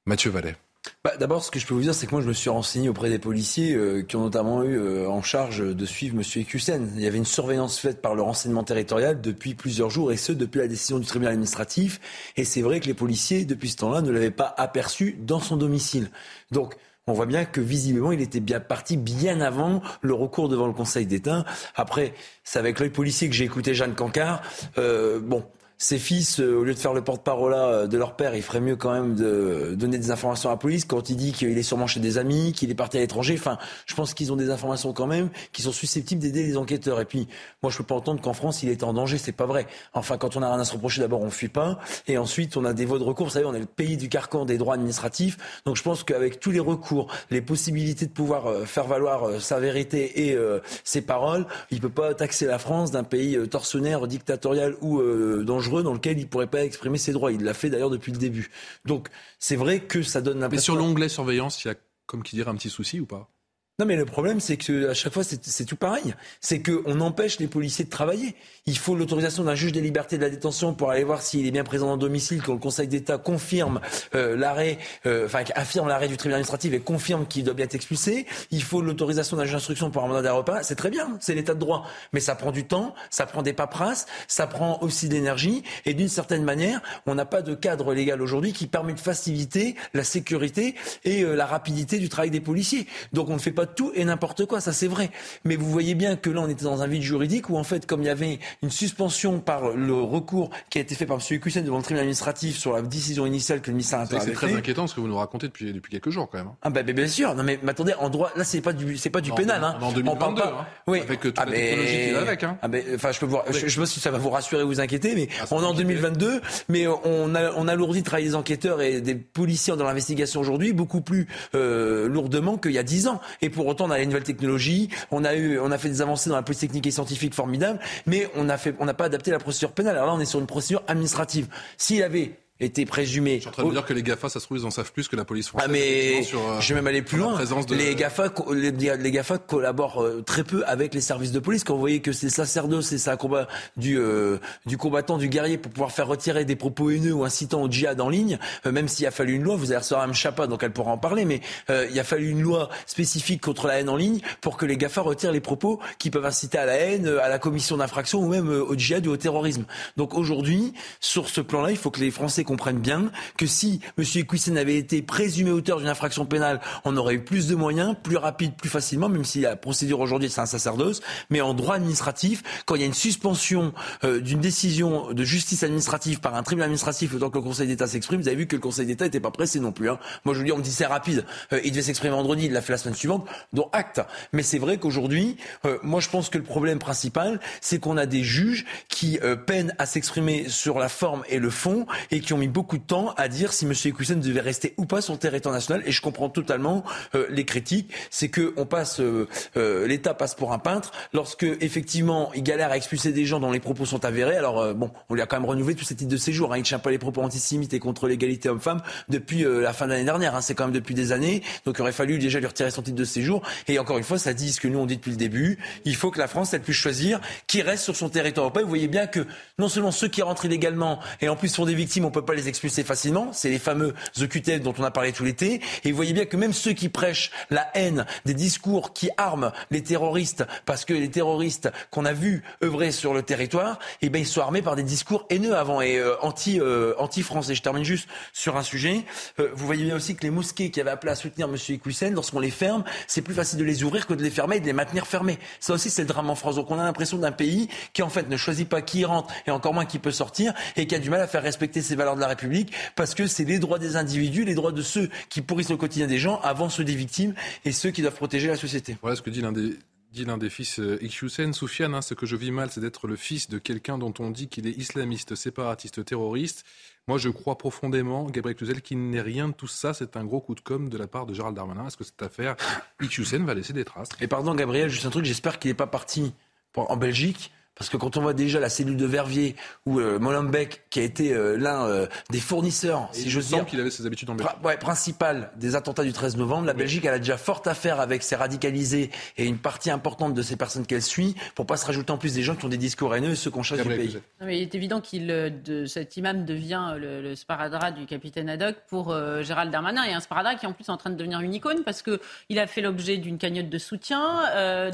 Mathieu 0.06 0.30
Vallet. 0.30 0.56
Bah, 1.02 1.16
D'abord, 1.18 1.42
ce 1.42 1.50
que 1.50 1.58
je 1.58 1.66
peux 1.66 1.74
vous 1.74 1.80
dire, 1.80 1.94
c'est 1.94 2.06
que 2.06 2.12
moi, 2.12 2.20
je 2.20 2.28
me 2.28 2.34
suis 2.34 2.50
renseigné 2.50 2.88
auprès 2.88 3.08
des 3.08 3.18
policiers 3.18 3.74
euh, 3.74 4.02
qui 4.02 4.16
ont 4.16 4.22
notamment 4.22 4.62
eu 4.62 4.78
euh, 4.78 5.08
en 5.08 5.22
charge 5.22 5.60
de 5.60 5.86
suivre 5.86 6.16
M. 6.16 6.22
Ecusen. 6.42 6.92
Il 6.94 7.02
y 7.02 7.06
avait 7.06 7.16
une 7.16 7.24
surveillance 7.24 7.78
faite 7.78 8.02
par 8.02 8.14
le 8.14 8.22
renseignement 8.22 8.64
territorial 8.64 9.20
depuis 9.20 9.54
plusieurs 9.54 9.88
jours, 9.88 10.12
et 10.12 10.18
ce, 10.18 10.32
depuis 10.32 10.58
la 10.58 10.68
décision 10.68 10.98
du 10.98 11.06
tribunal 11.06 11.32
administratif. 11.32 12.00
Et 12.36 12.44
c'est 12.44 12.60
vrai 12.60 12.80
que 12.80 12.86
les 12.86 12.94
policiers, 12.94 13.46
depuis 13.46 13.70
ce 13.70 13.76
temps-là, 13.78 14.02
ne 14.02 14.10
l'avaient 14.10 14.30
pas 14.30 14.54
aperçu 14.58 15.16
dans 15.20 15.40
son 15.40 15.56
domicile. 15.56 16.10
Donc, 16.50 16.76
on 17.06 17.12
voit 17.12 17.26
bien 17.26 17.44
que 17.44 17.60
visiblement, 17.60 18.12
il 18.12 18.22
était 18.22 18.40
bien 18.40 18.60
parti 18.60 18.96
bien 18.96 19.42
avant 19.42 19.82
le 20.00 20.14
recours 20.14 20.48
devant 20.48 20.66
le 20.66 20.72
Conseil 20.72 21.04
d'État. 21.04 21.44
Après, 21.76 22.14
c'est 22.44 22.58
avec 22.58 22.80
l'œil 22.80 22.88
policier 22.88 23.28
que 23.28 23.34
j'ai 23.34 23.44
écouté 23.44 23.74
Jeanne 23.74 23.94
Cancard. 23.94 24.42
Euh, 24.78 25.20
bon, 25.20 25.44
ses 25.78 25.98
fils, 25.98 26.38
euh, 26.38 26.54
au 26.54 26.64
lieu 26.64 26.72
de 26.72 26.78
faire 26.78 26.94
le 26.94 27.02
porte-parole 27.02 27.52
euh, 27.52 27.86
de 27.86 27.98
leur 27.98 28.14
père, 28.14 28.36
il 28.36 28.42
ferait 28.42 28.60
mieux 28.60 28.76
quand 28.76 28.92
même 28.92 29.16
de 29.16 29.74
donner 29.76 29.98
des 29.98 30.12
informations 30.12 30.48
à 30.48 30.52
la 30.52 30.56
police 30.56 30.84
quand 30.84 31.10
il 31.10 31.16
dit 31.16 31.32
qu'il 31.32 31.58
est 31.58 31.62
sûrement 31.64 31.88
chez 31.88 31.98
des 31.98 32.16
amis, 32.16 32.52
qu'il 32.52 32.70
est 32.70 32.76
parti 32.76 32.96
à 32.96 33.00
l'étranger. 33.00 33.34
Enfin, 33.36 33.58
je 33.86 33.94
pense 33.94 34.14
qu'ils 34.14 34.32
ont 34.32 34.36
des 34.36 34.50
informations 34.50 34.92
quand 34.92 35.08
même 35.08 35.30
qui 35.52 35.62
sont 35.62 35.72
susceptibles 35.72 36.22
d'aider 36.22 36.44
les 36.44 36.56
enquêteurs. 36.56 37.00
Et 37.00 37.04
puis, 37.04 37.26
moi, 37.62 37.72
je 37.72 37.78
peux 37.78 37.84
pas 37.84 37.96
entendre 37.96 38.20
qu'en 38.20 38.34
France, 38.34 38.62
il 38.62 38.68
est 38.68 38.84
en 38.84 38.92
danger. 38.92 39.18
C'est 39.18 39.32
pas 39.32 39.46
vrai. 39.46 39.66
Enfin, 39.94 40.16
quand 40.16 40.36
on 40.36 40.42
a 40.42 40.48
rien 40.48 40.60
à 40.60 40.64
se 40.64 40.74
reprocher, 40.74 41.00
d'abord, 41.00 41.22
on 41.22 41.30
fuit 41.30 41.48
pas. 41.48 41.80
Et 42.06 42.18
ensuite, 42.18 42.56
on 42.56 42.64
a 42.64 42.72
des 42.72 42.84
voies 42.84 43.00
de 43.00 43.04
recours. 43.04 43.26
Vous 43.26 43.32
savez, 43.32 43.46
on 43.46 43.54
est 43.54 43.60
le 43.60 43.66
pays 43.66 43.96
du 43.96 44.08
carcan 44.08 44.44
des 44.44 44.58
droits 44.58 44.74
administratifs. 44.74 45.38
Donc, 45.66 45.76
je 45.76 45.82
pense 45.82 46.04
qu'avec 46.04 46.38
tous 46.38 46.52
les 46.52 46.60
recours, 46.60 47.08
les 47.30 47.42
possibilités 47.42 48.06
de 48.06 48.12
pouvoir 48.12 48.46
euh, 48.46 48.64
faire 48.64 48.86
valoir 48.86 49.40
sa 49.40 49.58
vérité 49.58 50.28
et 50.28 50.38
ses 50.84 51.00
paroles, 51.00 51.46
il 51.70 51.80
peut 51.80 51.88
pas 51.88 52.14
taxer 52.14 52.46
la 52.46 52.58
France 52.58 52.90
d'un 52.90 53.02
pays 53.02 53.38
tortionnaire, 53.48 54.06
dictatorial 54.06 54.74
ou 54.80 55.00
dangereux 55.42 55.63
dans 55.70 55.92
lequel 55.92 56.18
il 56.18 56.22
ne 56.22 56.28
pourrait 56.28 56.46
pas 56.46 56.64
exprimer 56.64 56.98
ses 56.98 57.12
droits. 57.12 57.32
Il 57.32 57.42
l'a 57.42 57.54
fait 57.54 57.70
d'ailleurs 57.70 57.90
depuis 57.90 58.12
le 58.12 58.18
début. 58.18 58.50
Donc 58.84 59.08
c'est 59.38 59.56
vrai 59.56 59.80
que 59.80 60.02
ça 60.02 60.20
donne 60.20 60.40
l'impression. 60.40 60.74
Mais 60.74 60.78
sur 60.78 60.86
l'onglet 60.86 61.08
surveillance, 61.08 61.64
il 61.64 61.68
y 61.68 61.70
a, 61.70 61.74
comme 62.06 62.22
qui 62.22 62.36
dirait, 62.36 62.50
un 62.50 62.56
petit 62.56 62.70
souci 62.70 63.00
ou 63.00 63.06
pas? 63.06 63.33
Non, 63.80 63.86
mais 63.86 63.96
le 63.96 64.04
problème, 64.04 64.38
c'est 64.38 64.56
que 64.56 64.90
à 64.90 64.94
chaque 64.94 65.12
fois, 65.12 65.24
c'est 65.24 65.64
tout 65.64 65.74
pareil. 65.74 66.14
C'est 66.40 66.62
qu'on 66.62 67.00
empêche 67.00 67.40
les 67.40 67.48
policiers 67.48 67.84
de 67.84 67.90
travailler. 67.90 68.36
Il 68.66 68.78
faut 68.78 68.94
l'autorisation 68.94 69.42
d'un 69.42 69.56
juge 69.56 69.72
des 69.72 69.80
libertés 69.80 70.16
de 70.16 70.22
la 70.22 70.30
détention 70.30 70.74
pour 70.74 70.92
aller 70.92 71.02
voir 71.02 71.22
s'il 71.22 71.44
est 71.44 71.50
bien 71.50 71.64
présent 71.64 71.86
dans 71.86 71.94
le 71.94 71.98
domicile, 71.98 72.40
quand 72.40 72.52
le 72.52 72.60
Conseil 72.60 72.86
d'État 72.86 73.18
confirme 73.18 73.80
euh, 74.14 74.36
l'arrêt, 74.36 74.78
euh, 75.06 75.26
enfin 75.26 75.42
affirme 75.56 75.88
l'arrêt 75.88 76.06
du 76.06 76.16
tribunal 76.16 76.36
administratif 76.36 76.72
et 76.72 76.78
confirme 76.78 77.26
qu'il 77.26 77.42
doit 77.42 77.54
bien 77.54 77.64
être 77.64 77.74
expulsé. 77.74 78.26
Il 78.52 78.62
faut 78.62 78.80
l'autorisation 78.80 79.36
d'un 79.36 79.42
juge 79.42 79.54
d'instruction 79.54 79.90
pour 79.90 80.04
un 80.04 80.06
mandat 80.06 80.22
d'arrêt 80.22 80.38
repas. 80.38 80.62
C'est 80.62 80.76
très 80.76 80.90
bien, 80.90 81.18
c'est 81.18 81.34
l'état 81.34 81.54
de 81.54 81.58
droit. 81.58 81.84
Mais 82.12 82.20
ça 82.20 82.36
prend 82.36 82.52
du 82.52 82.66
temps, 82.66 82.94
ça 83.10 83.26
prend 83.26 83.42
des 83.42 83.54
paperasses, 83.54 84.06
ça 84.28 84.46
prend 84.46 84.78
aussi 84.82 85.08
de 85.08 85.14
l'énergie. 85.14 85.64
Et 85.84 85.94
d'une 85.94 86.08
certaine 86.08 86.44
manière, 86.44 86.80
on 87.06 87.16
n'a 87.16 87.26
pas 87.26 87.42
de 87.42 87.56
cadre 87.56 87.92
légal 87.92 88.22
aujourd'hui 88.22 88.52
qui 88.52 88.68
permet 88.68 88.92
de 88.92 89.00
faciliter 89.00 89.74
la 89.94 90.04
sécurité 90.04 90.76
et 91.02 91.24
euh, 91.24 91.34
la 91.34 91.46
rapidité 91.46 91.98
du 91.98 92.08
travail 92.08 92.30
des 92.30 92.40
policiers. 92.40 92.86
Donc 93.12 93.30
on 93.30 93.34
ne 93.34 93.40
fait 93.40 93.50
pas 93.50 93.63
tout 93.66 93.92
et 93.94 94.04
n'importe 94.04 94.46
quoi, 94.46 94.60
ça 94.60 94.72
c'est 94.72 94.86
vrai. 94.86 95.10
Mais 95.44 95.56
vous 95.56 95.70
voyez 95.70 95.94
bien 95.94 96.16
que 96.16 96.30
là, 96.30 96.40
on 96.40 96.48
était 96.48 96.64
dans 96.64 96.82
un 96.82 96.86
vide 96.86 97.02
juridique 97.02 97.50
où, 97.50 97.56
en 97.56 97.64
fait, 97.64 97.86
comme 97.86 98.02
il 98.02 98.06
y 98.06 98.10
avait 98.10 98.38
une 98.62 98.70
suspension 98.70 99.40
par 99.40 99.70
le 99.70 99.94
recours 99.94 100.50
qui 100.70 100.78
a 100.78 100.80
été 100.80 100.94
fait 100.94 101.06
par 101.06 101.16
M. 101.16 101.22
Ecusen 101.30 101.64
devant 101.64 101.78
le 101.78 101.82
tribunal 101.82 102.02
administratif 102.02 102.58
sur 102.58 102.72
la 102.72 102.82
décision 102.82 103.26
initiale 103.26 103.60
que 103.60 103.68
le 103.68 103.74
ministère 103.74 104.00
intérieur 104.00 104.26
C'est 104.26 104.32
très 104.32 104.54
inquiétant 104.54 104.86
ce 104.86 104.94
que 104.94 105.00
vous 105.00 105.08
nous 105.08 105.16
racontez 105.16 105.46
depuis, 105.46 105.72
depuis 105.72 105.90
quelques 105.90 106.10
jours, 106.10 106.28
quand 106.30 106.38
même. 106.38 106.48
Hein. 106.48 106.56
Ah, 106.62 106.70
ben, 106.70 106.84
bien 106.84 107.08
sûr. 107.08 107.34
Non, 107.34 107.42
mais, 107.42 107.58
attendez, 107.66 107.94
en 107.98 108.10
droit, 108.10 108.30
là, 108.36 108.44
c'est 108.44 108.60
pas 108.60 108.72
du, 108.72 108.96
c'est 108.96 109.10
pas 109.10 109.20
du 109.20 109.32
pénal, 109.32 109.62
hein. 109.62 109.76
En 109.80 109.92
2022, 109.92 110.42
hein. 110.42 110.66
Oui. 110.86 111.00
Avec 111.00 111.20
toute 111.20 111.38
ah, 111.38 111.44
la 111.44 111.52
technologie 111.52 112.14
avec, 112.14 112.44
hein. 112.44 112.58
Ah, 112.62 112.68
enfin, 112.94 113.12
je 113.12 113.20
peux 113.20 113.26
vous, 113.26 113.38
je, 113.50 113.66
je 113.66 113.68
sais 113.68 113.80
pas 113.80 113.86
si 113.86 114.00
ça 114.00 114.10
va 114.10 114.18
vous 114.18 114.30
rassurer 114.30 114.62
ou 114.62 114.68
vous 114.68 114.80
inquiéter, 114.80 115.14
mais 115.14 115.28
ah, 115.40 115.46
on 115.50 115.62
est 115.62 115.66
en 115.66 115.74
2022, 115.74 116.40
mais 116.68 116.86
on 116.86 117.34
a, 117.34 117.52
on 117.52 117.68
alourdit 117.68 118.00
le 118.00 118.04
travail 118.04 118.24
des 118.24 118.34
enquêteurs 118.34 118.80
et 118.80 119.00
des 119.00 119.14
policiers 119.14 119.76
dans 119.76 119.84
l'investigation 119.84 120.40
aujourd'hui 120.40 120.72
beaucoup 120.72 121.00
plus, 121.00 121.26
euh, 121.54 122.08
lourdement 122.08 122.58
qu'il 122.58 122.72
y 122.72 122.78
a 122.78 122.82
dix 122.82 123.06
ans. 123.06 123.20
Et 123.42 123.50
pour 123.54 123.66
autant, 123.66 123.86
on 123.86 123.90
a 123.90 123.98
les 123.98 124.06
nouvelles 124.06 124.24
technologies, 124.24 124.90
on 125.10 125.24
a 125.24 125.34
eu, 125.34 125.58
on 125.58 125.70
a 125.70 125.78
fait 125.78 125.88
des 125.88 126.02
avancées 126.02 126.28
dans 126.30 126.36
la 126.36 126.42
police 126.42 126.60
technique 126.60 126.86
et 126.86 126.90
scientifique 126.90 127.34
formidables, 127.34 127.78
mais 128.06 128.28
on 128.34 128.44
n'a 128.44 128.94
pas 128.94 129.04
adapté 129.04 129.30
la 129.30 129.38
procédure 129.38 129.72
pénale. 129.72 129.96
Alors 129.96 130.08
là, 130.08 130.14
on 130.14 130.20
est 130.20 130.24
sur 130.24 130.40
une 130.40 130.46
procédure 130.46 130.82
administrative. 130.86 131.48
S'il 131.76 132.02
avait 132.02 132.38
était 132.64 132.84
présumé. 132.84 133.36
Je 133.36 133.40
suis 133.40 133.48
en 133.48 133.52
train 133.52 133.64
de 133.64 133.70
dire 133.70 133.84
que 133.84 133.92
les 133.92 134.02
GAFA, 134.02 134.28
ça 134.28 134.40
se 134.40 134.44
trouve, 134.44 134.58
ils 134.58 134.66
en 134.66 134.70
savent 134.70 134.92
plus 134.92 135.08
que 135.08 135.16
la 135.16 135.24
police 135.24 135.48
française. 135.48 135.68
Ah 135.68 135.72
mais 135.72 136.22
sur, 136.22 136.40
euh, 136.40 136.60
je 136.60 136.68
vais 136.68 136.74
même 136.76 136.86
aller 136.86 137.02
plus 137.02 137.18
loin. 137.18 137.38
Les 137.70 137.94
GAFA, 137.94 138.32
les, 138.52 138.70
les, 138.70 139.10
GAFA 139.10 139.38
collaborent 139.38 140.02
euh, 140.02 140.22
très 140.22 140.44
peu 140.44 140.64
avec 140.66 140.94
les 140.94 141.00
services 141.00 141.32
de 141.32 141.38
police. 141.38 141.64
Quand 141.64 141.74
vous 141.74 141.80
voyez 141.80 142.00
que 142.00 142.12
c'est 142.12 142.30
sacerdoce 142.30 142.92
et 142.92 142.98
ça 142.98 143.16
combat 143.16 143.48
du, 143.76 143.98
euh, 143.98 144.38
du 144.66 144.76
combattant, 144.76 145.18
du 145.18 145.28
guerrier 145.28 145.58
pour 145.58 145.72
pouvoir 145.72 145.92
faire 145.92 146.06
retirer 146.06 146.44
des 146.44 146.56
propos 146.56 146.90
haineux 146.90 147.12
ou 147.12 147.24
incitant 147.24 147.62
au 147.62 147.70
djihad 147.70 148.00
en 148.00 148.08
ligne, 148.08 148.38
même 148.64 148.88
s'il 148.88 149.06
a 149.06 149.10
fallu 149.10 149.34
une 149.34 149.42
loi, 149.42 149.56
vous 149.56 149.66
allez 149.70 149.78
recevoir 149.78 150.02
Mme 150.02 150.14
Chapa, 150.14 150.46
donc 150.46 150.62
elle 150.62 150.72
pourra 150.72 150.92
en 150.92 150.98
parler, 150.98 151.24
mais 151.24 151.40
il 151.68 151.98
a 151.98 152.04
fallu 152.04 152.30
une 152.30 152.42
loi 152.42 152.68
spécifique 152.86 153.40
contre 153.40 153.66
la 153.66 153.80
haine 153.80 153.88
en 153.88 153.96
ligne 153.96 154.20
pour 154.40 154.56
que 154.56 154.66
les 154.66 154.76
GAFA 154.76 155.00
retirent 155.02 155.32
les 155.32 155.40
propos 155.40 155.80
qui 155.98 156.10
peuvent 156.10 156.24
inciter 156.24 156.58
à 156.58 156.66
la 156.66 156.74
haine, 156.74 157.06
à 157.06 157.28
la 157.28 157.38
commission 157.38 157.76
d'infraction 157.76 158.20
ou 158.20 158.28
même 158.28 158.48
au 158.48 158.74
djihad 158.74 159.06
ou 159.06 159.12
au 159.12 159.16
terrorisme. 159.16 159.64
Donc 159.96 160.14
aujourd'hui, 160.14 160.72
sur 161.00 161.28
ce 161.28 161.40
plan-là, 161.40 161.70
il 161.70 161.76
faut 161.76 161.90
que 161.90 162.00
les 162.00 162.10
Français 162.10 162.44
comprennent 162.54 162.78
bien 162.78 163.10
que 163.36 163.46
si 163.46 163.80
M. 163.98 164.04
Equisen 164.14 164.56
avait 164.56 164.76
été 164.76 165.02
présumé 165.02 165.50
auteur 165.50 165.78
d'une 165.78 165.88
infraction 165.88 166.24
pénale, 166.24 166.60
on 166.84 166.96
aurait 166.96 167.14
eu 167.14 167.24
plus 167.24 167.48
de 167.48 167.56
moyens, 167.56 167.96
plus 168.00 168.16
rapide, 168.16 168.54
plus 168.54 168.68
facilement, 168.68 169.08
même 169.08 169.24
si 169.24 169.40
la 169.40 169.56
procédure 169.56 169.98
aujourd'hui 169.98 170.30
c'est 170.30 170.40
un 170.40 170.46
sacerdoce. 170.46 171.00
Mais 171.30 171.40
en 171.40 171.52
droit 171.52 171.74
administratif, 171.74 172.44
quand 172.64 172.76
il 172.76 172.80
y 172.82 172.84
a 172.84 172.86
une 172.86 172.94
suspension 172.94 173.72
euh, 174.04 174.20
d'une 174.20 174.38
décision 174.38 175.12
de 175.12 175.24
justice 175.24 175.64
administrative 175.64 176.20
par 176.20 176.36
un 176.36 176.44
tribunal 176.44 176.66
administratif, 176.66 177.12
le 177.12 177.18
temps 177.18 177.30
que 177.30 177.38
le 177.38 177.42
Conseil 177.42 177.66
d'État 177.66 177.88
s'exprime, 177.88 178.20
vous 178.20 178.28
avez 178.28 178.36
vu 178.36 178.46
que 178.46 178.54
le 178.54 178.62
Conseil 178.62 178.86
d'État 178.86 179.04
n'était 179.04 179.18
pas 179.18 179.32
pressé 179.32 179.58
non 179.58 179.72
plus. 179.72 179.90
Hein. 179.90 179.98
Moi 180.24 180.34
je 180.34 180.38
vous 180.38 180.44
dis, 180.44 180.52
on 180.52 180.58
me 180.58 180.62
dit 180.62 180.70
c'est 180.70 180.86
rapide. 180.86 181.24
Euh, 181.52 181.60
il 181.64 181.72
devait 181.72 181.82
s'exprimer 181.82 182.14
vendredi, 182.14 182.46
il 182.46 182.52
l'a 182.52 182.62
fait 182.62 182.72
la 182.72 182.78
semaine 182.78 182.94
suivante, 182.94 183.26
dont 183.52 183.68
acte. 183.72 184.00
Mais 184.32 184.44
c'est 184.44 184.58
vrai 184.58 184.78
qu'aujourd'hui, 184.78 185.38
euh, 185.64 185.78
moi 185.82 186.00
je 186.00 186.08
pense 186.08 186.28
que 186.28 186.38
le 186.38 186.44
problème 186.44 186.78
principal, 186.78 187.40
c'est 187.60 187.80
qu'on 187.80 187.96
a 187.96 188.06
des 188.06 188.22
juges 188.22 188.64
qui 188.88 189.18
peinent 189.46 189.74
à 189.78 189.86
s'exprimer 189.86 190.48
sur 190.48 190.78
la 190.78 190.88
forme 190.88 191.24
et 191.28 191.40
le 191.40 191.50
fond 191.50 191.86
et 192.10 192.20
qui 192.20 192.32
ont 192.32 192.33
mis 192.36 192.48
beaucoup 192.48 192.78
de 192.78 192.82
temps 192.82 193.12
à 193.16 193.28
dire 193.28 193.52
si 193.52 193.64
M. 193.64 193.72
Equisen 193.84 194.20
devait 194.20 194.40
rester 194.40 194.74
ou 194.76 194.86
pas 194.86 195.00
sur 195.00 195.12
le 195.12 195.18
territoire 195.18 195.54
national. 195.54 195.82
Et 195.86 195.92
je 195.92 196.00
comprends 196.00 196.28
totalement 196.28 196.84
euh, 197.14 197.26
les 197.30 197.44
critiques. 197.44 197.92
C'est 198.10 198.28
que 198.28 198.62
passe, 198.64 199.00
euh, 199.00 199.28
euh, 199.56 199.86
l'État 199.86 200.14
passe 200.14 200.34
pour 200.34 200.52
un 200.52 200.58
peintre 200.58 200.92
lorsque 201.12 201.44
effectivement 201.44 202.30
il 202.34 202.42
galère 202.42 202.70
à 202.70 202.76
expulser 202.76 203.12
des 203.12 203.24
gens 203.24 203.40
dont 203.40 203.52
les 203.52 203.60
propos 203.60 203.84
sont 203.84 204.04
avérés. 204.04 204.36
Alors 204.36 204.74
bon, 204.74 204.90
on 205.08 205.14
lui 205.14 205.22
a 205.22 205.26
quand 205.26 205.36
même 205.36 205.48
renouvelé 205.48 205.74
tous 205.74 205.84
ces 205.84 205.94
titres 205.94 206.10
de 206.10 206.16
séjour. 206.16 206.52
Hein. 206.52 206.56
Il 206.56 206.60
ne 206.60 206.64
tient 206.64 206.78
pas 206.78 206.90
les 206.90 206.98
propos 206.98 207.22
antisémites 207.22 207.74
et 207.74 207.78
contre 207.78 208.08
l'égalité 208.08 208.48
homme-femme 208.48 208.82
depuis 209.08 209.44
la 209.44 209.72
fin 209.72 209.86
de 209.86 209.92
l'année 209.92 210.04
dernière. 210.04 210.34
Hein. 210.34 210.40
C'est 210.40 210.54
quand 210.54 210.64
même 210.64 210.74
depuis 210.74 210.94
des 210.94 211.12
années. 211.12 211.42
Donc 211.64 211.76
il 211.78 211.82
aurait 211.82 211.92
fallu 211.92 212.18
déjà 212.18 212.40
lui 212.40 212.46
retirer 212.46 212.70
son 212.70 212.82
titre 212.82 212.96
de 212.96 213.04
séjour. 213.04 213.42
Et 213.68 213.78
encore 213.78 213.98
une 213.98 214.04
fois, 214.04 214.18
ça 214.18 214.32
dit 214.32 214.52
ce 214.52 214.60
que 214.60 214.68
nous 214.68 214.78
on 214.78 214.86
dit 214.86 214.96
depuis 214.96 215.10
le 215.10 215.16
début. 215.16 215.58
Il 215.84 215.96
faut 215.96 216.10
que 216.10 216.18
la 216.18 216.28
France 216.28 216.54
elle 216.54 216.62
puisse 216.62 216.76
choisir 216.76 217.20
qui 217.46 217.62
reste 217.62 217.84
sur 217.84 217.96
son 217.96 218.08
territoire 218.08 218.52
pas. 218.52 218.62
Vous 218.62 218.68
voyez 218.68 218.88
bien 218.88 219.06
que 219.06 219.26
non 219.58 219.68
seulement 219.68 219.92
ceux 219.92 220.08
qui 220.08 220.22
rentrent 220.22 220.44
illégalement 220.44 221.00
et 221.20 221.28
en 221.28 221.36
plus 221.36 221.48
sont 221.48 221.64
des 221.64 221.74
victimes, 221.74 222.04
on 222.04 222.10
peut 222.10 222.23
pas 222.24 222.34
les 222.34 222.48
expulser 222.48 222.84
facilement. 222.84 223.32
C'est 223.32 223.50
les 223.50 223.58
fameux 223.58 223.94
OQTF 224.20 224.60
dont 224.60 224.74
on 224.78 224.84
a 224.84 224.90
parlé 224.90 225.12
tout 225.12 225.24
l'été. 225.24 225.60
Et 225.84 225.90
vous 225.90 225.96
voyez 225.96 226.12
bien 226.12 226.24
que 226.24 226.36
même 226.36 226.52
ceux 226.52 226.72
qui 226.72 226.88
prêchent 226.88 227.30
la 227.50 227.68
haine, 227.74 228.06
des 228.24 228.34
discours 228.34 228.92
qui 228.92 229.10
arment 229.16 229.52
les 229.70 229.82
terroristes, 229.82 230.44
parce 230.66 230.84
que 230.84 230.94
les 230.94 231.10
terroristes 231.10 231.70
qu'on 231.90 232.04
a 232.04 232.12
vus 232.12 232.42
œuvrer 232.62 232.92
sur 232.92 233.14
le 233.14 233.22
territoire, 233.22 233.78
eh 234.02 234.08
ben 234.08 234.20
ils 234.20 234.26
sont 234.26 234.40
armés 234.40 234.62
par 234.62 234.76
des 234.76 234.82
discours 234.82 235.26
haineux 235.30 235.56
avant 235.56 235.80
et 235.80 235.98
euh, 235.98 236.16
anti 236.20 236.60
euh, 236.60 236.94
anti. 236.98 237.22
Je 237.22 237.62
termine 237.62 237.84
juste 237.84 238.08
sur 238.32 238.56
un 238.56 238.62
sujet. 238.62 239.04
Euh, 239.40 239.50
vous 239.54 239.66
voyez 239.66 239.84
bien 239.84 239.96
aussi 239.96 240.14
que 240.14 240.22
les 240.22 240.30
mosquées 240.30 240.70
qui 240.70 240.80
avaient 240.80 240.90
appelé 240.90 241.12
à 241.12 241.14
soutenir 241.14 241.48
M. 241.48 241.56
Equissen, 241.68 242.14
lorsqu'on 242.14 242.40
les 242.40 242.50
ferme, 242.50 242.84
c'est 243.06 243.22
plus 243.22 243.34
facile 243.34 243.58
de 243.58 243.64
les 243.64 243.82
ouvrir 243.82 244.06
que 244.06 244.14
de 244.14 244.22
les 244.22 244.30
fermer 244.30 244.56
et 244.56 244.60
de 244.60 244.66
les 244.66 244.72
maintenir 244.72 245.06
fermés. 245.06 245.38
Ça 245.60 245.74
aussi, 245.74 245.90
c'est 245.90 246.02
le 246.02 246.08
drame 246.08 246.30
en 246.30 246.34
France. 246.34 246.56
Donc 246.56 246.70
on 246.70 246.78
a 246.78 246.84
l'impression 246.84 247.18
d'un 247.18 247.32
pays 247.32 247.68
qui 247.92 248.02
en 248.02 248.08
fait 248.08 248.28
ne 248.28 248.36
choisit 248.36 248.68
pas 248.68 248.82
qui 248.82 249.04
rentre 249.04 249.32
et 249.46 249.50
encore 249.50 249.74
moins 249.74 249.84
qui 249.84 249.98
peut 249.98 250.10
sortir 250.10 250.54
et 250.76 250.86
qui 250.86 250.94
a 250.94 250.98
du 250.98 251.10
mal 251.10 251.20
à 251.20 251.26
faire 251.26 251.42
respecter 251.42 251.82
ses 251.82 251.96
valeurs 251.96 252.13
de 252.14 252.20
la 252.20 252.28
République 252.28 252.72
parce 252.96 253.14
que 253.14 253.26
c'est 253.26 253.44
les 253.44 253.58
droits 253.58 253.78
des 253.78 253.96
individus, 253.96 254.44
les 254.44 254.54
droits 254.54 254.72
de 254.72 254.82
ceux 254.82 255.08
qui 255.28 255.42
pourrissent 255.42 255.70
le 255.70 255.76
quotidien 255.76 256.06
des 256.06 256.18
gens 256.18 256.40
avant 256.40 256.68
ceux 256.68 256.84
des 256.84 256.94
victimes 256.94 257.34
et 257.64 257.72
ceux 257.72 257.90
qui 257.90 258.02
doivent 258.02 258.14
protéger 258.14 258.48
la 258.48 258.56
société. 258.56 258.96
Voilà 259.02 259.16
ce 259.16 259.22
que 259.22 259.30
dit 259.30 259.40
l'un 259.40 259.52
des 259.52 259.76
dit 260.14 260.24
l'un 260.24 260.38
des 260.38 260.48
fils 260.48 260.78
euh, 260.78 260.96
Iqiyoussen, 261.02 261.52
Soufiane, 261.52 261.92
hein, 261.92 262.00
ce 262.00 262.14
que 262.14 262.24
je 262.24 262.36
vis 262.36 262.52
mal, 262.52 262.70
c'est 262.70 262.80
d'être 262.80 263.08
le 263.08 263.16
fils 263.16 263.48
de 263.48 263.58
quelqu'un 263.58 263.98
dont 263.98 264.14
on 264.20 264.30
dit 264.30 264.46
qu'il 264.46 264.68
est 264.68 264.78
islamiste, 264.78 265.34
séparatiste, 265.34 266.04
terroriste. 266.04 266.64
Moi, 267.08 267.18
je 267.18 267.28
crois 267.28 267.58
profondément, 267.58 268.24
Gabriel 268.26 268.56
Cluzel, 268.56 268.80
qu'il 268.80 269.10
n'est 269.10 269.20
rien 269.20 269.48
de 269.48 269.54
tout 269.54 269.66
ça. 269.66 269.92
C'est 269.92 270.16
un 270.16 270.24
gros 270.24 270.40
coup 270.40 270.54
de 270.54 270.60
com' 270.60 270.88
de 270.88 270.96
la 270.96 271.08
part 271.08 271.26
de 271.26 271.34
Gérald 271.34 271.56
Darmanin. 271.56 271.88
Est-ce 271.88 271.96
que 271.96 272.04
cette 272.04 272.22
affaire, 272.22 272.54
Iqiyoussen 273.02 273.44
va 273.44 273.54
laisser 273.54 273.72
des 273.72 273.84
traces? 273.84 274.08
Et 274.20 274.28
pardon, 274.28 274.54
Gabriel, 274.54 274.88
juste 274.88 275.04
un 275.04 275.10
truc, 275.10 275.24
j'espère 275.24 275.58
qu'il 275.58 275.70
n'est 275.70 275.74
pas 275.74 275.88
parti 275.88 276.32
en 276.76 276.96
Belgique 276.96 277.50
Parce 277.76 277.90
que 277.90 277.96
quand 277.96 278.16
on 278.16 278.20
voit 278.20 278.34
déjà 278.34 278.60
la 278.60 278.68
cellule 278.68 278.96
de 278.96 279.04
Verviers 279.04 279.56
ou 279.84 279.98
euh, 279.98 280.20
Molenbeek, 280.20 280.82
qui 280.90 281.00
a 281.00 281.02
été 281.02 281.32
euh, 281.32 281.56
l'un 281.56 281.86
euh, 281.86 282.06
des 282.30 282.38
fournisseurs, 282.38 283.08
si 283.10 283.28
je 283.28 283.40
dire, 283.40 283.66
qu'il 283.66 283.80
avait 283.80 283.90
ses 283.90 284.06
habitudes 284.06 284.30
en 284.30 284.36
Belgique. 284.36 284.54
ouais, 284.62 284.76
principal 284.76 285.50
des 285.56 285.74
attentats 285.74 286.04
du 286.04 286.12
13 286.12 286.36
novembre, 286.36 286.66
la 286.66 286.72
Belgique, 286.72 287.04
elle 287.04 287.14
a 287.14 287.18
déjà 287.18 287.36
forte 287.36 287.66
affaire 287.66 287.98
avec 287.98 288.22
ses 288.22 288.36
radicalisés 288.36 289.10
et 289.36 289.46
une 289.46 289.58
partie 289.58 289.90
importante 289.90 290.34
de 290.34 290.42
ces 290.42 290.54
personnes 290.54 290.86
qu'elle 290.86 291.02
suit, 291.02 291.34
pour 291.56 291.66
pas 291.66 291.76
se 291.76 291.84
rajouter 291.84 292.12
en 292.12 292.18
plus 292.18 292.34
des 292.34 292.44
gens 292.44 292.54
qui 292.54 292.64
ont 292.64 292.68
des 292.68 292.76
discours 292.76 293.12
haineux 293.14 293.30
et 293.30 293.34
ceux 293.34 293.50
qu'on 293.50 293.64
chasse 293.64 293.80
du 293.80 293.88
pays. 293.88 294.18
mais 294.40 294.58
il 294.58 294.62
est 294.62 294.74
évident 294.76 295.00
qu'il, 295.00 295.26
de, 295.26 295.84
cet 295.86 296.16
imam 296.16 296.44
devient 296.44 296.94
le, 296.96 297.22
le 297.22 297.34
sparadrap 297.34 297.92
du 297.92 298.06
capitaine 298.06 298.48
Haddock 298.48 298.76
pour 298.88 299.12
Gérald 299.42 299.72
Darmanin, 299.72 300.04
et 300.04 300.12
un 300.12 300.20
sparadrap 300.20 300.60
qui 300.60 300.66
est 300.66 300.68
en 300.68 300.72
plus 300.72 300.88
en 300.90 300.96
train 300.96 301.10
de 301.10 301.16
devenir 301.16 301.40
une 301.40 301.54
icône 301.54 301.82
parce 301.84 302.02
que 302.02 302.20
il 302.48 302.60
a 302.60 302.68
fait 302.68 302.82
l'objet 302.82 303.16
d'une 303.16 303.38
cagnotte 303.38 303.68
de 303.68 303.78
soutien. 303.78 304.42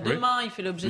demain, 0.02 0.38
il 0.44 0.50
fait 0.50 0.62
l'objet 0.62 0.88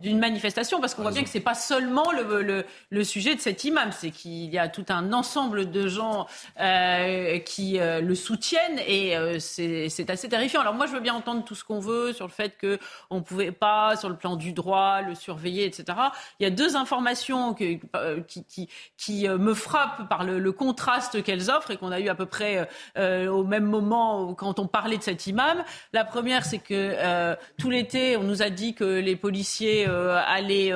d'une 0.00 0.20
manifestation 0.20 0.80
parce 0.80 0.94
qu'on 0.94 1.02
voit 1.02 1.15
que 1.22 1.28
c'est 1.28 1.40
pas 1.40 1.54
seulement 1.54 2.12
le, 2.12 2.64
le, 2.90 3.04
sujet 3.04 3.34
de 3.34 3.40
cet 3.40 3.64
imam, 3.64 3.90
c'est 3.92 4.10
qu'il 4.10 4.52
y 4.52 4.58
a 4.58 4.68
tout 4.68 4.84
un 4.88 5.12
ensemble 5.12 5.70
de 5.70 5.88
gens 5.88 6.26
euh, 6.60 7.38
qui 7.40 7.78
euh, 7.78 8.00
le 8.00 8.14
soutiennent 8.14 8.80
et 8.86 9.16
euh, 9.16 9.38
c'est 9.38 10.10
assez 10.10 10.28
terrifiant. 10.28 10.60
Alors 10.60 10.74
moi, 10.74 10.86
je 10.86 10.92
veux 10.92 11.00
bien 11.00 11.14
entendre 11.14 11.44
tout 11.44 11.54
ce 11.54 11.64
qu'on 11.64 11.80
veut 11.80 12.12
sur 12.12 12.26
le 12.26 12.32
fait 12.32 12.56
que 12.56 12.78
on 13.10 13.22
pouvait 13.22 13.52
pas, 13.52 13.96
sur 13.96 14.08
le 14.08 14.16
plan 14.16 14.36
du 14.36 14.52
droit, 14.52 15.02
le 15.02 15.14
surveiller, 15.14 15.64
etc. 15.64 15.98
Il 16.40 16.44
y 16.44 16.46
a 16.46 16.50
deux 16.50 16.76
informations 16.76 17.54
qui, 17.54 17.80
qui, 18.26 18.68
qui 18.96 19.28
me 19.28 19.54
frappent 19.54 20.08
par 20.08 20.24
le, 20.24 20.52
contraste 20.52 21.22
qu'elles 21.22 21.50
offrent 21.50 21.72
et 21.72 21.76
qu'on 21.76 21.92
a 21.92 22.00
eu 22.00 22.08
à 22.08 22.14
peu 22.14 22.26
près 22.26 22.68
au 22.96 23.44
même 23.44 23.64
moment 23.64 24.32
quand 24.34 24.58
on 24.58 24.66
parlait 24.66 24.96
de 24.96 25.02
cet 25.02 25.26
imam. 25.26 25.62
La 25.92 26.04
première, 26.04 26.44
c'est 26.44 26.58
que 26.58 27.36
tout 27.58 27.68
l'été, 27.68 28.16
on 28.16 28.22
nous 28.22 28.42
a 28.42 28.50
dit 28.50 28.74
que 28.74 28.84
les 28.84 29.16
policiers 29.16 29.86
allaient 29.86 30.72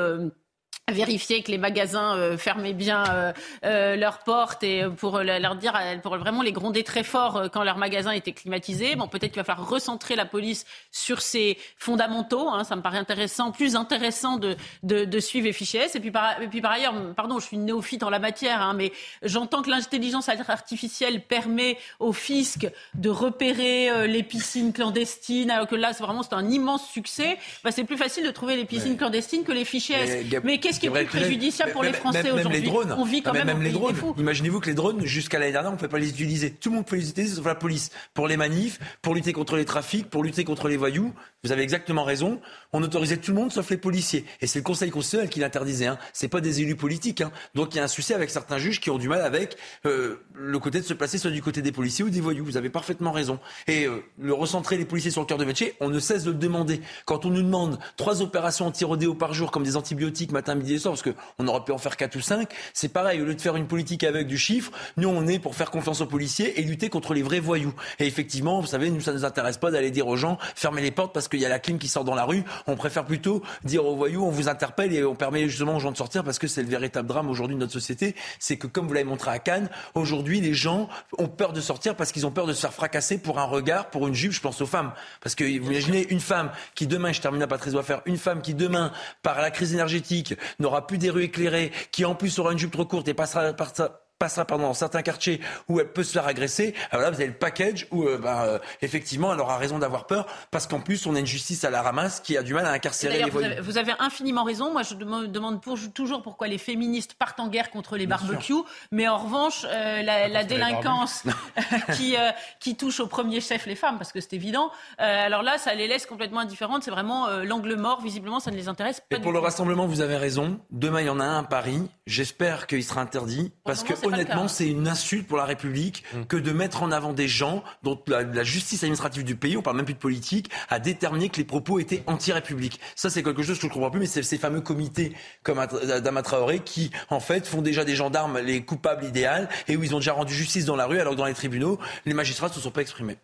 vérifier 0.90 1.42
que 1.42 1.50
les 1.50 1.58
magasins 1.58 2.16
euh, 2.16 2.36
fermaient 2.36 2.72
bien 2.72 3.04
euh, 3.08 3.32
euh, 3.64 3.96
leurs 3.96 4.18
portes 4.18 4.62
et 4.62 4.84
pour 4.96 5.18
leur 5.20 5.56
dire, 5.56 5.78
pour 6.02 6.16
vraiment 6.16 6.42
les 6.42 6.52
gronder 6.52 6.84
très 6.84 7.02
fort 7.02 7.48
quand 7.52 7.62
leurs 7.62 7.78
magasins 7.78 8.12
étaient 8.12 8.32
climatisés. 8.32 8.96
Bon, 8.96 9.08
peut-être 9.08 9.32
qu'il 9.32 9.40
va 9.40 9.44
falloir 9.44 9.68
recentrer 9.68 10.16
la 10.16 10.24
police 10.24 10.66
sur 10.90 11.22
ses 11.22 11.58
fondamentaux. 11.76 12.48
Hein, 12.48 12.64
ça 12.64 12.76
me 12.76 12.82
paraît 12.82 12.98
intéressant, 12.98 13.52
plus 13.52 13.76
intéressant 13.76 14.36
de, 14.36 14.56
de, 14.82 15.04
de 15.04 15.20
suivre 15.20 15.46
les 15.46 15.52
fichiers 15.52 15.80
S. 15.80 15.96
Et 15.96 16.00
puis, 16.00 16.10
par, 16.10 16.40
et 16.40 16.48
puis 16.48 16.60
par 16.60 16.72
ailleurs, 16.72 16.94
pardon, 17.14 17.38
je 17.38 17.46
suis 17.46 17.56
une 17.56 17.64
néophyte 17.64 18.02
en 18.02 18.10
la 18.10 18.18
matière, 18.18 18.60
hein, 18.62 18.74
mais 18.74 18.92
j'entends 19.22 19.62
que 19.62 19.70
l'intelligence 19.70 20.28
artificielle 20.28 21.22
permet 21.22 21.78
au 21.98 22.12
fisc 22.12 22.68
de 22.94 23.10
repérer 23.10 24.08
les 24.08 24.22
piscines 24.22 24.72
clandestines, 24.72 25.50
alors 25.50 25.66
que 25.66 25.76
là, 25.76 25.92
c'est 25.92 26.02
vraiment 26.02 26.22
c'est 26.22 26.34
un 26.34 26.48
immense 26.48 26.88
succès. 26.88 27.38
Bah, 27.64 27.70
c'est 27.70 27.84
plus 27.84 27.96
facile 27.96 28.24
de 28.24 28.30
trouver 28.30 28.56
les 28.56 28.64
piscines 28.64 28.96
clandestines 28.96 29.44
que 29.44 29.52
les 29.52 29.64
fichiers 29.64 29.96
S. 29.96 30.26
Mais 30.44 30.58
qu'est-ce 30.58 30.79
qui 30.80 30.86
est 30.86 30.90
plus 30.90 31.06
préjudiciable 31.06 31.72
pour 31.72 31.82
les 31.82 31.92
Français 31.92 32.30
aujourd'hui. 32.30 32.70
On 32.96 33.04
vit 33.04 33.22
quand 33.22 33.32
même, 33.32 33.46
même 33.46 33.62
les 33.62 33.70
drones. 33.70 33.96
Imaginez-vous 34.18 34.60
que 34.60 34.66
les 34.66 34.74
drones, 34.74 35.04
jusqu'à 35.04 35.38
l'année 35.38 35.52
dernière, 35.52 35.70
on 35.70 35.74
ne 35.74 35.78
pouvait 35.78 35.88
pas 35.88 35.98
les 35.98 36.10
utiliser. 36.10 36.50
Tout 36.50 36.70
le 36.70 36.76
monde 36.76 36.86
peut 36.86 36.96
les 36.96 37.10
utiliser, 37.10 37.36
sauf 37.36 37.46
la 37.46 37.54
police. 37.54 37.90
Pour 38.14 38.26
les 38.26 38.36
manifs, 38.36 38.78
pour 39.02 39.14
lutter 39.14 39.32
contre 39.32 39.56
les 39.56 39.64
trafics, 39.64 40.08
pour 40.08 40.22
lutter 40.22 40.44
contre 40.44 40.68
les 40.68 40.76
voyous. 40.76 41.12
Vous 41.44 41.52
avez 41.52 41.62
exactement 41.62 42.04
raison. 42.04 42.40
On 42.72 42.82
autorisait 42.82 43.16
tout 43.16 43.30
le 43.30 43.36
monde 43.36 43.52
sauf 43.52 43.70
les 43.70 43.76
policiers. 43.76 44.24
Et 44.40 44.46
c'est 44.46 44.58
le 44.58 44.64
Conseil 44.64 44.90
constitutionnel 44.90 45.30
qui 45.30 45.40
l'interdisait. 45.40 45.86
Hein. 45.86 45.98
C'est 46.12 46.28
pas 46.28 46.40
des 46.40 46.60
élus 46.60 46.76
politiques. 46.76 47.22
Hein. 47.22 47.32
Donc 47.54 47.74
il 47.74 47.78
y 47.78 47.80
a 47.80 47.84
un 47.84 47.88
souci 47.88 48.12
avec 48.12 48.30
certains 48.30 48.58
juges 48.58 48.80
qui 48.80 48.90
ont 48.90 48.98
du 48.98 49.08
mal 49.08 49.22
avec 49.22 49.56
euh, 49.86 50.16
le 50.34 50.58
côté 50.58 50.80
de 50.80 50.84
se 50.84 50.92
placer 50.92 51.18
soit 51.18 51.30
du 51.30 51.42
côté 51.42 51.62
des 51.62 51.72
policiers 51.72 52.04
ou 52.04 52.10
des 52.10 52.20
voyous. 52.20 52.44
Vous 52.44 52.56
avez 52.56 52.68
parfaitement 52.68 53.12
raison. 53.12 53.38
Et 53.66 53.86
euh, 53.86 54.02
le 54.18 54.34
recentrer 54.34 54.76
les 54.76 54.84
policiers 54.84 55.10
sur 55.10 55.22
le 55.22 55.26
cœur 55.26 55.38
de 55.38 55.44
métier, 55.44 55.74
on 55.80 55.88
ne 55.88 55.98
cesse 55.98 56.24
de 56.24 56.30
le 56.30 56.36
demander. 56.36 56.80
Quand 57.06 57.24
on 57.24 57.30
nous 57.30 57.42
demande 57.42 57.78
trois 57.96 58.22
opérations 58.22 58.66
anti-rodéo 58.66 59.14
par 59.14 59.32
jour, 59.32 59.50
comme 59.50 59.64
des 59.64 59.76
antibiotiques 59.76 60.32
matin, 60.32 60.54
midi 60.60 60.74
et 60.74 60.78
soir, 60.78 60.94
parce 60.94 61.02
qu'on 61.02 61.48
aurait 61.48 61.64
pu 61.64 61.72
en 61.72 61.78
faire 61.78 61.96
quatre 61.96 62.16
ou 62.16 62.20
cinq, 62.20 62.52
c'est 62.72 62.88
pareil. 62.88 63.20
Au 63.20 63.24
lieu 63.24 63.34
de 63.34 63.40
faire 63.40 63.56
une 63.56 63.66
politique 63.66 64.04
avec 64.04 64.26
du 64.26 64.38
chiffre, 64.38 64.70
nous 64.96 65.08
on 65.08 65.26
est 65.26 65.38
pour 65.38 65.54
faire 65.54 65.70
confiance 65.70 66.00
aux 66.00 66.06
policiers 66.06 66.60
et 66.60 66.62
lutter 66.62 66.88
contre 66.88 67.14
les 67.14 67.22
vrais 67.22 67.40
voyous. 67.40 67.74
Et 67.98 68.06
effectivement, 68.06 68.60
vous 68.60 68.66
savez, 68.66 68.90
nous 68.90 69.00
ça 69.00 69.12
nous 69.12 69.24
intéresse 69.24 69.58
pas 69.58 69.70
d'aller 69.70 69.90
dire 69.90 70.06
aux 70.06 70.16
gens 70.16 70.38
fermez 70.54 70.82
les 70.82 70.90
portes 70.90 71.12
parce 71.12 71.28
qu'il 71.28 71.40
y 71.40 71.46
a 71.46 71.48
la 71.48 71.58
clim 71.58 71.78
qui 71.78 71.88
sort 71.88 72.04
dans 72.04 72.14
la 72.14 72.24
rue. 72.24 72.44
On 72.66 72.76
préfère 72.76 73.04
plutôt 73.04 73.42
dire 73.64 73.84
aux 73.84 73.96
voyous, 73.96 74.24
on 74.24 74.30
vous 74.30 74.48
interpelle 74.48 74.92
et 74.92 75.04
on 75.04 75.14
permet 75.14 75.48
justement 75.48 75.76
aux 75.76 75.80
gens 75.80 75.92
de 75.92 75.96
sortir 75.96 76.24
parce 76.24 76.38
que 76.38 76.46
c'est 76.46 76.62
le 76.62 76.68
véritable 76.68 77.08
drame 77.08 77.30
aujourd'hui 77.30 77.56
de 77.56 77.60
notre 77.60 77.72
société. 77.72 78.14
C'est 78.38 78.56
que 78.56 78.66
comme 78.66 78.86
vous 78.86 78.94
l'avez 78.94 79.04
montré 79.04 79.30
à 79.30 79.38
Cannes, 79.38 79.70
aujourd'hui 79.94 80.40
les 80.40 80.54
gens 80.54 80.88
ont 81.18 81.28
peur 81.28 81.52
de 81.52 81.60
sortir 81.60 81.96
parce 81.96 82.12
qu'ils 82.12 82.26
ont 82.26 82.30
peur 82.30 82.46
de 82.46 82.52
se 82.52 82.60
faire 82.60 82.72
fracasser 82.72 83.18
pour 83.18 83.38
un 83.38 83.44
regard, 83.44 83.90
pour 83.90 84.06
une 84.06 84.14
jupe. 84.14 84.32
Je 84.32 84.40
pense 84.40 84.60
aux 84.60 84.66
femmes. 84.66 84.92
Parce 85.20 85.34
que 85.34 85.44
vous 85.44 85.70
imaginez 85.70 86.06
une 86.10 86.20
femme 86.20 86.50
qui 86.74 86.86
demain, 86.86 87.12
je 87.12 87.20
termine 87.20 87.42
à 87.42 87.46
Patrice 87.46 87.72
doit 87.72 87.82
faire, 87.82 88.02
une 88.06 88.18
femme 88.18 88.42
qui 88.42 88.54
demain, 88.54 88.92
par 89.22 89.40
la 89.40 89.50
crise 89.50 89.72
énergétique, 89.72 90.34
n'aura 90.58 90.86
plus 90.86 90.98
des 90.98 91.10
rues 91.10 91.24
éclairées, 91.24 91.72
qui 91.92 92.04
en 92.04 92.14
plus 92.14 92.38
aura 92.38 92.52
une 92.52 92.58
jupe 92.58 92.72
trop 92.72 92.84
courte 92.84 93.08
et 93.08 93.14
passera 93.14 93.52
par 93.52 93.74
ça 93.74 94.09
passera 94.20 94.44
pendant 94.44 94.64
dans 94.64 94.74
certains 94.74 95.00
quartiers 95.02 95.40
où 95.68 95.80
elle 95.80 95.90
peut 95.90 96.04
se 96.04 96.12
faire 96.12 96.26
agresser. 96.26 96.74
Alors 96.90 97.02
là, 97.02 97.10
vous 97.10 97.16
avez 97.16 97.26
le 97.26 97.32
package 97.32 97.86
où, 97.90 98.04
euh, 98.04 98.18
ben, 98.18 98.42
euh, 98.42 98.58
effectivement, 98.82 99.32
elle 99.32 99.40
aura 99.40 99.56
raison 99.56 99.78
d'avoir 99.78 100.06
peur 100.06 100.26
parce 100.50 100.66
qu'en 100.66 100.80
plus, 100.80 101.06
on 101.06 101.14
a 101.16 101.18
une 101.18 101.26
justice 101.26 101.64
à 101.64 101.70
la 101.70 101.80
ramasse 101.80 102.20
qui 102.20 102.36
a 102.36 102.42
du 102.42 102.52
mal 102.52 102.66
à 102.66 102.70
incarcérer 102.70 103.24
les. 103.24 103.30
Vous, 103.30 103.40
vous 103.62 103.78
avez, 103.78 103.92
infiniment 103.98 104.44
raison. 104.44 104.72
Moi, 104.72 104.82
je 104.82 104.94
demande 104.94 105.62
pour, 105.62 105.78
toujours 105.94 106.22
pourquoi 106.22 106.48
les 106.48 106.58
féministes 106.58 107.14
partent 107.14 107.40
en 107.40 107.48
guerre 107.48 107.70
contre 107.70 107.96
les 107.96 108.06
barbecues, 108.06 108.62
mais 108.92 109.08
en 109.08 109.16
revanche, 109.16 109.64
euh, 109.64 110.02
la, 110.02 110.28
la 110.28 110.44
délinquance 110.44 111.24
qui, 111.94 112.14
qui 112.60 112.76
touche 112.76 113.00
au 113.00 113.06
premier 113.06 113.40
chef 113.40 113.64
les 113.64 113.74
femmes, 113.74 113.96
parce 113.96 114.12
que 114.12 114.20
c'est 114.20 114.34
évident. 114.34 114.70
alors 114.98 115.42
là, 115.42 115.56
ça 115.56 115.74
les 115.74 115.88
laisse 115.88 116.04
complètement 116.04 116.40
indifférentes. 116.40 116.82
C'est 116.82 116.90
vraiment 116.90 117.28
l'angle 117.42 117.74
mort. 117.76 118.02
Visiblement, 118.02 118.38
ça 118.38 118.50
ne 118.50 118.56
les 118.56 118.68
intéresse 118.68 119.00
pas. 119.00 119.16
Et 119.16 119.20
pour 119.20 119.32
le 119.32 119.38
rassemblement, 119.38 119.86
vous 119.86 120.02
avez 120.02 120.18
raison. 120.18 120.60
Demain, 120.70 121.00
il 121.00 121.06
y 121.06 121.10
en 121.10 121.20
a 121.20 121.24
un 121.24 121.38
à 121.38 121.44
Paris. 121.44 121.80
J'espère 122.06 122.66
qu'il 122.66 122.84
sera 122.84 123.00
interdit 123.00 123.52
parce 123.64 123.82
que 123.82 123.94
honnêtement, 124.12 124.48
c'est 124.48 124.68
une 124.68 124.88
insulte 124.88 125.26
pour 125.26 125.36
la 125.36 125.44
République 125.44 126.04
mm. 126.14 126.24
que 126.24 126.36
de 126.36 126.52
mettre 126.52 126.82
en 126.82 126.90
avant 126.90 127.12
des 127.12 127.28
gens 127.28 127.62
dont 127.82 128.00
la, 128.06 128.42
justice 128.42 128.82
administrative 128.82 129.24
du 129.24 129.36
pays, 129.36 129.56
on 129.56 129.62
parle 129.62 129.76
même 129.76 129.84
plus 129.84 129.94
de 129.94 129.98
politique, 129.98 130.50
a 130.68 130.78
déterminé 130.78 131.28
que 131.28 131.36
les 131.36 131.44
propos 131.44 131.78
étaient 131.78 132.02
anti-république. 132.06 132.80
Ça, 132.96 133.10
c'est 133.10 133.22
quelque 133.22 133.42
chose 133.42 133.56
que 133.56 133.62
je 133.62 133.68
ne 133.68 133.72
comprends 133.72 133.90
plus, 133.90 134.00
mais 134.00 134.06
c'est 134.06 134.22
ces 134.22 134.38
fameux 134.38 134.60
comités 134.60 135.14
comme 135.42 135.58
Adama 135.58 136.22
Traoré 136.22 136.60
qui, 136.60 136.90
en 137.10 137.20
fait, 137.20 137.46
font 137.46 137.62
déjà 137.62 137.84
des 137.84 137.94
gendarmes 137.94 138.38
les 138.38 138.64
coupables 138.64 139.04
idéaux 139.04 139.20
et 139.68 139.76
où 139.76 139.82
ils 139.82 139.94
ont 139.94 139.98
déjà 139.98 140.12
rendu 140.12 140.34
justice 140.34 140.64
dans 140.64 140.76
la 140.76 140.86
rue, 140.86 140.98
alors 140.98 141.12
que 141.12 141.18
dans 141.18 141.26
les 141.26 141.34
tribunaux, 141.34 141.78
les 142.06 142.14
magistrats 142.14 142.48
ne 142.48 142.52
se 142.52 142.60
sont 142.60 142.70
pas 142.70 142.80
exprimés. 142.80 143.18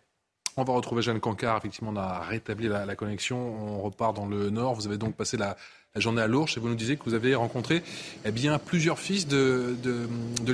On 0.59 0.63
va 0.63 0.73
retrouver 0.73 1.03
Jeanne 1.03 1.19
Cancard. 1.19 1.57
Effectivement, 1.57 1.91
on 1.93 1.95
a 1.97 2.19
rétabli 2.21 2.67
la, 2.67 2.95
connexion. 2.95 3.37
On 3.37 3.81
repart 3.81 4.15
dans 4.15 4.25
le 4.25 4.49
nord. 4.49 4.73
Vous 4.73 4.87
avez 4.87 4.97
donc 4.97 5.15
passé 5.15 5.37
la, 5.37 5.55
journée 5.95 6.21
à 6.21 6.27
Lourdes 6.27 6.49
et 6.55 6.59
vous 6.59 6.69
nous 6.69 6.75
disiez 6.75 6.95
que 6.95 7.03
vous 7.05 7.13
avez 7.13 7.35
rencontré 7.35 7.83
eh 8.25 8.31
bien, 8.31 8.59
plusieurs 8.59 8.99
fils 8.99 9.27
de, 9.27 9.75
de, 9.83 10.07
de. 10.43 10.53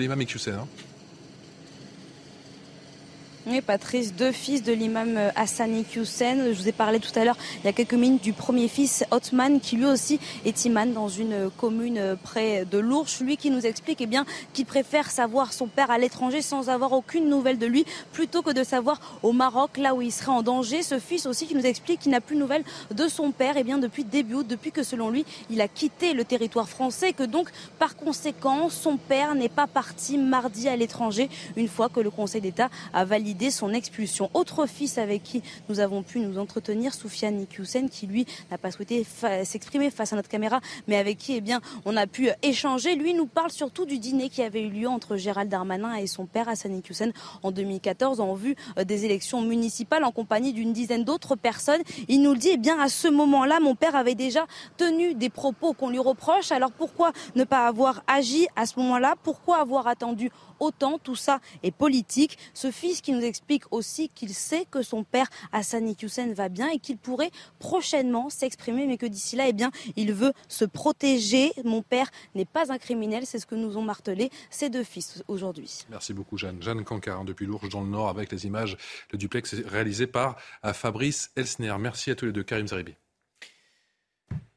Oui, 3.46 3.60
Patrice, 3.60 4.14
deux 4.14 4.32
fils 4.32 4.64
de 4.64 4.72
l'imam 4.72 5.18
euh, 5.18 5.30
Hassani 5.36 5.86
Hussein. 5.98 6.54
Je 6.54 6.58
vous 6.58 6.70
ai 6.70 6.72
parlé 6.72 7.02
tout 7.02 7.12
à 7.20 7.26
l'heure, 7.26 7.36
il 7.62 7.66
y 7.66 7.68
a 7.68 7.74
quelques 7.74 7.94
minutes, 7.94 8.24
du 8.24 8.32
premier 8.32 8.70
fils, 8.70 9.04
Othman, 9.12 9.60
qui 9.60 9.76
lui 9.76 9.86
aussi 9.86 10.18
est 10.46 10.64
imam 10.64 10.94
dans 10.94 11.10
une 11.10 11.34
euh, 11.34 11.50
commune 11.58 11.98
euh, 11.98 12.16
près 12.16 12.64
de 12.64 12.78
l'Ourche. 12.78 13.20
Lui 13.20 13.36
qui 13.36 13.52
nous 13.52 13.66
explique 13.66 14.00
eh 14.00 14.06
bien, 14.06 14.26
qu'il 14.54 14.66
préfère 14.66 15.12
savoir 15.12 15.52
son 15.52 15.68
père 15.68 15.92
à 15.92 15.98
l'étranger 15.98 16.42
sans 16.42 16.70
avoir 16.70 16.94
aucune 16.94 17.28
nouvelle 17.28 17.58
de 17.58 17.66
lui, 17.66 17.84
plutôt 18.14 18.44
que 18.44 18.52
de 18.52 18.64
savoir 18.64 19.20
au 19.24 19.34
Maroc, 19.34 19.72
là 19.76 19.94
où 19.94 20.02
il 20.02 20.14
serait 20.14 20.32
en 20.32 20.42
danger. 20.42 20.82
Ce 20.82 20.98
fils 20.98 21.26
aussi 21.26 21.46
qui 21.46 21.56
nous 21.56 21.66
explique 21.66 22.00
qu'il 22.00 22.12
n'a 22.12 22.22
plus 22.22 22.36
de 22.36 22.42
nouvelles 22.42 22.64
de 22.96 23.10
son 23.10 23.32
père 23.32 23.56
eh 23.58 23.66
bien, 23.66 23.78
depuis 23.78 24.06
début 24.06 24.36
août, 24.36 24.48
depuis 24.48 24.72
que 24.72 24.84
selon 24.84 25.10
lui, 25.10 25.26
il 25.50 25.60
a 25.60 25.68
quitté 25.68 26.14
le 26.14 26.24
territoire 26.24 26.70
français, 26.70 27.12
que 27.12 27.24
donc, 27.24 27.50
par 27.78 27.98
conséquent, 27.98 28.70
son 28.70 28.96
père 28.96 29.36
n'est 29.36 29.50
pas 29.50 29.68
parti 29.68 30.18
mardi 30.18 30.70
à 30.70 30.78
l'étranger, 30.78 31.30
une 31.58 31.68
fois 31.68 31.90
que 31.90 32.00
le 32.00 32.10
Conseil 32.10 32.40
d'État 32.40 32.70
a 32.94 33.04
validé 33.04 33.33
son 33.52 33.74
expulsion. 33.74 34.30
Autre 34.34 34.66
fils 34.66 34.98
avec 34.98 35.24
qui 35.24 35.42
nous 35.70 35.80
avons 35.80 36.04
pu 36.04 36.20
nous 36.20 36.38
entretenir, 36.38 36.94
Soufiane 36.94 37.42
Iqiyoussen, 37.42 37.90
qui 37.90 38.08
lui 38.08 38.26
n'a 38.52 38.58
pas 38.58 38.72
souhaité 38.72 39.06
s'exprimer 39.44 39.90
face 39.90 40.14
à 40.14 40.16
notre 40.16 40.30
caméra, 40.30 40.62
mais 40.88 40.98
avec 40.98 41.18
qui 41.18 41.36
eh 41.36 41.42
bien, 41.42 41.62
on 41.86 41.98
a 41.98 42.08
pu 42.08 42.30
échanger. 42.42 42.96
Lui 42.96 43.14
nous 43.14 43.26
parle 43.26 43.52
surtout 43.52 43.86
du 43.86 44.00
dîner 44.00 44.30
qui 44.30 44.42
avait 44.42 44.62
eu 44.62 44.70
lieu 44.70 44.88
entre 44.88 45.18
Gérald 45.18 45.50
Darmanin 45.50 45.96
et 45.96 46.08
son 46.08 46.26
père 46.26 46.48
Hassan 46.48 46.78
Iqiyoussen 46.78 47.12
en 47.42 47.52
2014 47.52 48.20
en 48.20 48.34
vue 48.34 48.56
euh, 48.78 48.84
des 48.84 49.06
élections 49.06 49.42
municipales 49.42 50.04
en 50.04 50.12
compagnie 50.12 50.54
d'une 50.54 50.74
dizaine 50.74 51.04
d'autres 51.04 51.36
personnes. 51.36 51.82
Il 52.08 52.22
nous 52.22 52.34
le 52.34 52.40
dit, 52.40 52.52
eh 52.54 52.58
bien, 52.58 52.80
à 52.80 52.90
ce 52.90 53.08
moment-là, 53.08 53.60
mon 53.60 53.76
père 53.76 53.96
avait 53.96 54.16
déjà 54.16 54.46
tenu 54.78 55.14
des 55.16 55.30
propos 55.30 55.74
qu'on 55.74 55.90
lui 55.90 56.00
reproche. 56.00 56.52
Alors 56.52 56.72
pourquoi 56.72 57.12
ne 57.36 57.44
pas 57.44 57.68
avoir 57.68 58.04
agi 58.08 58.48
à 58.56 58.66
ce 58.66 58.80
moment-là? 58.80 59.16
Pourquoi 59.24 59.60
avoir 59.60 59.88
attendu 59.88 60.32
autant 60.64 60.98
tout 60.98 61.16
ça 61.16 61.40
est 61.62 61.72
politique. 61.72 62.38
Ce 62.54 62.72
fils 62.72 63.02
qui 63.02 63.12
nous 63.12 63.22
explique 63.22 63.64
aussi 63.72 64.10
qu'il 64.10 64.34
sait 64.34 64.66
que 64.70 64.82
son 64.82 65.04
père 65.04 65.28
Hassan 65.52 65.94
Hussein 66.02 66.34
va 66.34 66.50
bien 66.50 66.70
et 66.70 66.80
qu'il 66.80 66.98
pourrait 66.98 67.32
prochainement 67.60 68.30
s'exprimer, 68.30 68.88
mais 68.88 68.98
que 68.98 69.06
d'ici 69.06 69.36
là, 69.36 69.48
eh 69.48 69.54
bien, 69.54 69.72
il 69.96 70.14
veut 70.14 70.34
se 70.48 70.66
protéger. 70.66 71.52
Mon 71.64 71.82
père 71.82 72.10
n'est 72.36 72.46
pas 72.46 72.72
un 72.72 72.78
criminel, 72.78 73.26
c'est 73.26 73.40
ce 73.40 73.46
que 73.46 73.56
nous 73.56 73.78
ont 73.78 73.82
martelé 73.82 74.30
ces 74.50 74.70
deux 74.70 74.84
fils 74.84 75.24
aujourd'hui. 75.28 75.86
Merci 75.90 76.14
beaucoup 76.14 76.38
Jeanne. 76.38 76.62
Jeanne 76.62 76.84
Cancarin 76.84 77.26
depuis 77.26 77.46
l'Ourge 77.46 77.70
dans 77.70 77.82
le 77.82 77.90
Nord 77.90 78.10
avec 78.10 78.32
les 78.32 78.46
images, 78.46 78.78
le 79.12 79.18
duplex 79.18 79.54
réalisé 79.66 80.08
par 80.08 80.38
euh, 80.66 80.74
Fabrice 80.74 81.32
Elsner. 81.36 81.76
Merci 81.80 82.12
à 82.12 82.16
tous 82.16 82.26
les 82.26 82.32
deux. 82.32 82.44
Karim 82.44 82.68
Zeribi. 82.68 82.96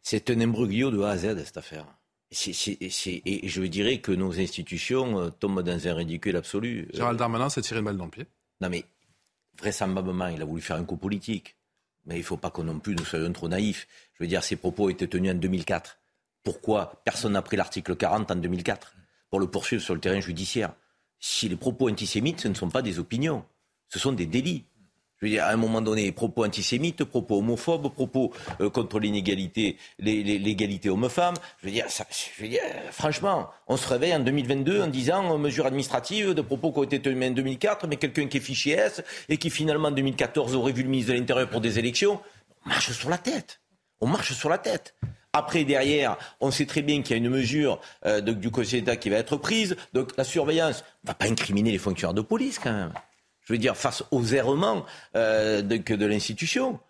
C'est 0.03 0.31
un 0.31 0.41
imbroglio 0.41 0.91
de 0.91 1.01
A 1.03 1.11
à 1.11 1.17
Z 1.17 1.45
cette 1.45 1.57
affaire. 1.57 1.96
Et 2.31 3.49
je 3.49 3.63
dirais 3.63 3.99
que 3.99 4.13
nos 4.13 4.39
institutions 4.39 5.21
euh, 5.21 5.31
tombent 5.31 5.63
dans 5.63 5.89
un 5.89 5.95
ridicule 5.95 6.37
absolu. 6.37 6.89
Gérald 6.93 7.19
Darmanin 7.19 7.49
s'est 7.49 7.63
tiré 7.63 7.79
une 7.79 7.85
balle 7.85 7.97
dans 7.97 8.07
le 8.07 8.11
pied. 8.11 8.27
Non 8.61 8.69
mais, 8.69 8.85
vraisemblablement, 9.59 10.29
il 10.29 10.43
a 10.43 10.45
voulu 10.45 10.61
faire 10.61 10.77
un 10.77 10.85
coup 10.85 10.97
politique. 10.97 11.57
Mais 12.05 12.17
il 12.17 12.21
ne 12.21 12.25
faut 12.25 12.37
pas 12.37 12.51
qu'on 12.51 12.65
non 12.65 12.79
plus 12.79 12.95
nous 12.95 13.05
soyons 13.05 13.33
trop 13.33 13.49
naïfs. 13.49 13.87
Je 14.15 14.25
veux 14.25 14.29
dire, 14.29 14.43
ces 14.43 14.57
propos 14.57 14.91
étaient 14.91 15.09
tenus 15.09 15.33
en 15.33 15.35
2004. 15.35 15.99
Pourquoi 16.43 17.03
personne 17.05 17.33
n'a 17.33 17.43
pris 17.43 17.57
l'article 17.57 17.97
40 17.97 18.31
en 18.31 18.37
2004 18.37 18.95
pour 19.31 19.41
le 19.41 19.49
poursuivre 19.49 19.83
sur 19.83 19.95
le 19.95 20.01
terrain 20.01 20.21
judiciaire? 20.21 20.75
Si 21.19 21.49
les 21.49 21.57
propos 21.57 21.91
antisémites, 21.91 22.41
ce 22.41 22.49
ne 22.49 22.55
sont 22.55 22.71
pas 22.71 22.83
des 22.83 22.99
opinions, 22.99 23.45
ce 23.89 23.99
sont 23.99 24.13
des 24.13 24.27
délits. 24.27 24.65
Je 25.21 25.27
veux 25.27 25.33
dire, 25.33 25.45
à 25.45 25.49
un 25.49 25.57
moment 25.57 25.81
donné, 25.81 26.13
propos 26.13 26.45
antisémites, 26.45 27.05
propos 27.05 27.39
homophobes, 27.39 27.91
propos 27.93 28.33
euh, 28.61 28.69
contre 28.69 28.99
l'inégalité, 28.99 29.79
l'égalité 29.99 30.91
homme-femme. 30.91 31.35
Je 31.61 31.67
veux 31.67 31.73
dire, 31.73 31.87
ça, 31.89 32.05
je 32.11 32.43
veux 32.43 32.49
dire, 32.49 32.61
franchement, 32.91 33.49
on 33.67 33.79
se 33.79 33.89
réveille 33.89 34.15
en 34.15 34.21
2022 34.21 34.83
en 34.83 34.89
disant 34.89 35.35
euh, 35.35 35.39
mesures 35.39 35.65
administratives 35.67 36.35
de 36.35 36.43
propos 36.43 36.71
qui 36.71 36.79
ont 36.81 36.85
été 36.85 37.01
tenus 37.01 37.31
en 37.31 37.33
2004, 37.33 37.87
mais 37.87 37.97
quelqu'un 37.97 38.27
qui 38.27 38.37
est 38.37 38.41
fiché 38.41 38.73
S 38.73 39.03
et 39.31 39.39
qui 39.39 39.49
finalement 39.49 39.89
en 39.89 39.93
2014 39.93 40.55
aurait 40.55 40.73
vu 40.73 40.83
le 40.83 40.91
ministre 40.91 41.13
de 41.13 41.19
l'Intérieur 41.19 41.49
pour 41.49 41.63
des 41.63 41.79
élections. 41.79 42.21
On 42.67 42.69
marche 42.69 42.93
sur 42.93 43.09
la 43.09 43.19
tête. 43.19 43.61
On 44.01 44.07
marche 44.07 44.35
sur 44.35 44.51
la 44.51 44.59
tête. 44.59 44.95
Après, 45.33 45.65
derrière, 45.65 46.17
on 46.41 46.51
sait 46.51 46.67
très 46.67 46.83
bien 46.83 47.01
qu'il 47.01 47.13
y 47.13 47.15
a 47.15 47.23
une 47.23 47.31
mesure 47.31 47.81
euh, 48.05 48.21
du 48.21 48.51
Conseil 48.51 48.81
d'État 48.81 48.97
qui 48.97 49.09
va 49.09 49.17
être 49.17 49.37
prise. 49.37 49.77
Donc 49.95 50.17
la 50.19 50.25
surveillance 50.25 50.85
ne 51.05 51.09
va 51.09 51.15
pas 51.15 51.27
incriminer 51.27 51.73
les 51.73 51.79
fonctionnaires 51.79 52.15
de 52.15 52.23
police 52.23 52.59
quand 52.59 52.73
même 52.73 52.93
je 53.47 53.53
veux 53.53 53.59
dire, 53.59 53.77
face 53.77 54.03
aux 54.11 54.25
errements 54.25 54.85
euh, 55.15 55.63
de, 55.63 56.07
l'institution. 56.07 56.81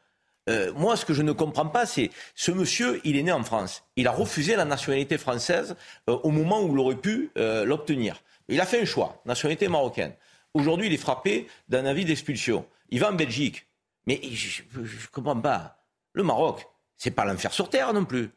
Euh, 0.49 0.73
moi, 0.75 0.97
ce 0.97 1.05
que 1.05 1.13
je 1.13 1.23
ne 1.23 1.33
comprends 1.33 1.67
pas, 1.67 1.87
c'est 1.87 2.11
ce 2.35 2.51
monsieur, 2.51 3.01
il 3.05 3.17
est 3.17 3.23
né 3.23 3.33
en 3.33 3.45
France. 3.45 3.85
Il 3.97 4.07
a 4.09 4.11
refusé 4.11 4.57
la 4.57 4.65
nationalité 4.65 5.19
française 5.19 5.77
euh, 6.09 6.15
au 6.23 6.31
moment 6.31 6.63
où 6.63 6.73
il 6.73 6.79
aurait 6.79 6.97
pu 6.97 7.31
l'obtenir. 7.37 8.23
Il 8.49 8.61
a 8.61 8.67
fait 8.67 8.81
un 8.81 8.85
choix, 8.85 9.21
nationalité 9.27 9.69
marocaine. 9.69 10.13
Aujourd'hui, 10.55 10.87
il 10.87 10.93
est 10.93 10.99
frappé 10.99 11.47
d'un 11.69 11.85
avis 11.85 12.05
d'expulsion. 12.05 12.65
Il 12.89 13.01
va 13.01 13.11
en 13.11 13.15
Belgique. 13.15 13.67
Mais 14.07 14.21
je 14.23 14.63
ne 14.79 14.87
comprends 15.13 15.39
pas. 15.39 15.83
Le 16.13 16.23
Maroc, 16.23 16.67
c'est 16.97 17.11
pas 17.11 17.25
l'enfer 17.25 17.53
sur 17.53 17.69
terre 17.69 17.93
non 17.93 18.05
plus. 18.05 18.31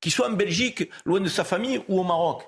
Qu'il 0.00 0.12
soit 0.12 0.28
en 0.28 0.32
Belgique, 0.32 0.88
loin 1.04 1.20
de 1.20 1.28
sa 1.28 1.44
famille, 1.44 1.82
ou 1.88 2.00
au 2.00 2.04
Maroc. 2.04 2.44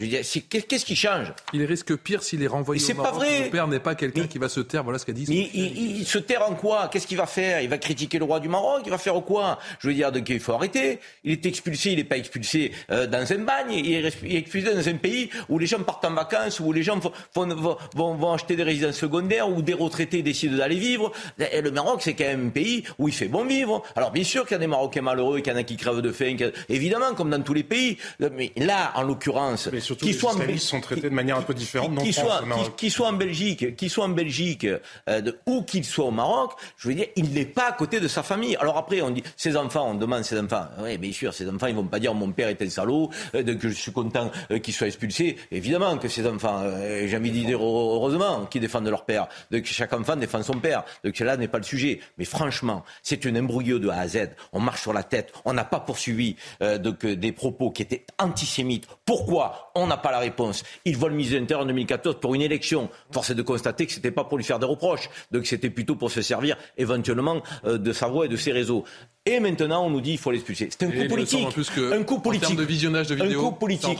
Qu'est-ce 0.00 0.84
qui 0.84 0.96
change? 0.96 1.32
Il 1.52 1.62
risque 1.64 1.94
pire 1.96 2.22
s'il 2.22 2.42
est 2.42 2.46
renvoyé 2.46 2.82
au 2.82 2.96
Maroc. 2.96 3.12
pas 3.12 3.18
vrai. 3.18 3.44
Son 3.44 3.50
père 3.50 3.68
n'est 3.68 3.80
pas 3.80 3.94
quelqu'un 3.94 4.26
qui 4.26 4.38
va 4.38 4.48
se 4.48 4.60
taire. 4.60 4.82
Voilà 4.82 4.98
ce 4.98 5.04
qu'a 5.04 5.12
dit. 5.12 5.26
Mais 5.28 5.50
il, 5.52 6.06
se 6.06 6.18
taire 6.18 6.48
en 6.48 6.54
quoi? 6.54 6.88
Qu'est-ce 6.88 7.06
qu'il 7.06 7.18
va 7.18 7.26
faire? 7.26 7.60
Il 7.60 7.68
va 7.68 7.76
critiquer 7.76 8.18
le 8.18 8.24
roi 8.24 8.40
du 8.40 8.48
Maroc? 8.48 8.82
Il 8.86 8.90
va 8.90 8.98
faire 8.98 9.14
quoi? 9.22 9.58
Je 9.80 9.88
veux 9.88 9.94
dire, 9.94 10.10
il 10.26 10.40
faut 10.40 10.52
arrêter? 10.52 11.00
Il 11.24 11.32
est 11.32 11.44
expulsé, 11.44 11.90
il 11.90 11.96
n'est 11.96 12.04
pas 12.04 12.16
expulsé 12.16 12.72
euh, 12.90 13.06
dans 13.06 13.30
un 13.30 13.38
bagne. 13.38 13.72
Il 13.72 13.92
est, 13.92 14.38
expulsé 14.38 14.74
dans 14.74 14.88
un 14.88 14.96
pays 14.96 15.28
où 15.50 15.58
les 15.58 15.66
gens 15.66 15.80
partent 15.80 16.06
en 16.06 16.14
vacances, 16.14 16.60
où 16.60 16.72
les 16.72 16.82
gens 16.82 16.98
vont, 17.34 17.76
vont, 17.94 18.32
acheter 18.32 18.56
des 18.56 18.62
résidences 18.62 18.96
secondaires, 18.96 19.50
où 19.50 19.60
des 19.60 19.74
retraités 19.74 20.22
décident 20.22 20.56
d'aller 20.56 20.78
vivre. 20.78 21.12
Et 21.52 21.60
le 21.60 21.70
Maroc, 21.70 22.00
c'est 22.02 22.14
quand 22.14 22.24
même 22.24 22.46
un 22.46 22.50
pays 22.50 22.84
où 22.98 23.08
il 23.08 23.14
fait 23.14 23.28
bon 23.28 23.44
vivre. 23.44 23.82
Alors 23.96 24.12
bien 24.12 24.24
sûr 24.24 24.44
qu'il 24.44 24.54
y 24.54 24.56
a 24.56 24.58
des 24.58 24.66
Marocains 24.66 25.02
malheureux, 25.02 25.40
qu'il 25.40 25.52
y 25.52 25.56
en 25.56 25.58
a 25.58 25.62
qui 25.62 25.76
crèvent 25.76 26.00
de 26.00 26.12
faim, 26.12 26.36
évidemment, 26.70 27.14
comme 27.14 27.28
dans 27.28 27.42
tous 27.42 27.54
les 27.54 27.64
pays. 27.64 27.98
Mais 28.18 28.52
là, 28.56 28.92
en 28.94 29.02
l'occurrence, 29.02 29.68
surtout 29.90 30.06
qui 30.06 30.14
soit 30.14 30.34
en 30.34 30.58
sont 30.58 30.80
traités 30.80 31.10
de 31.10 31.14
manière 31.14 31.36
un 31.36 31.42
peu 31.42 31.54
différente. 31.54 31.98
Qui 31.98 32.12
soit, 32.12 32.44
qui, 32.76 32.90
soit 32.90 33.08
en 33.08 33.12
Belgique, 33.12 33.74
qui 33.74 33.88
soit 33.88 34.04
en 34.04 34.10
Belgique 34.10 34.64
euh, 35.08 35.32
ou 35.46 35.62
qu'il 35.62 35.84
soit 35.84 36.04
au 36.04 36.12
Maroc, 36.12 36.52
je 36.76 36.88
veux 36.88 36.94
dire, 36.94 37.06
il 37.16 37.30
n'est 37.30 37.44
pas 37.44 37.70
à 37.70 37.72
côté 37.72 37.98
de 37.98 38.06
sa 38.06 38.22
famille. 38.22 38.56
Alors 38.56 38.76
après, 38.76 39.02
on 39.02 39.10
dit 39.10 39.22
ses 39.36 39.56
enfants, 39.56 39.90
on 39.90 39.94
demande 39.94 40.22
ses 40.22 40.38
enfants. 40.38 40.66
Oui, 40.80 40.96
bien 40.96 41.12
sûr, 41.12 41.34
ses 41.34 41.48
enfants, 41.48 41.66
ils 41.66 41.74
vont 41.74 41.84
pas 41.84 41.98
dire 41.98 42.14
mon 42.14 42.30
père 42.30 42.48
est 42.48 42.62
un 42.62 42.70
salaud, 42.70 43.10
euh, 43.34 43.42
que 43.42 43.68
je 43.68 43.74
suis 43.74 43.90
content 43.90 44.30
euh, 44.52 44.58
qu'il 44.58 44.72
soit 44.72 44.86
expulsé. 44.86 45.36
Évidemment 45.50 45.98
que 45.98 46.06
ses 46.06 46.26
enfants, 46.26 46.62
j'ai 47.04 47.16
envie 47.16 47.32
de 47.32 47.46
dire 47.46 47.60
heureusement 47.60 48.46
qu'ils 48.46 48.60
défendent 48.60 48.88
leur 48.88 49.04
père, 49.04 49.26
que 49.50 49.64
chaque 49.64 49.92
enfant 49.92 50.14
défend 50.14 50.42
son 50.42 50.60
père. 50.60 50.84
Donc 51.04 51.18
là 51.18 51.36
n'est 51.36 51.48
pas 51.48 51.58
le 51.58 51.64
sujet. 51.64 52.00
Mais 52.16 52.24
franchement, 52.24 52.84
c'est 53.02 53.26
un 53.26 53.34
embrouilleux 53.34 53.80
de 53.80 53.88
A 53.88 53.98
à 53.98 54.08
Z. 54.08 54.30
On 54.52 54.60
marche 54.60 54.82
sur 54.82 54.92
la 54.92 55.02
tête. 55.02 55.32
On 55.44 55.52
n'a 55.52 55.64
pas 55.64 55.80
poursuivi 55.80 56.36
donc, 56.60 57.04
des 57.04 57.32
propos 57.32 57.70
qui 57.70 57.82
étaient 57.82 58.04
antisémites. 58.18 58.86
Pourquoi 59.04 59.72
On 59.80 59.86
n'a 59.86 59.96
pas 59.96 60.10
la 60.10 60.18
réponse. 60.18 60.62
Il 60.84 60.96
vole 60.96 61.12
mise 61.12 61.34
en 61.34 61.64
2014 61.64 62.18
pour 62.20 62.34
une 62.34 62.42
élection. 62.42 62.90
Force 63.10 63.30
est 63.30 63.34
de 63.34 63.42
constater 63.42 63.86
que 63.86 63.92
ce 63.92 63.96
n'était 63.96 64.10
pas 64.10 64.24
pour 64.24 64.36
lui 64.36 64.44
faire 64.44 64.58
des 64.58 64.66
reproches. 64.66 65.08
Donc 65.30 65.46
c'était 65.46 65.70
plutôt 65.70 65.96
pour 65.96 66.10
se 66.10 66.22
servir 66.22 66.56
éventuellement 66.76 67.42
euh, 67.64 67.78
de 67.78 67.92
sa 67.92 68.08
voix 68.08 68.26
et 68.26 68.28
de 68.28 68.36
ses 68.36 68.52
réseaux. 68.52 68.84
Et 69.26 69.38
maintenant, 69.38 69.84
on 69.84 69.90
nous 69.90 70.00
dit 70.00 70.12
qu'il 70.12 70.18
faut 70.18 70.30
l'expulser. 70.30 70.70
C'est 70.70 70.82
un 70.82 70.90
coup 70.90 71.08
politique. 71.08 71.46
un 71.92 72.02
coup 72.04 72.20
politique. 72.20 72.56
de 72.56 72.64
visionnage 72.64 73.08
de 73.08 73.14
vidéos, 73.14 73.40
un 73.40 73.50
coup 73.50 73.52
politique. 73.52 73.98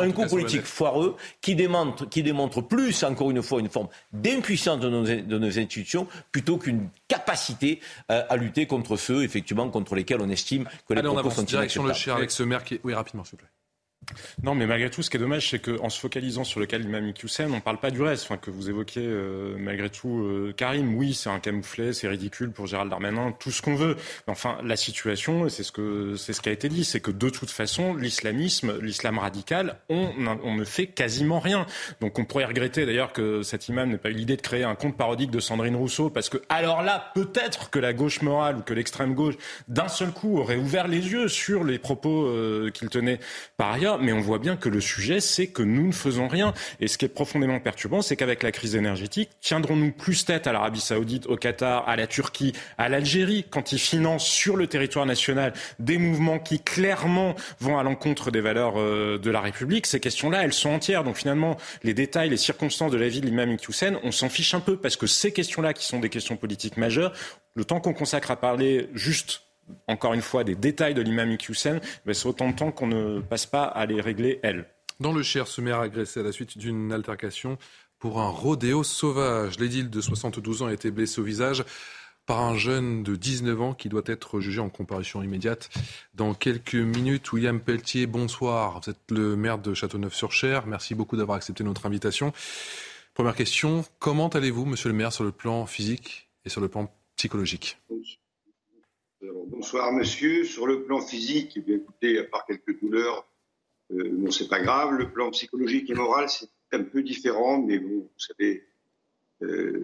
un 0.00 0.10
coup 0.12 0.26
politique 0.26 0.62
foireux 0.62 1.16
qui 1.40 1.56
démontre, 1.56 2.08
qui 2.08 2.22
démontre 2.22 2.60
plus, 2.60 3.02
encore 3.02 3.30
une 3.30 3.42
fois, 3.42 3.60
une 3.60 3.68
forme 3.68 3.88
d'impuissance 4.12 4.78
de 4.78 4.88
nos, 4.88 5.02
de 5.04 5.38
nos, 5.38 5.58
institutions 5.58 6.06
plutôt 6.30 6.56
qu'une 6.56 6.88
capacité 7.08 7.80
euh, 8.12 8.22
à 8.28 8.36
lutter 8.36 8.66
contre 8.66 8.96
ceux, 8.96 9.24
effectivement, 9.24 9.68
contre 9.70 9.96
lesquels 9.96 10.20
on 10.20 10.30
estime 10.30 10.64
que 10.88 10.94
les 10.94 11.00
Allez, 11.00 11.08
propos 11.08 11.28
on 11.28 11.30
sont 11.32 11.42
direction 11.42 11.82
le 11.82 11.92
cher 11.92 12.16
avec 12.16 12.30
ce 12.30 12.44
maire 12.44 12.62
qui... 12.62 12.80
Oui, 12.84 12.94
rapidement, 12.94 13.24
s'il 13.24 13.32
vous 13.32 13.38
plaît. 13.38 13.59
Non, 14.42 14.54
mais 14.54 14.66
malgré 14.66 14.90
tout, 14.90 15.02
ce 15.02 15.10
qui 15.10 15.16
est 15.16 15.20
dommage, 15.20 15.50
c'est 15.50 15.58
qu'en 15.58 15.88
se 15.88 15.98
focalisant 15.98 16.44
sur 16.44 16.60
le 16.60 16.66
cas 16.66 16.78
l'imam 16.78 17.06
Iqiyoussen, 17.08 17.50
on 17.50 17.56
ne 17.56 17.60
parle 17.60 17.78
pas 17.78 17.90
du 17.90 18.02
reste. 18.02 18.28
Que 18.40 18.50
vous 18.50 18.70
évoquiez 18.70 19.02
euh, 19.04 19.56
malgré 19.58 19.90
tout, 19.90 20.20
euh, 20.22 20.54
Karim. 20.56 20.94
Oui, 20.94 21.14
c'est 21.14 21.30
un 21.30 21.40
camouflet, 21.40 21.92
c'est 21.92 22.08
ridicule 22.08 22.52
pour 22.52 22.66
Gérald 22.66 22.90
Darmanin, 22.90 23.32
tout 23.38 23.50
ce 23.50 23.60
qu'on 23.60 23.74
veut. 23.74 23.96
Mais 24.26 24.32
enfin, 24.32 24.58
la 24.64 24.76
situation, 24.76 25.48
c'est 25.48 25.64
ce 25.64 25.70
c'est 26.16 26.32
ce 26.32 26.40
qui 26.40 26.48
a 26.48 26.52
été 26.52 26.68
dit, 26.68 26.84
c'est 26.84 27.00
que 27.00 27.10
de 27.10 27.28
toute 27.28 27.50
façon, 27.50 27.94
l'islamisme, 27.94 28.78
l'islam 28.80 29.18
radical, 29.18 29.76
on, 29.88 30.10
on, 30.44 30.54
ne 30.54 30.64
fait 30.64 30.86
quasiment 30.86 31.40
rien. 31.40 31.66
Donc, 32.00 32.18
on 32.18 32.24
pourrait 32.24 32.44
regretter 32.44 32.86
d'ailleurs 32.86 33.12
que 33.12 33.42
cet 33.42 33.68
imam 33.68 33.90
n'ait 33.90 33.98
pas 33.98 34.10
eu 34.10 34.14
l'idée 34.14 34.36
de 34.36 34.42
créer 34.42 34.64
un 34.64 34.74
compte 34.74 34.96
parodique 34.96 35.30
de 35.30 35.40
Sandrine 35.40 35.76
Rousseau, 35.76 36.10
parce 36.10 36.28
que 36.28 36.38
alors 36.48 36.82
là, 36.82 37.12
peut-être 37.14 37.70
que 37.70 37.78
la 37.78 37.92
gauche 37.92 38.22
morale 38.22 38.56
ou 38.58 38.62
que 38.62 38.74
l'extrême 38.74 39.14
gauche, 39.14 39.34
d'un 39.68 39.88
seul 39.88 40.12
coup, 40.12 40.38
aurait 40.38 40.56
ouvert 40.56 40.88
les 40.88 41.12
yeux 41.12 41.28
sur 41.28 41.64
les 41.64 41.78
propos 41.78 42.26
euh, 42.26 42.70
qu'il 42.70 42.88
tenait 42.88 43.20
par 43.56 43.72
ailleurs 43.72 43.99
mais 44.00 44.12
on 44.12 44.20
voit 44.20 44.38
bien 44.38 44.56
que 44.56 44.68
le 44.68 44.80
sujet, 44.80 45.20
c'est 45.20 45.46
que 45.48 45.62
nous 45.62 45.86
ne 45.86 45.92
faisons 45.92 46.28
rien. 46.28 46.54
Et 46.80 46.88
ce 46.88 46.98
qui 46.98 47.04
est 47.04 47.08
profondément 47.08 47.60
perturbant, 47.60 48.02
c'est 48.02 48.16
qu'avec 48.16 48.42
la 48.42 48.52
crise 48.52 48.76
énergétique, 48.76 49.30
tiendrons-nous 49.40 49.92
plus 49.92 50.24
tête 50.24 50.46
à 50.46 50.52
l'Arabie 50.52 50.80
saoudite, 50.80 51.26
au 51.26 51.36
Qatar, 51.36 51.88
à 51.88 51.96
la 51.96 52.06
Turquie, 52.06 52.52
à 52.78 52.88
l'Algérie, 52.88 53.44
quand 53.48 53.72
ils 53.72 53.78
financent 53.78 54.26
sur 54.26 54.56
le 54.56 54.66
territoire 54.66 55.06
national 55.06 55.52
des 55.78 55.98
mouvements 55.98 56.38
qui 56.38 56.60
clairement 56.60 57.34
vont 57.60 57.78
à 57.78 57.82
l'encontre 57.82 58.30
des 58.30 58.40
valeurs 58.40 58.74
euh, 58.78 59.18
de 59.18 59.30
la 59.30 59.40
République 59.40 59.86
Ces 59.86 60.00
questions-là, 60.00 60.44
elles 60.44 60.52
sont 60.52 60.70
entières. 60.70 61.04
Donc 61.04 61.16
finalement, 61.16 61.56
les 61.82 61.94
détails, 61.94 62.30
les 62.30 62.36
circonstances 62.36 62.92
de 62.92 62.98
la 62.98 63.08
vie 63.08 63.20
de 63.20 63.26
l'imam 63.26 63.50
Iqiyoussen, 63.50 63.98
on 64.02 64.12
s'en 64.12 64.28
fiche 64.28 64.54
un 64.54 64.60
peu 64.60 64.76
parce 64.76 64.96
que 64.96 65.06
ces 65.06 65.32
questions-là, 65.32 65.72
qui 65.72 65.86
sont 65.86 66.00
des 66.00 66.08
questions 66.08 66.36
politiques 66.36 66.76
majeures, 66.76 67.12
le 67.54 67.64
temps 67.64 67.80
qu'on 67.80 67.92
consacre 67.92 68.30
à 68.30 68.36
parler 68.36 68.88
juste 68.94 69.42
encore 69.86 70.14
une 70.14 70.22
fois, 70.22 70.44
des 70.44 70.54
détails 70.54 70.94
de 70.94 71.02
l'imam 71.02 71.30
Iqiyoussen, 71.30 71.80
ben, 72.06 72.14
c'est 72.14 72.26
autant 72.26 72.50
de 72.50 72.56
temps 72.56 72.72
qu'on 72.72 72.86
ne 72.86 73.20
passe 73.20 73.46
pas 73.46 73.64
à 73.64 73.86
les 73.86 74.00
régler, 74.00 74.40
elle. 74.42 74.66
Dans 75.00 75.12
le 75.12 75.22
Cher, 75.22 75.46
ce 75.46 75.60
maire 75.60 75.80
agressé 75.80 76.20
à 76.20 76.22
la 76.22 76.32
suite 76.32 76.58
d'une 76.58 76.92
altercation 76.92 77.56
pour 77.98 78.20
un 78.20 78.28
rodéo 78.28 78.82
sauvage. 78.82 79.58
L'édile 79.58 79.90
de 79.90 80.00
72 80.00 80.62
ans 80.62 80.66
a 80.66 80.72
été 80.72 80.90
blessé 80.90 81.20
au 81.20 81.24
visage 81.24 81.64
par 82.26 82.40
un 82.40 82.56
jeune 82.56 83.02
de 83.02 83.16
19 83.16 83.60
ans 83.60 83.74
qui 83.74 83.88
doit 83.88 84.02
être 84.06 84.40
jugé 84.40 84.60
en 84.60 84.68
comparution 84.68 85.22
immédiate 85.22 85.70
dans 86.14 86.34
quelques 86.34 86.74
minutes. 86.74 87.32
William 87.32 87.60
Pelletier, 87.60 88.06
bonsoir. 88.06 88.80
Vous 88.80 88.90
êtes 88.90 89.10
le 89.10 89.36
maire 89.36 89.58
de 89.58 89.74
Châteauneuf-sur-Cher. 89.74 90.66
Merci 90.66 90.94
beaucoup 90.94 91.16
d'avoir 91.16 91.36
accepté 91.36 91.64
notre 91.64 91.86
invitation. 91.86 92.32
Première 93.14 93.34
question, 93.34 93.84
comment 93.98 94.28
allez-vous, 94.28 94.64
monsieur 94.64 94.88
le 94.88 94.94
maire, 94.94 95.12
sur 95.12 95.24
le 95.24 95.32
plan 95.32 95.66
physique 95.66 96.28
et 96.44 96.48
sur 96.48 96.60
le 96.60 96.68
plan 96.68 96.92
psychologique? 97.16 97.78
Bonsoir 99.46 99.92
monsieur. 99.92 100.44
Sur 100.44 100.66
le 100.66 100.84
plan 100.84 101.00
physique, 101.00 101.54
eh 101.56 101.60
bien, 101.60 101.76
écoutez, 101.76 102.18
à 102.18 102.24
part 102.24 102.44
quelques 102.46 102.80
douleurs, 102.80 103.26
euh, 103.92 104.08
non, 104.10 104.30
c'est 104.30 104.48
pas 104.48 104.60
grave. 104.60 104.94
Le 104.94 105.10
plan 105.10 105.30
psychologique 105.30 105.90
et 105.90 105.94
moral, 105.94 106.28
c'est 106.28 106.48
un 106.72 106.82
peu 106.82 107.02
différent, 107.02 107.60
mais 107.60 107.78
bon, 107.78 108.00
vous 108.00 108.10
savez, 108.18 108.64
euh, 109.42 109.82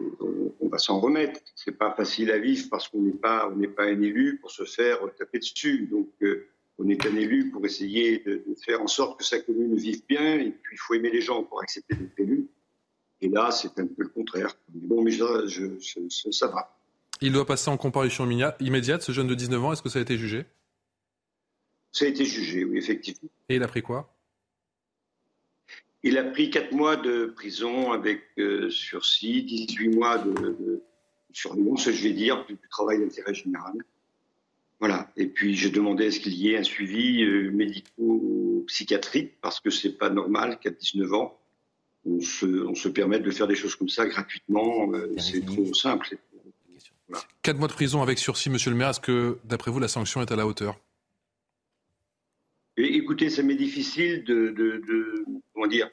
on, 0.60 0.68
va 0.68 0.78
s'en 0.78 1.00
remettre. 1.00 1.40
C'est 1.54 1.76
pas 1.76 1.92
facile 1.92 2.30
à 2.30 2.38
vivre 2.38 2.68
parce 2.70 2.88
qu'on 2.88 3.00
n'est 3.00 3.12
pas, 3.12 3.48
on 3.50 3.56
n'est 3.56 3.68
pas 3.68 3.84
un 3.84 4.00
élu 4.00 4.38
pour 4.38 4.50
se 4.50 4.64
faire 4.64 4.98
taper 5.16 5.38
dessus. 5.38 5.86
Donc, 5.90 6.10
euh, 6.22 6.48
on 6.78 6.88
est 6.88 7.06
un 7.06 7.16
élu 7.16 7.50
pour 7.50 7.64
essayer 7.64 8.18
de, 8.18 8.42
faire 8.62 8.82
en 8.82 8.86
sorte 8.86 9.18
que 9.18 9.24
sa 9.24 9.40
commune 9.40 9.76
vive 9.76 10.04
bien. 10.06 10.38
Et 10.38 10.50
puis, 10.50 10.76
il 10.76 10.78
faut 10.78 10.94
aimer 10.94 11.10
les 11.10 11.20
gens 11.20 11.42
pour 11.42 11.62
accepter 11.62 11.94
d'être 11.94 12.18
élu. 12.18 12.48
Et 13.22 13.28
là, 13.28 13.50
c'est 13.50 13.78
un 13.78 13.86
peu 13.86 14.02
le 14.02 14.08
contraire. 14.08 14.54
bon, 14.68 15.02
mais 15.02 15.12
ça, 15.12 15.46
je, 15.46 15.78
ça 16.30 16.48
va. 16.48 16.76
Il 17.20 17.32
doit 17.32 17.46
passer 17.46 17.70
en 17.70 17.76
comparution 17.76 18.28
immédiate, 18.60 19.02
ce 19.02 19.12
jeune 19.12 19.26
de 19.26 19.34
19 19.34 19.64
ans. 19.64 19.72
Est-ce 19.72 19.82
que 19.82 19.88
ça 19.88 19.98
a 19.98 20.02
été 20.02 20.18
jugé? 20.18 20.44
Ça 21.92 22.04
a 22.04 22.08
été 22.08 22.24
jugé, 22.24 22.64
oui, 22.64 22.78
effectivement. 22.78 23.30
Et 23.48 23.56
il 23.56 23.62
a 23.62 23.68
pris 23.68 23.82
quoi? 23.82 24.12
Il 26.02 26.18
a 26.18 26.24
pris 26.24 26.50
4 26.50 26.72
mois 26.72 26.96
de 26.96 27.26
prison 27.34 27.92
avec 27.92 28.22
euh, 28.38 28.68
sursis, 28.70 29.42
18 29.42 29.88
mois 29.88 30.18
de, 30.18 30.32
de 30.32 30.82
je 31.32 32.02
vais 32.02 32.12
dire, 32.12 32.44
du 32.46 32.56
travail 32.70 33.00
d'intérêt 33.00 33.34
général. 33.34 33.74
Voilà. 34.78 35.10
Et 35.16 35.26
puis 35.26 35.54
j'ai 35.54 35.70
demandé 35.70 36.06
à 36.06 36.10
ce 36.10 36.20
qu'il 36.20 36.34
y 36.34 36.52
ait 36.52 36.58
un 36.58 36.62
suivi 36.62 37.22
euh, 37.22 37.50
médico-psychiatrique 37.50 39.40
parce 39.40 39.60
que 39.60 39.70
c'est 39.70 39.96
pas 39.96 40.10
normal 40.10 40.58
qu'à 40.60 40.70
19 40.70 41.12
ans 41.14 41.38
on 42.06 42.20
se, 42.20 42.88
permette 42.88 43.22
de 43.22 43.30
faire 43.30 43.48
des 43.48 43.56
choses 43.56 43.74
comme 43.74 43.88
ça 43.88 44.06
gratuitement. 44.06 44.92
Euh, 44.92 45.12
c'est 45.18 45.44
trop 45.44 45.72
simple, 45.74 46.16
4 47.46 47.60
mois 47.60 47.68
de 47.68 47.74
prison 47.74 48.02
avec 48.02 48.18
sursis, 48.18 48.50
monsieur 48.50 48.72
le 48.72 48.76
maire, 48.76 48.88
est-ce 48.88 48.98
que, 48.98 49.38
d'après 49.44 49.70
vous, 49.70 49.78
la 49.78 49.86
sanction 49.86 50.20
est 50.20 50.32
à 50.32 50.34
la 50.34 50.48
hauteur? 50.48 50.80
Écoutez, 52.76 53.30
ça 53.30 53.44
m'est 53.44 53.54
difficile 53.54 54.24
de, 54.24 54.52
comment 55.54 55.68
dire, 55.68 55.88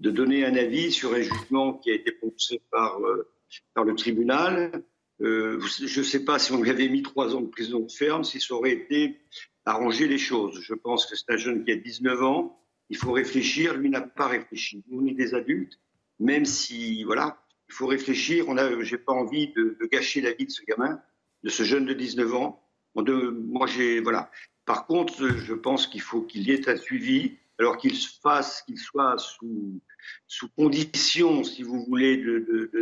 de 0.00 0.10
donner 0.10 0.44
un 0.44 0.56
avis 0.56 0.90
sur 0.90 1.14
un 1.14 1.20
jugement 1.20 1.74
qui 1.74 1.92
a 1.92 1.94
été 1.94 2.10
prononcé 2.10 2.60
par, 2.72 2.98
euh, 2.98 3.30
par 3.72 3.84
le 3.84 3.94
tribunal. 3.94 4.82
Euh, 5.20 5.60
je 5.60 6.00
ne 6.00 6.04
sais 6.04 6.24
pas 6.24 6.40
si 6.40 6.50
on 6.50 6.60
lui 6.60 6.70
avait 6.70 6.88
mis 6.88 7.04
trois 7.04 7.36
ans 7.36 7.40
de 7.40 7.50
prison 7.50 7.88
ferme, 7.88 8.24
si 8.24 8.40
ça 8.40 8.54
aurait 8.54 8.72
été 8.72 9.20
arranger 9.64 10.08
les 10.08 10.18
choses. 10.18 10.60
Je 10.60 10.74
pense 10.74 11.06
que 11.06 11.14
c'est 11.14 11.30
un 11.32 11.36
jeune 11.36 11.64
qui 11.64 11.70
a 11.70 11.76
19 11.76 12.20
ans, 12.24 12.60
il 12.90 12.96
faut 12.96 13.12
réfléchir, 13.12 13.76
lui 13.76 13.90
n'a 13.90 14.00
pas 14.00 14.26
réfléchi. 14.26 14.82
Nous, 14.88 15.02
on 15.02 15.06
est 15.06 15.14
des 15.14 15.34
adultes, 15.34 15.78
même 16.18 16.44
si, 16.44 17.04
voilà, 17.04 17.45
il 17.68 17.74
faut 17.74 17.86
réfléchir. 17.86 18.46
On 18.48 18.56
a, 18.56 18.82
j'ai 18.82 18.98
pas 18.98 19.12
envie 19.12 19.48
de, 19.48 19.76
gâcher 19.90 20.20
la 20.20 20.32
vie 20.32 20.46
de 20.46 20.50
ce 20.50 20.62
gamin, 20.64 21.00
de 21.42 21.50
ce 21.50 21.62
jeune 21.62 21.86
de 21.86 21.92
19 21.92 22.34
ans. 22.34 22.62
Moi, 22.94 23.66
j'ai, 23.66 24.00
voilà. 24.00 24.30
Par 24.64 24.86
contre, 24.86 25.28
je 25.28 25.54
pense 25.54 25.86
qu'il 25.86 26.00
faut 26.00 26.22
qu'il 26.22 26.42
y 26.42 26.52
ait 26.52 26.68
un 26.68 26.76
suivi, 26.76 27.36
alors 27.58 27.76
qu'il 27.76 27.94
se 27.94 28.08
fasse, 28.20 28.62
qu'il 28.62 28.78
soit 28.78 29.16
sous, 29.18 29.80
sous 30.26 30.48
condition, 30.48 31.44
si 31.44 31.62
vous 31.62 31.84
voulez, 31.84 32.22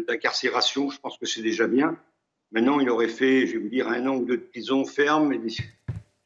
d'incarcération. 0.07 0.91
Je 0.91 0.99
pense 0.99 1.19
que 1.19 1.27
c'est 1.27 1.43
déjà 1.43 1.67
bien. 1.67 1.99
Maintenant, 2.53 2.79
il 2.81 2.89
aurait 2.89 3.09
fait, 3.09 3.47
je 3.47 3.55
vais 3.55 3.59
vous 3.59 3.69
dire, 3.69 3.89
un 3.89 4.07
an 4.07 4.17
ou 4.17 4.25
deux 4.25 4.37
de 4.37 4.43
prison 4.43 4.85
ferme. 4.85 5.33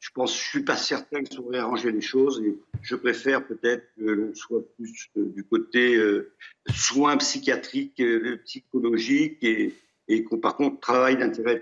Je 0.09 0.13
pense, 0.15 0.35
je 0.35 0.43
suis 0.43 0.63
pas 0.63 0.75
certain 0.75 1.23
que 1.23 1.31
ça 1.31 1.39
aurait 1.39 1.59
arrangé 1.59 1.91
les 1.91 2.01
choses. 2.01 2.41
Et 2.43 2.57
je 2.81 2.95
préfère 2.95 3.45
peut-être 3.45 3.85
que 3.95 4.05
l'on 4.05 4.33
soit 4.33 4.63
plus 4.75 5.07
euh, 5.17 5.25
du 5.35 5.43
côté 5.43 5.95
euh, 5.97 6.33
soins 6.73 7.15
psychiatriques, 7.17 8.01
euh, 8.01 8.41
psychologiques 8.43 9.37
et, 9.43 9.75
et 10.07 10.23
qu'on 10.23 10.39
par 10.39 10.55
contre 10.55 10.79
travaille 10.79 11.15
d'intérêt, 11.15 11.61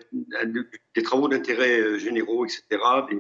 des 0.96 1.04
travaux 1.04 1.28
d'intérêt 1.28 2.00
généraux, 2.00 2.46
etc. 2.46 2.64
Des, 3.12 3.20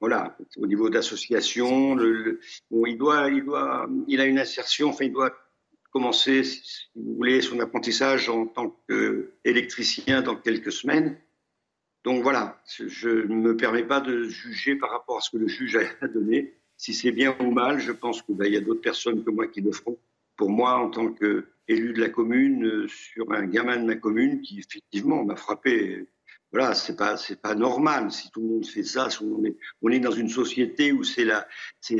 voilà, 0.00 0.38
au 0.56 0.66
niveau 0.66 0.88
d'association, 0.88 1.94
le, 1.94 2.12
le, 2.12 2.40
bon, 2.70 2.86
il 2.86 2.96
doit, 2.96 3.28
il 3.28 3.44
doit, 3.44 3.90
il 4.08 4.22
a 4.22 4.24
une 4.24 4.38
insertion, 4.38 4.88
enfin, 4.88 5.04
il 5.04 5.12
doit 5.12 5.34
commencer, 5.90 6.44
si 6.44 6.88
vous 6.96 7.16
voulez, 7.16 7.42
son 7.42 7.60
apprentissage 7.60 8.30
en 8.30 8.46
tant 8.46 8.74
qu'électricien 8.88 10.22
dans 10.22 10.36
quelques 10.36 10.72
semaines. 10.72 11.18
Donc 12.04 12.22
voilà, 12.22 12.60
je 12.66 13.08
ne 13.08 13.34
me 13.34 13.56
permets 13.56 13.84
pas 13.84 14.00
de 14.00 14.24
juger 14.24 14.74
par 14.74 14.90
rapport 14.90 15.18
à 15.18 15.20
ce 15.20 15.30
que 15.30 15.36
le 15.36 15.46
juge 15.46 15.78
a 16.00 16.08
donné. 16.08 16.54
Si 16.76 16.94
c'est 16.94 17.12
bien 17.12 17.36
ou 17.40 17.52
mal, 17.52 17.78
je 17.78 17.92
pense 17.92 18.22
qu'il 18.22 18.36
ben, 18.36 18.52
y 18.52 18.56
a 18.56 18.60
d'autres 18.60 18.80
personnes 18.80 19.22
que 19.22 19.30
moi 19.30 19.46
qui 19.46 19.60
le 19.60 19.70
feront. 19.70 19.98
Pour 20.36 20.50
moi, 20.50 20.78
en 20.78 20.90
tant 20.90 21.12
qu'élu 21.12 21.92
de 21.92 22.00
la 22.00 22.08
commune, 22.08 22.66
euh, 22.66 22.88
sur 22.88 23.30
un 23.30 23.46
gamin 23.46 23.76
de 23.76 23.84
ma 23.84 23.94
commune 23.94 24.40
qui 24.40 24.58
effectivement 24.58 25.24
m'a 25.24 25.36
frappé. 25.36 26.08
Voilà, 26.50 26.74
c'est 26.74 26.96
pas 26.96 27.16
c'est 27.16 27.40
pas 27.40 27.54
normal 27.54 28.10
si 28.10 28.30
tout 28.30 28.40
le 28.40 28.48
monde 28.48 28.66
fait 28.66 28.82
ça. 28.82 29.08
On 29.22 29.44
est 29.44 29.56
on 29.80 29.90
est 29.90 30.00
dans 30.00 30.10
une 30.10 30.28
société 30.28 30.90
où 30.92 31.04
c'est 31.04 31.24
la 31.24 31.46
c'est 31.80 31.96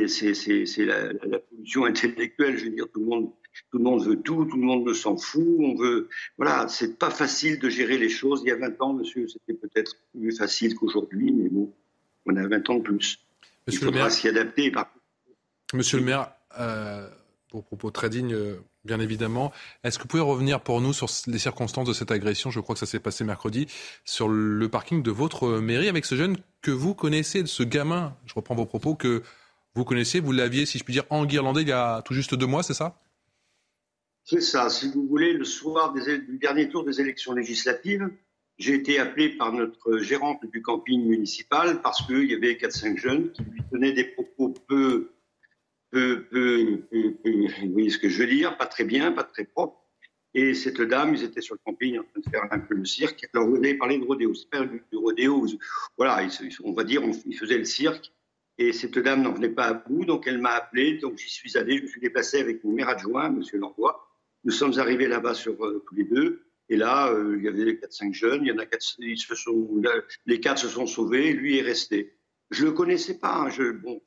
la, 0.79 1.13
la 1.13 1.39
pollution 1.39 1.85
intellectuelle. 1.85 2.57
Je 2.57 2.65
veux 2.65 2.71
dire, 2.71 2.87
tout 2.93 2.99
le 2.99 3.05
monde 3.05 3.31
tout 3.71 3.77
le 3.77 3.83
monde 3.83 4.03
veut 4.03 4.19
tout, 4.21 4.45
tout 4.45 4.57
le 4.57 4.63
monde 4.63 4.93
s'en 4.93 5.17
fout. 5.17 5.45
On 5.59 5.75
veut, 5.75 6.09
voilà, 6.37 6.67
c'est 6.67 6.97
pas 6.97 7.09
facile 7.09 7.59
de 7.59 7.69
gérer 7.69 7.97
les 7.97 8.09
choses. 8.09 8.41
Il 8.45 8.49
y 8.49 8.51
a 8.51 8.55
20 8.55 8.81
ans, 8.81 8.93
monsieur, 8.93 9.27
c'était 9.27 9.53
peut-être 9.53 9.95
plus 10.13 10.35
facile 10.35 10.75
qu'aujourd'hui, 10.75 11.31
mais 11.31 11.49
bon, 11.49 11.71
on 12.25 12.35
a 12.35 12.47
20 12.47 12.69
ans 12.69 12.75
de 12.75 12.81
plus. 12.81 13.19
Monsieur 13.67 13.81
Il 13.81 13.85
faudra 13.85 14.09
s'y 14.09 14.27
adapter. 14.27 14.71
Par... 14.71 14.91
Monsieur 15.73 15.97
le 15.97 16.03
maire, 16.03 16.31
euh, 16.59 17.07
pour 17.49 17.63
propos 17.63 17.91
très 17.91 18.09
dignes, 18.09 18.33
euh, 18.33 18.57
bien 18.85 18.99
évidemment, 18.99 19.51
est-ce 19.83 19.97
que 19.97 20.03
vous 20.03 20.09
pouvez 20.09 20.23
revenir 20.23 20.61
pour 20.61 20.81
nous 20.81 20.93
sur 20.93 21.07
les 21.27 21.39
circonstances 21.39 21.87
de 21.87 21.93
cette 21.93 22.11
agression? 22.11 22.51
Je 22.51 22.59
crois 22.59 22.75
que 22.75 22.79
ça 22.79 22.85
s'est 22.85 22.99
passé 22.99 23.23
mercredi 23.23 23.67
sur 24.05 24.27
le 24.27 24.67
parking 24.67 25.01
de 25.01 25.11
votre 25.11 25.59
mairie 25.59 25.87
avec 25.87 26.05
ce 26.05 26.15
jeune 26.15 26.37
que 26.61 26.71
vous 26.71 26.93
connaissez, 26.93 27.45
ce 27.45 27.63
gamin. 27.63 28.15
Je 28.25 28.33
reprends 28.33 28.55
vos 28.55 28.65
propos 28.65 28.95
que 28.95 29.23
vous 29.75 29.85
connaissiez, 29.85 30.19
vous 30.19 30.31
l'aviez, 30.31 30.65
si 30.65 30.77
je 30.77 30.83
puis 30.83 30.93
dire, 30.93 31.05
enguirlandé 31.09 31.61
il 31.61 31.67
y 31.67 31.71
a 31.71 32.01
tout 32.03 32.13
juste 32.13 32.35
deux 32.35 32.45
mois, 32.45 32.63
c'est 32.63 32.73
ça? 32.73 32.99
C'est 34.23 34.41
ça. 34.41 34.69
Si 34.69 34.89
vous 34.91 35.05
voulez, 35.07 35.33
le 35.33 35.43
soir 35.43 35.93
du 35.93 36.37
dernier 36.37 36.69
tour 36.69 36.83
des 36.83 37.01
élections 37.01 37.33
législatives, 37.33 38.09
j'ai 38.57 38.75
été 38.75 38.99
appelé 38.99 39.29
par 39.29 39.51
notre 39.51 39.97
gérante 39.97 40.45
du 40.45 40.61
camping 40.61 41.05
municipal 41.07 41.81
parce 41.81 42.05
qu'il 42.05 42.29
y 42.29 42.33
avait 42.33 42.53
4-5 42.53 42.97
jeunes 42.97 43.31
qui 43.31 43.43
lui 43.43 43.61
tenaient 43.71 43.93
des 43.93 44.05
propos 44.05 44.53
peu, 44.67 45.11
peu, 45.89 46.25
peu, 46.29 46.85
peu, 46.91 47.17
vous 47.63 47.71
voyez 47.71 47.89
ce 47.89 47.97
que 47.97 48.09
je 48.09 48.19
veux 48.19 48.27
dire, 48.29 48.57
pas 48.57 48.67
très 48.67 48.83
bien, 48.83 49.11
pas 49.11 49.23
très 49.23 49.45
propre. 49.45 49.79
Et 50.35 50.55
cette 50.55 50.81
dame, 50.81 51.13
ils 51.13 51.23
étaient 51.23 51.41
sur 51.41 51.55
le 51.55 51.59
camping 51.63 51.99
en 51.99 52.03
train 52.03 52.19
de 52.19 52.29
faire 52.29 52.47
un 52.51 52.59
peu 52.59 52.73
le 52.73 52.85
cirque. 52.85 53.27
Alors, 53.33 53.47
vous 53.47 53.57
avez 53.57 53.75
parlé 53.75 53.99
de 53.99 54.05
rodéo. 54.05 54.33
C'est 54.33 54.49
pas 54.49 54.65
du, 54.65 54.81
rodéo. 54.93 55.45
Voilà, 55.95 56.27
on 56.63 56.73
va 56.73 56.83
dire, 56.83 57.03
ils 57.25 57.37
faisaient 57.37 57.59
le 57.59 57.65
cirque. 57.65 58.11
Et 58.57 58.71
cette 58.71 58.97
dame 58.97 59.21
n'en 59.21 59.33
venait 59.33 59.49
pas 59.49 59.65
à 59.65 59.73
bout, 59.73 60.05
donc 60.05 60.25
elle 60.25 60.39
m'a 60.39 60.51
appelé. 60.51 60.97
Donc, 60.97 61.17
j'y 61.17 61.29
suis 61.29 61.55
allé. 61.57 61.77
Je 61.77 61.83
me 61.83 61.87
suis 61.87 62.01
déplacé 62.01 62.39
avec 62.39 62.63
mon 62.63 62.71
maire 62.71 62.89
adjoint, 62.89 63.29
monsieur 63.29 63.59
Landois. 63.59 64.12
Nous 64.43 64.51
sommes 64.51 64.77
arrivés 64.77 65.07
là-bas 65.07 65.33
sur 65.33 65.63
euh, 65.65 65.83
tous 65.87 65.95
les 65.95 66.03
deux. 66.03 66.43
Et 66.69 66.77
là, 66.77 67.11
euh, 67.11 67.35
il 67.37 67.43
y 67.43 67.47
avait 67.47 67.73
4-5 67.73 68.13
jeunes. 68.13 68.41
Il 68.43 68.47
y 68.47 68.51
en 68.51 68.57
a 68.57 68.65
quatre, 68.65 68.85
ils 68.99 69.17
se 69.17 69.35
sont, 69.35 69.81
les 70.25 70.39
quatre 70.39 70.59
se 70.59 70.69
sont 70.69 70.85
sauvés. 70.85 71.33
Lui 71.33 71.57
est 71.57 71.61
resté. 71.61 72.17
Je 72.51 72.65
le 72.65 72.71
connaissais 72.71 73.19
pas. 73.19 73.35
Hein, 73.35 73.49
je, 73.49 73.71
bon, 73.71 74.01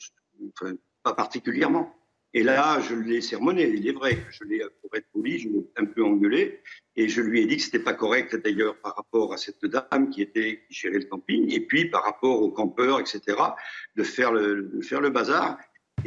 pas 1.02 1.14
particulièrement. 1.14 1.94
Et 2.34 2.42
là, 2.42 2.80
je 2.80 2.94
l'ai 2.94 3.22
sermonné. 3.22 3.68
Il 3.68 3.88
est 3.88 3.92
vrai 3.92 4.18
je 4.30 4.44
l'ai, 4.44 4.62
pour 4.82 4.94
être 4.94 5.06
poli, 5.10 5.38
je 5.38 5.48
l'ai 5.48 5.66
un 5.76 5.86
peu 5.86 6.04
engueulé. 6.04 6.60
Et 6.94 7.08
je 7.08 7.22
lui 7.22 7.40
ai 7.40 7.46
dit 7.46 7.56
que 7.56 7.62
c'était 7.62 7.78
pas 7.78 7.94
correct, 7.94 8.36
d'ailleurs, 8.36 8.76
par 8.80 8.94
rapport 8.94 9.32
à 9.32 9.38
cette 9.38 9.64
dame 9.64 10.10
qui 10.10 10.20
était, 10.22 10.62
qui 10.68 10.74
gérait 10.74 10.98
le 10.98 11.06
camping. 11.06 11.50
Et 11.50 11.60
puis, 11.60 11.86
par 11.86 12.04
rapport 12.04 12.42
aux 12.42 12.50
campeurs, 12.50 13.00
etc., 13.00 13.22
de 13.96 14.02
faire 14.02 14.32
le, 14.32 14.64
de 14.64 14.82
faire 14.82 15.00
le 15.00 15.10
bazar. 15.10 15.58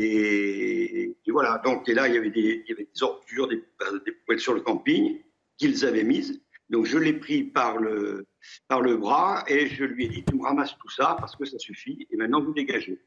Et, 0.01 1.15
voilà. 1.27 1.61
Donc, 1.63 1.87
et 1.89 1.93
là, 1.93 2.07
il 2.07 2.15
y 2.15 2.17
avait 2.17 2.29
des, 2.29 2.63
il 2.65 2.73
avait 2.73 2.87
des 2.93 3.03
ordures, 3.03 3.47
des, 3.47 3.57
poubelles 3.57 4.39
sur 4.39 4.53
le 4.53 4.61
camping 4.61 5.19
qu'ils 5.57 5.85
avaient 5.85 6.03
mises. 6.03 6.41
Donc, 6.69 6.85
je 6.85 6.97
l'ai 6.97 7.13
pris 7.13 7.43
par 7.43 7.77
le, 7.77 8.25
par 8.67 8.81
le 8.81 8.95
bras 8.95 9.43
et 9.47 9.67
je 9.67 9.83
lui 9.83 10.05
ai 10.05 10.07
dit, 10.07 10.23
tu 10.23 10.35
me 10.35 10.43
ramasses 10.43 10.77
tout 10.77 10.89
ça 10.89 11.17
parce 11.19 11.35
que 11.35 11.45
ça 11.45 11.59
suffit 11.59 12.07
et 12.09 12.15
maintenant 12.15 12.41
vous 12.41 12.53
dégagez. 12.53 12.99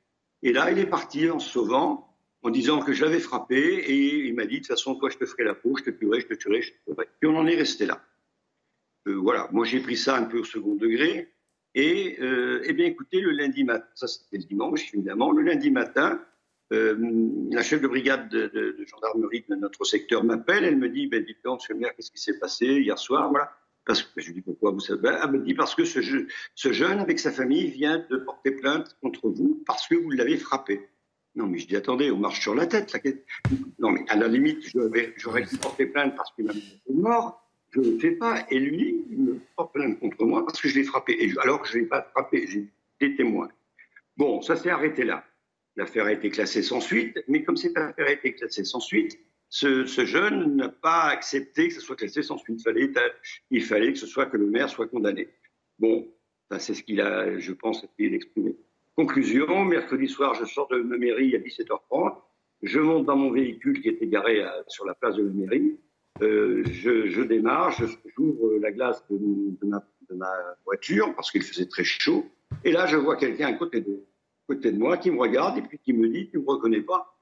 Et 0.43 0.53
là, 0.53 0.71
il 0.71 0.79
est 0.79 0.87
parti 0.87 1.31
en 1.31 1.39
se 1.39 1.49
sauvant, 1.49 2.17
en 2.43 2.51
disant 2.51 2.81
que 2.81 2.93
je 2.93 3.05
l'avais 3.05 3.21
frappé 3.21 3.57
et 3.57 4.27
il 4.27 4.35
m'a 4.35 4.45
dit, 4.45 4.57
de 4.57 4.59
toute 4.59 4.67
façon, 4.67 4.97
toi, 4.97 5.09
je 5.09 5.17
te 5.17 5.25
ferai 5.25 5.45
la 5.45 5.55
peau, 5.55 5.77
je 5.79 5.85
te 5.85 5.91
tuerai, 5.91 6.21
je 6.21 6.27
te 6.27 6.35
tuerai, 6.35 6.63
je 6.63 6.73
te 6.73 6.77
tuerai. 6.85 7.09
Puis 7.21 7.31
on 7.31 7.37
en 7.37 7.47
est 7.47 7.57
resté 7.57 7.87
là. 7.87 8.05
Euh, 9.07 9.15
voilà. 9.15 9.49
Moi, 9.53 9.65
j'ai 9.65 9.81
pris 9.81 9.97
ça 9.97 10.17
un 10.17 10.25
peu 10.25 10.41
au 10.41 10.45
second 10.45 10.75
degré. 10.75 11.33
Et, 11.75 12.19
euh, 12.21 12.63
eh 12.65 12.73
bien, 12.75 12.87
écoutez, 12.87 13.21
le 13.21 13.31
lundi 13.31 13.65
matin, 13.65 13.87
ça 13.95 14.07
c'était 14.07 14.37
le 14.37 14.45
dimanche, 14.45 14.93
évidemment, 14.93 15.33
le 15.33 15.43
lundi 15.43 15.71
matin, 15.71 16.23
euh, 16.73 16.97
la 17.51 17.63
chef 17.63 17.81
de 17.83 17.87
brigade 17.87 18.29
de, 18.29 18.77
gendarmerie 18.87 19.45
de 19.49 19.55
notre 19.57 19.85
secteur 19.85 20.25
m'appelle, 20.25 20.65
elle 20.65 20.79
me 20.79 20.89
dit, 20.89 21.07
ben, 21.07 21.23
dites 21.23 21.39
donc, 21.45 21.61
monsieur 21.61 21.75
le 21.75 21.81
maire, 21.81 21.95
qu'est-ce 21.95 22.11
qui 22.11 22.21
s'est 22.21 22.39
passé 22.39 22.67
hier 22.67 22.99
soir, 22.99 23.31
voilà. 23.31 23.53
Parce 23.85 24.03
que 24.03 24.21
je 24.21 24.29
lui 24.29 24.35
dis 24.35 24.41
pourquoi 24.43 24.71
vous 24.71 24.81
savez. 24.81 25.01
Ben, 25.01 25.19
elle 25.23 25.31
me 25.33 25.39
dit 25.39 25.55
parce 25.55 25.75
que 25.75 25.85
ce, 25.85 26.01
je, 26.01 26.19
ce, 26.55 26.73
jeune 26.73 27.01
avec 27.01 27.19
sa 27.19 27.33
famille 27.33 27.69
vient 27.69 28.05
de 28.11 28.17
porter 28.17 28.53
plainte 28.53 28.97
contre 29.03 29.29
vous 29.29 29.63
parce 29.67 29.89
que 29.89 29.97
vous 29.97 30.11
l'avez 30.11 30.37
frappé. 30.37 30.89
Non, 31.35 31.47
mais 31.47 31.59
je 31.59 31.67
dis 31.67 31.77
attendez, 31.77 32.11
on 32.11 32.19
marche 32.19 32.41
sur 32.41 32.55
la 32.55 32.67
tête. 32.67 32.95
Non, 33.79 33.91
mais 33.91 34.05
à 34.09 34.17
la 34.17 34.29
limite, 34.29 34.71
j'aurais 35.17 35.43
pu 35.43 35.57
porter 35.57 35.87
plainte 35.87 36.15
parce 36.15 36.33
qu'il 36.35 36.45
m'a 36.45 36.53
mort. 36.91 37.43
Je 37.71 37.81
ne 37.81 37.91
le 37.91 37.99
fais 37.99 38.13
pas. 38.13 38.47
Et 38.51 38.61
lui, 38.61 39.05
il 39.11 39.19
me 39.19 39.41
porte 39.57 39.73
plainte 39.73 39.99
contre 39.99 40.25
moi 40.25 40.45
parce 40.47 40.61
que 40.61 40.69
je 40.69 40.79
l'ai 40.79 40.85
frappé. 40.85 41.17
Et 41.19 41.33
alors 41.41 41.63
que 41.63 41.69
je 41.69 41.79
ne 41.79 41.81
l'ai 41.81 41.89
pas 41.89 42.03
frappé, 42.13 42.47
j'ai 42.47 42.69
des 43.01 43.17
témoins. 43.17 43.49
Bon, 44.17 44.43
ça 44.43 44.57
s'est 44.57 44.71
arrêté 44.71 45.05
là. 45.05 45.25
L'affaire 45.77 46.07
a 46.07 46.13
été 46.13 46.31
classée 46.31 46.63
sans 46.63 46.81
suite, 46.81 47.19
mais 47.29 47.45
comme 47.45 47.57
cette 47.57 47.77
affaire 47.77 48.07
a 48.07 48.13
été 48.13 48.35
classée 48.35 48.65
sans 48.65 48.81
suite, 48.81 49.19
ce, 49.49 49.85
ce 49.85 50.05
jeune 50.05 50.57
n'a 50.57 50.69
pas 50.69 51.05
accepté 51.05 51.69
que 51.69 51.75
ce 51.75 51.81
soit 51.81 51.97
classé 51.97 52.23
sans 52.23 52.39
suite. 52.39 52.61
Il 52.61 52.63
fallait, 52.63 52.91
il 53.51 53.63
fallait 53.63 53.93
que 53.93 53.99
ce 53.99 54.07
soit 54.07 54.27
que 54.27 54.37
le 54.37 54.47
maire 54.47 54.69
soit 54.69 54.89
condamné. 54.89 55.29
Bon, 55.79 56.09
c'est 56.59 56.75
ce 56.75 56.83
qu'il 56.83 57.01
a, 57.01 57.39
je 57.39 57.53
pense, 57.53 57.85
essayé 57.85 58.11
d'exprimer. 58.11 58.57
Conclusion, 58.97 59.65
mercredi 59.65 60.09
soir, 60.09 60.35
je 60.35 60.45
sors 60.45 60.69
de 60.69 60.77
ma 60.79 60.99
mairie 60.99 61.35
à 61.35 61.39
17h30, 61.39 62.17
je 62.63 62.79
monte 62.79 63.07
dans 63.07 63.17
mon 63.17 63.31
véhicule 63.31 63.81
qui 63.81 63.89
était 63.89 64.07
garé 64.07 64.45
sur 64.69 64.85
la 64.85 64.95
place 64.95 65.17
de 65.17 65.23
la 65.23 65.33
mairie, 65.33 65.79
euh, 66.21 66.63
je, 66.67 67.07
je, 67.07 67.23
démarre, 67.23 67.75
j'ouvre 68.17 68.59
la 68.61 68.71
glace 68.71 69.03
de, 69.09 69.67
ma, 69.67 69.83
de 70.11 70.15
ma 70.15 70.31
voiture 70.65 71.15
parce 71.15 71.31
qu'il 71.31 71.43
faisait 71.43 71.67
très 71.67 71.85
chaud, 71.85 72.27
et 72.65 72.73
là 72.73 72.87
je 72.87 72.97
vois 72.97 73.17
quelqu'un 73.17 73.49
à 73.49 73.53
côté 73.55 73.81
de, 73.81 74.05
côté 74.47 74.73
de 74.73 74.79
moi 74.79 74.97
qui 74.97 75.11
me 75.11 75.19
regarde 75.19 75.59
et 75.59 75.63
puis 75.63 75.79
qui 75.79 75.93
me 75.93 76.09
dit, 76.09 76.29
tu 76.29 76.39
me 76.39 76.47
reconnais 76.47 76.83
pas 76.83 77.19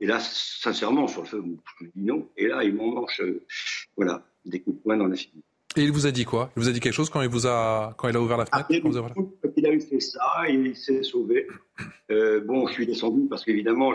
Et 0.00 0.06
là, 0.06 0.18
sincèrement, 0.20 1.06
sur 1.06 1.22
le 1.22 1.28
feu, 1.28 1.44
je 1.80 1.86
dis 1.86 2.02
non. 2.02 2.28
Et 2.36 2.46
là, 2.46 2.64
il 2.64 2.74
m'en 2.74 2.88
mange, 2.88 3.20
euh, 3.20 3.44
voilà, 3.96 4.26
des 4.44 4.60
coups 4.60 4.76
de 4.76 4.82
poing 4.82 4.96
dans 4.96 5.06
la 5.06 5.16
figure. 5.16 5.42
Et 5.76 5.82
il 5.82 5.90
vous 5.90 6.06
a 6.06 6.12
dit 6.12 6.24
quoi? 6.24 6.52
Il 6.56 6.62
vous 6.62 6.68
a 6.68 6.72
dit 6.72 6.78
quelque 6.78 6.92
chose 6.92 7.10
quand 7.10 7.20
il 7.20 7.28
vous 7.28 7.48
a 7.48 7.94
quand 7.98 8.08
il 8.08 8.16
a 8.16 8.20
ouvert 8.20 8.36
la 8.36 8.46
fenêtre 8.46 8.68
quand, 8.68 9.52
il 9.56 9.66
a 9.66 9.72
eu 9.72 9.80
fait 9.80 9.98
ça, 9.98 10.48
il 10.48 10.76
s'est 10.76 11.02
sauvé. 11.02 11.48
Euh, 12.12 12.40
bon, 12.40 12.68
je 12.68 12.74
suis 12.74 12.86
descendu 12.86 13.26
parce 13.28 13.44
qu'évidemment, 13.44 13.92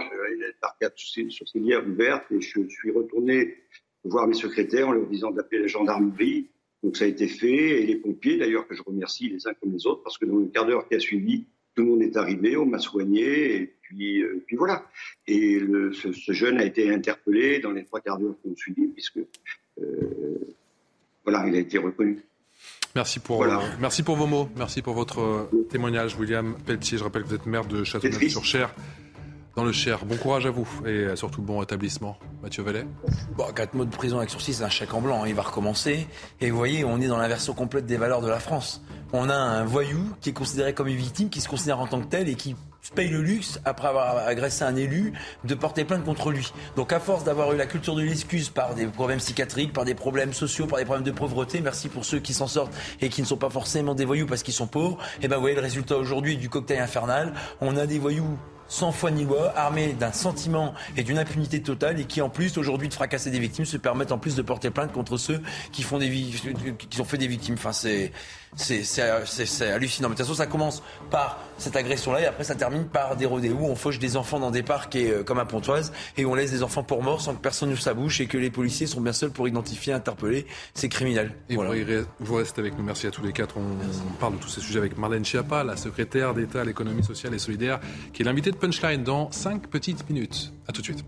l'arcade 0.62 0.94
sourcilière 0.98 1.88
ouverte 1.88 2.26
et 2.32 2.42
je 2.42 2.68
suis 2.68 2.92
retourné 2.92 3.56
voir 4.04 4.28
mes 4.28 4.34
secrétaires 4.34 4.90
en 4.90 4.92
leur 4.92 5.08
disant 5.08 5.32
d'appeler 5.32 5.62
la 5.62 5.68
gendarmerie. 5.68 6.50
Donc 6.84 6.98
ça 6.98 7.06
a 7.06 7.08
été 7.08 7.28
fait 7.28 7.82
et 7.82 7.86
les 7.86 7.96
pompiers, 7.96 8.38
d'ailleurs, 8.38 8.68
que 8.68 8.76
je 8.76 8.82
remercie 8.84 9.30
les 9.30 9.48
uns 9.48 9.54
comme 9.54 9.72
les 9.72 9.86
autres, 9.86 10.02
parce 10.04 10.18
que 10.18 10.26
dans 10.26 10.38
le 10.38 10.48
quart 10.48 10.66
d'heure 10.66 10.88
qui 10.88 10.96
a 10.96 11.00
suivi, 11.00 11.46
tout 11.80 11.86
le 11.86 11.92
monde 11.92 12.02
est 12.02 12.18
arrivé, 12.18 12.58
on 12.58 12.66
m'a 12.66 12.78
soigné 12.78 13.56
et 13.56 13.74
puis, 13.82 14.22
euh, 14.22 14.44
puis 14.46 14.58
voilà. 14.58 14.84
Et 15.28 15.60
le, 15.60 15.94
ce, 15.94 16.12
ce, 16.12 16.34
jeune 16.34 16.58
a 16.58 16.66
été 16.66 16.94
interpellé 16.94 17.60
dans 17.60 17.72
les 17.72 17.86
trois 17.86 18.02
quarts 18.02 18.20
d'heure 18.20 18.36
qui 18.42 18.50
ont 18.50 18.56
suivi, 18.58 18.88
puisque 18.88 19.20
euh, 19.82 20.56
voilà, 21.24 21.48
il 21.48 21.56
a 21.56 21.60
été 21.60 21.78
reconnu. 21.78 22.20
Merci 22.96 23.22
pour, 23.22 23.44
euh, 23.44 23.60
merci 23.80 24.04
pour 24.04 24.18
vos 24.18 24.28
mots, 24.28 24.50
merci 24.58 24.82
pour 24.82 24.94
votre 24.94 25.22
euh, 25.22 25.68
témoignage, 25.70 26.18
William 26.18 26.58
Pelletier. 26.66 26.98
Je 26.98 27.04
rappelle 27.06 27.24
que 27.24 27.30
vous 27.30 27.36
êtes 27.36 27.46
maire 27.46 27.64
de 27.64 27.86
Châteauneuf-sur-Cher, 27.86 28.76
dans 29.60 29.66
le 29.66 29.74
Cher. 29.74 30.06
Bon 30.06 30.16
courage 30.16 30.46
à 30.46 30.52
vous 30.52 30.66
et 30.86 31.14
surtout 31.18 31.42
bon 31.42 31.58
rétablissement. 31.58 32.18
Mathieu 32.42 32.64
Vallet 32.64 32.86
bon, 33.36 33.44
Quatre 33.54 33.74
mois 33.74 33.84
de 33.84 33.94
prison 33.94 34.18
avec 34.18 34.30
sursis, 34.30 34.54
c'est 34.54 34.64
un 34.64 34.70
chèque 34.70 34.94
en 34.94 35.02
blanc. 35.02 35.24
Hein. 35.24 35.28
Il 35.28 35.36
va 35.36 35.42
recommencer. 35.42 36.08
Et 36.40 36.50
vous 36.50 36.58
voyez, 36.58 36.86
on 36.86 37.02
est 37.02 37.08
dans 37.08 37.18
l'inversion 37.18 37.54
complète 37.54 37.86
des 37.86 37.98
valeurs 37.98 38.22
de 38.22 38.30
la 38.30 38.40
France. 38.40 38.82
On 39.12 39.30
a 39.30 39.36
un 39.36 39.66
voyou 39.66 40.16
qui 40.22 40.30
est 40.30 40.34
considéré 40.34 40.74
comme 40.74 40.88
une 40.88 40.96
victime, 40.96 41.30
qui 41.30 41.42
se 41.42 41.50
considère 41.50 41.82
en 41.82 41.88
tant 41.88 42.00
que 42.00 42.06
tel 42.06 42.30
et 42.30 42.36
qui 42.36 42.56
paye 42.96 43.10
le 43.10 43.22
luxe, 43.22 43.60
après 43.66 43.90
avoir 43.90 44.26
agressé 44.26 44.64
un 44.64 44.78
élu, 44.78 45.12
de 45.44 45.56
porter 45.56 45.84
plainte 45.84 46.06
contre 46.06 46.32
lui. 46.32 46.54
Donc 46.78 46.94
à 46.94 47.02
force 47.02 47.26
d'avoir 47.26 47.52
eu 47.52 47.58
la 47.58 47.66
culture 47.66 47.96
de 47.96 48.02
l'excuse 48.02 48.48
par 48.48 48.76
des 48.76 48.86
problèmes 48.88 49.20
psychiatriques, 49.20 49.74
par 49.74 49.84
des 49.84 49.94
problèmes 49.94 50.32
sociaux, 50.32 50.68
par 50.68 50.80
des 50.80 50.86
problèmes 50.86 51.06
de 51.06 51.12
pauvreté, 51.12 51.60
merci 51.60 51.90
pour 51.90 52.06
ceux 52.06 52.20
qui 52.20 52.34
s'en 52.34 52.48
sortent 52.48 52.74
et 53.02 53.10
qui 53.10 53.22
ne 53.22 53.28
sont 53.28 53.38
pas 53.38 53.50
forcément 53.50 53.94
des 53.94 54.06
voyous 54.06 54.26
parce 54.26 54.42
qu'ils 54.42 54.54
sont 54.54 54.68
pauvres, 54.68 54.98
et 55.16 55.26
eh 55.26 55.28
ben 55.28 55.36
vous 55.36 55.42
voyez 55.42 55.56
le 55.56 55.62
résultat 55.62 55.98
aujourd'hui 55.98 56.38
du 56.38 56.48
cocktail 56.48 56.80
infernal. 56.80 57.34
On 57.60 57.76
a 57.76 57.86
des 57.86 58.00
voyous 58.00 58.40
sans 58.70 58.92
foi 58.94 59.12
ni 59.12 59.26
loi, 59.26 59.52
armés 59.58 59.94
d'un 59.94 60.14
sentiment 60.14 60.74
et 60.96 61.04
d'une 61.04 61.18
impunité 61.18 61.62
totale 61.62 62.00
et 62.00 62.06
qui 62.06 62.22
en 62.22 62.30
plus 62.30 62.58
aujourd'hui 62.58 62.88
de 62.88 62.94
fracasser 62.94 63.32
des 63.32 63.40
victimes 63.40 63.66
se 63.66 63.76
permettent 63.78 64.14
en 64.14 64.18
plus 64.18 64.36
de 64.36 64.42
porter 64.42 64.70
plainte 64.70 64.94
contre 64.94 65.18
ceux 65.18 65.42
qui 65.74 65.84
font 65.84 65.98
des 65.98 66.10
qui 66.10 67.02
ont 67.02 67.06
fait 67.06 67.18
des 67.18 67.28
victimes. 67.28 67.56
Enfin 67.56 67.74
c'est 67.74 68.14
c'est 68.56 69.72
hallucinant. 69.72 70.10
Mais 70.10 70.16
de 70.16 70.18
toute 70.18 70.28
façon, 70.28 70.38
ça 70.38 70.48
commence 70.48 70.84
par 71.10 71.40
cette 71.58 71.76
agression-là 71.76 72.22
et 72.22 72.26
après 72.26 72.44
ça 72.44 72.56
termine 72.56 72.86
par 72.86 73.16
des 73.16 73.26
rodéos 73.26 73.58
où 73.60 73.66
on 73.66 73.76
fauche 73.76 74.00
des 74.00 74.18
enfants 74.18 74.40
dans 74.40 74.52
des 74.52 74.64
parcs 74.64 74.96
et, 74.96 75.12
euh, 75.12 75.24
comme 75.24 75.40
à 75.40 75.46
Pontoise 75.46 75.92
et 76.18 76.26
où 76.26 76.32
on 76.32 76.36
laisse 76.36 76.52
des 76.52 76.64
enfants 76.64 76.84
pour 76.84 77.04
morts 77.04 77.22
sans 77.22 77.36
que 77.36 77.42
personne 77.42 77.70
ne 77.70 77.76
sa 77.76 77.94
bouche 77.94 78.22
et 78.22 78.28
que 78.28 78.38
les 78.38 78.50
policiers 78.50 78.88
sont 78.88 79.02
bien 79.02 79.14
seuls 79.14 79.32
pour 79.32 79.48
identifier, 79.48 79.94
interpeller 79.94 80.46
ces 80.74 80.90
criminels. 80.90 81.36
Et 81.50 81.56
voilà. 81.56 81.74
vous 82.20 82.36
restez 82.36 82.62
avec 82.62 82.78
nous. 82.78 82.84
Merci 82.84 83.08
à 83.08 83.12
tous 83.12 83.24
les 83.24 83.34
quatre. 83.34 83.58
On, 83.58 84.20
parle 84.20 84.36
de 84.36 84.40
tous 84.40 84.50
ces 84.50 84.62
sujets 84.62 84.80
avec 84.80 84.98
Marlène 84.98 85.26
Schiappa, 85.26 85.64
la 85.64 85.78
secrétaire 85.78 86.34
d'État 86.34 86.62
à 86.62 86.66
l'économie 86.66 87.04
sociale 87.04 87.34
et 87.34 87.40
solidaire, 87.40 87.80
qui 88.14 88.22
est 88.22 88.26
l'invitée 88.26 88.52
de 88.52 88.58
Punchline 88.58 89.04
dans 89.04 89.32
5 89.32 89.68
petites 89.68 90.10
minutes. 90.10 90.54
À 90.68 90.72
tout 90.72 90.82
de 90.82 90.86
suite. 90.86 91.04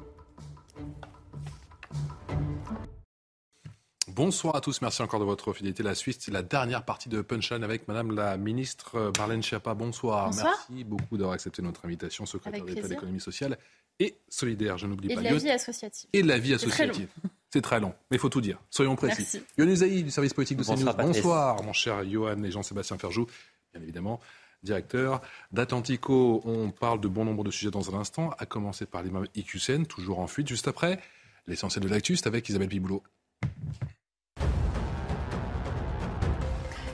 Bonsoir 4.13 4.57
à 4.57 4.61
tous, 4.61 4.81
merci 4.81 5.01
encore 5.01 5.21
de 5.21 5.25
votre 5.25 5.53
fidélité. 5.53 5.83
La 5.83 5.95
Suisse, 5.95 6.17
c'est 6.19 6.31
la 6.31 6.41
dernière 6.41 6.83
partie 6.83 7.07
de 7.07 7.21
Punchline 7.21 7.63
avec 7.63 7.87
Madame 7.87 8.13
la 8.13 8.35
ministre 8.35 8.95
euh, 8.95 9.11
Marlène 9.17 9.41
Schiappa. 9.41 9.73
Bonsoir. 9.73 10.31
Merci 10.35 10.83
beaucoup 10.83 11.15
d'avoir 11.15 11.33
accepté 11.33 11.61
notre 11.61 11.85
invitation, 11.85 12.25
secrétaire 12.25 12.65
d'État 12.65 12.81
de 12.81 12.87
l'économie 12.87 13.21
sociale 13.21 13.57
et 13.99 14.15
solidaire. 14.27 14.77
Je 14.77 14.85
n'oublie 14.85 15.15
pas. 15.15 15.21
Et 15.21 15.23
de 15.23 15.29
la 15.29 15.37
vie 15.37 15.49
associative. 15.49 16.09
Et 16.11 16.23
de 16.23 16.27
la 16.27 16.39
vie 16.39 16.53
associative. 16.53 17.07
C'est 17.53 17.61
très 17.61 17.79
long, 17.79 17.93
mais 18.09 18.17
il 18.17 18.19
faut 18.19 18.29
tout 18.29 18.41
dire. 18.41 18.59
Soyons 18.69 18.97
précis. 18.97 19.41
Yohann 19.57 19.73
du 19.73 20.11
service 20.11 20.33
politique 20.33 20.57
de 20.57 20.63
CNews. 20.63 20.93
Bonsoir, 20.97 21.63
mon 21.63 21.73
cher 21.73 22.03
Johan 22.03 22.43
et 22.43 22.51
Jean-Sébastien 22.51 22.97
Ferjou, 22.97 23.27
bien 23.73 23.81
évidemment 23.81 24.19
directeur 24.61 25.21
d'Atlantico. 25.53 26.41
On 26.43 26.71
parle 26.71 26.99
de 26.99 27.07
bon 27.07 27.23
nombre 27.23 27.45
de 27.45 27.51
sujets 27.51 27.71
dans 27.71 27.95
un 27.95 27.99
instant, 27.99 28.31
à 28.37 28.45
commencer 28.45 28.85
par 28.85 29.03
l'imam 29.03 29.25
IQCN, 29.35 29.85
toujours 29.85 30.19
en 30.19 30.27
fuite 30.27 30.49
juste 30.49 30.67
après. 30.67 30.99
L'essentiel 31.47 31.83
de 31.83 31.89
l'actu, 31.89 32.17
avec 32.25 32.47
Isabelle 32.49 32.69
Piboulot. 32.69 33.03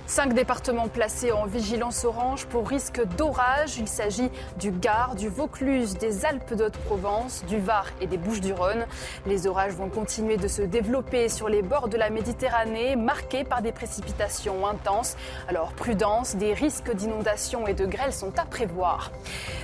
Cinq 0.10 0.34
départements 0.34 0.88
placés 0.88 1.34
en 1.34 1.46
vigilance 1.46 2.06
orange 2.06 2.46
pour 2.46 2.66
risque 2.66 3.06
d'orage. 3.18 3.78
Il 3.78 3.90
s'agit 3.90 4.32
du 4.58 4.72
Gard, 4.72 5.16
du 5.16 5.28
Vaucluse, 5.28 5.98
des 5.98 6.24
Alpes 6.24 6.54
d'Haute-Provence, 6.54 7.44
du 7.46 7.60
Var 7.60 7.88
et 8.00 8.08
des 8.08 8.18
Bouches-du-Rhône. 8.18 8.86
Les 9.26 9.48
orages 9.48 9.74
vont 9.74 9.90
continuer 9.90 10.38
de 10.38 10.48
se 10.48 10.62
développer 10.62 11.28
sur 11.28 11.50
les 11.50 11.62
bords 11.62 11.90
de 11.90 11.98
la 11.98 12.10
Méditerranée, 12.10 12.96
marqués 12.96 13.44
par 13.44 13.62
des 13.62 13.74
précipitations 13.74 14.66
intenses. 14.66 15.18
Alors 15.50 15.74
prudence, 15.74 16.38
des 16.38 16.54
risques 16.54 16.96
d'inondation 16.96 17.68
et 17.68 17.74
de 17.74 17.86
grêle 17.86 18.14
sont 18.14 18.32
à 18.40 18.46
prévoir. 18.46 19.12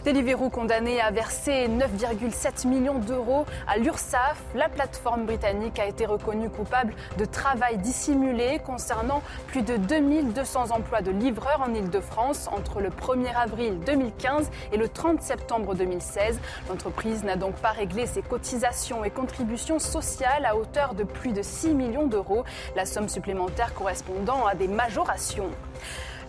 Deliveroo 0.03 0.49
condamné 0.49 0.99
à 0.99 1.11
verser 1.11 1.70
9,7 1.70 2.68
millions 2.68 2.99
d'euros 2.99 3.45
à 3.65 3.78
l'URSSAF. 3.78 4.44
La 4.56 4.68
plateforme 4.68 5.26
britannique 5.26 5.80
a 5.80 5.86
été 5.86 6.06
reconnue 6.06 6.49
coupable 6.49 6.94
de 7.18 7.24
travail 7.24 7.78
dissimulé 7.78 8.60
concernant 8.65 9.22
plus 9.48 9.61
de 9.61 9.78
2000 9.78 10.32
200 10.34 10.72
emplois 10.72 11.01
de 11.01 11.11
livreurs 11.11 11.61
en 11.61 11.73
Ile-de-France 11.73 12.49
entre 12.51 12.81
le 12.81 12.89
1er 12.89 13.35
avril 13.35 13.80
2015 13.85 14.49
et 14.72 14.77
le 14.77 14.89
30 14.89 15.22
septembre 15.22 15.76
2016. 15.76 16.39
L'entreprise 16.69 17.23
n'a 17.23 17.35
donc 17.35 17.55
pas 17.55 17.72
réglé 17.72 18.07
ses 18.07 18.22
cotisations 18.22 19.03
et 19.03 19.10
contributions 19.10 19.80
sociales 19.80 20.45
à 20.45 20.55
hauteur 20.55 20.95
de 20.95 21.03
plus 21.03 21.31
de 21.31 21.41
6 21.41 21.73
millions 21.73 22.07
d'euros, 22.07 22.43
la 22.76 22.85
somme 22.85 23.10
supplémentaire 23.10 23.73
correspondant 23.73 24.45
à 24.45 24.55
des 24.55 24.68
majorations. 24.68 25.49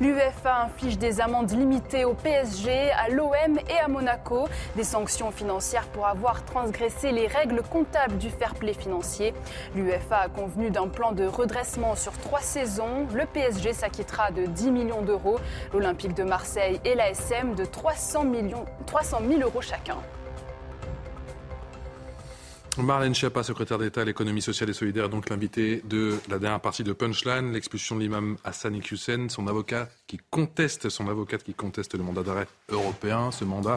L'UEFA 0.00 0.62
inflige 0.64 0.98
des 0.98 1.20
amendes 1.20 1.52
limitées 1.52 2.04
au 2.04 2.14
PSG, 2.14 2.90
à 2.90 3.08
l'OM 3.10 3.58
et 3.68 3.78
à 3.78 3.86
Monaco, 3.86 4.48
des 4.74 4.82
sanctions 4.82 5.30
financières 5.30 5.86
pour 5.86 6.08
avoir 6.08 6.44
transgressé 6.44 7.12
les 7.12 7.28
règles 7.28 7.62
comptables 7.62 8.18
du 8.18 8.30
fair 8.30 8.54
play 8.54 8.74
financier. 8.74 9.34
L'UEFA 9.76 10.16
a 10.16 10.28
convenu 10.28 10.70
d'un 10.70 10.88
plan 10.88 11.12
de 11.12 11.24
redressement 11.24 11.94
sur 11.94 12.12
trois 12.18 12.40
saisons. 12.40 13.06
Le 13.14 13.24
PSG 13.24 13.72
s'acquittera 13.72 14.32
de 14.32 14.46
10 14.46 14.72
millions 14.72 15.02
d'euros, 15.02 15.38
l'Olympique 15.72 16.14
de 16.14 16.24
Marseille 16.24 16.80
et 16.84 16.96
l'ASM 16.96 17.54
de 17.54 17.64
300, 17.64 18.24
millions, 18.24 18.66
300 18.86 19.18
000 19.28 19.42
euros 19.42 19.60
chacun. 19.60 19.98
Marlène 22.82 23.14
Schiappa, 23.14 23.42
secrétaire 23.42 23.78
d'État 23.78 24.00
à 24.00 24.04
l'économie 24.04 24.42
sociale 24.42 24.70
et 24.70 24.72
solidaire, 24.72 25.08
donc 25.08 25.30
l'invité 25.30 25.82
de 25.84 26.18
la 26.28 26.38
dernière 26.38 26.60
partie 26.60 26.82
de 26.82 26.92
Punchline, 26.92 27.52
l'expulsion 27.52 27.94
de 27.94 28.00
l'imam 28.00 28.36
Hassan 28.42 28.74
Iqiyoussen, 28.74 29.30
son 29.30 29.46
avocat 29.46 29.88
qui 30.06 30.18
conteste, 30.30 30.88
son 30.88 31.04
qui 31.44 31.54
conteste 31.54 31.94
le 31.94 32.02
mandat 32.02 32.22
d'arrêt 32.22 32.48
européen, 32.70 33.30
ce 33.30 33.44
mandat 33.44 33.76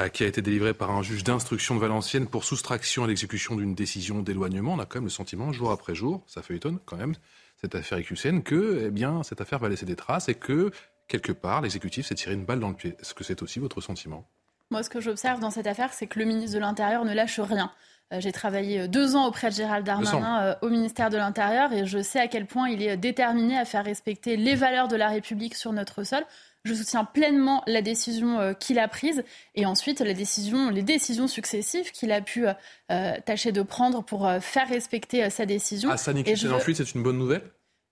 euh, 0.00 0.08
qui 0.08 0.24
a 0.24 0.26
été 0.26 0.40
délivré 0.40 0.72
par 0.72 0.90
un 0.90 1.02
juge 1.02 1.24
d'instruction 1.24 1.74
de 1.74 1.80
Valenciennes 1.80 2.26
pour 2.26 2.44
soustraction 2.44 3.04
à 3.04 3.06
l'exécution 3.06 3.54
d'une 3.56 3.74
décision 3.74 4.22
d'éloignement. 4.22 4.74
On 4.74 4.78
a 4.78 4.86
quand 4.86 4.98
même 4.98 5.04
le 5.04 5.10
sentiment, 5.10 5.52
jour 5.52 5.70
après 5.70 5.94
jour, 5.94 6.22
ça 6.26 6.42
fait 6.42 6.58
quand 6.84 6.96
même, 6.96 7.14
cette 7.60 7.74
affaire 7.74 7.98
Iqiyoussen, 7.98 8.42
que 8.42 8.84
eh 8.86 8.90
bien, 8.90 9.22
cette 9.24 9.40
affaire 9.40 9.58
va 9.58 9.68
laisser 9.68 9.86
des 9.86 9.96
traces 9.96 10.28
et 10.28 10.34
que, 10.34 10.70
quelque 11.08 11.32
part, 11.32 11.60
l'exécutif 11.60 12.06
s'est 12.06 12.14
tiré 12.14 12.34
une 12.34 12.44
balle 12.44 12.60
dans 12.60 12.70
le 12.70 12.74
pied. 12.74 12.96
Est-ce 12.98 13.14
que 13.14 13.24
c'est 13.24 13.42
aussi 13.42 13.58
votre 13.58 13.80
sentiment? 13.80 14.26
Moi, 14.70 14.82
ce 14.82 14.90
que 14.90 15.00
j'observe 15.00 15.38
dans 15.38 15.50
cette 15.50 15.66
affaire, 15.66 15.92
c'est 15.92 16.06
que 16.06 16.18
le 16.18 16.24
ministre 16.24 16.54
de 16.54 16.60
l'Intérieur 16.60 17.04
ne 17.04 17.14
lâche 17.14 17.38
rien. 17.38 17.70
Euh, 18.12 18.20
j'ai 18.20 18.30
travaillé 18.30 18.82
euh, 18.82 18.88
deux 18.88 19.16
ans 19.16 19.26
auprès 19.26 19.50
de 19.50 19.54
Gérald 19.54 19.84
Darmanin 19.84 20.42
euh, 20.42 20.54
au 20.62 20.68
ministère 20.68 21.10
de 21.10 21.16
l'Intérieur 21.16 21.72
et 21.72 21.86
je 21.86 22.00
sais 22.00 22.20
à 22.20 22.28
quel 22.28 22.46
point 22.46 22.68
il 22.68 22.80
est 22.80 22.96
déterminé 22.96 23.58
à 23.58 23.64
faire 23.64 23.84
respecter 23.84 24.36
les 24.36 24.54
valeurs 24.54 24.86
de 24.86 24.94
la 24.94 25.08
République 25.08 25.56
sur 25.56 25.72
notre 25.72 26.04
sol. 26.04 26.24
Je 26.64 26.74
soutiens 26.74 27.04
pleinement 27.04 27.62
la 27.66 27.82
décision 27.82 28.54
qu'il 28.58 28.80
a 28.80 28.88
prise 28.88 29.22
et 29.54 29.66
ensuite 29.66 30.00
la 30.00 30.14
décision, 30.14 30.68
les 30.68 30.82
décisions 30.82 31.28
successives 31.28 31.92
qu'il 31.92 32.10
a 32.10 32.20
pu 32.20 32.44
tâcher 32.88 33.52
de 33.52 33.62
prendre 33.62 34.02
pour 34.02 34.28
faire 34.40 34.68
respecter 34.68 35.30
sa 35.30 35.46
décision. 35.46 35.90
Ah, 35.92 35.96
ça, 35.96 36.12
veux... 36.12 36.58
fuite, 36.58 36.78
c'est 36.78 36.94
une 36.96 37.04
bonne 37.04 37.18
nouvelle? 37.18 37.42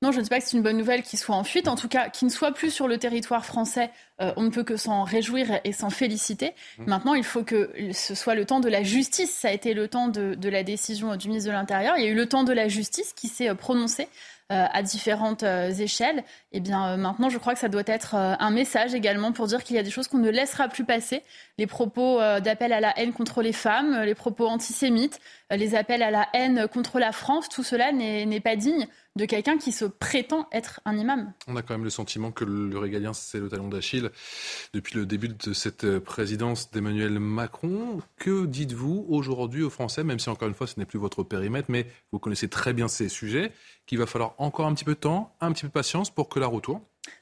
Non, 0.02 0.12
je 0.12 0.18
ne 0.18 0.24
sais 0.24 0.28
pas 0.28 0.38
que 0.38 0.44
c'est 0.44 0.56
une 0.56 0.62
bonne 0.62 0.76
nouvelle 0.76 1.02
qu'il 1.02 1.18
soit 1.18 1.34
en 1.34 1.44
fuite. 1.44 1.66
En 1.66 1.76
tout 1.76 1.88
cas, 1.88 2.10
qu'il 2.10 2.28
ne 2.28 2.32
soit 2.32 2.52
plus 2.52 2.70
sur 2.70 2.88
le 2.88 2.98
territoire 2.98 3.46
français, 3.46 3.90
euh, 4.20 4.32
on 4.36 4.42
ne 4.42 4.50
peut 4.50 4.62
que 4.62 4.76
s'en 4.76 5.02
réjouir 5.02 5.60
et 5.64 5.72
s'en 5.72 5.88
féliciter. 5.88 6.52
Mmh. 6.78 6.84
Maintenant, 6.86 7.14
il 7.14 7.24
faut 7.24 7.42
que 7.42 7.70
ce 7.92 8.14
soit 8.14 8.34
le 8.34 8.44
temps 8.44 8.60
de 8.60 8.68
la 8.68 8.82
justice. 8.82 9.30
Ça 9.30 9.48
a 9.48 9.52
été 9.52 9.72
le 9.72 9.88
temps 9.88 10.08
de, 10.08 10.34
de 10.34 10.48
la 10.50 10.62
décision 10.62 11.16
du 11.16 11.28
ministre 11.28 11.48
de 11.48 11.54
l'Intérieur. 11.54 11.94
Il 11.96 12.04
y 12.04 12.06
a 12.06 12.10
eu 12.10 12.14
le 12.14 12.28
temps 12.28 12.44
de 12.44 12.52
la 12.52 12.68
justice 12.68 13.14
qui 13.14 13.28
s'est 13.28 13.48
euh, 13.48 13.54
prononcée. 13.54 14.08
Euh, 14.52 14.66
à 14.74 14.82
différentes 14.82 15.42
échelles, 15.42 16.18
et 16.52 16.58
eh 16.58 16.60
bien 16.60 16.98
maintenant 16.98 17.30
je 17.30 17.38
crois 17.38 17.54
que 17.54 17.58
ça 17.58 17.70
doit 17.70 17.82
être 17.86 18.14
un 18.14 18.50
message 18.50 18.92
également 18.92 19.32
pour 19.32 19.46
dire 19.46 19.64
qu'il 19.64 19.74
y 19.74 19.78
a 19.78 19.82
des 19.82 19.90
choses 19.90 20.06
qu'on 20.06 20.18
ne 20.18 20.28
laissera 20.28 20.68
plus 20.68 20.84
passer. 20.84 21.22
Les 21.56 21.66
propos 21.66 22.18
d'appel 22.18 22.74
à 22.74 22.80
la 22.80 22.92
haine 22.98 23.14
contre 23.14 23.40
les 23.40 23.54
femmes, 23.54 24.02
les 24.02 24.14
propos 24.14 24.46
antisémites, 24.46 25.18
les 25.56 25.74
appels 25.74 26.02
à 26.02 26.10
la 26.10 26.28
haine 26.34 26.68
contre 26.68 26.98
la 26.98 27.12
France, 27.12 27.48
tout 27.48 27.62
cela 27.62 27.92
n'est 27.92 28.40
pas 28.40 28.56
digne 28.56 28.86
de 29.16 29.26
quelqu'un 29.26 29.58
qui 29.58 29.70
se 29.70 29.84
prétend 29.84 30.48
être 30.50 30.80
un 30.84 30.96
imam. 30.96 31.32
On 31.46 31.54
a 31.56 31.62
quand 31.62 31.74
même 31.74 31.84
le 31.84 31.90
sentiment 31.90 32.32
que 32.32 32.44
le 32.44 32.76
régalien, 32.78 33.12
c'est 33.12 33.38
le 33.38 33.48
talon 33.48 33.68
d'Achille 33.68 34.10
depuis 34.72 34.96
le 34.96 35.06
début 35.06 35.28
de 35.28 35.52
cette 35.52 35.98
présidence 36.00 36.70
d'Emmanuel 36.72 37.20
Macron. 37.20 38.00
Que 38.16 38.46
dites-vous 38.46 39.06
aujourd'hui 39.08 39.62
aux 39.62 39.70
Français, 39.70 40.02
même 40.02 40.18
si 40.18 40.28
encore 40.28 40.48
une 40.48 40.54
fois 40.54 40.66
ce 40.66 40.80
n'est 40.80 40.86
plus 40.86 40.98
votre 40.98 41.22
périmètre, 41.22 41.70
mais 41.70 41.86
vous 42.10 42.18
connaissez 42.18 42.48
très 42.48 42.72
bien 42.72 42.88
ces 42.88 43.08
sujets, 43.08 43.52
qu'il 43.86 43.98
va 43.98 44.06
falloir 44.06 44.34
encore 44.38 44.66
un 44.66 44.74
petit 44.74 44.84
peu 44.84 44.94
de 44.94 45.00
temps, 45.00 45.34
un 45.40 45.52
petit 45.52 45.62
peu 45.62 45.68
de 45.68 45.72
patience 45.72 46.10
pour 46.10 46.28
que 46.28 46.40
la 46.40 46.46
retourne? 46.46 46.80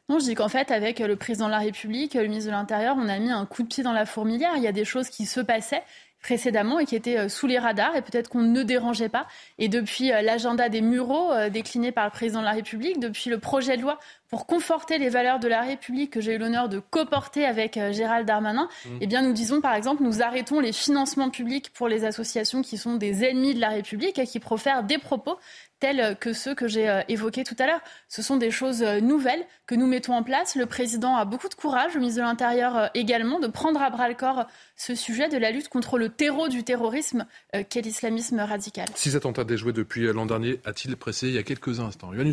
Non, 0.09 0.21
je 0.21 0.25
dis 0.25 0.35
qu'en 0.35 0.49
fait, 0.49 0.71
avec 0.71 1.01
le 1.01 1.17
président 1.17 1.47
de 1.47 1.51
la 1.51 1.59
République, 1.59 2.15
le 2.15 2.23
ministre 2.23 2.47
de 2.47 2.53
l'Intérieur, 2.53 2.97
on 2.99 3.09
a 3.09 3.19
mis 3.19 3.31
un 3.31 3.45
coup 3.47 3.65
de 3.65 3.69
pied 3.69 3.83
dans 3.83 3.93
la 3.93 4.07
fourmilière. 4.07 4.53
Il 4.57 4.63
y 4.63 4.69
a 4.69 4.73
des 4.73 4.85
choses 4.85 5.09
qui 5.09 5.27
se 5.27 5.41
passaient 5.41 5.83
précédemment 6.23 6.79
et 6.79 6.87
qui 6.87 6.97
étaient 6.97 7.19
euh, 7.19 7.29
sous 7.29 7.47
les 7.47 7.59
radars 7.59 7.95
et 7.97 8.03
peut-être 8.03 8.29
qu'on 8.29 8.43
ne 8.43 8.63
dérangeait 8.63 9.09
pas. 9.09 9.27
Et 9.59 9.69
depuis 9.69 10.13
euh, 10.13 10.23
l'agenda 10.23 10.69
des 10.69 10.81
Mureaux 10.81 11.31
euh, 11.33 11.51
décliné 11.51 11.93
par 11.93 12.05
le 12.05 12.11
président 12.11 12.41
de 12.41 12.45
la 12.45 12.53
République, 12.53 13.01
depuis 13.01 13.29
le 13.29 13.39
projet 13.39 13.77
de 13.77 13.83
loi 13.83 13.99
pour 14.33 14.47
conforter 14.47 14.99
les 14.99 15.11
valeurs 15.11 15.39
de 15.39 15.47
la 15.47 15.61
République 15.61 16.11
que 16.11 16.21
j'ai 16.21 16.35
eu 16.35 16.39
l'honneur 16.39 16.69
de 16.69 16.81
coporter 16.81 17.45
avec 17.45 17.79
Gérald 17.93 18.27
Darmanin, 18.27 18.69
mmh. 18.87 18.89
eh 19.03 19.07
bien 19.07 19.23
nous 19.23 19.33
disons 19.33 19.61
par 19.61 19.75
exemple 19.75 20.03
nous 20.03 20.23
arrêtons 20.23 20.59
les 20.59 20.73
financements 20.73 21.31
publics 21.31 21.71
pour 21.73 21.87
les 21.87 22.05
associations 22.05 22.63
qui 22.63 22.79
sont 22.79 22.97
des 22.97 23.25
ennemis 23.25 23.55
de 23.55 23.61
la 23.61 23.69
République 23.69 24.19
et 24.19 24.27
qui 24.27 24.41
profèrent 24.41 24.83
des 24.83 24.99
propos 24.99 25.37
tels 25.83 26.17
que 26.21 26.33
ceux 26.33 26.55
que 26.55 26.69
j'ai 26.69 26.89
euh, 26.89 27.03
évoqués 27.09 27.43
tout 27.43 27.57
à 27.59 27.67
l'heure. 27.67 27.81
Ce 28.09 28.23
sont 28.23 28.37
des 28.37 28.53
choses 28.53 28.83
euh, 28.83 29.01
nouvelles 29.01 29.45
que 29.67 29.75
nous 29.75 29.89
mettons 29.89 30.15
en 30.15 30.23
place. 30.23 30.55
Le 30.55 30.67
président 30.67 31.17
a 31.17 31.25
beaucoup 31.25 31.49
de 31.49 31.55
courage, 31.55 31.95
le 31.95 32.01
ministre 32.01 32.21
de 32.21 32.27
l'Intérieur 32.27 32.77
euh, 32.77 32.87
également, 32.95 33.41
de 33.41 33.49
prendre 33.49 33.83
à 33.83 33.91
bras 33.91 34.09
le 34.09 34.15
corps 34.15 34.47
ce 34.77 34.95
sujet 34.95 35.29
de 35.29 35.37
la 35.39 35.51
lutte 35.51 35.69
contre 35.69 35.99
le 35.99 36.09
terreau 36.09 36.49
du 36.49 36.63
terrorisme 36.63 37.27
qu'est 37.69 37.83
l'islamisme 37.83 38.39
radical. 38.41 38.87
Six 38.95 39.17
attentats 39.17 39.45
déjoués 39.45 39.73
depuis 39.73 40.13
l'an 40.13 40.27
dernier, 40.27 40.61
a-t-il 40.65 40.97
pressé 40.97 41.29
il 41.29 41.35
y 41.35 41.39
a 41.39 41.43
quelques 41.43 41.81
instants? 41.81 42.13
Yohann. 42.13 42.33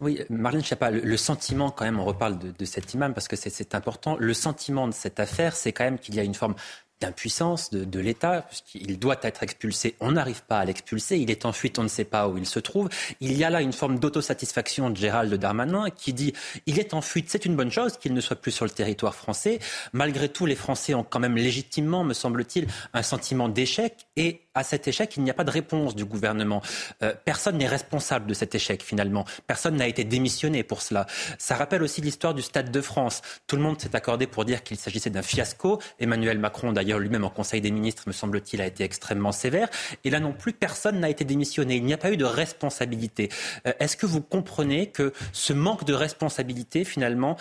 Oui, 0.00 0.20
Marlène 0.30 0.64
Schiappa, 0.64 0.90
le, 0.90 1.16
sentiment 1.16 1.70
quand 1.70 1.84
même, 1.84 2.00
on 2.00 2.04
reparle 2.04 2.38
de, 2.38 2.52
de 2.58 2.64
cet 2.64 2.94
imam 2.94 3.12
parce 3.12 3.28
que 3.28 3.36
c'est 3.36 3.74
important, 3.74 4.16
le 4.18 4.32
sentiment 4.32 4.88
de 4.88 4.94
cette 4.94 5.20
affaire, 5.20 5.54
c'est 5.54 5.72
quand 5.72 5.84
même 5.84 5.98
qu'il 5.98 6.14
y 6.14 6.20
a 6.20 6.24
une 6.24 6.34
forme 6.34 6.54
d'impuissance 7.00 7.70
de, 7.70 7.84
de 7.84 7.98
l'État, 7.98 8.42
puisqu'il 8.42 8.98
doit 8.98 9.16
être 9.22 9.42
expulsé. 9.42 9.96
On 10.00 10.12
n'arrive 10.12 10.42
pas 10.44 10.58
à 10.58 10.64
l'expulser. 10.64 11.16
Il 11.16 11.30
est 11.30 11.46
en 11.46 11.52
fuite, 11.52 11.78
on 11.78 11.82
ne 11.82 11.88
sait 11.88 12.04
pas 12.04 12.28
où 12.28 12.36
il 12.36 12.46
se 12.46 12.58
trouve. 12.58 12.88
Il 13.20 13.32
y 13.36 13.44
a 13.44 13.50
là 13.50 13.62
une 13.62 13.72
forme 13.72 13.98
d'autosatisfaction 13.98 14.90
de 14.90 14.96
Gérald 14.96 15.32
Darmanin 15.34 15.88
qui 15.90 16.12
dit 16.12 16.34
il 16.66 16.78
est 16.78 16.94
en 16.94 17.00
fuite, 17.00 17.30
c'est 17.30 17.46
une 17.46 17.56
bonne 17.56 17.70
chose 17.70 17.96
qu'il 17.96 18.12
ne 18.12 18.20
soit 18.20 18.36
plus 18.36 18.52
sur 18.52 18.66
le 18.66 18.70
territoire 18.70 19.14
français. 19.14 19.58
Malgré 19.92 20.28
tout, 20.28 20.46
les 20.46 20.54
Français 20.54 20.94
ont 20.94 21.04
quand 21.04 21.20
même 21.20 21.36
légitimement, 21.36 22.04
me 22.04 22.12
semble-t-il, 22.12 22.66
un 22.92 23.02
sentiment 23.02 23.48
d'échec 23.48 24.06
et 24.16 24.42
à 24.54 24.64
cet 24.64 24.88
échec, 24.88 25.16
il 25.16 25.22
n'y 25.22 25.30
a 25.30 25.34
pas 25.34 25.44
de 25.44 25.50
réponse 25.50 25.94
du 25.94 26.04
gouvernement. 26.04 26.60
Euh, 27.02 27.14
personne 27.24 27.58
n'est 27.58 27.68
responsable 27.68 28.26
de 28.26 28.34
cet 28.34 28.54
échec 28.54 28.82
finalement. 28.82 29.24
Personne 29.46 29.76
n'a 29.76 29.86
été 29.86 30.04
démissionné 30.04 30.62
pour 30.62 30.82
cela. 30.82 31.06
Ça 31.38 31.54
rappelle 31.54 31.82
aussi 31.82 32.00
l'histoire 32.00 32.34
du 32.34 32.42
Stade 32.42 32.70
de 32.70 32.80
France. 32.80 33.22
Tout 33.46 33.56
le 33.56 33.62
monde 33.62 33.80
s'est 33.80 33.94
accordé 33.94 34.26
pour 34.26 34.44
dire 34.44 34.62
qu'il 34.62 34.76
s'agissait 34.76 35.10
d'un 35.10 35.22
fiasco. 35.22 35.80
Emmanuel 36.00 36.38
Macron, 36.38 36.72
d'ailleurs 36.72 36.98
lui-même 36.98 37.24
en 37.24 37.30
Conseil 37.30 37.60
des 37.60 37.70
ministres, 37.70 38.04
me 38.06 38.12
semble-t-il, 38.12 38.60
a 38.60 38.66
été 38.66 38.82
extrêmement 38.82 39.32
sévère. 39.32 39.68
Et 40.04 40.10
là 40.10 40.18
non 40.18 40.32
plus, 40.32 40.52
personne 40.52 40.98
n'a 41.00 41.10
été 41.10 41.24
démissionné. 41.24 41.76
Il 41.76 41.84
n'y 41.84 41.94
a 41.94 41.98
pas 41.98 42.10
eu 42.10 42.16
de 42.16 42.24
responsabilité. 42.24 43.28
Euh, 43.66 43.72
est-ce 43.78 43.96
que 43.96 44.06
vous 44.06 44.20
comprenez 44.20 44.90
que 44.90 45.12
ce 45.32 45.52
manque 45.52 45.84
de 45.84 45.94
responsabilité 45.94 46.84
finalement 46.84 47.36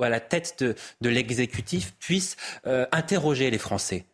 à 0.00 0.08
la 0.08 0.20
tête 0.20 0.56
de, 0.60 0.74
de 1.00 1.08
l'exécutif 1.08 1.94
puisse 1.98 2.36
euh, 2.66 2.86
interroger 2.92 3.50
les 3.50 3.58
Français? 3.58 4.06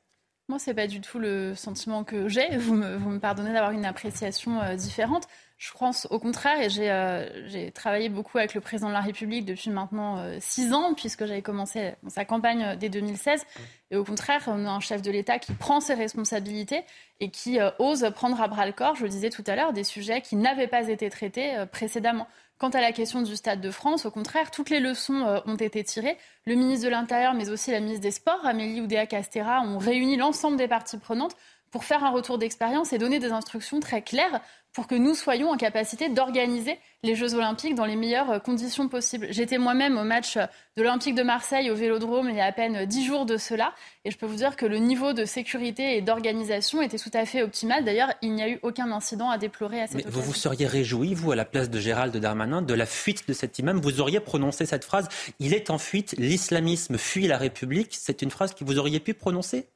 Moi, 0.50 0.58
ce 0.58 0.68
n'est 0.68 0.74
pas 0.74 0.88
du 0.88 1.00
tout 1.00 1.18
le 1.18 1.54
sentiment 1.54 2.04
que 2.04 2.28
j'ai. 2.28 2.56
Vous 2.58 2.74
me, 2.74 3.18
pardonnez 3.18 3.52
d'avoir 3.52 3.70
une 3.70 3.84
appréciation 3.84 4.60
euh, 4.60 4.74
différente. 4.74 5.28
Je 5.56 5.70
pense 5.72 6.08
au 6.10 6.18
contraire, 6.18 6.60
et 6.60 6.90
euh, 6.90 7.48
j'ai 7.48 7.70
travaillé 7.70 8.08
beaucoup 8.08 8.38
avec 8.38 8.54
le 8.54 8.60
président 8.60 8.88
de 8.88 8.94
la 8.94 9.00
République 9.00 9.44
depuis 9.44 9.70
maintenant 9.70 10.18
euh, 10.18 10.38
six 10.40 10.72
ans, 10.72 10.94
puisque 10.94 11.24
j'avais 11.24 11.42
commencé 11.42 11.92
sa 12.08 12.24
campagne 12.24 12.76
dès 12.76 12.88
2016. 12.88 13.46
Et 13.92 13.96
au 13.96 14.04
contraire, 14.04 14.42
on 14.48 14.66
a 14.66 14.70
un 14.70 14.80
chef 14.80 15.02
de 15.02 15.10
l'État 15.10 15.38
qui 15.38 15.52
prend 15.52 15.80
ses 15.80 15.94
responsabilités 15.94 16.82
et 17.20 17.30
qui 17.30 17.58
ose 17.78 18.10
prendre 18.14 18.40
à 18.40 18.48
bras 18.48 18.66
le 18.66 18.72
corps, 18.72 18.96
je 18.96 19.04
le 19.04 19.08
disais 19.08 19.30
tout 19.30 19.44
à 19.46 19.54
l'heure, 19.54 19.72
des 19.72 19.84
sujets 19.84 20.20
qui 20.20 20.36
n'avaient 20.36 20.68
pas 20.68 20.88
été 20.88 21.10
traités 21.10 21.64
précédemment. 21.70 22.26
Quant 22.60 22.68
à 22.68 22.82
la 22.82 22.92
question 22.92 23.22
du 23.22 23.36
Stade 23.36 23.62
de 23.62 23.70
France, 23.70 24.04
au 24.04 24.10
contraire, 24.10 24.50
toutes 24.50 24.68
les 24.68 24.80
leçons 24.80 25.26
euh, 25.26 25.40
ont 25.46 25.56
été 25.56 25.82
tirées. 25.82 26.18
Le 26.44 26.56
ministre 26.56 26.84
de 26.84 26.90
l'Intérieur, 26.90 27.32
mais 27.32 27.48
aussi 27.48 27.70
la 27.70 27.80
ministre 27.80 28.02
des 28.02 28.10
Sports, 28.10 28.44
Amélie 28.44 28.82
Oudéa-Castera, 28.82 29.62
ont 29.62 29.78
réuni 29.78 30.18
l'ensemble 30.18 30.58
des 30.58 30.68
parties 30.68 30.98
prenantes 30.98 31.34
pour 31.70 31.84
faire 31.84 32.04
un 32.04 32.10
retour 32.10 32.38
d'expérience 32.38 32.92
et 32.92 32.98
donner 32.98 33.18
des 33.18 33.32
instructions 33.32 33.80
très 33.80 34.02
claires 34.02 34.40
pour 34.72 34.86
que 34.86 34.94
nous 34.94 35.14
soyons 35.14 35.50
en 35.50 35.56
capacité 35.56 36.08
d'organiser 36.08 36.78
les 37.02 37.16
Jeux 37.16 37.34
Olympiques 37.34 37.74
dans 37.74 37.86
les 37.86 37.96
meilleures 37.96 38.30
euh, 38.30 38.38
conditions 38.38 38.88
possibles. 38.88 39.26
J'étais 39.30 39.58
moi-même 39.58 39.98
au 39.98 40.04
match 40.04 40.36
euh, 40.36 40.46
de 40.76 40.82
l'Olympique 40.82 41.16
de 41.16 41.22
Marseille 41.22 41.70
au 41.70 41.74
Vélodrome 41.74 42.28
il 42.28 42.36
y 42.36 42.40
a 42.40 42.44
à 42.44 42.52
peine 42.52 42.86
dix 42.86 43.04
jours 43.04 43.26
de 43.26 43.36
cela, 43.36 43.74
et 44.04 44.10
je 44.10 44.18
peux 44.18 44.26
vous 44.26 44.36
dire 44.36 44.56
que 44.56 44.66
le 44.66 44.78
niveau 44.78 45.12
de 45.12 45.24
sécurité 45.24 45.96
et 45.96 46.02
d'organisation 46.02 46.82
était 46.82 46.98
tout 46.98 47.10
à 47.14 47.26
fait 47.26 47.42
optimal. 47.42 47.84
D'ailleurs, 47.84 48.12
il 48.22 48.32
n'y 48.32 48.42
a 48.42 48.48
eu 48.48 48.60
aucun 48.62 48.92
incident 48.92 49.28
à 49.28 49.38
déplorer 49.38 49.82
à 49.82 49.86
cette 49.88 50.04
Mais 50.04 50.10
Vous 50.10 50.22
vous 50.22 50.34
seriez 50.34 50.66
réjoui, 50.66 51.14
vous, 51.14 51.32
à 51.32 51.36
la 51.36 51.44
place 51.44 51.68
de 51.68 51.80
Gérald 51.80 52.16
Darmanin, 52.16 52.62
de 52.62 52.74
la 52.74 52.86
fuite 52.86 53.26
de 53.26 53.32
cet 53.32 53.58
imam 53.58 53.80
Vous 53.80 54.00
auriez 54.00 54.20
prononcé 54.20 54.66
cette 54.66 54.84
phrase 54.84 55.08
«Il 55.40 55.52
est 55.52 55.70
en 55.70 55.78
fuite, 55.78 56.14
l'islamisme 56.16 56.96
fuit 56.96 57.26
la 57.26 57.38
République». 57.38 57.96
C'est 58.00 58.22
une 58.22 58.30
phrase 58.30 58.54
que 58.54 58.64
vous 58.64 58.78
auriez 58.78 59.00
pu 59.00 59.14
prononcer? 59.14 59.66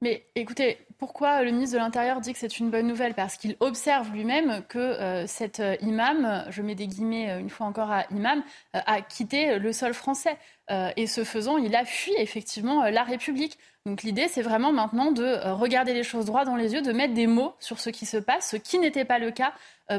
Mais 0.00 0.26
écoutez, 0.36 0.78
pourquoi 0.98 1.42
le 1.42 1.50
ministre 1.50 1.74
de 1.74 1.80
l'Intérieur 1.80 2.20
dit 2.20 2.32
que 2.32 2.38
c'est 2.38 2.58
une 2.58 2.70
bonne 2.70 2.86
nouvelle? 2.86 3.14
Parce 3.14 3.36
qu'il 3.36 3.56
observe 3.58 4.12
lui-même 4.12 4.62
que 4.68 4.78
euh, 4.78 5.26
cet 5.26 5.58
euh, 5.58 5.76
imam, 5.80 6.44
je 6.50 6.62
mets 6.62 6.76
des 6.76 6.86
guillemets 6.86 7.30
euh, 7.30 7.38
une 7.40 7.50
fois 7.50 7.66
encore 7.66 7.90
à 7.90 8.04
imam, 8.10 8.42
a 8.74 9.00
quitté 9.02 9.58
le 9.58 9.72
sol 9.72 9.94
français. 9.94 10.36
Et 10.96 11.06
ce 11.06 11.24
faisant, 11.24 11.56
il 11.56 11.74
a 11.74 11.84
fui 11.84 12.12
effectivement 12.18 12.84
la 12.84 13.02
République. 13.02 13.58
Donc 13.86 14.02
l'idée, 14.02 14.28
c'est 14.28 14.42
vraiment 14.42 14.72
maintenant 14.72 15.12
de 15.12 15.50
regarder 15.50 15.94
les 15.94 16.02
choses 16.02 16.26
droit 16.26 16.44
dans 16.44 16.56
les 16.56 16.74
yeux, 16.74 16.82
de 16.82 16.92
mettre 16.92 17.14
des 17.14 17.26
mots 17.26 17.54
sur 17.58 17.80
ce 17.80 17.88
qui 17.88 18.04
se 18.04 18.18
passe, 18.18 18.50
ce 18.50 18.56
qui 18.56 18.78
n'était 18.78 19.06
pas 19.06 19.18
le 19.18 19.30
cas 19.30 19.54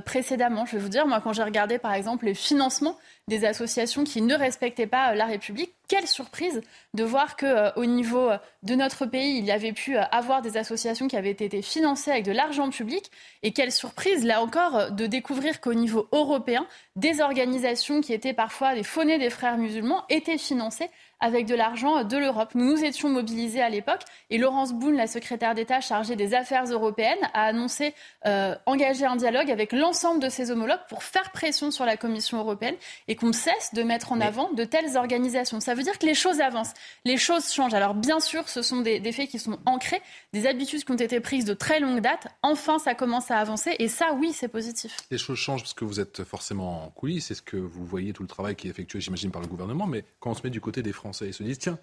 précédemment. 0.05 0.65
Je 0.65 0.73
vais 0.73 0.83
vous 0.83 0.89
dire, 0.89 1.07
moi, 1.07 1.21
quand 1.21 1.33
j'ai 1.33 1.43
regardé 1.43 1.79
par 1.79 1.93
exemple 1.93 2.25
les 2.25 2.35
financements 2.35 2.97
des 3.27 3.45
associations 3.45 4.03
qui 4.03 4.21
ne 4.21 4.35
respectaient 4.35 4.87
pas 4.87 5.15
la 5.15 5.25
République, 5.25 5.73
quelle 5.89 6.07
surprise 6.07 6.61
de 6.93 7.03
voir 7.03 7.35
que 7.35 7.45
euh, 7.45 7.71
au 7.75 7.85
niveau 7.85 8.29
euh, 8.29 8.37
de 8.63 8.75
notre 8.75 9.05
pays, 9.05 9.37
il 9.37 9.45
y 9.45 9.51
avait 9.51 9.73
pu 9.73 9.97
euh, 9.97 10.03
avoir 10.11 10.41
des 10.41 10.55
associations 10.55 11.07
qui 11.07 11.17
avaient 11.17 11.31
été 11.31 11.61
financées 11.61 12.11
avec 12.11 12.25
de 12.25 12.31
l'argent 12.31 12.69
public 12.69 13.09
et 13.41 13.51
quelle 13.51 13.71
surprise 13.71 14.23
là 14.23 14.41
encore 14.41 14.91
de 14.91 15.07
découvrir 15.07 15.59
qu'au 15.59 15.73
niveau 15.73 16.07
européen, 16.11 16.67
des 16.95 17.21
organisations 17.21 18.01
qui 18.01 18.13
étaient 18.13 18.33
parfois 18.33 18.75
des 18.75 18.83
faunées 18.83 19.17
des 19.17 19.31
frères 19.31 19.57
musulmans 19.57 20.03
étaient 20.09 20.37
financées 20.37 20.58
financer 20.59 20.89
avec 21.19 21.45
de 21.45 21.55
l'argent 21.55 22.03
de 22.03 22.17
l'Europe. 22.17 22.51
Nous 22.55 22.65
nous 22.65 22.83
étions 22.83 23.09
mobilisés 23.09 23.61
à 23.61 23.69
l'époque 23.69 24.01
et 24.29 24.37
Laurence 24.37 24.73
Boone, 24.73 24.95
la 24.95 25.07
secrétaire 25.07 25.55
d'État 25.55 25.81
chargée 25.81 26.15
des 26.15 26.33
affaires 26.33 26.65
européennes, 26.65 27.17
a 27.33 27.43
annoncé 27.45 27.93
engager 28.65 29.05
un 29.05 29.15
dialogue 29.15 29.51
avec 29.51 29.73
l'ensemble 29.73 30.21
de 30.21 30.29
ses 30.29 30.51
homologues 30.51 30.79
pour 30.87 31.03
faire 31.03 31.31
pression 31.31 31.71
sur 31.71 31.85
la 31.85 31.97
Commission 31.97 32.37
européenne 32.37 32.75
et 33.07 33.15
qu'on 33.15 33.33
cesse 33.33 33.73
de 33.73 33.83
mettre 33.83 34.11
en 34.11 34.21
avant 34.21 34.51
de 34.53 34.63
telles 34.63 34.97
organisations. 34.97 35.59
Ça 35.59 35.73
veut 35.73 35.83
dire 35.83 35.97
que 35.97 36.05
les 36.05 36.13
choses 36.13 36.41
avancent, 36.41 36.73
les 37.05 37.17
choses 37.17 37.51
changent. 37.51 37.73
Alors 37.73 37.95
bien 37.95 38.19
sûr, 38.19 38.47
ce 38.47 38.61
sont 38.61 38.81
des, 38.81 39.11
faits 39.11 39.29
qui 39.29 39.39
sont 39.39 39.59
ancrés, 39.65 40.01
des 40.33 40.45
habitudes 40.45 40.83
qui 40.83 40.91
ont 40.91 40.95
été 40.95 41.19
prises 41.19 41.45
de 41.45 41.53
très 41.53 41.79
longue 41.79 42.01
date. 42.01 42.27
Enfin, 42.43 42.79
ça 42.79 42.95
commence 42.95 43.31
à 43.31 43.37
avancer 43.37 43.75
et 43.79 43.87
ça, 43.87 44.13
oui, 44.13 44.31
c'est 44.33 44.47
positif. 44.47 44.95
Les 45.11 45.17
choses 45.17 45.37
changent 45.37 45.61
parce 45.61 45.73
que 45.73 45.85
vous 45.85 45.99
êtes 45.99 46.23
forcément 46.23 46.85
en 46.85 46.89
coulisses, 46.89 47.27
c'est 47.27 47.35
ce 47.35 47.41
que 47.41 47.57
vous 47.57 47.85
voyez 47.85 48.13
tout 48.13 48.23
le 48.23 48.29
travail 48.29 48.55
qui 48.55 48.67
est 48.67 48.71
effectué, 48.71 49.01
j'imagine, 49.01 49.31
par 49.31 49.41
le 49.41 49.47
gouvernement. 49.47 49.87
Mais 49.87 50.03
quand 50.19 50.31
on 50.31 50.33
se 50.33 50.41
met 50.43 50.49
du 50.49 50.61
côté 50.61 50.81
des 50.81 50.93
Français, 50.93 51.08
ils 51.11 51.33
se 51.33 51.43
disent 51.43 51.59
tiens, 51.59 51.79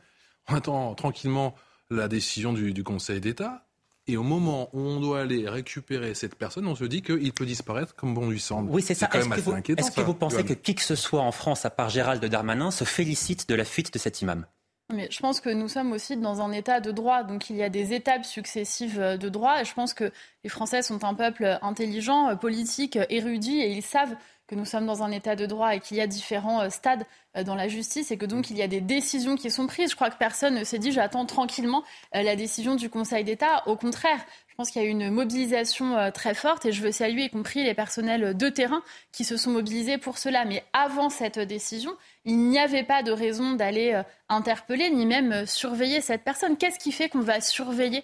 on 0.48 0.54
attend 0.54 0.94
tranquillement 0.94 1.54
la 1.90 2.08
décision 2.08 2.52
du 2.52 2.84
Conseil 2.84 3.20
d'État. 3.20 3.66
Et 4.08 4.16
au 4.16 4.22
moment 4.22 4.68
où 4.72 4.78
on 4.78 5.00
doit 5.00 5.22
aller 5.22 5.48
récupérer 5.48 6.14
cette 6.14 6.36
personne, 6.36 6.68
on 6.68 6.76
se 6.76 6.84
dit 6.84 7.02
qu'il 7.02 7.32
peut 7.32 7.44
disparaître 7.44 7.96
comme 7.96 8.14
bon 8.14 8.30
lui 8.30 8.38
semble. 8.38 8.70
Oui, 8.70 8.80
c'est 8.80 8.94
ça. 8.94 9.08
Est-ce 9.12 9.28
que, 9.28 9.40
vous, 9.40 9.56
est 9.56 9.94
que 9.94 10.00
vous 10.00 10.14
pensez 10.14 10.44
que 10.44 10.52
qui 10.52 10.76
que 10.76 10.82
ce 10.82 10.94
soit 10.94 11.22
en 11.22 11.32
France, 11.32 11.64
à 11.64 11.70
part 11.70 11.90
Gérald 11.90 12.24
Darmanin, 12.24 12.70
se 12.70 12.84
félicite 12.84 13.48
de 13.48 13.56
la 13.56 13.64
fuite 13.64 13.92
de 13.92 13.98
cet 13.98 14.22
imam? 14.22 14.46
Mais 14.94 15.08
je 15.10 15.18
pense 15.18 15.40
que 15.40 15.50
nous 15.50 15.66
sommes 15.66 15.90
aussi 15.90 16.16
dans 16.16 16.40
un 16.40 16.52
état 16.52 16.78
de 16.78 16.92
droit, 16.92 17.24
donc 17.24 17.50
il 17.50 17.56
y 17.56 17.64
a 17.64 17.68
des 17.68 17.92
étapes 17.92 18.24
successives 18.24 19.00
de 19.00 19.28
droit, 19.28 19.60
et 19.60 19.64
je 19.64 19.74
pense 19.74 19.92
que 19.92 20.12
les 20.44 20.50
Français 20.50 20.82
sont 20.82 21.02
un 21.02 21.14
peuple 21.14 21.58
intelligent, 21.60 22.36
politique, 22.36 22.96
érudit, 23.10 23.58
et 23.60 23.72
ils 23.72 23.82
savent 23.82 24.14
que 24.46 24.54
nous 24.54 24.64
sommes 24.64 24.86
dans 24.86 25.02
un 25.02 25.10
état 25.10 25.34
de 25.34 25.44
droit 25.44 25.74
et 25.74 25.80
qu'il 25.80 25.96
y 25.96 26.00
a 26.00 26.06
différents 26.06 26.60
euh, 26.60 26.70
stades 26.70 27.04
euh, 27.36 27.42
dans 27.42 27.54
la 27.54 27.68
justice 27.68 28.10
et 28.10 28.16
que 28.16 28.26
donc 28.26 28.50
il 28.50 28.56
y 28.56 28.62
a 28.62 28.68
des 28.68 28.80
décisions 28.80 29.36
qui 29.36 29.50
sont 29.50 29.66
prises. 29.66 29.90
Je 29.90 29.96
crois 29.96 30.10
que 30.10 30.18
personne 30.18 30.54
ne 30.54 30.64
s'est 30.64 30.78
dit 30.78 30.92
j'attends 30.92 31.26
tranquillement 31.26 31.82
euh, 32.14 32.22
la 32.22 32.36
décision 32.36 32.76
du 32.76 32.88
Conseil 32.88 33.24
d'État. 33.24 33.66
Au 33.66 33.76
contraire, 33.76 34.24
je 34.48 34.54
pense 34.54 34.70
qu'il 34.70 34.82
y 34.82 34.84
a 34.84 34.88
eu 34.88 34.90
une 34.90 35.10
mobilisation 35.10 36.10
très 36.12 36.32
forte 36.32 36.64
et 36.64 36.72
je 36.72 36.80
veux 36.80 36.90
saluer 36.90 37.24
y 37.24 37.30
compris 37.30 37.62
les 37.62 37.74
personnels 37.74 38.34
de 38.34 38.48
terrain 38.48 38.82
qui 39.12 39.22
se 39.22 39.36
sont 39.36 39.50
mobilisés 39.50 39.98
pour 39.98 40.16
cela. 40.16 40.46
Mais 40.46 40.64
avant 40.72 41.10
cette 41.10 41.38
décision, 41.38 41.94
il 42.24 42.38
n'y 42.38 42.58
avait 42.58 42.82
pas 42.82 43.02
de 43.02 43.12
raison 43.12 43.52
d'aller 43.52 44.00
interpeller 44.30 44.88
ni 44.88 45.04
même 45.04 45.44
surveiller 45.44 46.00
cette 46.00 46.22
personne. 46.24 46.56
Qu'est-ce 46.56 46.78
qui 46.78 46.90
fait 46.90 47.10
qu'on 47.10 47.20
va 47.20 47.42
surveiller 47.42 48.02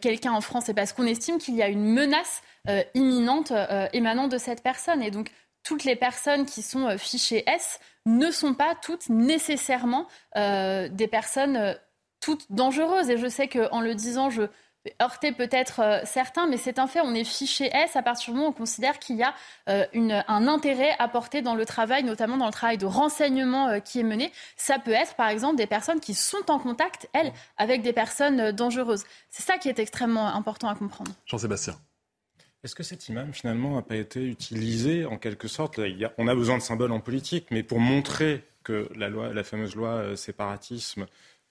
quelqu'un 0.00 0.32
en 0.32 0.40
France? 0.40 0.64
C'est 0.68 0.74
parce 0.74 0.94
qu'on 0.94 1.06
estime 1.06 1.36
qu'il 1.36 1.54
y 1.54 1.62
a 1.62 1.68
une 1.68 1.84
menace 1.84 2.40
imminente 2.94 3.52
émanant 3.92 4.26
de 4.26 4.38
cette 4.38 4.62
personne. 4.62 5.02
Et 5.02 5.10
donc 5.10 5.30
toutes 5.62 5.84
les 5.84 5.96
personnes 5.96 6.46
qui 6.46 6.62
sont 6.62 6.96
fichées 6.98 7.44
S 7.46 7.80
ne 8.06 8.30
sont 8.30 8.54
pas 8.54 8.74
toutes 8.74 9.08
nécessairement 9.08 10.06
des 10.34 11.08
personnes 11.10 11.76
toutes 12.20 12.50
dangereuses. 12.50 13.10
Et 13.10 13.18
je 13.18 13.28
sais 13.28 13.48
qu'en 13.48 13.80
le 13.80 13.94
disant, 13.94 14.30
je 14.30 14.48
heurter 15.00 15.32
peut-être 15.32 15.80
euh, 15.80 16.00
certains, 16.04 16.46
mais 16.46 16.56
c'est 16.56 16.78
un 16.78 16.86
fait. 16.86 17.00
On 17.00 17.14
est 17.14 17.24
fiché 17.24 17.70
S 17.72 17.96
à 17.96 18.02
partir 18.02 18.32
du 18.32 18.36
moment 18.36 18.48
où 18.48 18.50
on 18.50 18.54
considère 18.54 18.98
qu'il 18.98 19.16
y 19.16 19.22
a 19.22 19.34
euh, 19.68 19.84
un 19.94 20.48
intérêt 20.48 20.96
apporté 20.98 21.42
dans 21.42 21.54
le 21.54 21.66
travail, 21.66 22.02
notamment 22.02 22.36
dans 22.36 22.46
le 22.46 22.52
travail 22.52 22.78
de 22.78 22.86
renseignement 22.86 23.68
euh, 23.68 23.80
qui 23.80 24.00
est 24.00 24.04
mené. 24.04 24.32
Ça 24.56 24.78
peut 24.78 24.92
être, 24.92 25.14
par 25.14 25.28
exemple, 25.28 25.56
des 25.56 25.66
personnes 25.66 26.00
qui 26.00 26.14
sont 26.14 26.50
en 26.50 26.58
contact, 26.58 27.08
elles, 27.12 27.32
avec 27.58 27.82
des 27.82 27.92
personnes 27.92 28.52
dangereuses. 28.52 29.04
C'est 29.28 29.42
ça 29.42 29.58
qui 29.58 29.68
est 29.68 29.78
extrêmement 29.78 30.28
important 30.28 30.68
à 30.68 30.74
comprendre. 30.74 31.12
Jean-Sébastien. 31.26 31.74
Est-ce 32.62 32.74
que 32.74 32.82
cet 32.82 33.08
imam, 33.08 33.32
finalement, 33.32 33.76
n'a 33.76 33.82
pas 33.82 33.96
été 33.96 34.22
utilisé, 34.22 35.06
en 35.06 35.16
quelque 35.16 35.48
sorte? 35.48 35.80
On 36.18 36.28
a 36.28 36.34
besoin 36.34 36.58
de 36.58 36.62
symboles 36.62 36.92
en 36.92 37.00
politique, 37.00 37.46
mais 37.50 37.62
pour 37.62 37.80
montrer 37.80 38.44
que 38.62 38.88
la, 38.94 39.08
loi, 39.08 39.32
la 39.32 39.42
fameuse 39.42 39.74
loi 39.74 40.14
séparatisme 40.16 41.06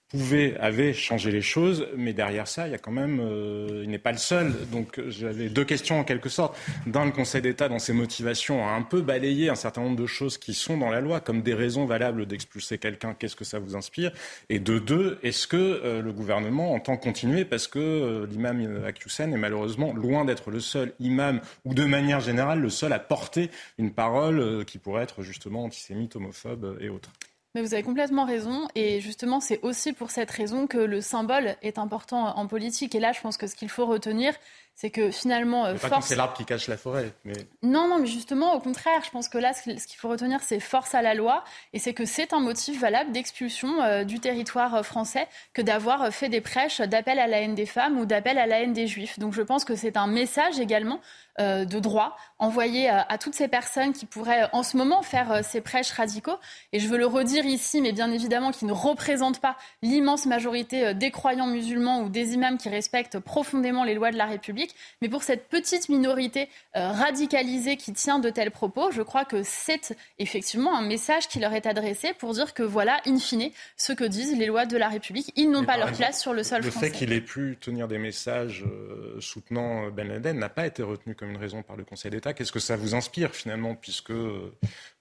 pouvait, 0.10 0.58
avait 0.60 0.94
changé 0.94 1.32
les 1.32 1.42
choses, 1.42 1.88
mais 1.96 2.14
derrière 2.14 2.48
ça, 2.48 2.68
il 2.68 2.72
y 2.72 2.76
a 2.76 2.80
quand 2.80 2.92
même, 2.92 3.20
euh, 3.22 3.82
il 3.84 3.90
n'est 3.90 4.00
pas 4.00 4.12
le 4.12 4.18
seul. 4.18 4.54
Donc 4.72 5.00
j'avais 5.08 5.50
deux 5.50 5.64
questions 5.64 6.00
en 6.00 6.04
quelque 6.04 6.30
sorte. 6.30 6.58
D'un, 6.88 7.06
le 7.06 7.12
Conseil 7.12 7.42
d'État, 7.42 7.70
dans 7.70 7.80
ses 7.80 7.94
motivations, 7.94 8.68
a 8.68 8.72
un 8.72 8.82
peu 8.82 9.02
balayé 9.02 9.50
un 9.50 9.56
certain 9.56 9.82
nombre 9.82 9.98
de 9.98 10.08
choses 10.08 10.38
qui 10.38 10.54
sont 10.54 10.78
dans 10.78 10.90
la 10.90 11.00
loi, 11.00 11.20
comme 11.20 11.42
des 11.42 11.54
raisons 11.54 11.86
valables 11.86 12.26
d'expulser 12.26 12.80
quelqu'un. 12.80 13.14
Qu'est-ce 13.14 13.36
que 13.36 13.46
ça 13.46 13.60
vous 13.60 13.76
inspire? 13.76 14.12
Et 14.50 14.60
de 14.60 14.80
deux, 14.80 15.20
est-ce 15.22 15.46
que 15.48 15.58
euh, 15.58 16.02
le 16.02 16.12
gouvernement 16.12 16.74
entend 16.74 16.98
continuer 16.98 17.46
parce 17.46 17.68
que 17.68 17.80
euh, 17.80 18.28
l'imam 18.28 18.84
Akyusen 18.86 19.32
est 19.34 19.38
malheureusement 19.38 19.94
loin 19.94 20.26
d'être 20.26 20.50
le 20.50 20.60
seul 20.60 20.94
imam 21.00 21.40
ou 21.66 21.74
de 21.74 21.86
manière 21.86 22.20
générale 22.20 22.60
le 22.60 22.70
seul 22.70 22.94
à 22.94 23.00
porter 23.00 23.52
une 23.78 23.92
parole 23.92 24.66
qui 24.66 24.80
pourrait 24.80 25.04
être 25.04 25.22
justement 25.22 25.66
antisémite, 25.66 26.16
homophobe 26.16 26.78
et 26.82 26.90
autres? 26.90 27.12
Mais 27.56 27.62
vous 27.62 27.74
avez 27.74 27.84
complètement 27.84 28.26
raison. 28.26 28.68
Et 28.76 29.02
justement, 29.02 29.40
c'est 29.40 29.60
aussi 29.64 29.94
pour 29.94 30.12
cette 30.12 30.30
raison 30.30 30.68
que 30.68 30.78
le 30.78 31.02
symbole 31.02 31.56
est 31.62 31.78
important 31.80 32.38
en 32.38 32.48
politique. 32.48 32.94
Et 32.96 33.00
là, 33.00 33.12
je 33.12 33.22
pense 33.22 33.38
que 33.38 33.48
ce 33.48 33.56
qu'il 33.56 33.70
faut 33.70 33.86
retenir, 33.86 34.34
c'est 34.80 34.92
que 34.92 35.12
finalement, 35.12 35.66
euh, 35.66 35.76
force... 35.76 36.08
c'est 36.08 36.16
l'arbre 36.16 36.34
qui 36.34 36.46
cache 36.46 36.70
la 36.70 36.78
forêt. 36.78 37.12
Mais... 37.26 37.34
Non, 37.64 37.90
non, 37.90 38.00
mais 38.00 38.08
justement, 38.08 38.54
au 38.54 38.62
contraire, 38.62 39.02
je 39.04 39.10
pense 39.10 39.28
que 39.28 39.38
là, 39.38 39.52
ce 39.52 39.64
qu'il 39.64 39.98
faut 39.98 40.08
retenir, 40.08 40.40
c'est 40.42 40.62
force 40.62 40.96
à 40.96 41.02
la 41.02 41.16
loi, 41.16 41.44
et 41.74 41.80
c'est 41.80 41.94
que 41.94 42.06
c'est 42.06 42.32
un 42.32 42.40
motif 42.40 42.80
valable 42.80 43.12
d'expulsion 43.12 43.82
euh, 43.82 44.06
du 44.06 44.22
territoire 44.22 44.76
euh, 44.76 44.84
français 44.84 45.28
que 45.54 45.62
d'avoir 45.62 46.14
fait 46.14 46.30
des 46.30 46.40
prêches 46.40 46.80
d'appel 46.80 47.20
à 47.20 47.28
la 47.28 47.42
haine 47.42 47.56
des 47.56 47.66
femmes 47.66 48.00
ou 48.00 48.06
d'appel 48.06 48.38
à 48.38 48.48
la 48.48 48.62
haine 48.62 48.72
des 48.72 48.88
juifs. 48.88 49.20
Donc, 49.20 49.34
je 49.34 49.42
pense 49.42 49.66
que 49.66 49.76
c'est 49.76 49.98
un 49.98 50.08
message 50.08 50.62
également 50.62 51.02
de 51.38 51.80
droit 51.80 52.18
envoyé 52.38 52.90
à 52.90 53.18
toutes 53.18 53.34
ces 53.34 53.48
personnes 53.48 53.94
qui 53.94 54.06
pourraient 54.06 54.50
en 54.52 54.62
ce 54.62 54.76
moment 54.76 55.02
faire 55.02 55.40
ces 55.42 55.62
prêches 55.62 55.92
radicaux. 55.92 56.36
Et 56.74 56.82
je 56.82 56.90
veux 56.90 56.98
le 56.98 57.06
redire 57.06 57.46
ici, 57.46 57.80
mais 57.80 57.94
bien 57.94 58.12
évidemment, 58.12 58.52
qui 58.52 58.66
ne 58.66 58.74
représentent 58.74 59.40
pas 59.40 59.56
l'immense 59.82 60.26
majorité 60.26 60.94
des 60.94 61.12
croyants 61.12 61.48
musulmans 61.48 62.02
ou 62.02 62.10
des 62.10 62.34
imams 62.34 62.58
qui 62.58 62.68
respectent 62.68 63.20
profondément 63.20 63.86
les 63.86 63.94
lois 63.94 64.12
de 64.12 64.18
la 64.18 64.26
République. 64.26 64.69
Mais 65.02 65.10
pour 65.10 65.24
cette 65.24 65.48
petite 65.48 65.90
minorité 65.90 66.50
euh, 66.76 66.92
radicalisée 66.92 67.78
qui 67.78 67.94
tient 67.94 68.20
de 68.20 68.30
tels 68.30 68.52
propos, 68.52 68.92
je 68.92 69.02
crois 69.02 69.26
que 69.26 69.44
c'est 69.44 69.96
effectivement 70.18 70.78
un 70.78 70.82
message 70.82 71.28
qui 71.28 71.40
leur 71.40 71.54
est 71.54 71.66
adressé 71.66 72.14
pour 72.14 72.34
dire 72.34 72.54
que 72.54 72.64
voilà, 72.64 73.00
in 73.06 73.18
fine, 73.18 73.52
ce 73.78 73.94
que 73.94 74.04
disent 74.04 74.38
les 74.38 74.46
lois 74.46 74.66
de 74.66 74.78
la 74.78 74.90
République, 74.90 75.32
ils 75.36 75.50
n'ont 75.50 75.66
pas 75.66 75.78
leur 75.78 75.92
place 75.92 76.22
sur 76.22 76.34
le 76.34 76.44
sol 76.44 76.64
français. 76.64 76.88
Le 76.88 76.92
fait 76.92 76.98
qu'il 76.98 77.14
ait 77.14 77.22
pu 77.22 77.58
tenir 77.60 77.88
des 77.88 77.98
messages 77.98 78.64
euh, 78.66 79.20
soutenant 79.20 79.86
euh, 79.86 79.90
Ben 79.90 80.08
Laden 80.08 80.38
n'a 80.38 80.50
pas 80.50 80.66
été 80.66 80.84
retenu 80.84 81.16
comme 81.16 81.30
une 81.30 81.38
raison 81.38 81.64
par 81.64 81.76
le 81.76 81.84
Conseil 81.84 82.12
d'État. 82.12 82.34
Qu'est-ce 82.34 82.52
que 82.52 82.60
ça 82.60 82.76
vous 82.76 82.96
inspire 82.96 83.34
finalement, 83.34 83.76
puisque 83.76 84.14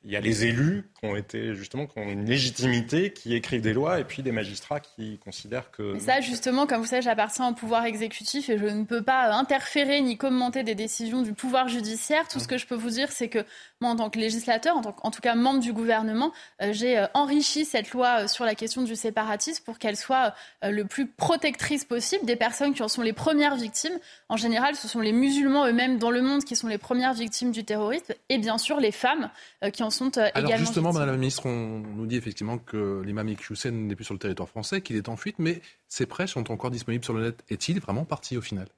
il 0.05 0.13
y 0.13 0.17
a 0.17 0.21
les 0.21 0.45
élus 0.45 0.89
qui 0.99 1.07
ont 1.07 1.17
été 1.17 1.55
justement 1.55 1.87
qui 1.87 1.99
ont 1.99 2.09
une 2.09 2.25
légitimité, 2.25 3.13
qui 3.13 3.35
écrivent 3.35 3.61
des 3.61 3.73
lois, 3.73 3.99
et 3.99 4.05
puis 4.05 4.23
des 4.23 4.33
magistrats 4.33 4.81
qui 4.81 5.19
considèrent 5.19 5.71
que. 5.71 5.95
Mais 5.95 6.01
ça, 6.01 6.21
justement, 6.21 6.67
comme 6.67 6.81
vous 6.81 6.87
savez, 6.87 7.03
j'appartiens 7.03 7.49
au 7.49 7.53
pouvoir 7.53 7.85
exécutif 7.85 8.49
et 8.49 8.59
je 8.59 8.65
ne 8.65 8.85
peux 8.85 9.03
pas 9.03 9.33
interférer 9.35 10.01
ni 10.01 10.17
commenter 10.17 10.63
des 10.63 10.75
décisions 10.75 11.23
du 11.23 11.33
pouvoir 11.33 11.69
judiciaire. 11.69 12.29
Tout 12.29 12.39
ce 12.39 12.47
que 12.47 12.59
je 12.59 12.67
peux 12.67 12.77
vous 12.77 12.91
dire, 12.91 13.11
c'est 13.11 13.29
que 13.29 13.45
moi, 13.81 13.91
en 13.91 13.97
tant 13.97 14.11
que 14.11 14.19
législateur, 14.19 14.77
en, 14.77 14.83
tant 14.83 14.95
en 15.03 15.11
tout 15.11 15.21
cas 15.21 15.35
membre 15.35 15.61
du 15.61 15.73
gouvernement, 15.73 16.33
euh, 16.63 16.73
j'ai 16.73 16.99
euh, 16.99 17.07
enrichi 17.15 17.65
cette 17.65 17.91
loi 17.91 18.23
euh, 18.23 18.29
sur 18.29 18.45
la 18.45 18.55
question 18.55 18.83
du 18.83 18.97
séparatisme 18.97 19.65
pour 19.65 19.79
qu'elle 19.79 19.97
soit 19.97 20.35
le 20.63 20.85
plus 20.85 21.07
protectrice 21.07 21.85
possible 21.85 22.25
des 22.25 22.37
personnes 22.37 22.75
qui 22.75 22.83
en 22.83 22.89
sont 22.89 23.03
les 23.03 23.13
premières 23.13 23.57
victimes. 23.57 23.99
En 24.29 24.37
général, 24.37 24.75
ce 24.77 24.89
sont 24.89 25.01
les 25.01 25.13
musulmans 25.13 25.67
eux-mêmes 25.67 25.99
dans 25.99 26.11
le 26.11 26.23
monde 26.23 26.45
qui 26.45 26.57
sont 26.57 26.69
les 26.69 26.79
premières 26.79 27.15
victimes 27.15 27.51
du 27.51 27.65
terrorisme, 27.65 28.15
et 28.29 28.39
bien 28.39 28.59
sûr 28.59 28.81
les 28.81 28.93
femmes 28.93 29.31
qui 29.73 29.83
en 29.83 29.88
sont 29.91 30.11
également. 30.11 30.31
Alors 30.35 30.57
justement, 30.59 30.93
Madame 30.93 31.11
la 31.11 31.17
Ministre, 31.17 31.47
on 31.47 31.81
nous 31.81 32.07
dit 32.07 32.17
effectivement 32.17 32.59
que 32.59 33.03
l'imam 33.05 33.29
Hussein 33.29 33.71
n'est 33.71 33.95
plus 33.97 34.05
sur 34.05 34.15
le 34.15 34.21
territoire 34.21 34.49
français, 34.49 34.81
qu'il 34.81 34.97
est 34.97 35.09
en 35.09 35.17
fuite, 35.17 35.37
mais 35.39 35.61
ses 35.89 36.07
prêches 36.07 36.33
sont 36.33 36.51
encore 36.51 36.71
disponibles 36.71 37.05
sur 37.05 37.15
le 37.15 37.23
net. 37.23 37.45
Est-il 37.49 37.81
vraiment 37.81 38.05
parti 38.05 38.37
au 38.37 38.41
final? 38.41 38.69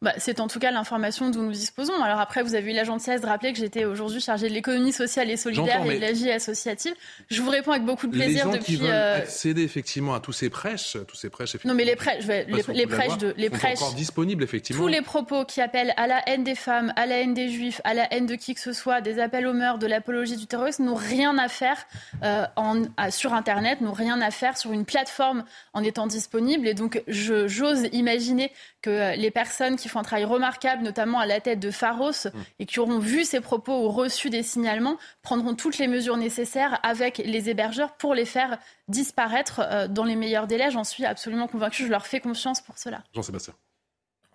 Bah, 0.00 0.12
c'est 0.18 0.38
en 0.38 0.46
tout 0.46 0.60
cas 0.60 0.70
l'information 0.70 1.28
dont 1.30 1.42
nous 1.42 1.52
disposons. 1.52 2.00
Alors 2.02 2.20
après, 2.20 2.42
vous 2.44 2.54
avez 2.54 2.70
eu 2.70 2.74
la 2.74 2.84
gentillesse 2.84 3.20
de 3.20 3.26
rappeler 3.26 3.52
que 3.52 3.58
j'étais 3.58 3.84
aujourd'hui 3.84 4.20
chargée 4.20 4.48
de 4.48 4.54
l'économie 4.54 4.92
sociale 4.92 5.28
et 5.28 5.36
solidaire 5.36 5.84
et 5.84 5.96
de 5.96 6.00
la 6.00 6.12
vie 6.12 6.30
associative. 6.30 6.94
Je 7.30 7.42
vous 7.42 7.50
réponds 7.50 7.72
avec 7.72 7.84
beaucoup 7.84 8.06
de 8.06 8.12
plaisir 8.12 8.46
les 8.46 8.52
gens 8.52 8.58
depuis. 8.58 8.76
Qui 8.76 8.82
veulent 8.82 8.90
euh, 8.90 9.16
accéder 9.16 9.62
effectivement 9.62 10.14
à 10.14 10.20
tous 10.20 10.32
ces 10.32 10.50
prêches, 10.50 10.96
tous 11.08 11.16
ces 11.16 11.30
prêches. 11.30 11.56
Non, 11.64 11.74
mais 11.74 11.84
les 11.84 11.96
prêches, 11.96 12.24
les, 12.26 12.44
les 12.44 12.86
prêches 12.86 13.18
de, 13.18 13.34
les 13.36 13.50
prêches. 13.50 13.82
encore 13.82 13.94
disponibles 13.94 14.44
effectivement. 14.44 14.82
Tous 14.82 14.88
les 14.88 15.02
propos 15.02 15.44
qui 15.44 15.60
appellent 15.60 15.94
à 15.96 16.06
la 16.06 16.22
haine 16.28 16.44
des 16.44 16.54
femmes, 16.54 16.92
à 16.94 17.06
la 17.06 17.20
haine 17.20 17.34
des 17.34 17.48
juifs, 17.48 17.80
à 17.82 17.94
la 17.94 18.12
haine 18.14 18.26
de 18.26 18.36
qui 18.36 18.54
que 18.54 18.60
ce 18.60 18.72
soit, 18.72 19.00
des 19.00 19.18
appels 19.18 19.48
aux 19.48 19.52
meurtres, 19.52 19.80
de 19.80 19.88
l'apologie 19.88 20.36
du 20.36 20.46
terrorisme, 20.46 20.84
n'ont 20.84 20.94
rien 20.94 21.36
à 21.38 21.48
faire 21.48 21.86
euh, 22.22 22.44
en, 22.54 22.84
sur 23.10 23.34
Internet, 23.34 23.80
n'ont 23.80 23.92
rien 23.92 24.20
à 24.20 24.30
faire 24.30 24.56
sur 24.56 24.72
une 24.72 24.84
plateforme 24.84 25.44
en 25.72 25.82
étant 25.82 26.06
disponibles. 26.06 26.68
Et 26.68 26.74
donc, 26.74 27.02
j'ose 27.08 27.88
imaginer 27.90 28.52
que 28.82 28.90
euh, 28.90 29.16
les 29.16 29.30
personnes 29.30 29.76
qui 29.76 29.87
font 29.88 30.00
un 30.00 30.04
travail 30.04 30.24
remarquable, 30.24 30.82
notamment 30.82 31.18
à 31.18 31.26
la 31.26 31.40
tête 31.40 31.60
de 31.60 31.70
Pharos, 31.70 32.26
mm. 32.26 32.30
et 32.58 32.66
qui 32.66 32.80
auront 32.80 32.98
vu 32.98 33.24
ces 33.24 33.40
propos 33.40 33.84
ou 33.84 33.88
reçu 33.90 34.30
des 34.30 34.42
signalements, 34.42 34.98
prendront 35.22 35.54
toutes 35.54 35.78
les 35.78 35.88
mesures 35.88 36.16
nécessaires 36.16 36.80
avec 36.82 37.18
les 37.18 37.50
hébergeurs 37.50 37.96
pour 37.96 38.14
les 38.14 38.24
faire 38.24 38.58
disparaître 38.88 39.60
euh, 39.60 39.88
dans 39.88 40.04
les 40.04 40.16
meilleurs 40.16 40.46
délais. 40.46 40.70
J'en 40.70 40.84
suis 40.84 41.04
absolument 41.04 41.48
convaincue. 41.48 41.84
Je 41.84 41.90
leur 41.90 42.06
fais 42.06 42.20
confiance 42.20 42.60
pour 42.60 42.78
cela. 42.78 43.02
Jean-Sébastien. 43.14 43.54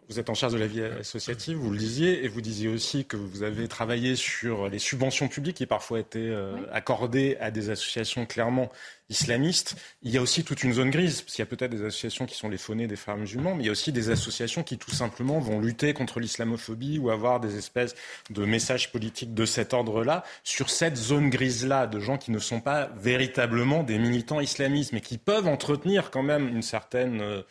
Vous 0.09 0.19
êtes 0.19 0.29
en 0.29 0.33
charge 0.33 0.53
de 0.53 0.57
la 0.57 0.67
vie 0.67 0.83
associative, 0.83 1.57
vous 1.57 1.71
le 1.71 1.77
disiez, 1.77 2.25
et 2.25 2.27
vous 2.27 2.41
disiez 2.41 2.67
aussi 2.67 3.05
que 3.05 3.15
vous 3.15 3.43
avez 3.43 3.67
travaillé 3.67 4.15
sur 4.15 4.67
les 4.67 4.79
subventions 4.79 5.29
publiques 5.29 5.57
qui 5.57 5.65
parfois 5.65 5.99
étaient 5.99 6.19
euh, 6.19 6.57
accordées 6.71 7.37
à 7.39 7.51
des 7.51 7.69
associations 7.69 8.25
clairement 8.25 8.69
islamistes. 9.13 9.75
Il 10.01 10.11
y 10.11 10.17
a 10.17 10.21
aussi 10.21 10.43
toute 10.43 10.63
une 10.63 10.73
zone 10.73 10.89
grise, 10.89 11.21
parce 11.21 11.35
qu'il 11.35 11.43
y 11.43 11.47
a 11.47 11.49
peut-être 11.49 11.71
des 11.71 11.85
associations 11.85 12.25
qui 12.25 12.35
sont 12.35 12.49
les 12.49 12.57
faunées 12.57 12.87
des 12.87 12.95
frères 12.95 13.15
musulmans, 13.15 13.55
mais 13.55 13.63
il 13.63 13.65
y 13.67 13.69
a 13.69 13.71
aussi 13.71 13.91
des 13.91 14.09
associations 14.09 14.63
qui 14.63 14.77
tout 14.77 14.91
simplement 14.91 15.39
vont 15.39 15.59
lutter 15.59 15.93
contre 15.93 16.19
l'islamophobie 16.19 16.99
ou 16.99 17.09
avoir 17.09 17.39
des 17.39 17.57
espèces 17.57 17.95
de 18.29 18.43
messages 18.45 18.91
politiques 18.91 19.33
de 19.33 19.45
cet 19.45 19.73
ordre-là. 19.73 20.23
Sur 20.43 20.69
cette 20.69 20.97
zone 20.97 21.29
grise-là, 21.29 21.87
de 21.87 21.99
gens 21.99 22.17
qui 22.17 22.31
ne 22.31 22.39
sont 22.39 22.59
pas 22.59 22.89
véritablement 22.97 23.83
des 23.83 23.97
militants 23.97 24.41
islamistes, 24.41 24.91
mais 24.91 25.01
qui 25.01 25.17
peuvent 25.17 25.47
entretenir 25.47 26.11
quand 26.11 26.23
même 26.23 26.49
une 26.49 26.63
certaine... 26.63 27.21
Euh, 27.21 27.41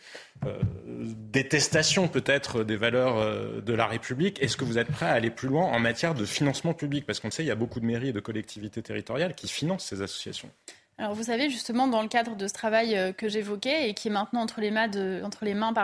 euh, 0.45 0.59
détestation 1.31 2.07
peut-être 2.07 2.63
des 2.63 2.75
valeurs 2.75 3.17
euh, 3.17 3.61
de 3.61 3.73
la 3.73 3.87
République. 3.87 4.41
Est-ce 4.41 4.57
que 4.57 4.65
vous 4.65 4.77
êtes 4.77 4.91
prêt 4.91 5.05
à 5.05 5.13
aller 5.13 5.29
plus 5.29 5.47
loin 5.47 5.65
en 5.65 5.79
matière 5.79 6.13
de 6.13 6.25
financement 6.25 6.73
public? 6.73 7.05
Parce 7.05 7.19
qu'on 7.19 7.31
sait, 7.31 7.43
il 7.43 7.47
y 7.47 7.51
a 7.51 7.55
beaucoup 7.55 7.79
de 7.79 7.85
mairies 7.85 8.09
et 8.09 8.13
de 8.13 8.19
collectivités 8.19 8.81
territoriales 8.81 9.35
qui 9.35 9.47
financent 9.47 9.85
ces 9.85 10.01
associations. 10.01 10.49
Alors 10.97 11.13
vous 11.13 11.23
savez 11.23 11.49
justement 11.49 11.87
dans 11.87 12.01
le 12.01 12.07
cadre 12.07 12.35
de 12.35 12.47
ce 12.47 12.53
travail 12.53 12.95
euh, 12.95 13.11
que 13.11 13.27
j'évoquais 13.27 13.89
et 13.89 13.93
qui 13.93 14.09
est 14.09 14.11
maintenant 14.11 14.41
entre 14.41 14.61
les 14.61 14.71
mains 14.71 14.87
de, 14.87 15.21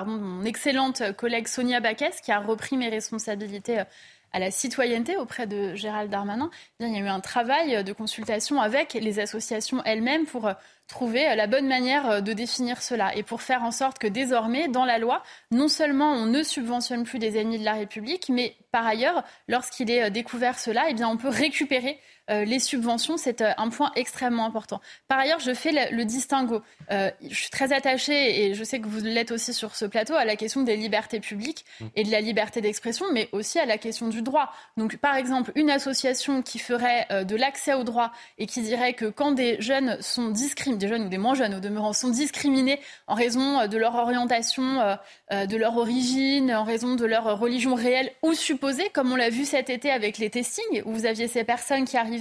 mon 0.05 0.43
excellente 0.43 1.11
collègue 1.17 1.47
Sonia 1.47 1.79
Baquès 1.79 2.21
qui 2.21 2.31
a 2.31 2.39
repris 2.39 2.77
mes 2.77 2.89
responsabilités 2.89 3.83
à 4.31 4.39
la 4.39 4.51
citoyenneté 4.51 5.17
auprès 5.17 5.47
de 5.47 5.73
Gérald 5.73 6.11
Darmanin, 6.11 6.51
eh 6.79 6.85
il 6.85 6.93
y 6.93 6.97
a 6.97 6.99
eu 6.99 7.07
un 7.07 7.19
travail 7.19 7.83
de 7.83 7.93
consultation 7.93 8.61
avec 8.61 8.93
les 8.93 9.19
associations 9.19 9.81
elles-mêmes 9.85 10.27
pour 10.27 10.51
trouver 10.89 11.35
la 11.35 11.47
bonne 11.47 11.67
manière 11.67 12.09
euh, 12.09 12.21
de 12.21 12.33
définir 12.33 12.81
cela 12.81 13.15
et 13.15 13.23
pour 13.23 13.41
faire 13.41 13.63
en 13.63 13.71
sorte 13.71 13.99
que 13.99 14.07
désormais, 14.07 14.67
dans 14.67 14.85
la 14.85 14.97
loi, 14.97 15.23
non 15.51 15.69
seulement 15.69 16.11
on 16.11 16.25
ne 16.25 16.43
subventionne 16.43 17.03
plus 17.05 17.19
des 17.19 17.37
ennemis 17.37 17.59
de 17.59 17.63
la 17.63 17.73
République, 17.73 18.27
mais 18.29 18.55
par 18.71 18.85
ailleurs, 18.85 19.23
lorsqu'il 19.47 19.89
est 19.89 20.03
euh, 20.03 20.09
découvert 20.09 20.59
cela, 20.59 20.89
eh 20.89 20.93
bien, 20.93 21.07
on 21.07 21.15
peut 21.15 21.29
récupérer 21.29 21.91
euh, 21.91 22.18
les 22.29 22.59
subventions, 22.59 23.17
c'est 23.17 23.41
un 23.41 23.69
point 23.69 23.91
extrêmement 23.95 24.45
important. 24.45 24.81
Par 25.07 25.19
ailleurs, 25.19 25.39
je 25.39 25.53
fais 25.53 25.71
le, 25.91 26.05
distinguo. 26.05 26.61
je 26.89 27.11
suis 27.33 27.49
très 27.49 27.73
attachée, 27.73 28.45
et 28.45 28.53
je 28.53 28.63
sais 28.63 28.79
que 28.79 28.87
vous 28.87 29.01
l'êtes 29.03 29.31
aussi 29.31 29.53
sur 29.53 29.75
ce 29.75 29.85
plateau, 29.85 30.13
à 30.15 30.25
la 30.25 30.35
question 30.35 30.61
des 30.61 30.75
libertés 30.75 31.19
publiques 31.19 31.65
mmh. 31.79 31.85
et 31.95 32.03
de 32.03 32.11
la 32.11 32.21
liberté 32.21 32.61
d'expression, 32.61 33.05
mais 33.11 33.29
aussi 33.31 33.59
à 33.59 33.65
la 33.65 33.77
question 33.77 34.07
du 34.07 34.21
droit. 34.21 34.51
Donc, 34.77 34.97
par 34.97 35.15
exemple, 35.15 35.51
une 35.55 35.69
association 35.69 36.41
qui 36.41 36.59
ferait 36.59 37.07
de 37.25 37.35
l'accès 37.35 37.73
au 37.73 37.83
droit 37.83 38.11
et 38.37 38.45
qui 38.45 38.61
dirait 38.61 38.93
que 38.93 39.05
quand 39.05 39.31
des 39.31 39.59
jeunes 39.61 39.97
sont 40.01 40.29
discriminés, 40.29 40.79
des 40.79 40.87
jeunes 40.87 41.05
ou 41.05 41.09
des 41.09 41.17
moins 41.17 41.35
jeunes 41.35 41.55
au 41.55 41.59
demeurant, 41.59 41.93
sont 41.93 42.09
discriminés 42.09 42.79
en 43.07 43.15
raison 43.15 43.67
de 43.67 43.77
leur 43.77 43.95
orientation, 43.95 44.97
de 45.31 45.57
leur 45.57 45.77
origine, 45.77 46.53
en 46.53 46.63
raison 46.63 46.95
de 46.95 47.05
leur 47.05 47.39
religion 47.39 47.75
réelle 47.75 48.11
ou 48.21 48.33
supposée, 48.33 48.89
comme 48.89 49.11
on 49.11 49.15
l'a 49.15 49.29
vu 49.29 49.45
cet 49.45 49.69
été 49.69 49.91
avec 49.91 50.17
les 50.17 50.29
testings, 50.29 50.83
où 50.85 50.93
vous 50.93 51.05
aviez 51.05 51.27
ces 51.27 51.43
personnes 51.43 51.85
qui 51.85 51.97
arrivaient 51.97 52.18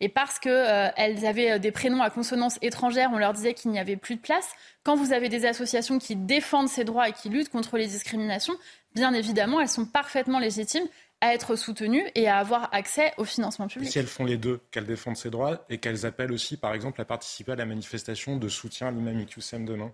et 0.00 0.08
parce 0.08 0.38
qu'elles 0.38 1.26
avaient 1.26 1.58
des 1.58 1.70
prénoms 1.70 2.02
à 2.02 2.10
consonance 2.10 2.58
étrangère, 2.62 3.10
on 3.12 3.18
leur 3.18 3.32
disait 3.32 3.54
qu'il 3.54 3.70
n'y 3.70 3.78
avait 3.78 3.96
plus 3.96 4.16
de 4.16 4.20
place. 4.20 4.48
Quand 4.82 4.96
vous 4.96 5.12
avez 5.12 5.28
des 5.28 5.46
associations 5.46 5.98
qui 5.98 6.16
défendent 6.16 6.68
ces 6.68 6.84
droits 6.84 7.08
et 7.08 7.12
qui 7.12 7.28
luttent 7.28 7.50
contre 7.50 7.76
les 7.76 7.86
discriminations, 7.86 8.54
bien 8.94 9.12
évidemment, 9.12 9.60
elles 9.60 9.68
sont 9.68 9.86
parfaitement 9.86 10.38
légitimes 10.38 10.86
à 11.20 11.34
être 11.34 11.54
soutenues 11.56 12.04
et 12.14 12.28
à 12.28 12.38
avoir 12.38 12.68
accès 12.72 13.12
au 13.18 13.24
financement 13.24 13.68
public. 13.68 13.90
si 13.90 13.98
elles 13.98 14.06
font 14.06 14.24
les 14.24 14.38
deux, 14.38 14.60
qu'elles 14.70 14.86
défendent 14.86 15.16
ces 15.16 15.30
droits 15.30 15.64
et 15.68 15.78
qu'elles 15.78 16.06
appellent 16.06 16.32
aussi, 16.32 16.56
par 16.56 16.72
exemple, 16.72 17.00
à 17.00 17.04
participer 17.04 17.52
à 17.52 17.56
la 17.56 17.66
manifestation 17.66 18.36
de 18.36 18.48
soutien 18.48 18.88
à 18.88 18.90
l'imam 18.90 19.24
demain 19.66 19.92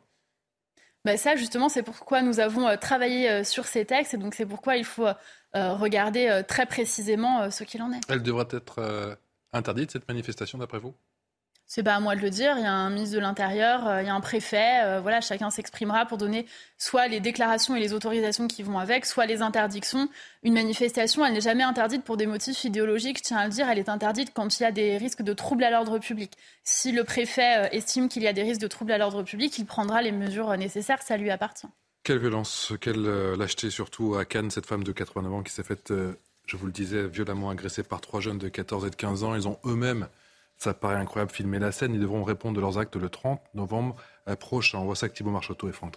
ben 1.05 1.17
ça, 1.17 1.37
justement, 1.37 1.69
c'est 1.69 1.85
pourquoi 1.85 2.21
nous 2.21 2.41
avons 2.41 2.67
euh, 2.67 2.77
travaillé 2.77 3.31
euh, 3.31 3.45
sur 3.45 3.67
ces 3.67 3.85
textes 3.85 4.15
et 4.15 4.17
donc 4.17 4.35
c'est 4.35 4.45
pourquoi 4.45 4.77
il 4.77 4.85
faut 4.85 5.07
euh, 5.07 5.15
regarder 5.55 6.43
très 6.49 6.67
précisément 6.67 7.49
ce 7.49 7.63
qu'il 7.63 7.81
en 7.81 7.93
est. 7.93 8.01
Elle 8.09 8.25
devrait 8.25 8.49
être 8.51 9.17
interdite, 9.53 9.91
cette 9.91 10.09
manifestation, 10.09 10.59
d'après 10.59 10.79
vous? 10.79 10.95
C'est 11.69 11.83
pas 11.83 11.97
à 11.97 12.01
moi 12.01 12.15
de 12.15 12.21
le 12.21 12.31
dire. 12.31 12.55
Il 12.57 12.63
y 12.63 12.67
a 12.67 12.73
un 12.73 12.91
ministre 12.91 13.17
de 13.17 13.21
l'Intérieur, 13.21 13.89
euh, 13.89 14.03
il 14.03 14.07
y 14.07 14.09
a 14.09 14.15
un 14.15 14.21
préfet. 14.21 14.85
Euh, 14.85 15.01
voilà, 15.01 15.21
chacun 15.21 15.51
s'exprimera 15.51 16.07
pour 16.07 16.17
donner 16.17 16.47
soit 16.79 17.09
les 17.09 17.19
déclarations 17.19 17.75
et 17.75 17.81
les 17.81 17.93
autorisations 17.93 18.47
qui 18.47 18.63
vont 18.63 18.79
avec, 18.79 19.05
soit 19.05 19.27
les 19.27 19.43
interdictions. 19.43 20.09
Une 20.45 20.55
manifestation, 20.55 21.27
elle 21.27 21.33
n'est 21.33 21.41
jamais 21.41 21.65
interdite 21.65 22.05
pour 22.05 22.17
des 22.17 22.27
motifs 22.27 22.63
idéologiques. 22.63 23.19
Je 23.19 23.25
tiens 23.25 23.39
à 23.39 23.45
le 23.47 23.51
dire, 23.51 23.69
elle 23.69 23.81
est 23.81 23.89
interdite 23.89 24.33
quand 24.33 24.61
il 24.61 24.63
y 24.63 24.67
a 24.67 24.71
des 24.71 24.97
risques 24.97 25.23
de 25.23 25.33
troubles 25.33 25.65
à 25.65 25.71
l'ordre 25.71 25.99
public. 25.99 26.35
Si 26.63 26.93
le 26.93 27.03
préfet 27.03 27.67
euh, 27.67 27.69
estime 27.73 28.09
qu'il 28.09 28.23
y 28.23 28.29
a 28.29 28.33
des 28.33 28.45
risques 28.45 28.61
de 28.61 28.69
troubles 28.69 28.93
à 28.93 28.99
l'ordre 28.99 29.25
public, 29.25 29.59
il 29.59 29.67
prendra 29.67 30.03
les 30.03 30.13
mesures 30.13 30.57
nécessaires. 30.57 31.03
Ça 31.03 31.17
lui 31.17 31.31
appartient. 31.31 31.69
Quelle 32.05 32.19
violence, 32.19 32.75
quelle 32.81 33.03
lâcheté, 33.35 33.71
surtout 33.71 34.15
à 34.15 34.25
Cannes, 34.25 34.53
cette 34.53 34.67
femme 34.67 34.85
de 34.85 34.93
89 34.93 35.33
ans 35.33 35.43
qui 35.43 35.53
s'est 35.53 35.65
faite, 35.65 35.93
je 36.47 36.57
vous 36.57 36.67
le 36.67 36.73
disais, 36.73 37.07
violemment 37.09 37.51
agressée 37.51 37.83
par 37.83 38.01
trois 38.01 38.21
jeunes 38.21 38.39
de 38.39 38.49
14 38.49 38.87
et 38.87 38.91
de 38.91 38.97
15 38.97 39.25
ans. 39.25 39.35
Ils 39.35 39.49
ont 39.49 39.59
eux-mêmes 39.65 40.09
ça 40.59 40.73
paraît 40.75 40.97
incroyable 40.97 41.31
filmer 41.31 41.59
la 41.59 41.73
scène. 41.73 41.95
Ils 41.95 42.01
devront 42.01 42.25
répondre 42.25 42.57
de 42.57 42.61
leurs 42.61 42.79
actes 42.79 42.97
le 42.97 43.09
30 43.09 43.41
novembre 43.55 43.97
prochain. 44.41 44.79
On 44.79 44.85
voit 44.85 44.97
ça 44.97 45.07
avec 45.07 45.15
Thibault 45.15 45.39
et 45.39 45.73
Franck. 45.73 45.97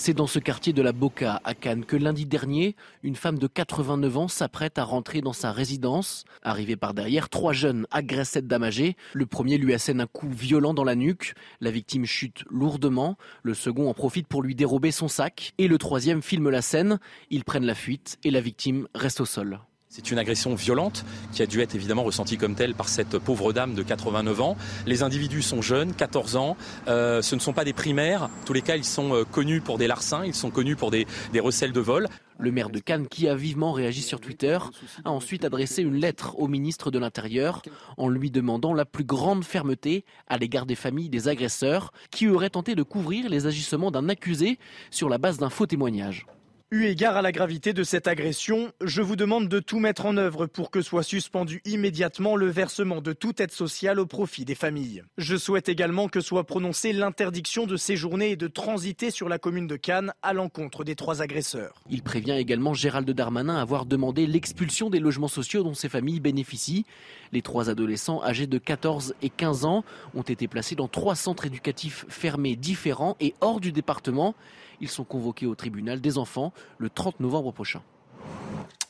C'est 0.00 0.14
dans 0.14 0.28
ce 0.28 0.38
quartier 0.38 0.72
de 0.72 0.80
la 0.80 0.92
Boca, 0.92 1.40
à 1.42 1.54
Cannes, 1.54 1.84
que 1.84 1.96
lundi 1.96 2.24
dernier, 2.24 2.76
une 3.02 3.16
femme 3.16 3.36
de 3.36 3.48
89 3.48 4.16
ans 4.16 4.28
s'apprête 4.28 4.78
à 4.78 4.84
rentrer 4.84 5.22
dans 5.22 5.32
sa 5.32 5.50
résidence. 5.50 6.24
Arrivée 6.44 6.76
par 6.76 6.94
derrière, 6.94 7.28
trois 7.28 7.52
jeunes 7.52 7.84
agressent 7.90 8.30
cette 8.30 8.46
dame 8.46 8.62
âgée. 8.62 8.96
Le 9.12 9.26
premier 9.26 9.58
lui 9.58 9.74
assène 9.74 10.00
un 10.00 10.06
coup 10.06 10.30
violent 10.30 10.72
dans 10.72 10.84
la 10.84 10.94
nuque. 10.94 11.34
La 11.60 11.72
victime 11.72 12.06
chute 12.06 12.44
lourdement. 12.48 13.18
Le 13.42 13.54
second 13.54 13.90
en 13.90 13.92
profite 13.92 14.28
pour 14.28 14.40
lui 14.40 14.54
dérober 14.54 14.92
son 14.92 15.08
sac. 15.08 15.52
Et 15.58 15.66
le 15.66 15.78
troisième 15.78 16.22
filme 16.22 16.48
la 16.48 16.62
scène. 16.62 17.00
Ils 17.30 17.42
prennent 17.42 17.66
la 17.66 17.74
fuite 17.74 18.18
et 18.22 18.30
la 18.30 18.40
victime 18.40 18.86
reste 18.94 19.20
au 19.20 19.26
sol. 19.26 19.58
C'est 19.90 20.10
une 20.10 20.18
agression 20.18 20.54
violente 20.54 21.06
qui 21.32 21.42
a 21.42 21.46
dû 21.46 21.62
être 21.62 21.74
évidemment 21.74 22.04
ressentie 22.04 22.36
comme 22.36 22.54
telle 22.54 22.74
par 22.74 22.90
cette 22.90 23.18
pauvre 23.18 23.54
dame 23.54 23.74
de 23.74 23.82
89 23.82 24.40
ans. 24.42 24.56
Les 24.86 25.02
individus 25.02 25.40
sont 25.40 25.62
jeunes, 25.62 25.94
14 25.94 26.36
ans. 26.36 26.58
Euh, 26.88 27.22
ce 27.22 27.34
ne 27.34 27.40
sont 27.40 27.54
pas 27.54 27.64
des 27.64 27.72
primaires. 27.72 28.28
tous 28.44 28.52
les 28.52 28.60
cas, 28.60 28.76
ils 28.76 28.84
sont 28.84 29.14
euh, 29.14 29.24
connus 29.24 29.62
pour 29.62 29.78
des 29.78 29.86
larcins, 29.86 30.26
ils 30.26 30.34
sont 30.34 30.50
connus 30.50 30.76
pour 30.76 30.90
des, 30.90 31.06
des 31.32 31.40
recels 31.40 31.72
de 31.72 31.80
vol. 31.80 32.06
Le 32.38 32.52
maire 32.52 32.68
de 32.68 32.80
Cannes, 32.80 33.08
qui 33.08 33.28
a 33.28 33.34
vivement 33.34 33.72
réagi 33.72 34.02
sur 34.02 34.20
Twitter, 34.20 34.58
a 35.06 35.10
ensuite 35.10 35.46
adressé 35.46 35.82
une 35.82 35.96
lettre 35.96 36.38
au 36.38 36.48
ministre 36.48 36.90
de 36.90 36.98
l'Intérieur 36.98 37.62
en 37.96 38.10
lui 38.10 38.30
demandant 38.30 38.74
la 38.74 38.84
plus 38.84 39.04
grande 39.04 39.42
fermeté 39.42 40.04
à 40.28 40.36
l'égard 40.36 40.66
des 40.66 40.76
familles 40.76 41.08
des 41.08 41.28
agresseurs 41.28 41.92
qui 42.10 42.28
auraient 42.28 42.50
tenté 42.50 42.74
de 42.74 42.82
couvrir 42.82 43.30
les 43.30 43.46
agissements 43.46 43.90
d'un 43.90 44.10
accusé 44.10 44.58
sur 44.90 45.08
la 45.08 45.16
base 45.16 45.38
d'un 45.38 45.50
faux 45.50 45.66
témoignage. 45.66 46.26
Eu 46.70 46.84
égard 46.84 47.16
à 47.16 47.22
la 47.22 47.32
gravité 47.32 47.72
de 47.72 47.82
cette 47.82 48.08
agression, 48.08 48.72
je 48.82 49.00
vous 49.00 49.16
demande 49.16 49.48
de 49.48 49.58
tout 49.58 49.78
mettre 49.78 50.04
en 50.04 50.18
œuvre 50.18 50.44
pour 50.44 50.70
que 50.70 50.82
soit 50.82 51.02
suspendu 51.02 51.62
immédiatement 51.64 52.36
le 52.36 52.48
versement 52.50 53.00
de 53.00 53.14
toute 53.14 53.40
aide 53.40 53.52
sociale 53.52 53.98
au 53.98 54.04
profit 54.04 54.44
des 54.44 54.54
familles. 54.54 55.02
Je 55.16 55.36
souhaite 55.36 55.70
également 55.70 56.08
que 56.08 56.20
soit 56.20 56.44
prononcée 56.44 56.92
l'interdiction 56.92 57.66
de 57.66 57.78
séjourner 57.78 58.32
et 58.32 58.36
de 58.36 58.48
transiter 58.48 59.10
sur 59.10 59.30
la 59.30 59.38
commune 59.38 59.66
de 59.66 59.76
Cannes 59.76 60.12
à 60.20 60.34
l'encontre 60.34 60.84
des 60.84 60.94
trois 60.94 61.22
agresseurs. 61.22 61.82
Il 61.88 62.02
prévient 62.02 62.36
également 62.36 62.74
Gérald 62.74 63.10
Darmanin 63.10 63.56
avoir 63.56 63.86
demandé 63.86 64.26
l'expulsion 64.26 64.90
des 64.90 65.00
logements 65.00 65.26
sociaux 65.26 65.62
dont 65.62 65.72
ces 65.72 65.88
familles 65.88 66.20
bénéficient. 66.20 66.84
Les 67.32 67.40
trois 67.40 67.70
adolescents 67.70 68.22
âgés 68.22 68.46
de 68.46 68.58
14 68.58 69.14
et 69.22 69.30
15 69.30 69.64
ans 69.64 69.84
ont 70.14 70.20
été 70.20 70.48
placés 70.48 70.74
dans 70.74 70.88
trois 70.88 71.14
centres 71.14 71.46
éducatifs 71.46 72.04
fermés 72.10 72.56
différents 72.56 73.16
et 73.20 73.32
hors 73.40 73.58
du 73.58 73.72
département. 73.72 74.34
Ils 74.80 74.88
sont 74.88 75.04
convoqués 75.04 75.46
au 75.46 75.54
tribunal 75.54 76.00
des 76.00 76.18
enfants 76.18 76.52
le 76.78 76.90
30 76.90 77.20
novembre 77.20 77.52
prochain. 77.52 77.82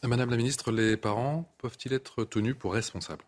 Madame 0.05 0.31
la 0.31 0.37
ministre, 0.37 0.71
les 0.71 0.97
parents 0.97 1.45
peuvent-ils 1.59 1.93
être 1.93 2.25
tenus 2.25 2.57
pour 2.57 2.73
responsables? 2.73 3.25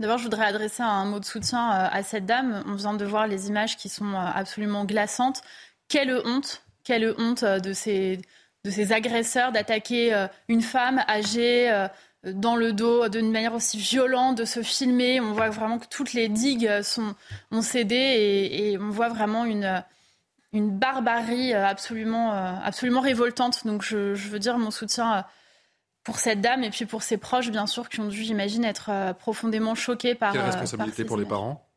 D'abord, 0.00 0.18
je 0.18 0.24
voudrais 0.24 0.46
adresser 0.46 0.82
un 0.82 1.04
mot 1.06 1.18
de 1.18 1.24
soutien 1.24 1.70
euh, 1.72 1.88
à 1.90 2.02
cette 2.02 2.24
dame. 2.24 2.62
On 2.66 2.74
vient 2.74 2.94
de 2.94 3.04
voir 3.04 3.26
les 3.26 3.48
images 3.48 3.76
qui 3.76 3.88
sont 3.88 4.12
euh, 4.12 4.30
absolument 4.32 4.84
glaçantes. 4.84 5.42
Quelle 5.88 6.12
honte, 6.24 6.62
quelle 6.84 7.14
honte 7.18 7.42
euh, 7.42 7.58
de 7.58 7.72
ces, 7.72 8.20
de 8.64 8.70
ces 8.70 8.92
agresseurs 8.92 9.50
d'attaquer 9.50 10.26
une 10.48 10.62
femme 10.62 11.02
âgée 11.08 11.88
dans 12.24 12.56
le 12.56 12.72
dos 12.72 13.08
d'une 13.08 13.30
manière 13.30 13.54
aussi 13.54 13.78
violente, 13.78 14.36
de 14.36 14.44
se 14.44 14.62
filmer. 14.62 15.20
On 15.20 15.32
voit 15.32 15.48
vraiment 15.48 15.78
que 15.78 15.86
toutes 15.88 16.12
les 16.12 16.28
digues 16.28 16.82
sont, 16.82 17.14
ont 17.50 17.62
cédé 17.62 17.94
et, 17.94 18.72
et 18.72 18.78
on 18.78 18.90
voit 18.90 19.08
vraiment 19.08 19.44
une, 19.44 19.82
une 20.52 20.70
barbarie 20.70 21.52
euh, 21.52 21.66
absolument, 21.66 22.32
euh, 22.32 22.52
absolument 22.64 23.00
révoltante. 23.00 23.66
Donc 23.66 23.82
je, 23.82 24.14
veux 24.14 24.38
dire 24.38 24.58
mon 24.58 24.70
soutien 24.70 25.18
euh, 25.18 25.22
pour 26.04 26.18
cette 26.18 26.40
dame 26.40 26.64
et 26.64 26.70
puis 26.70 26.86
pour 26.86 27.02
ses 27.02 27.18
proches, 27.18 27.50
bien 27.50 27.66
sûr, 27.66 27.88
qui 27.88 28.00
ont 28.00 28.08
dû, 28.08 28.22
j'imagine, 28.22 28.64
être 28.64 29.12
profondément 29.18 29.74
choqués 29.74 30.14
par. 30.14 30.32
Quelle 30.32 30.42
responsabilité 30.42 31.04
pour 31.04 31.18
les 31.18 31.26
parents? 31.26 31.68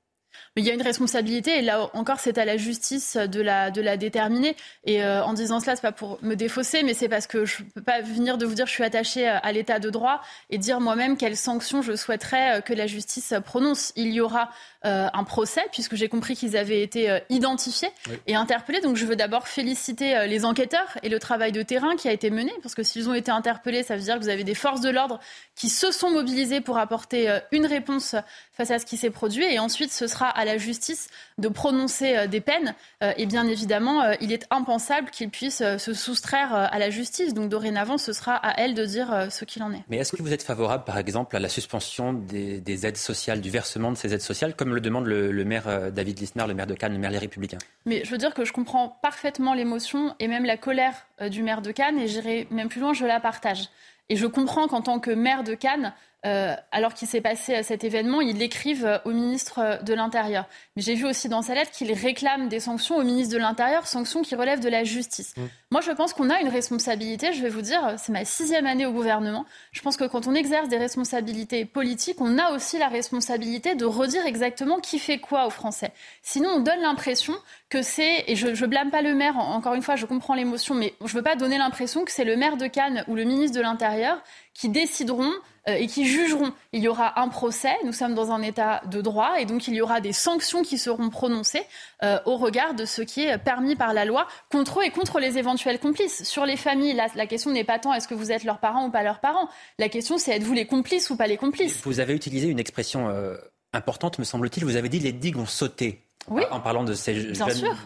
Mais 0.55 0.61
il 0.61 0.65
y 0.65 0.71
a 0.71 0.73
une 0.73 0.81
responsabilité, 0.81 1.59
et 1.59 1.61
là 1.61 1.89
encore, 1.93 2.19
c'est 2.19 2.37
à 2.37 2.45
la 2.45 2.57
justice 2.57 3.15
de 3.15 3.41
la, 3.41 3.71
de 3.71 3.81
la 3.81 3.97
déterminer. 3.97 4.55
Et 4.83 5.03
euh, 5.03 5.23
en 5.23 5.33
disant 5.33 5.59
cela, 5.59 5.75
c'est 5.75 5.81
pas 5.81 5.91
pour 5.91 6.19
me 6.21 6.35
défausser, 6.35 6.83
mais 6.83 6.93
c'est 6.93 7.09
parce 7.09 7.27
que 7.27 7.45
je 7.45 7.63
peux 7.63 7.81
pas 7.81 8.01
venir 8.01 8.37
de 8.37 8.45
vous 8.45 8.55
dire 8.55 8.65
que 8.65 8.69
je 8.69 8.75
suis 8.75 8.83
attachée 8.83 9.27
à 9.27 9.51
l'état 9.51 9.79
de 9.79 9.89
droit 9.89 10.21
et 10.49 10.57
dire 10.57 10.79
moi-même 10.79 11.17
quelles 11.17 11.37
sanctions 11.37 11.81
je 11.81 11.95
souhaiterais 11.95 12.61
que 12.63 12.73
la 12.73 12.87
justice 12.87 13.33
prononce. 13.45 13.93
Il 13.95 14.11
y 14.11 14.21
aura 14.21 14.49
euh, 14.85 15.07
un 15.13 15.23
procès, 15.23 15.63
puisque 15.71 15.95
j'ai 15.95 16.09
compris 16.09 16.35
qu'ils 16.35 16.57
avaient 16.57 16.81
été 16.81 17.19
identifiés 17.29 17.89
et 18.27 18.35
interpellés. 18.35 18.81
Donc 18.81 18.95
je 18.95 19.05
veux 19.05 19.15
d'abord 19.15 19.47
féliciter 19.47 20.27
les 20.27 20.45
enquêteurs 20.45 20.97
et 21.03 21.09
le 21.09 21.19
travail 21.19 21.51
de 21.51 21.61
terrain 21.61 21.95
qui 21.95 22.07
a 22.07 22.11
été 22.11 22.29
mené, 22.29 22.51
parce 22.61 22.75
que 22.75 22.83
s'ils 22.83 23.09
ont 23.09 23.13
été 23.13 23.31
interpellés, 23.31 23.83
ça 23.83 23.95
veut 23.95 24.03
dire 24.03 24.15
que 24.15 24.23
vous 24.23 24.29
avez 24.29 24.43
des 24.43 24.55
forces 24.55 24.81
de 24.81 24.89
l'ordre 24.89 25.19
qui 25.55 25.69
se 25.69 25.91
sont 25.91 26.09
mobilisées 26.09 26.61
pour 26.61 26.77
apporter 26.77 27.39
une 27.51 27.65
réponse 27.65 28.15
face 28.53 28.71
à 28.71 28.79
ce 28.79 28.85
qui 28.85 28.97
s'est 28.97 29.09
produit. 29.09 29.45
Et 29.45 29.59
ensuite, 29.59 29.91
ce 29.91 30.07
sera 30.07 30.27
à 30.27 30.45
la 30.45 30.57
justice 30.57 31.09
de 31.37 31.47
prononcer 31.47 32.15
euh, 32.15 32.27
des 32.27 32.41
peines. 32.41 32.75
Euh, 33.03 33.13
et 33.17 33.25
bien 33.25 33.47
évidemment, 33.47 34.03
euh, 34.03 34.13
il 34.21 34.31
est 34.31 34.45
impensable 34.49 35.09
qu'il 35.09 35.29
puisse 35.29 35.63
se 35.77 35.93
soustraire 35.93 36.53
à 36.53 36.79
la 36.79 36.89
justice. 36.89 37.33
Donc 37.33 37.49
dorénavant, 37.49 37.97
ce 37.97 38.13
sera 38.13 38.35
à 38.35 38.59
elle 38.59 38.73
de 38.73 38.85
dire 38.85 39.27
ce 39.29 39.45
qu'il 39.45 39.63
en 39.63 39.73
est. 39.73 39.83
Mais 39.89 39.97
est-ce 39.97 40.11
que 40.11 40.21
vous 40.21 40.33
êtes 40.33 40.43
favorable, 40.43 40.83
par 40.83 40.97
exemple, 40.97 41.35
à 41.35 41.39
la 41.39 41.49
suspension 41.49 42.13
des, 42.13 42.85
aides 42.85 42.97
sociales, 42.97 43.41
du 43.41 43.49
versement 43.49 43.91
de 43.91 43.97
ces 43.97 44.13
aides 44.13 44.21
sociales, 44.21 44.55
comme 44.55 44.70
le 44.73 44.81
demande 44.81 45.05
le, 45.05 45.43
maire 45.45 45.91
David 45.91 46.19
Lisnard, 46.19 46.47
le 46.47 46.53
maire 46.53 46.67
de 46.67 46.73
Cannes, 46.73 46.93
le 46.93 46.99
maire 46.99 47.11
Les 47.11 47.17
Républicains 47.17 47.57
Mais 47.85 48.03
je 48.05 48.11
veux 48.11 48.17
dire 48.17 48.33
que 48.33 48.45
je 48.45 48.53
comprends 48.53 48.89
parfaitement 49.01 49.53
l'émotion 49.53 50.15
et 50.19 50.27
même 50.27 50.45
la 50.45 50.57
colère 50.57 51.07
du 51.29 51.43
maire 51.43 51.61
de 51.61 51.71
Cannes, 51.71 51.99
et 51.99 52.07
j'irai 52.07 52.47
même 52.51 52.69
plus 52.69 52.81
loin, 52.81 52.93
je 52.93 53.05
la 53.05 53.19
partage. 53.19 53.69
Et 54.09 54.15
je 54.15 54.27
comprends 54.27 54.67
qu'en 54.67 54.81
tant 54.81 54.99
que 54.99 55.11
maire 55.11 55.43
de 55.43 55.53
Cannes, 55.53 55.93
euh, 56.23 56.55
alors 56.71 56.93
qu'il 56.93 57.07
s'est 57.07 57.21
passé 57.21 57.55
euh, 57.55 57.63
cet 57.63 57.83
événement, 57.83 58.21
il 58.21 58.37
l'écrive 58.37 58.85
euh, 58.85 58.99
au 59.05 59.09
ministre 59.09 59.79
de 59.83 59.93
l'Intérieur. 59.95 60.45
Mais 60.75 60.83
j'ai 60.83 60.93
vu 60.93 61.05
aussi 61.05 61.29
dans 61.29 61.41
sa 61.41 61.55
lettre 61.55 61.71
qu'il 61.71 61.91
réclame 61.93 62.47
des 62.47 62.59
sanctions 62.59 62.97
au 62.97 63.03
ministre 63.03 63.33
de 63.33 63.39
l'Intérieur, 63.39 63.87
sanctions 63.87 64.21
qui 64.21 64.35
relèvent 64.35 64.59
de 64.59 64.69
la 64.69 64.83
justice. 64.83 65.35
Mmh. 65.35 65.41
Moi, 65.71 65.81
je 65.81 65.91
pense 65.91 66.13
qu'on 66.13 66.29
a 66.29 66.39
une 66.39 66.49
responsabilité, 66.49 67.33
je 67.33 67.41
vais 67.41 67.49
vous 67.49 67.61
dire, 67.61 67.95
c'est 67.97 68.11
ma 68.11 68.23
sixième 68.23 68.67
année 68.67 68.85
au 68.85 68.91
gouvernement. 68.91 69.45
Je 69.71 69.81
pense 69.81 69.97
que 69.97 70.03
quand 70.03 70.27
on 70.27 70.35
exerce 70.35 70.69
des 70.69 70.77
responsabilités 70.77 71.65
politiques, 71.65 72.21
on 72.21 72.37
a 72.37 72.51
aussi 72.51 72.77
la 72.77 72.89
responsabilité 72.89 73.73
de 73.73 73.85
redire 73.85 74.25
exactement 74.27 74.79
qui 74.79 74.99
fait 74.99 75.17
quoi 75.17 75.47
aux 75.47 75.49
Français. 75.49 75.91
Sinon, 76.21 76.49
on 76.49 76.59
donne 76.59 76.81
l'impression 76.81 77.33
que 77.69 77.81
c'est, 77.81 78.25
et 78.27 78.35
je, 78.35 78.47
ne 78.47 78.67
blâme 78.67 78.91
pas 78.91 79.01
le 79.01 79.15
maire, 79.15 79.37
encore 79.37 79.73
une 79.73 79.81
fois, 79.81 79.95
je 79.95 80.05
comprends 80.05 80.35
l'émotion, 80.35 80.75
mais 80.75 80.93
je 81.03 81.13
veux 81.15 81.23
pas 81.23 81.37
donner 81.37 81.57
l'impression 81.57 82.03
que 82.03 82.11
c'est 82.11 82.25
le 82.25 82.35
maire 82.35 82.57
de 82.57 82.67
Cannes 82.67 83.05
ou 83.07 83.15
le 83.15 83.23
ministre 83.23 83.57
de 83.57 83.61
l'Intérieur 83.61 84.21
qui 84.53 84.67
décideront 84.69 85.31
euh, 85.31 85.39
et 85.67 85.87
qui 85.87 86.05
jugeront. 86.05 86.51
Il 86.73 86.81
y 86.81 86.87
aura 86.87 87.19
un 87.21 87.27
procès, 87.27 87.75
nous 87.85 87.93
sommes 87.93 88.15
dans 88.15 88.31
un 88.31 88.41
état 88.41 88.81
de 88.89 89.01
droit, 89.01 89.39
et 89.39 89.45
donc 89.45 89.67
il 89.67 89.75
y 89.75 89.81
aura 89.81 90.01
des 90.01 90.13
sanctions 90.13 90.63
qui 90.63 90.77
seront 90.77 91.09
prononcées 91.09 91.63
euh, 92.03 92.19
au 92.25 92.37
regard 92.37 92.73
de 92.73 92.85
ce 92.85 93.01
qui 93.01 93.21
est 93.21 93.37
permis 93.37 93.75
par 93.75 93.93
la 93.93 94.05
loi 94.05 94.27
contre 94.51 94.79
eux 94.79 94.83
et 94.83 94.89
contre 94.89 95.19
les 95.19 95.37
éventuels 95.37 95.79
complices. 95.79 96.23
Sur 96.23 96.45
les 96.45 96.57
familles, 96.57 96.99
la 97.15 97.27
question 97.27 97.51
n'est 97.51 97.63
pas 97.63 97.79
tant 97.79 97.93
est-ce 97.93 98.07
que 98.07 98.15
vous 98.15 98.31
êtes 98.31 98.43
leurs 98.43 98.59
parents 98.59 98.87
ou 98.87 98.91
pas 98.91 99.03
leurs 99.03 99.19
parents. 99.19 99.49
La 99.77 99.89
question, 99.89 100.17
c'est 100.17 100.31
êtes-vous 100.31 100.53
les 100.53 100.65
complices 100.65 101.09
ou 101.09 101.15
pas 101.15 101.27
les 101.27 101.37
complices? 101.37 101.81
Vous 101.83 101.99
avez 101.99 102.13
utilisé 102.13 102.47
une 102.47 102.59
expression... 102.59 103.09
Euh, 103.09 103.37
importante, 103.73 104.19
me 104.19 104.23
semble-t-il. 104.23 104.65
Vous 104.65 104.75
avez 104.75 104.89
dit 104.89 104.99
les 104.99 105.13
digues 105.13 105.37
ont 105.37 105.45
sauté. 105.45 106.03
En 106.29 106.59
parlant 106.59 106.83
de 106.83 106.93
ces 106.93 107.33
jeunes, 107.33 107.33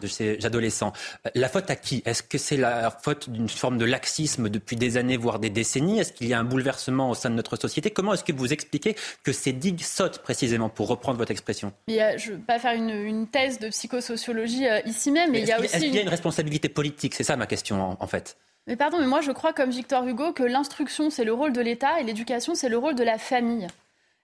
de 0.02 0.07
ces 0.07 0.45
adolescents. 0.45 0.94
Euh, 1.26 1.30
la 1.36 1.49
faute 1.49 1.70
à 1.70 1.76
qui? 1.76 2.03
Est-ce 2.06 2.22
que 2.22 2.38
c'est 2.38 2.57
la 2.57 2.91
faute 2.91 3.30
d'une 3.30 3.49
forme 3.49 3.78
de 3.78 3.86
laxisme 3.86 4.49
depuis 4.49 4.76
des 4.76 4.98
années, 4.98 5.18
voire 5.18 5.40
des 5.40 5.49
décennies? 5.49 5.99
Est-ce 5.99 6.12
qu'il 6.12 6.28
y 6.28 6.34
a 6.34 6.40
un 6.40 6.44
bouleversement 6.44 7.10
au 7.10 7.16
sein 7.16 7.30
de 7.30 7.36
notre 7.36 7.56
société? 7.56 7.91
Comment 7.91 8.14
est-ce 8.14 8.24
que 8.24 8.34
vous 8.34 8.52
expliquez 8.52 8.95
que 9.24 9.32
ces 9.32 9.53
digues 9.53 9.82
sautent 9.82 10.20
précisément, 10.20 10.70
pour 10.70 10.88
reprendre 10.88 11.18
votre 11.18 11.32
expression? 11.32 11.72
Je 11.88 11.94
ne 11.94 12.36
veux 12.36 12.41
pas 12.41 12.60
faire 12.60 12.74
une, 12.74 13.28
thèse 13.28 13.60
de 13.60 13.70
psychosociologie 13.70 14.68
euh, 14.68 14.80
ici 14.86 15.12
même, 15.12 15.32
mais, 15.32 15.41
il 15.41 15.48
y 15.48 15.52
a 15.52 15.60
aussi. 15.60 15.68
Est-ce 15.68 15.78
qu'il 15.78 15.95
y 15.95 15.99
a 15.99 16.02
une 16.02 16.10
responsabilité 16.10 16.70
politique? 16.70 17.16
C'est 17.16 17.24
ça 17.24 17.38
ma 17.38 17.48
question, 17.48 17.98
en, 17.99 18.07
fait. 18.07 18.38
Mais 18.68 18.76
pardon, 18.76 18.99
mais 18.99 19.07
moi 19.07 19.22
je 19.22 19.32
crois, 19.32 19.53
comme 19.53 19.70
Victor 19.70 20.06
Hugo, 20.06 20.34
que 20.34 20.44
l'instruction 20.44 21.10
c'est 21.10 21.24
le 21.24 21.34
rôle 21.34 21.53
de 21.53 21.62
l'État 21.62 21.99
et 21.99 22.03
l'éducation 22.03 22.56
c'est 22.56 22.70
le 22.70 22.78
rôle 22.78 22.95
de 22.95 23.03
la 23.03 23.18
famille. 23.18 23.68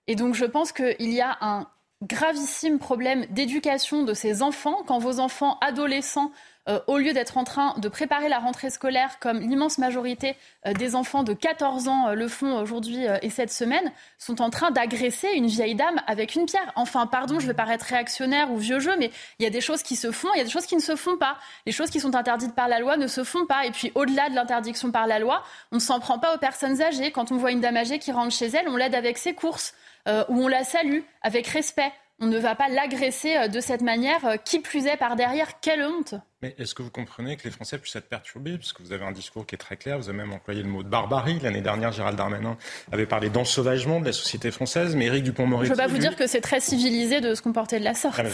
Et 0.06 0.16
donc 0.16 0.34
je 0.34 0.44
pense 0.44 0.72
qu'il 0.72 1.12
y 1.12 1.20
a 1.20 1.38
un 1.40 1.66
gravissime 2.02 2.78
problème 2.78 3.26
d'éducation 3.30 4.02
de 4.02 4.14
ces 4.14 4.42
enfants 4.42 4.82
quand 4.86 4.98
vos 4.98 5.20
enfants 5.20 5.58
adolescents 5.60 6.32
euh, 6.68 6.78
au 6.86 6.98
lieu 6.98 7.12
d'être 7.12 7.38
en 7.38 7.44
train 7.44 7.74
de 7.78 7.88
préparer 7.88 8.28
la 8.28 8.38
rentrée 8.38 8.70
scolaire 8.70 9.18
comme 9.18 9.40
l'immense 9.40 9.78
majorité 9.78 10.36
euh, 10.64 10.72
des 10.72 10.94
enfants 10.94 11.24
de 11.24 11.32
14 11.32 11.88
ans 11.88 12.08
euh, 12.08 12.14
le 12.14 12.28
font 12.28 12.56
aujourd'hui 12.60 13.04
et 13.20 13.30
cette 13.30 13.50
semaine, 13.50 13.90
sont 14.18 14.40
en 14.40 14.48
train 14.48 14.70
d'agresser 14.70 15.28
une 15.34 15.46
vieille 15.46 15.74
dame 15.74 16.00
avec 16.06 16.36
une 16.36 16.46
pierre. 16.46 16.70
Enfin, 16.76 17.06
pardon, 17.06 17.40
je 17.40 17.48
vais 17.48 17.54
paraître 17.54 17.86
réactionnaire 17.86 18.52
ou 18.52 18.58
vieux 18.58 18.78
jeu, 18.78 18.94
mais 18.96 19.10
il 19.40 19.42
y 19.42 19.46
a 19.46 19.50
des 19.50 19.60
choses 19.60 19.82
qui 19.82 19.96
se 19.96 20.12
font, 20.12 20.28
il 20.34 20.38
y 20.38 20.40
a 20.40 20.44
des 20.44 20.50
choses 20.50 20.66
qui 20.66 20.76
ne 20.76 20.80
se 20.80 20.94
font 20.94 21.16
pas. 21.16 21.36
Les 21.66 21.72
choses 21.72 21.90
qui 21.90 21.98
sont 21.98 22.14
interdites 22.14 22.54
par 22.54 22.68
la 22.68 22.78
loi 22.78 22.96
ne 22.96 23.08
se 23.08 23.24
font 23.24 23.44
pas. 23.44 23.66
Et 23.66 23.72
puis, 23.72 23.90
au-delà 23.96 24.30
de 24.30 24.36
l'interdiction 24.36 24.92
par 24.92 25.08
la 25.08 25.18
loi, 25.18 25.42
on 25.72 25.76
ne 25.76 25.80
s'en 25.80 25.98
prend 25.98 26.20
pas 26.20 26.34
aux 26.34 26.38
personnes 26.38 26.80
âgées. 26.80 27.10
Quand 27.10 27.32
on 27.32 27.36
voit 27.36 27.50
une 27.50 27.60
dame 27.60 27.76
âgée 27.76 27.98
qui 27.98 28.12
rentre 28.12 28.32
chez 28.32 28.46
elle, 28.46 28.68
on 28.68 28.76
l'aide 28.76 28.94
avec 28.94 29.18
ses 29.18 29.34
courses. 29.34 29.74
Euh, 30.08 30.24
où 30.28 30.42
on 30.42 30.48
la 30.48 30.64
salue 30.64 31.00
avec 31.22 31.46
respect. 31.46 31.92
On 32.18 32.26
ne 32.26 32.38
va 32.38 32.56
pas 32.56 32.68
l'agresser 32.68 33.36
euh, 33.36 33.48
de 33.48 33.60
cette 33.60 33.82
manière, 33.82 34.26
euh, 34.26 34.36
qui 34.36 34.58
plus 34.58 34.86
est 34.86 34.96
par 34.96 35.14
derrière. 35.14 35.60
Quelle 35.60 35.84
honte 35.84 36.14
mais 36.42 36.56
est-ce 36.58 36.74
que 36.74 36.82
vous 36.82 36.90
comprenez 36.90 37.36
que 37.36 37.44
les 37.44 37.52
Français 37.52 37.78
puissent 37.78 37.94
être 37.94 38.08
perturbés? 38.08 38.58
Puisque 38.58 38.80
vous 38.80 38.92
avez 38.92 39.04
un 39.04 39.12
discours 39.12 39.46
qui 39.46 39.54
est 39.54 39.58
très 39.58 39.76
clair, 39.76 39.96
vous 39.98 40.08
avez 40.08 40.18
même 40.18 40.32
employé 40.32 40.62
le 40.62 40.68
mot 40.68 40.82
de 40.82 40.88
barbarie. 40.88 41.38
L'année 41.40 41.60
dernière, 41.60 41.92
Gérald 41.92 42.18
Darmanin 42.18 42.56
avait 42.90 43.06
parlé 43.06 43.30
d'ensauvagement 43.30 44.00
de 44.00 44.06
la 44.06 44.12
société 44.12 44.50
française, 44.50 44.96
mais 44.96 45.06
Éric 45.06 45.22
Dupont-Moretti... 45.22 45.68
Je 45.68 45.72
ne 45.72 45.76
veux 45.76 45.82
pas 45.82 45.88
vous 45.88 45.98
dire 45.98 46.16
que 46.16 46.26
c'est 46.26 46.40
très 46.40 46.60
civilisé 46.60 47.20
de 47.20 47.36
se 47.36 47.42
comporter 47.42 47.78
de 47.78 47.84
la 47.84 47.94
sorte. 47.94 48.18
Ah, 48.18 48.24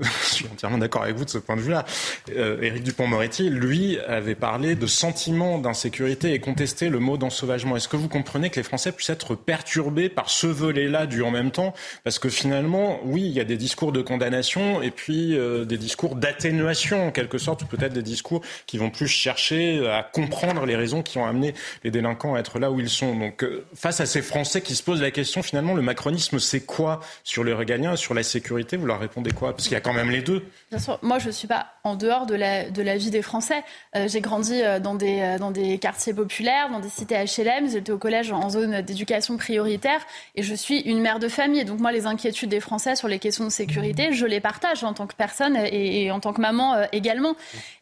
je, 0.00 0.08
suis 0.22 0.46
entièrement 0.46 0.78
d'accord 0.78 1.02
avec 1.02 1.16
vous 1.16 1.24
de 1.24 1.30
ce 1.30 1.38
point 1.38 1.56
de 1.56 1.60
vue-là. 1.60 1.84
Euh, 2.30 2.62
Éric 2.62 2.84
Dupont-Moretti, 2.84 3.50
lui, 3.50 3.98
avait 4.00 4.36
parlé 4.36 4.76
de 4.76 4.86
sentiment 4.86 5.58
d'insécurité 5.58 6.34
et 6.34 6.38
contesté 6.38 6.88
le 6.88 7.00
mot 7.00 7.16
d'ensauvagement. 7.16 7.76
Est-ce 7.76 7.88
que 7.88 7.96
vous 7.96 8.08
comprenez 8.08 8.50
que 8.50 8.56
les 8.56 8.62
Français 8.62 8.92
puissent 8.92 9.10
être 9.10 9.34
perturbés 9.34 10.08
par 10.08 10.30
ce 10.30 10.46
volet-là 10.46 11.06
du 11.06 11.22
en 11.22 11.32
même 11.32 11.50
temps? 11.50 11.74
Parce 12.04 12.20
que 12.20 12.28
finalement, 12.28 13.00
oui, 13.04 13.22
il 13.22 13.32
y 13.32 13.40
a 13.40 13.44
des 13.44 13.56
discours 13.56 13.90
de 13.90 14.02
condamnation 14.02 14.82
et 14.82 14.92
puis 14.92 15.36
euh, 15.36 15.64
des 15.64 15.78
discours 15.78 16.14
d'atténuation, 16.14 17.10
quelque 17.24 17.38
sorte, 17.38 17.62
ou 17.62 17.66
peut-être 17.66 17.92
des 17.92 18.02
discours 18.02 18.42
qui 18.66 18.78
vont 18.78 18.90
plus 18.90 19.08
chercher 19.08 19.86
à 19.88 20.02
comprendre 20.02 20.66
les 20.66 20.76
raisons 20.76 21.02
qui 21.02 21.18
ont 21.18 21.26
amené 21.26 21.54
les 21.82 21.90
délinquants 21.90 22.34
à 22.34 22.38
être 22.38 22.58
là 22.58 22.70
où 22.70 22.80
ils 22.80 22.90
sont. 22.90 23.16
Donc, 23.16 23.42
euh, 23.42 23.64
face 23.74 24.00
à 24.00 24.06
ces 24.06 24.22
Français 24.22 24.60
qui 24.60 24.74
se 24.74 24.82
posent 24.82 25.00
la 25.00 25.10
question, 25.10 25.42
finalement, 25.42 25.74
le 25.74 25.82
macronisme, 25.82 26.38
c'est 26.38 26.60
quoi 26.60 27.00
sur 27.22 27.44
le 27.44 27.54
régalien, 27.54 27.96
sur 27.96 28.14
la 28.14 28.22
sécurité? 28.22 28.76
Vous 28.76 28.86
leur 28.86 29.00
répondez 29.00 29.32
quoi? 29.32 29.52
Parce 29.52 29.64
qu'il 29.64 29.72
y 29.72 29.76
a 29.76 29.80
quand 29.80 29.92
même 29.92 30.10
les 30.10 30.22
deux. 30.22 30.44
Bien 30.70 30.78
sûr, 30.78 30.98
moi, 31.02 31.18
je 31.18 31.28
ne 31.28 31.32
suis 31.32 31.48
pas 31.48 31.66
en 31.84 31.96
dehors 31.96 32.26
de 32.26 32.34
la, 32.34 32.70
de 32.70 32.82
la 32.82 32.96
vie 32.96 33.10
des 33.10 33.22
Français. 33.22 33.62
Euh, 33.96 34.06
j'ai 34.08 34.20
grandi 34.20 34.60
euh, 34.62 34.78
dans 34.78 34.94
des, 34.94 35.36
dans 35.38 35.50
des 35.50 35.78
quartiers 35.78 36.14
populaires, 36.14 36.70
dans 36.70 36.80
des 36.80 36.88
cités 36.88 37.16
HLM. 37.16 37.70
J'étais 37.70 37.92
au 37.92 37.98
collège 37.98 38.30
en 38.32 38.50
zone 38.50 38.82
d'éducation 38.82 39.36
prioritaire 39.36 40.00
et 40.34 40.42
je 40.42 40.54
suis 40.54 40.80
une 40.80 41.00
mère 41.00 41.18
de 41.18 41.28
famille. 41.28 41.64
Donc, 41.64 41.80
moi, 41.80 41.92
les 41.92 42.06
inquiétudes 42.06 42.50
des 42.50 42.60
Français 42.60 42.96
sur 42.96 43.08
les 43.08 43.18
questions 43.18 43.44
de 43.44 43.50
sécurité, 43.50 44.12
je 44.12 44.26
les 44.26 44.40
partage 44.40 44.84
en 44.84 44.92
tant 44.92 45.06
que 45.06 45.14
personne 45.14 45.56
et, 45.56 46.04
et 46.04 46.10
en 46.10 46.20
tant 46.20 46.32
que 46.32 46.40
maman 46.40 46.86
également. 46.92 47.13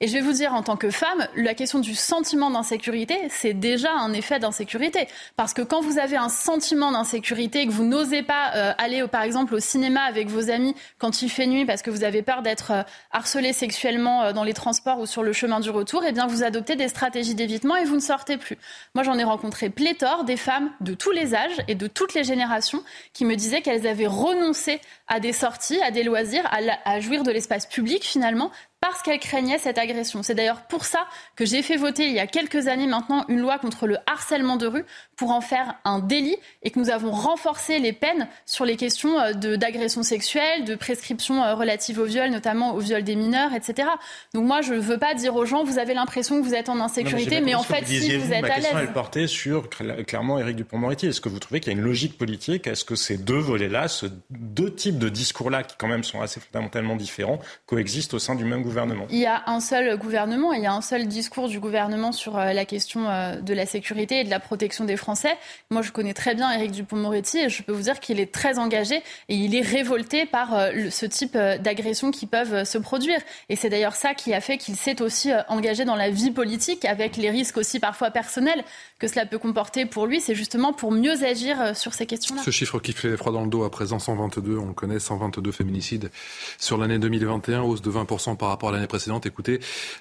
Et 0.01 0.09
je 0.09 0.13
vais 0.13 0.21
vous 0.21 0.33
dire, 0.33 0.55
en 0.55 0.63
tant 0.63 0.77
que 0.77 0.91
femme, 0.91 1.27
la 1.37 1.55
question 1.55 1.79
du 1.79 1.95
sentiment 1.95 2.51
d'insécurité, 2.51 3.19
c'est 3.31 3.55
déjà 3.55 3.93
un 3.93 4.13
effet 4.13 4.39
d'insécurité. 4.39 5.07
Parce 5.37 5.55
que 5.55 5.63
quand 5.63 5.81
vous 5.81 5.99
avez 5.99 6.17
un 6.17 6.29
sentiment 6.29 6.93
d'insécurité, 6.93 7.67
que 7.67 7.73
vous 7.73 7.85
n'osez 7.85 8.23
pas 8.23 8.53
euh, 8.55 8.73
aller, 8.79 9.07
par 9.09 9.23
exemple, 9.23 9.55
au 9.55 9.61
cinéma 9.61 10.03
avec 10.03 10.29
vos 10.29 10.51
amis 10.51 10.75
quand 10.99 11.23
il 11.23 11.31
fait 11.31 11.47
nuit 11.47 11.65
parce 11.65 11.83
que 11.83 11.91
vous 11.91 12.05
avez 12.05 12.23
peur 12.23 12.43
d'être 12.43 12.71
euh, 12.73 12.83
harcelé 13.11 13.53
sexuellement 13.53 14.23
euh, 14.23 14.33
dans 14.33 14.45
les 14.45 14.55
transports 14.55 14.99
ou 14.99 15.07
sur 15.07 15.23
le 15.23 15.33
chemin 15.33 15.61
du 15.61 15.71
retour, 15.71 16.03
eh 16.07 16.13
bien, 16.13 16.27
vous 16.27 16.43
adoptez 16.43 16.77
des 16.77 16.89
stratégies 16.89 17.35
d'évitement 17.35 17.77
et 17.77 17.85
vous 17.85 17.97
ne 17.97 18.01
sortez 18.01 18.37
plus. 18.37 18.59
Moi, 18.95 19.05
j'en 19.05 19.19
ai 19.19 19.25
rencontré 19.25 19.71
pléthore 19.71 20.25
des 20.25 20.37
femmes 20.37 20.71
de 20.81 20.95
tous 20.95 21.11
les 21.11 21.35
âges 21.35 21.63
et 21.69 21.75
de 21.75 21.87
toutes 21.87 22.15
les 22.15 22.25
générations 22.25 22.83
qui 23.13 23.25
me 23.25 23.37
disaient 23.37 23.63
qu'elles 23.63 23.87
avaient 23.87 24.07
renoncé 24.07 24.81
à 25.09 25.21
des 25.21 25.33
sorties, 25.33 25.81
à 25.83 25.91
des 25.91 26.03
loisirs, 26.03 26.49
à 26.85 27.01
jouir 27.01 27.23
de 27.23 27.31
l'espace 27.31 27.67
public 27.67 28.05
finalement, 28.05 28.51
parce 28.83 29.01
qu'elle 29.01 29.21
craignait 29.21 29.59
cette 29.59 29.79
agression. 29.79 30.25
C'est 30.25 30.35
d'ailleurs 30.35 30.63
pour 30.63 30.85
ça 30.85 31.07
que 31.37 31.47
j'ai 31.47 31.63
fait 31.63 31.77
voter 31.77 32.07
il 32.07 32.13
y 32.15 32.19
a 32.19 32.27
quelques 32.27 32.67
années 32.67 32.89
maintenant 32.89 33.25
une 33.29 33.39
loi 33.39 33.61
contre 33.61 33.87
le 33.87 33.97
harcèlement 34.07 34.57
de 34.57 34.67
rue 34.67 34.85
pour 35.17 35.31
en 35.31 35.41
faire 35.41 35.77
un 35.85 36.01
délit 36.01 36.37
et 36.65 36.73
que 36.73 36.81
nous 36.81 36.91
avons 36.91 37.13
renforcé 37.13 37.79
les 37.79 37.93
peines 37.93 38.27
sur 38.45 38.65
les 38.65 38.77
questions 38.77 39.21
euh, 39.21 39.57
d'agression 39.57 40.03
sexuelle, 40.03 40.65
de 40.65 40.75
prescription 40.75 41.45
euh, 41.45 41.55
relative 41.55 42.01
au 42.01 42.05
viol, 42.07 42.29
notamment 42.31 42.75
au 42.75 42.81
viol 42.81 43.05
des 43.05 43.15
mineurs, 43.15 43.55
etc. 43.55 43.89
Donc 44.35 44.47
moi, 44.47 44.63
je 44.63 44.75
ne 44.75 44.81
veux 44.81 44.99
pas 44.99 45.15
dire 45.15 45.37
aux 45.37 45.45
gens, 45.45 45.63
vous 45.63 45.79
avez 45.79 45.95
l'impression 45.95 46.41
que 46.41 46.45
vous 46.45 46.55
êtes 46.55 46.69
en 46.69 46.81
insécurité, 46.81 47.41
mais, 47.41 47.55
en 47.55 47.63
fait, 47.63 47.87
si 47.87 48.17
vous, 48.17 48.33
êtes 48.33 48.45
à 48.45 48.59
l'aise. 48.59 48.67
Elle 48.75 48.93
portait 48.93 49.29
sur 49.29 49.71
clairement 49.71 50.41
Éric 50.41 50.57
Dupond-Moretti. 50.57 51.07
Est-ce 51.07 51.21
que 51.21 51.29
vous 51.29 51.39
trouvez 51.39 51.61
qu'il 51.61 51.73
y 51.73 51.77
a 51.77 51.79
une 51.79 51.85
logique 51.85 52.19
politique? 52.19 52.67
Est-ce 52.67 52.85
que 52.85 52.97
ces 52.97 53.17
deux 53.17 53.39
volets-là, 53.39 53.87
ces 53.87 54.09
deux 54.31 54.75
types 54.75 54.99
de 54.99 55.09
discours-là, 55.09 55.63
qui 55.63 55.77
quand 55.79 55.87
même 55.87 56.03
sont 56.03 56.21
assez 56.21 56.41
fondamentalement 56.41 56.97
différents, 56.97 57.39
coexistent 57.67 58.15
au 58.15 58.19
sein 58.19 58.35
du 58.35 58.45
même 58.45 58.63
gouvernement 58.63 58.72
il 59.11 59.19
y 59.19 59.27
a 59.27 59.43
un 59.47 59.61
seul 59.61 59.97
gouvernement, 59.97 60.53
il 60.53 60.63
y 60.63 60.67
a 60.67 60.73
un 60.73 60.81
seul 60.81 61.07
discours 61.07 61.49
du 61.49 61.61
gouvernement 61.61 62.13
sur 62.13 62.39
euh, 62.39 62.53
la 62.53 62.65
question 62.65 63.09
euh, 63.09 63.41
de 63.41 63.55
la 63.55 63.67
sécurité 63.67 64.21
et 64.21 64.25
de 64.25 64.31
la 64.31 64.41
protection 64.41 64.85
des 64.85 64.97
Français. 64.97 65.37
Moi, 65.71 65.83
je 65.83 65.93
connais 65.93 66.15
très 66.15 66.35
bien 66.35 66.51
Éric 66.53 66.73
Dupont-Moretti 66.73 67.39
et 67.39 67.49
je 67.49 67.63
peux 67.63 67.73
vous 67.73 67.83
dire 67.83 68.01
qu'il 68.01 68.21
est 68.21 68.33
très 68.33 68.59
engagé 68.59 68.97
et 69.29 69.35
il 69.35 69.55
est 69.55 69.63
révolté 69.63 70.27
par 70.27 70.55
euh, 70.55 70.91
ce 70.91 71.07
type 71.07 71.37
d'agressions 71.37 72.11
qui 72.11 72.27
peuvent 72.27 72.65
se 72.65 72.79
produire. 72.79 73.21
Et 73.49 73.57
c'est 73.57 73.69
d'ailleurs 73.69 73.95
ça 73.95 74.15
qui 74.15 74.35
a 74.35 74.41
fait 74.41 74.59
qu'il 74.59 74.77
s'est 74.77 75.03
aussi 75.03 75.31
engagé 75.49 75.85
dans 75.85 75.97
la 75.97 76.11
vie 76.11 76.31
politique 76.31 76.85
avec 76.85 77.17
les 77.17 77.31
risques 77.31 77.57
aussi 77.57 77.81
parfois 77.81 78.11
personnels 78.11 78.65
que 78.99 79.09
cela 79.09 79.27
peut 79.27 79.39
comporter 79.39 79.87
pour 79.87 80.07
lui. 80.07 80.21
C'est 80.21 80.35
justement 80.35 80.73
pour 80.73 80.93
mieux 80.93 81.25
agir 81.25 81.77
sur 81.77 81.95
ces 81.95 82.07
questions-là. 82.07 82.43
Ce 82.43 82.51
chiffre 82.51 82.79
qui 82.79 82.93
fait 82.93 83.17
froid 83.17 83.33
dans 83.33 83.43
le 83.43 83.49
dos 83.49 83.65
à 83.65 83.71
présent, 83.71 83.99
122, 83.99 84.57
on 84.59 84.73
connaît 84.73 84.99
122 84.99 85.53
féminicides 85.53 86.11
sur 86.59 86.79
l'année 86.79 86.99
2021, 86.99 87.63
hausse 87.63 87.83
de 87.83 87.91
20% 87.91 88.37
par 88.37 88.49
rapport 88.49 88.62
rapport 88.63 88.69
à 88.69 88.73
l'année 88.75 88.87
précédente. 88.87 89.27
Écoutez 89.27 89.59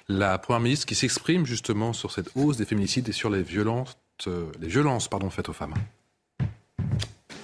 la 0.08 0.38
Première 0.38 0.60
ministre 0.60 0.86
qui 0.86 0.94
s'exprime 0.94 1.44
justement 1.44 1.92
sur 1.92 2.12
cette 2.12 2.30
hausse 2.36 2.58
des 2.58 2.64
féminicides 2.64 3.08
et 3.08 3.12
sur 3.12 3.28
les 3.28 3.42
violences, 3.42 3.96
euh, 4.28 4.52
les 4.60 4.68
violences 4.68 5.08
pardon, 5.08 5.30
faites 5.30 5.48
aux 5.48 5.52
femmes. 5.52 5.74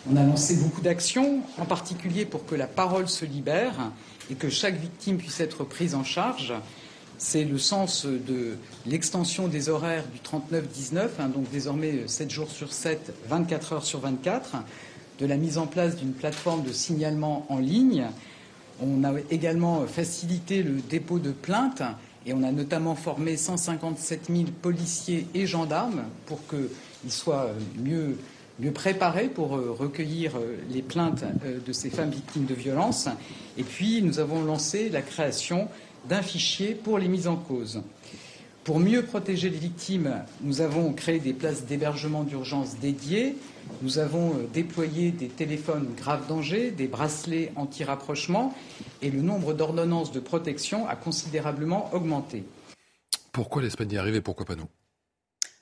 On 0.08 0.16
a 0.16 0.22
lancé 0.22 0.54
beaucoup 0.54 0.80
d'actions, 0.80 1.40
en 1.58 1.64
particulier 1.64 2.24
pour 2.24 2.46
que 2.46 2.54
la 2.54 2.68
parole 2.68 3.08
se 3.08 3.24
libère 3.24 3.90
et 4.30 4.36
que 4.36 4.48
chaque 4.48 4.76
victime 4.76 5.18
puisse 5.18 5.40
être 5.40 5.64
prise 5.64 5.96
en 5.96 6.04
charge. 6.04 6.54
C'est 7.18 7.42
le 7.42 7.58
sens 7.58 8.06
de 8.06 8.56
l'extension 8.86 9.48
des 9.48 9.68
horaires 9.70 10.04
du 10.06 10.20
39-19, 10.20 11.08
hein, 11.18 11.28
donc 11.30 11.50
désormais 11.50 12.06
7 12.06 12.30
jours 12.30 12.50
sur 12.50 12.72
7, 12.72 13.12
24 13.28 13.72
heures 13.72 13.84
sur 13.84 13.98
24, 13.98 14.54
de 15.18 15.26
la 15.26 15.36
mise 15.36 15.58
en 15.58 15.66
place 15.66 15.96
d'une 15.96 16.12
plateforme 16.12 16.62
de 16.62 16.72
signalement 16.72 17.44
en 17.48 17.58
ligne 17.58 18.06
on 18.80 19.04
a 19.04 19.12
également 19.30 19.86
facilité 19.86 20.62
le 20.62 20.80
dépôt 20.80 21.18
de 21.18 21.30
plaintes 21.30 21.82
et 22.26 22.32
on 22.32 22.42
a 22.42 22.52
notamment 22.52 22.94
formé 22.94 23.36
157 23.36 24.26
000 24.28 24.44
policiers 24.60 25.26
et 25.34 25.46
gendarmes 25.46 26.04
pour 26.26 26.40
qu'ils 26.48 27.12
soient 27.12 27.50
mieux, 27.82 28.18
mieux 28.60 28.72
préparés 28.72 29.28
pour 29.28 29.56
euh, 29.56 29.74
recueillir 29.76 30.36
euh, 30.36 30.56
les 30.70 30.82
plaintes 30.82 31.24
euh, 31.44 31.58
de 31.64 31.72
ces 31.72 31.90
femmes 31.90 32.10
victimes 32.10 32.44
de 32.44 32.54
violences. 32.54 33.08
Et 33.56 33.62
puis, 33.62 34.02
nous 34.02 34.18
avons 34.18 34.42
lancé 34.42 34.90
la 34.90 35.02
création 35.02 35.68
d'un 36.08 36.22
fichier 36.22 36.74
pour 36.74 36.98
les 36.98 37.08
mises 37.08 37.28
en 37.28 37.36
cause. 37.36 37.82
Pour 38.68 38.80
mieux 38.80 39.02
protéger 39.02 39.48
les 39.48 39.56
victimes, 39.56 40.22
nous 40.42 40.60
avons 40.60 40.92
créé 40.92 41.20
des 41.20 41.32
places 41.32 41.64
d'hébergement 41.64 42.22
d'urgence 42.22 42.76
dédiées. 42.76 43.34
Nous 43.80 43.98
avons 43.98 44.34
euh, 44.34 44.46
déployé 44.52 45.10
des 45.10 45.28
téléphones 45.28 45.94
grave 45.96 46.26
danger, 46.28 46.70
des 46.70 46.86
bracelets 46.86 47.50
anti-rapprochement 47.56 48.54
et 49.00 49.10
le 49.10 49.22
nombre 49.22 49.54
d'ordonnances 49.54 50.12
de 50.12 50.20
protection 50.20 50.86
a 50.86 50.96
considérablement 50.96 51.88
augmenté. 51.94 52.44
Pourquoi 53.32 53.62
l'Espagne 53.62 53.92
y 53.92 53.96
arrive 53.96 54.16
et 54.16 54.20
pourquoi 54.20 54.44
pas 54.44 54.54
nous? 54.54 54.68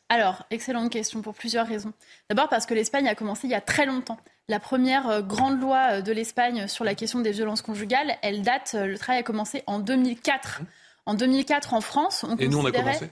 Alors, 0.09 0.43
excellente 0.51 0.91
question 0.91 1.23
pour 1.23 1.35
plusieurs 1.35 1.69
raisons. 1.69 1.93
D'abord 2.29 2.49
parce 2.49 2.67
que 2.67 2.75
l'Espagne 2.75 3.07
a 3.07 3.15
commencé 3.15 3.47
il 3.47 3.53
y 3.53 3.55
a 3.55 3.61
très 3.61 3.87
longtemps. 3.87 4.19
La 4.49 4.59
première 4.59 5.09
euh, 5.09 5.23
grande 5.23 5.61
loi 5.61 5.91
euh, 5.93 6.01
de 6.01 6.11
l'Espagne 6.11 6.67
sur 6.67 6.83
la 6.83 6.97
question 6.97 7.21
des 7.21 7.31
violences 7.31 7.63
conjugales, 7.63 8.17
elle 8.23 8.43
date, 8.43 8.75
le 8.77 8.99
travail 8.99 9.21
a 9.21 9.23
commencé 9.23 9.63
en 9.69 9.79
2004. 9.79 10.63
En 11.07 11.15
2004, 11.15 11.75
en 11.75 11.81
France, 11.81 12.25
on 12.29 12.37
Et 12.37 12.49
nous, 12.49 12.59
on 12.59 12.65
a 12.65 12.73
commencé 12.73 13.11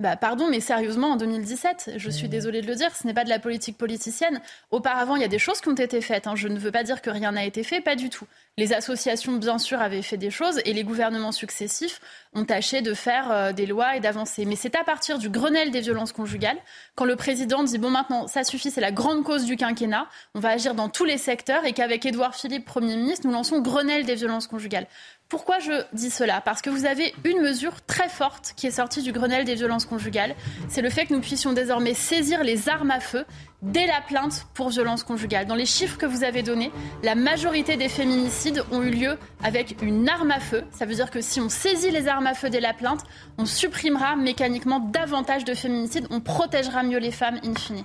bah, 0.00 0.16
pardon, 0.16 0.48
mais 0.50 0.58
sérieusement, 0.58 1.12
en 1.12 1.16
2017, 1.16 1.92
je 1.96 2.10
suis 2.10 2.28
désolée 2.28 2.62
de 2.62 2.66
le 2.66 2.74
dire, 2.74 2.94
ce 2.96 3.06
n'est 3.06 3.14
pas 3.14 3.22
de 3.22 3.28
la 3.28 3.38
politique 3.38 3.78
politicienne. 3.78 4.40
Auparavant, 4.72 5.14
il 5.14 5.22
y 5.22 5.24
a 5.24 5.28
des 5.28 5.38
choses 5.38 5.60
qui 5.60 5.68
ont 5.68 5.74
été 5.74 6.00
faites. 6.00 6.26
Hein. 6.26 6.34
Je 6.34 6.48
ne 6.48 6.58
veux 6.58 6.72
pas 6.72 6.82
dire 6.82 7.00
que 7.00 7.10
rien 7.10 7.30
n'a 7.30 7.44
été 7.44 7.62
fait, 7.62 7.80
pas 7.80 7.94
du 7.94 8.10
tout. 8.10 8.26
Les 8.58 8.72
associations, 8.72 9.34
bien 9.34 9.56
sûr, 9.58 9.80
avaient 9.80 10.02
fait 10.02 10.16
des 10.16 10.32
choses 10.32 10.60
et 10.64 10.72
les 10.72 10.82
gouvernements 10.82 11.30
successifs 11.30 12.00
ont 12.34 12.44
tâché 12.44 12.82
de 12.82 12.92
faire 12.92 13.30
euh, 13.30 13.52
des 13.52 13.66
lois 13.66 13.96
et 13.96 14.00
d'avancer. 14.00 14.44
Mais 14.46 14.56
c'est 14.56 14.74
à 14.74 14.82
partir 14.82 15.18
du 15.18 15.28
Grenelle 15.28 15.70
des 15.70 15.80
violences 15.80 16.12
conjugales, 16.12 16.58
quand 16.96 17.04
le 17.04 17.14
président 17.14 17.62
dit 17.62 17.78
bon, 17.78 17.90
maintenant, 17.90 18.26
ça 18.26 18.42
suffit, 18.42 18.72
c'est 18.72 18.80
la 18.80 18.92
grande 18.92 19.22
cause 19.22 19.44
du 19.44 19.56
quinquennat, 19.56 20.08
on 20.34 20.40
va 20.40 20.50
agir 20.50 20.74
dans 20.74 20.88
tous 20.88 21.04
les 21.04 21.18
secteurs 21.18 21.64
et 21.64 21.72
qu'avec 21.72 22.04
Édouard 22.04 22.34
Philippe, 22.34 22.64
Premier 22.64 22.96
ministre, 22.96 23.28
nous 23.28 23.32
lançons 23.32 23.60
Grenelle 23.60 24.04
des 24.04 24.16
violences 24.16 24.48
conjugales. 24.48 24.88
Pourquoi 25.34 25.58
je 25.58 25.72
dis 25.92 26.10
cela? 26.10 26.40
Parce 26.40 26.62
que 26.62 26.70
vous 26.70 26.86
avez 26.86 27.12
une 27.24 27.40
mesure 27.40 27.82
très 27.88 28.08
forte 28.08 28.52
qui 28.56 28.68
est 28.68 28.70
sortie 28.70 29.02
du 29.02 29.10
Grenelle 29.10 29.44
des 29.44 29.56
violences 29.56 29.84
conjugales. 29.84 30.36
C'est 30.68 30.80
le 30.80 30.90
fait 30.90 31.06
que 31.06 31.12
nous 31.12 31.20
puissions 31.20 31.52
désormais 31.52 31.92
saisir 31.92 32.44
les 32.44 32.68
armes 32.68 32.92
à 32.92 33.00
feu 33.00 33.24
dès 33.60 33.88
la 33.88 34.00
plainte 34.00 34.46
pour 34.54 34.68
violence 34.68 35.02
conjugale. 35.02 35.46
Dans 35.48 35.56
les 35.56 35.66
chiffres 35.66 35.98
que 35.98 36.06
vous 36.06 36.22
avez 36.22 36.44
donnés, 36.44 36.70
la 37.02 37.16
majorité 37.16 37.76
des 37.76 37.88
féminicides 37.88 38.62
ont 38.70 38.80
eu 38.84 38.90
lieu 38.90 39.18
avec 39.42 39.82
une 39.82 40.08
arme 40.08 40.30
à 40.30 40.38
feu. 40.38 40.62
Ça 40.70 40.86
veut 40.86 40.94
dire 40.94 41.10
que 41.10 41.20
si 41.20 41.40
on 41.40 41.48
saisit 41.48 41.90
les 41.90 42.06
armes 42.06 42.28
à 42.28 42.34
feu 42.34 42.48
dès 42.48 42.60
la 42.60 42.72
plainte, 42.72 43.00
on 43.36 43.44
supprimera 43.44 44.14
mécaniquement 44.14 44.78
davantage 44.78 45.44
de 45.44 45.54
féminicides, 45.54 46.06
on 46.10 46.20
protégera 46.20 46.84
mieux 46.84 46.98
les 46.98 47.10
femmes 47.10 47.40
in 47.44 47.56
fine. 47.56 47.82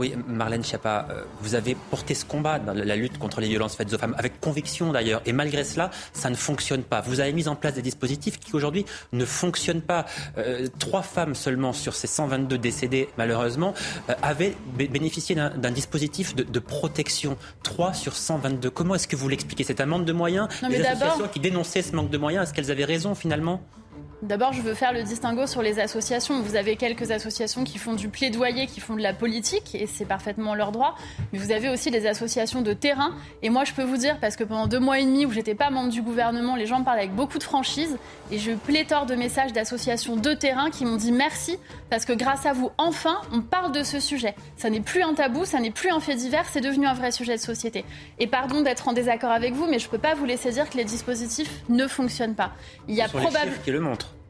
Oui, 0.00 0.14
Marlène 0.26 0.64
Schiappa, 0.64 1.08
euh, 1.10 1.24
vous 1.42 1.54
avez 1.54 1.74
porté 1.74 2.14
ce 2.14 2.24
combat 2.24 2.58
dans 2.58 2.72
la 2.72 2.96
lutte 2.96 3.18
contre 3.18 3.42
les 3.42 3.48
violences 3.48 3.76
faites 3.76 3.92
aux 3.92 3.98
femmes, 3.98 4.14
avec 4.16 4.40
conviction 4.40 4.92
d'ailleurs, 4.92 5.20
et 5.26 5.34
malgré 5.34 5.62
cela, 5.62 5.90
ça 6.14 6.30
ne 6.30 6.36
fonctionne 6.36 6.84
pas. 6.84 7.02
Vous 7.02 7.20
avez 7.20 7.34
mis 7.34 7.48
en 7.48 7.54
place 7.54 7.74
des 7.74 7.82
dispositifs 7.82 8.40
qui 8.40 8.56
aujourd'hui 8.56 8.86
ne 9.12 9.26
fonctionnent 9.26 9.82
pas. 9.82 10.06
Euh, 10.38 10.68
trois 10.78 11.02
femmes 11.02 11.34
seulement 11.34 11.74
sur 11.74 11.94
ces 11.94 12.06
122 12.06 12.56
décédés, 12.56 13.10
malheureusement, 13.18 13.74
euh, 14.08 14.14
avaient 14.22 14.56
bénéficié 14.74 15.34
d'un 15.34 15.70
dispositif 15.70 16.34
de, 16.34 16.60
protection. 16.60 17.36
Trois 17.62 17.92
sur 17.92 18.16
122. 18.16 18.70
Comment 18.70 18.94
est-ce 18.94 19.06
que 19.06 19.16
vous 19.16 19.28
l'expliquez? 19.28 19.64
C'est 19.64 19.82
un 19.82 19.86
manque 19.86 20.06
de 20.06 20.14
moyens? 20.14 20.48
Non, 20.62 20.70
Les 20.70 20.80
associations 20.80 21.28
qui 21.28 21.40
dénonçaient 21.40 21.82
ce 21.82 21.94
manque 21.94 22.08
de 22.08 22.16
moyens, 22.16 22.44
est-ce 22.44 22.54
qu'elles 22.54 22.70
avaient 22.70 22.86
raison 22.86 23.14
finalement? 23.14 23.60
D'abord, 24.22 24.52
je 24.52 24.60
veux 24.60 24.74
faire 24.74 24.92
le 24.92 25.02
distinguo 25.02 25.46
sur 25.46 25.62
les 25.62 25.80
associations. 25.80 26.42
Vous 26.42 26.54
avez 26.54 26.76
quelques 26.76 27.10
associations 27.10 27.64
qui 27.64 27.78
font 27.78 27.94
du 27.94 28.10
plaidoyer, 28.10 28.66
qui 28.66 28.80
font 28.80 28.94
de 28.94 29.00
la 29.00 29.14
politique, 29.14 29.74
et 29.74 29.86
c'est 29.86 30.04
parfaitement 30.04 30.54
leur 30.54 30.72
droit. 30.72 30.94
Mais 31.32 31.38
vous 31.38 31.52
avez 31.52 31.70
aussi 31.70 31.90
des 31.90 32.06
associations 32.06 32.60
de 32.60 32.74
terrain. 32.74 33.14
Et 33.42 33.48
moi, 33.48 33.64
je 33.64 33.72
peux 33.72 33.82
vous 33.82 33.96
dire, 33.96 34.18
parce 34.20 34.36
que 34.36 34.44
pendant 34.44 34.66
deux 34.66 34.78
mois 34.78 34.98
et 35.00 35.04
demi 35.04 35.24
où 35.24 35.30
j'étais 35.30 35.54
pas 35.54 35.70
membre 35.70 35.88
du 35.88 36.02
gouvernement, 36.02 36.54
les 36.54 36.66
gens 36.66 36.80
me 36.80 36.84
parlent 36.84 36.98
avec 36.98 37.14
beaucoup 37.14 37.38
de 37.38 37.42
franchise. 37.42 37.96
Et 38.30 38.38
je 38.38 38.52
pléthore 38.52 39.06
de 39.06 39.14
messages 39.14 39.54
d'associations 39.54 40.16
de 40.16 40.34
terrain 40.34 40.70
qui 40.70 40.84
m'ont 40.84 40.96
dit 40.96 41.12
merci, 41.12 41.58
parce 41.88 42.04
que 42.04 42.12
grâce 42.12 42.44
à 42.44 42.52
vous, 42.52 42.70
enfin, 42.76 43.22
on 43.32 43.40
parle 43.40 43.72
de 43.72 43.82
ce 43.82 44.00
sujet. 44.00 44.34
Ça 44.58 44.68
n'est 44.68 44.80
plus 44.80 45.02
un 45.02 45.14
tabou, 45.14 45.46
ça 45.46 45.60
n'est 45.60 45.70
plus 45.70 45.90
un 45.90 46.00
fait 46.00 46.14
divers, 46.14 46.44
c'est 46.52 46.60
devenu 46.60 46.86
un 46.86 46.94
vrai 46.94 47.10
sujet 47.10 47.36
de 47.36 47.40
société. 47.40 47.86
Et 48.18 48.26
pardon 48.26 48.60
d'être 48.60 48.86
en 48.86 48.92
désaccord 48.92 49.30
avec 49.30 49.54
vous, 49.54 49.66
mais 49.66 49.78
je 49.78 49.88
peux 49.88 49.98
pas 49.98 50.14
vous 50.14 50.26
laisser 50.26 50.50
dire 50.50 50.68
que 50.68 50.76
les 50.76 50.84
dispositifs 50.84 51.62
ne 51.70 51.86
fonctionnent 51.86 52.34
pas. 52.34 52.52
Il 52.86 52.94
y 52.94 53.00
a 53.00 53.08
probablement. 53.08 53.56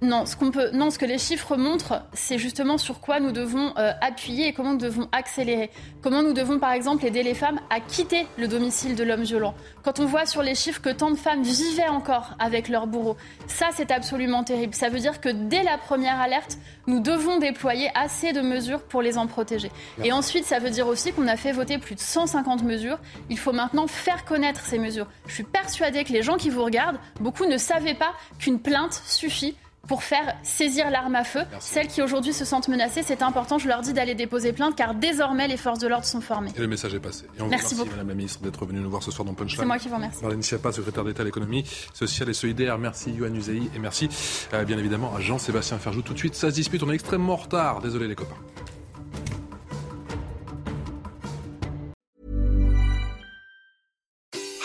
Non, 0.03 0.25
ce 0.25 0.35
qu'on 0.35 0.51
peut, 0.51 0.71
non, 0.71 0.89
ce 0.89 0.99
que 0.99 1.05
les 1.05 1.19
chiffres 1.19 1.59
montrent, 1.59 2.03
c'est 2.15 2.39
justement 2.39 2.79
sur 2.79 3.01
quoi 3.01 3.21
nous 3.21 3.33
devons 3.33 3.75
euh, 3.77 3.93
appuyer 4.01 4.49
et 4.49 4.53
comment 4.55 4.73
nous 4.73 4.79
devons 4.79 5.11
accélérer. 5.13 5.71
Comment 6.01 6.23
nous 6.23 6.33
devons, 6.33 6.59
par 6.59 6.73
exemple, 6.73 7.05
aider 7.05 7.23
les 7.23 7.35
femmes 7.35 7.61
à 7.69 7.81
quitter 7.81 8.27
le 8.39 8.49
domicile 8.49 8.95
de 8.95 9.05
l'homme 9.05 9.25
violent. 9.25 9.55
Quand 9.83 10.01
on 10.01 10.07
voit 10.07 10.25
sur 10.25 10.43
les 10.43 10.55
chiffres 10.55 10.81
que 10.81 10.89
tant 10.89 11.11
de 11.11 11.17
femmes 11.17 11.43
vivaient 11.43 11.89
encore 11.89 12.35
avec 12.39 12.71
leur 12.71 12.87
bourreau, 12.87 13.19
ça, 13.47 13.69
c'est 13.75 13.91
absolument 13.91 14.43
terrible. 14.43 14.75
Ça 14.75 14.89
veut 14.89 15.01
dire 15.01 15.21
que 15.21 15.29
dès 15.29 15.63
la 15.63 15.77
première 15.77 16.19
alerte, 16.19 16.57
nous 16.87 17.01
devons 17.01 17.39
déployer 17.39 17.91
assez 17.95 18.33
de 18.33 18.41
mesures 18.41 18.83
pour 18.83 19.03
les 19.03 19.19
en 19.19 19.27
protéger. 19.27 19.71
Et 20.03 20.13
ensuite, 20.13 20.47
ça 20.47 20.61
veut 20.61 20.71
dire 20.71 20.87
aussi 20.87 21.13
qu'on 21.13 21.29
a 21.29 21.37
fait 21.37 21.53
voter 21.53 21.77
plus 21.77 21.95
de 21.95 22.01
150 22.01 22.63
mesures. 22.63 22.99
Il 23.29 23.39
faut 23.39 23.53
maintenant 23.53 23.87
faire 23.87 24.25
connaître 24.25 24.65
ces 24.65 24.79
mesures. 24.79 25.09
Je 25.27 25.35
suis 25.35 25.45
persuadée 25.45 26.05
que 26.05 26.13
les 26.15 26.23
gens 26.23 26.39
qui 26.39 26.49
vous 26.49 26.65
regardent, 26.65 26.99
beaucoup 27.21 27.45
ne 27.45 27.59
savaient 27.59 27.93
pas 27.93 28.15
qu'une 28.39 28.61
plainte 28.61 29.03
suffit 29.05 29.57
pour 29.86 30.02
faire 30.02 30.36
saisir 30.43 30.90
l'arme 30.90 31.15
à 31.15 31.24
feu. 31.24 31.40
Celles 31.59 31.89
qui 31.89 32.02
aujourd'hui 32.02 32.32
se 32.32 32.44
sentent 32.44 32.69
menacées, 32.69 33.02
c'est 33.05 33.23
important, 33.23 33.59
je 33.59 33.69
leur 33.69 33.81
dis 33.82 33.93
d'aller 33.93 34.15
déposer 34.15 34.52
plainte 34.52 34.77
car 34.77 34.94
désormais 34.94 35.48
les 35.48 35.57
forces 35.57 35.78
de 35.78 35.89
l'ordre 35.89 36.05
sont 36.05 36.20
formées. 36.20 36.52
Et 36.57 36.61
le 36.61 36.69
message 36.69 36.94
est 36.94 37.01
passé. 37.01 37.24
Et 37.39 37.43
on 37.43 37.48
merci 37.48 37.74
vous 37.74 37.82
remercie, 37.82 37.97
Madame 37.97 38.09
la 38.09 38.15
Ministre, 38.15 38.43
d'être 38.43 38.65
venue 38.65 38.81
nous 38.81 38.90
voir 38.90 39.02
ce 39.02 39.11
soir 39.11 39.24
dans 39.24 39.35
Punchline. 39.35 39.61
C'est 39.61 39.66
moi 39.66 39.78
qui 39.78 39.89
vous 39.89 39.97
remercie. 39.97 40.20
Marlène 40.23 40.43
Schiappa, 40.43 40.73
secrétaire 40.73 41.05
d'État 41.05 41.23
à 41.23 41.24
l'économie 41.24 41.65
sociale 41.93 42.28
et 42.28 42.35
solidaire. 42.35 42.78
Merci 42.78 43.11
Yohann 43.12 43.36
Uzei 43.36 43.70
et 43.74 43.78
merci 43.78 44.09
euh, 44.55 44.65
bien 44.65 44.78
évidemment 44.78 45.15
à 45.15 45.20
Jean-Sébastien 45.20 45.78
Ferjou. 45.78 46.02
Tout 46.02 46.15
de 46.15 46.19
suite, 46.19 46.35
ça 46.35 46.51
se 46.51 46.55
dispute, 46.55 46.82
on 46.82 46.90
est 46.90 46.94
extrêmement 46.94 47.35
en 47.35 47.36
retard. 47.36 47.81
Désolé 47.81 48.07
les 48.07 48.15
copains. 48.15 48.36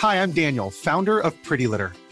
Hi, 0.02 0.16
I'm 0.22 0.30
Daniel, 0.30 0.70
founder 0.70 1.18
of 1.18 1.32
Pretty 1.42 1.66
Litter. 1.66 1.88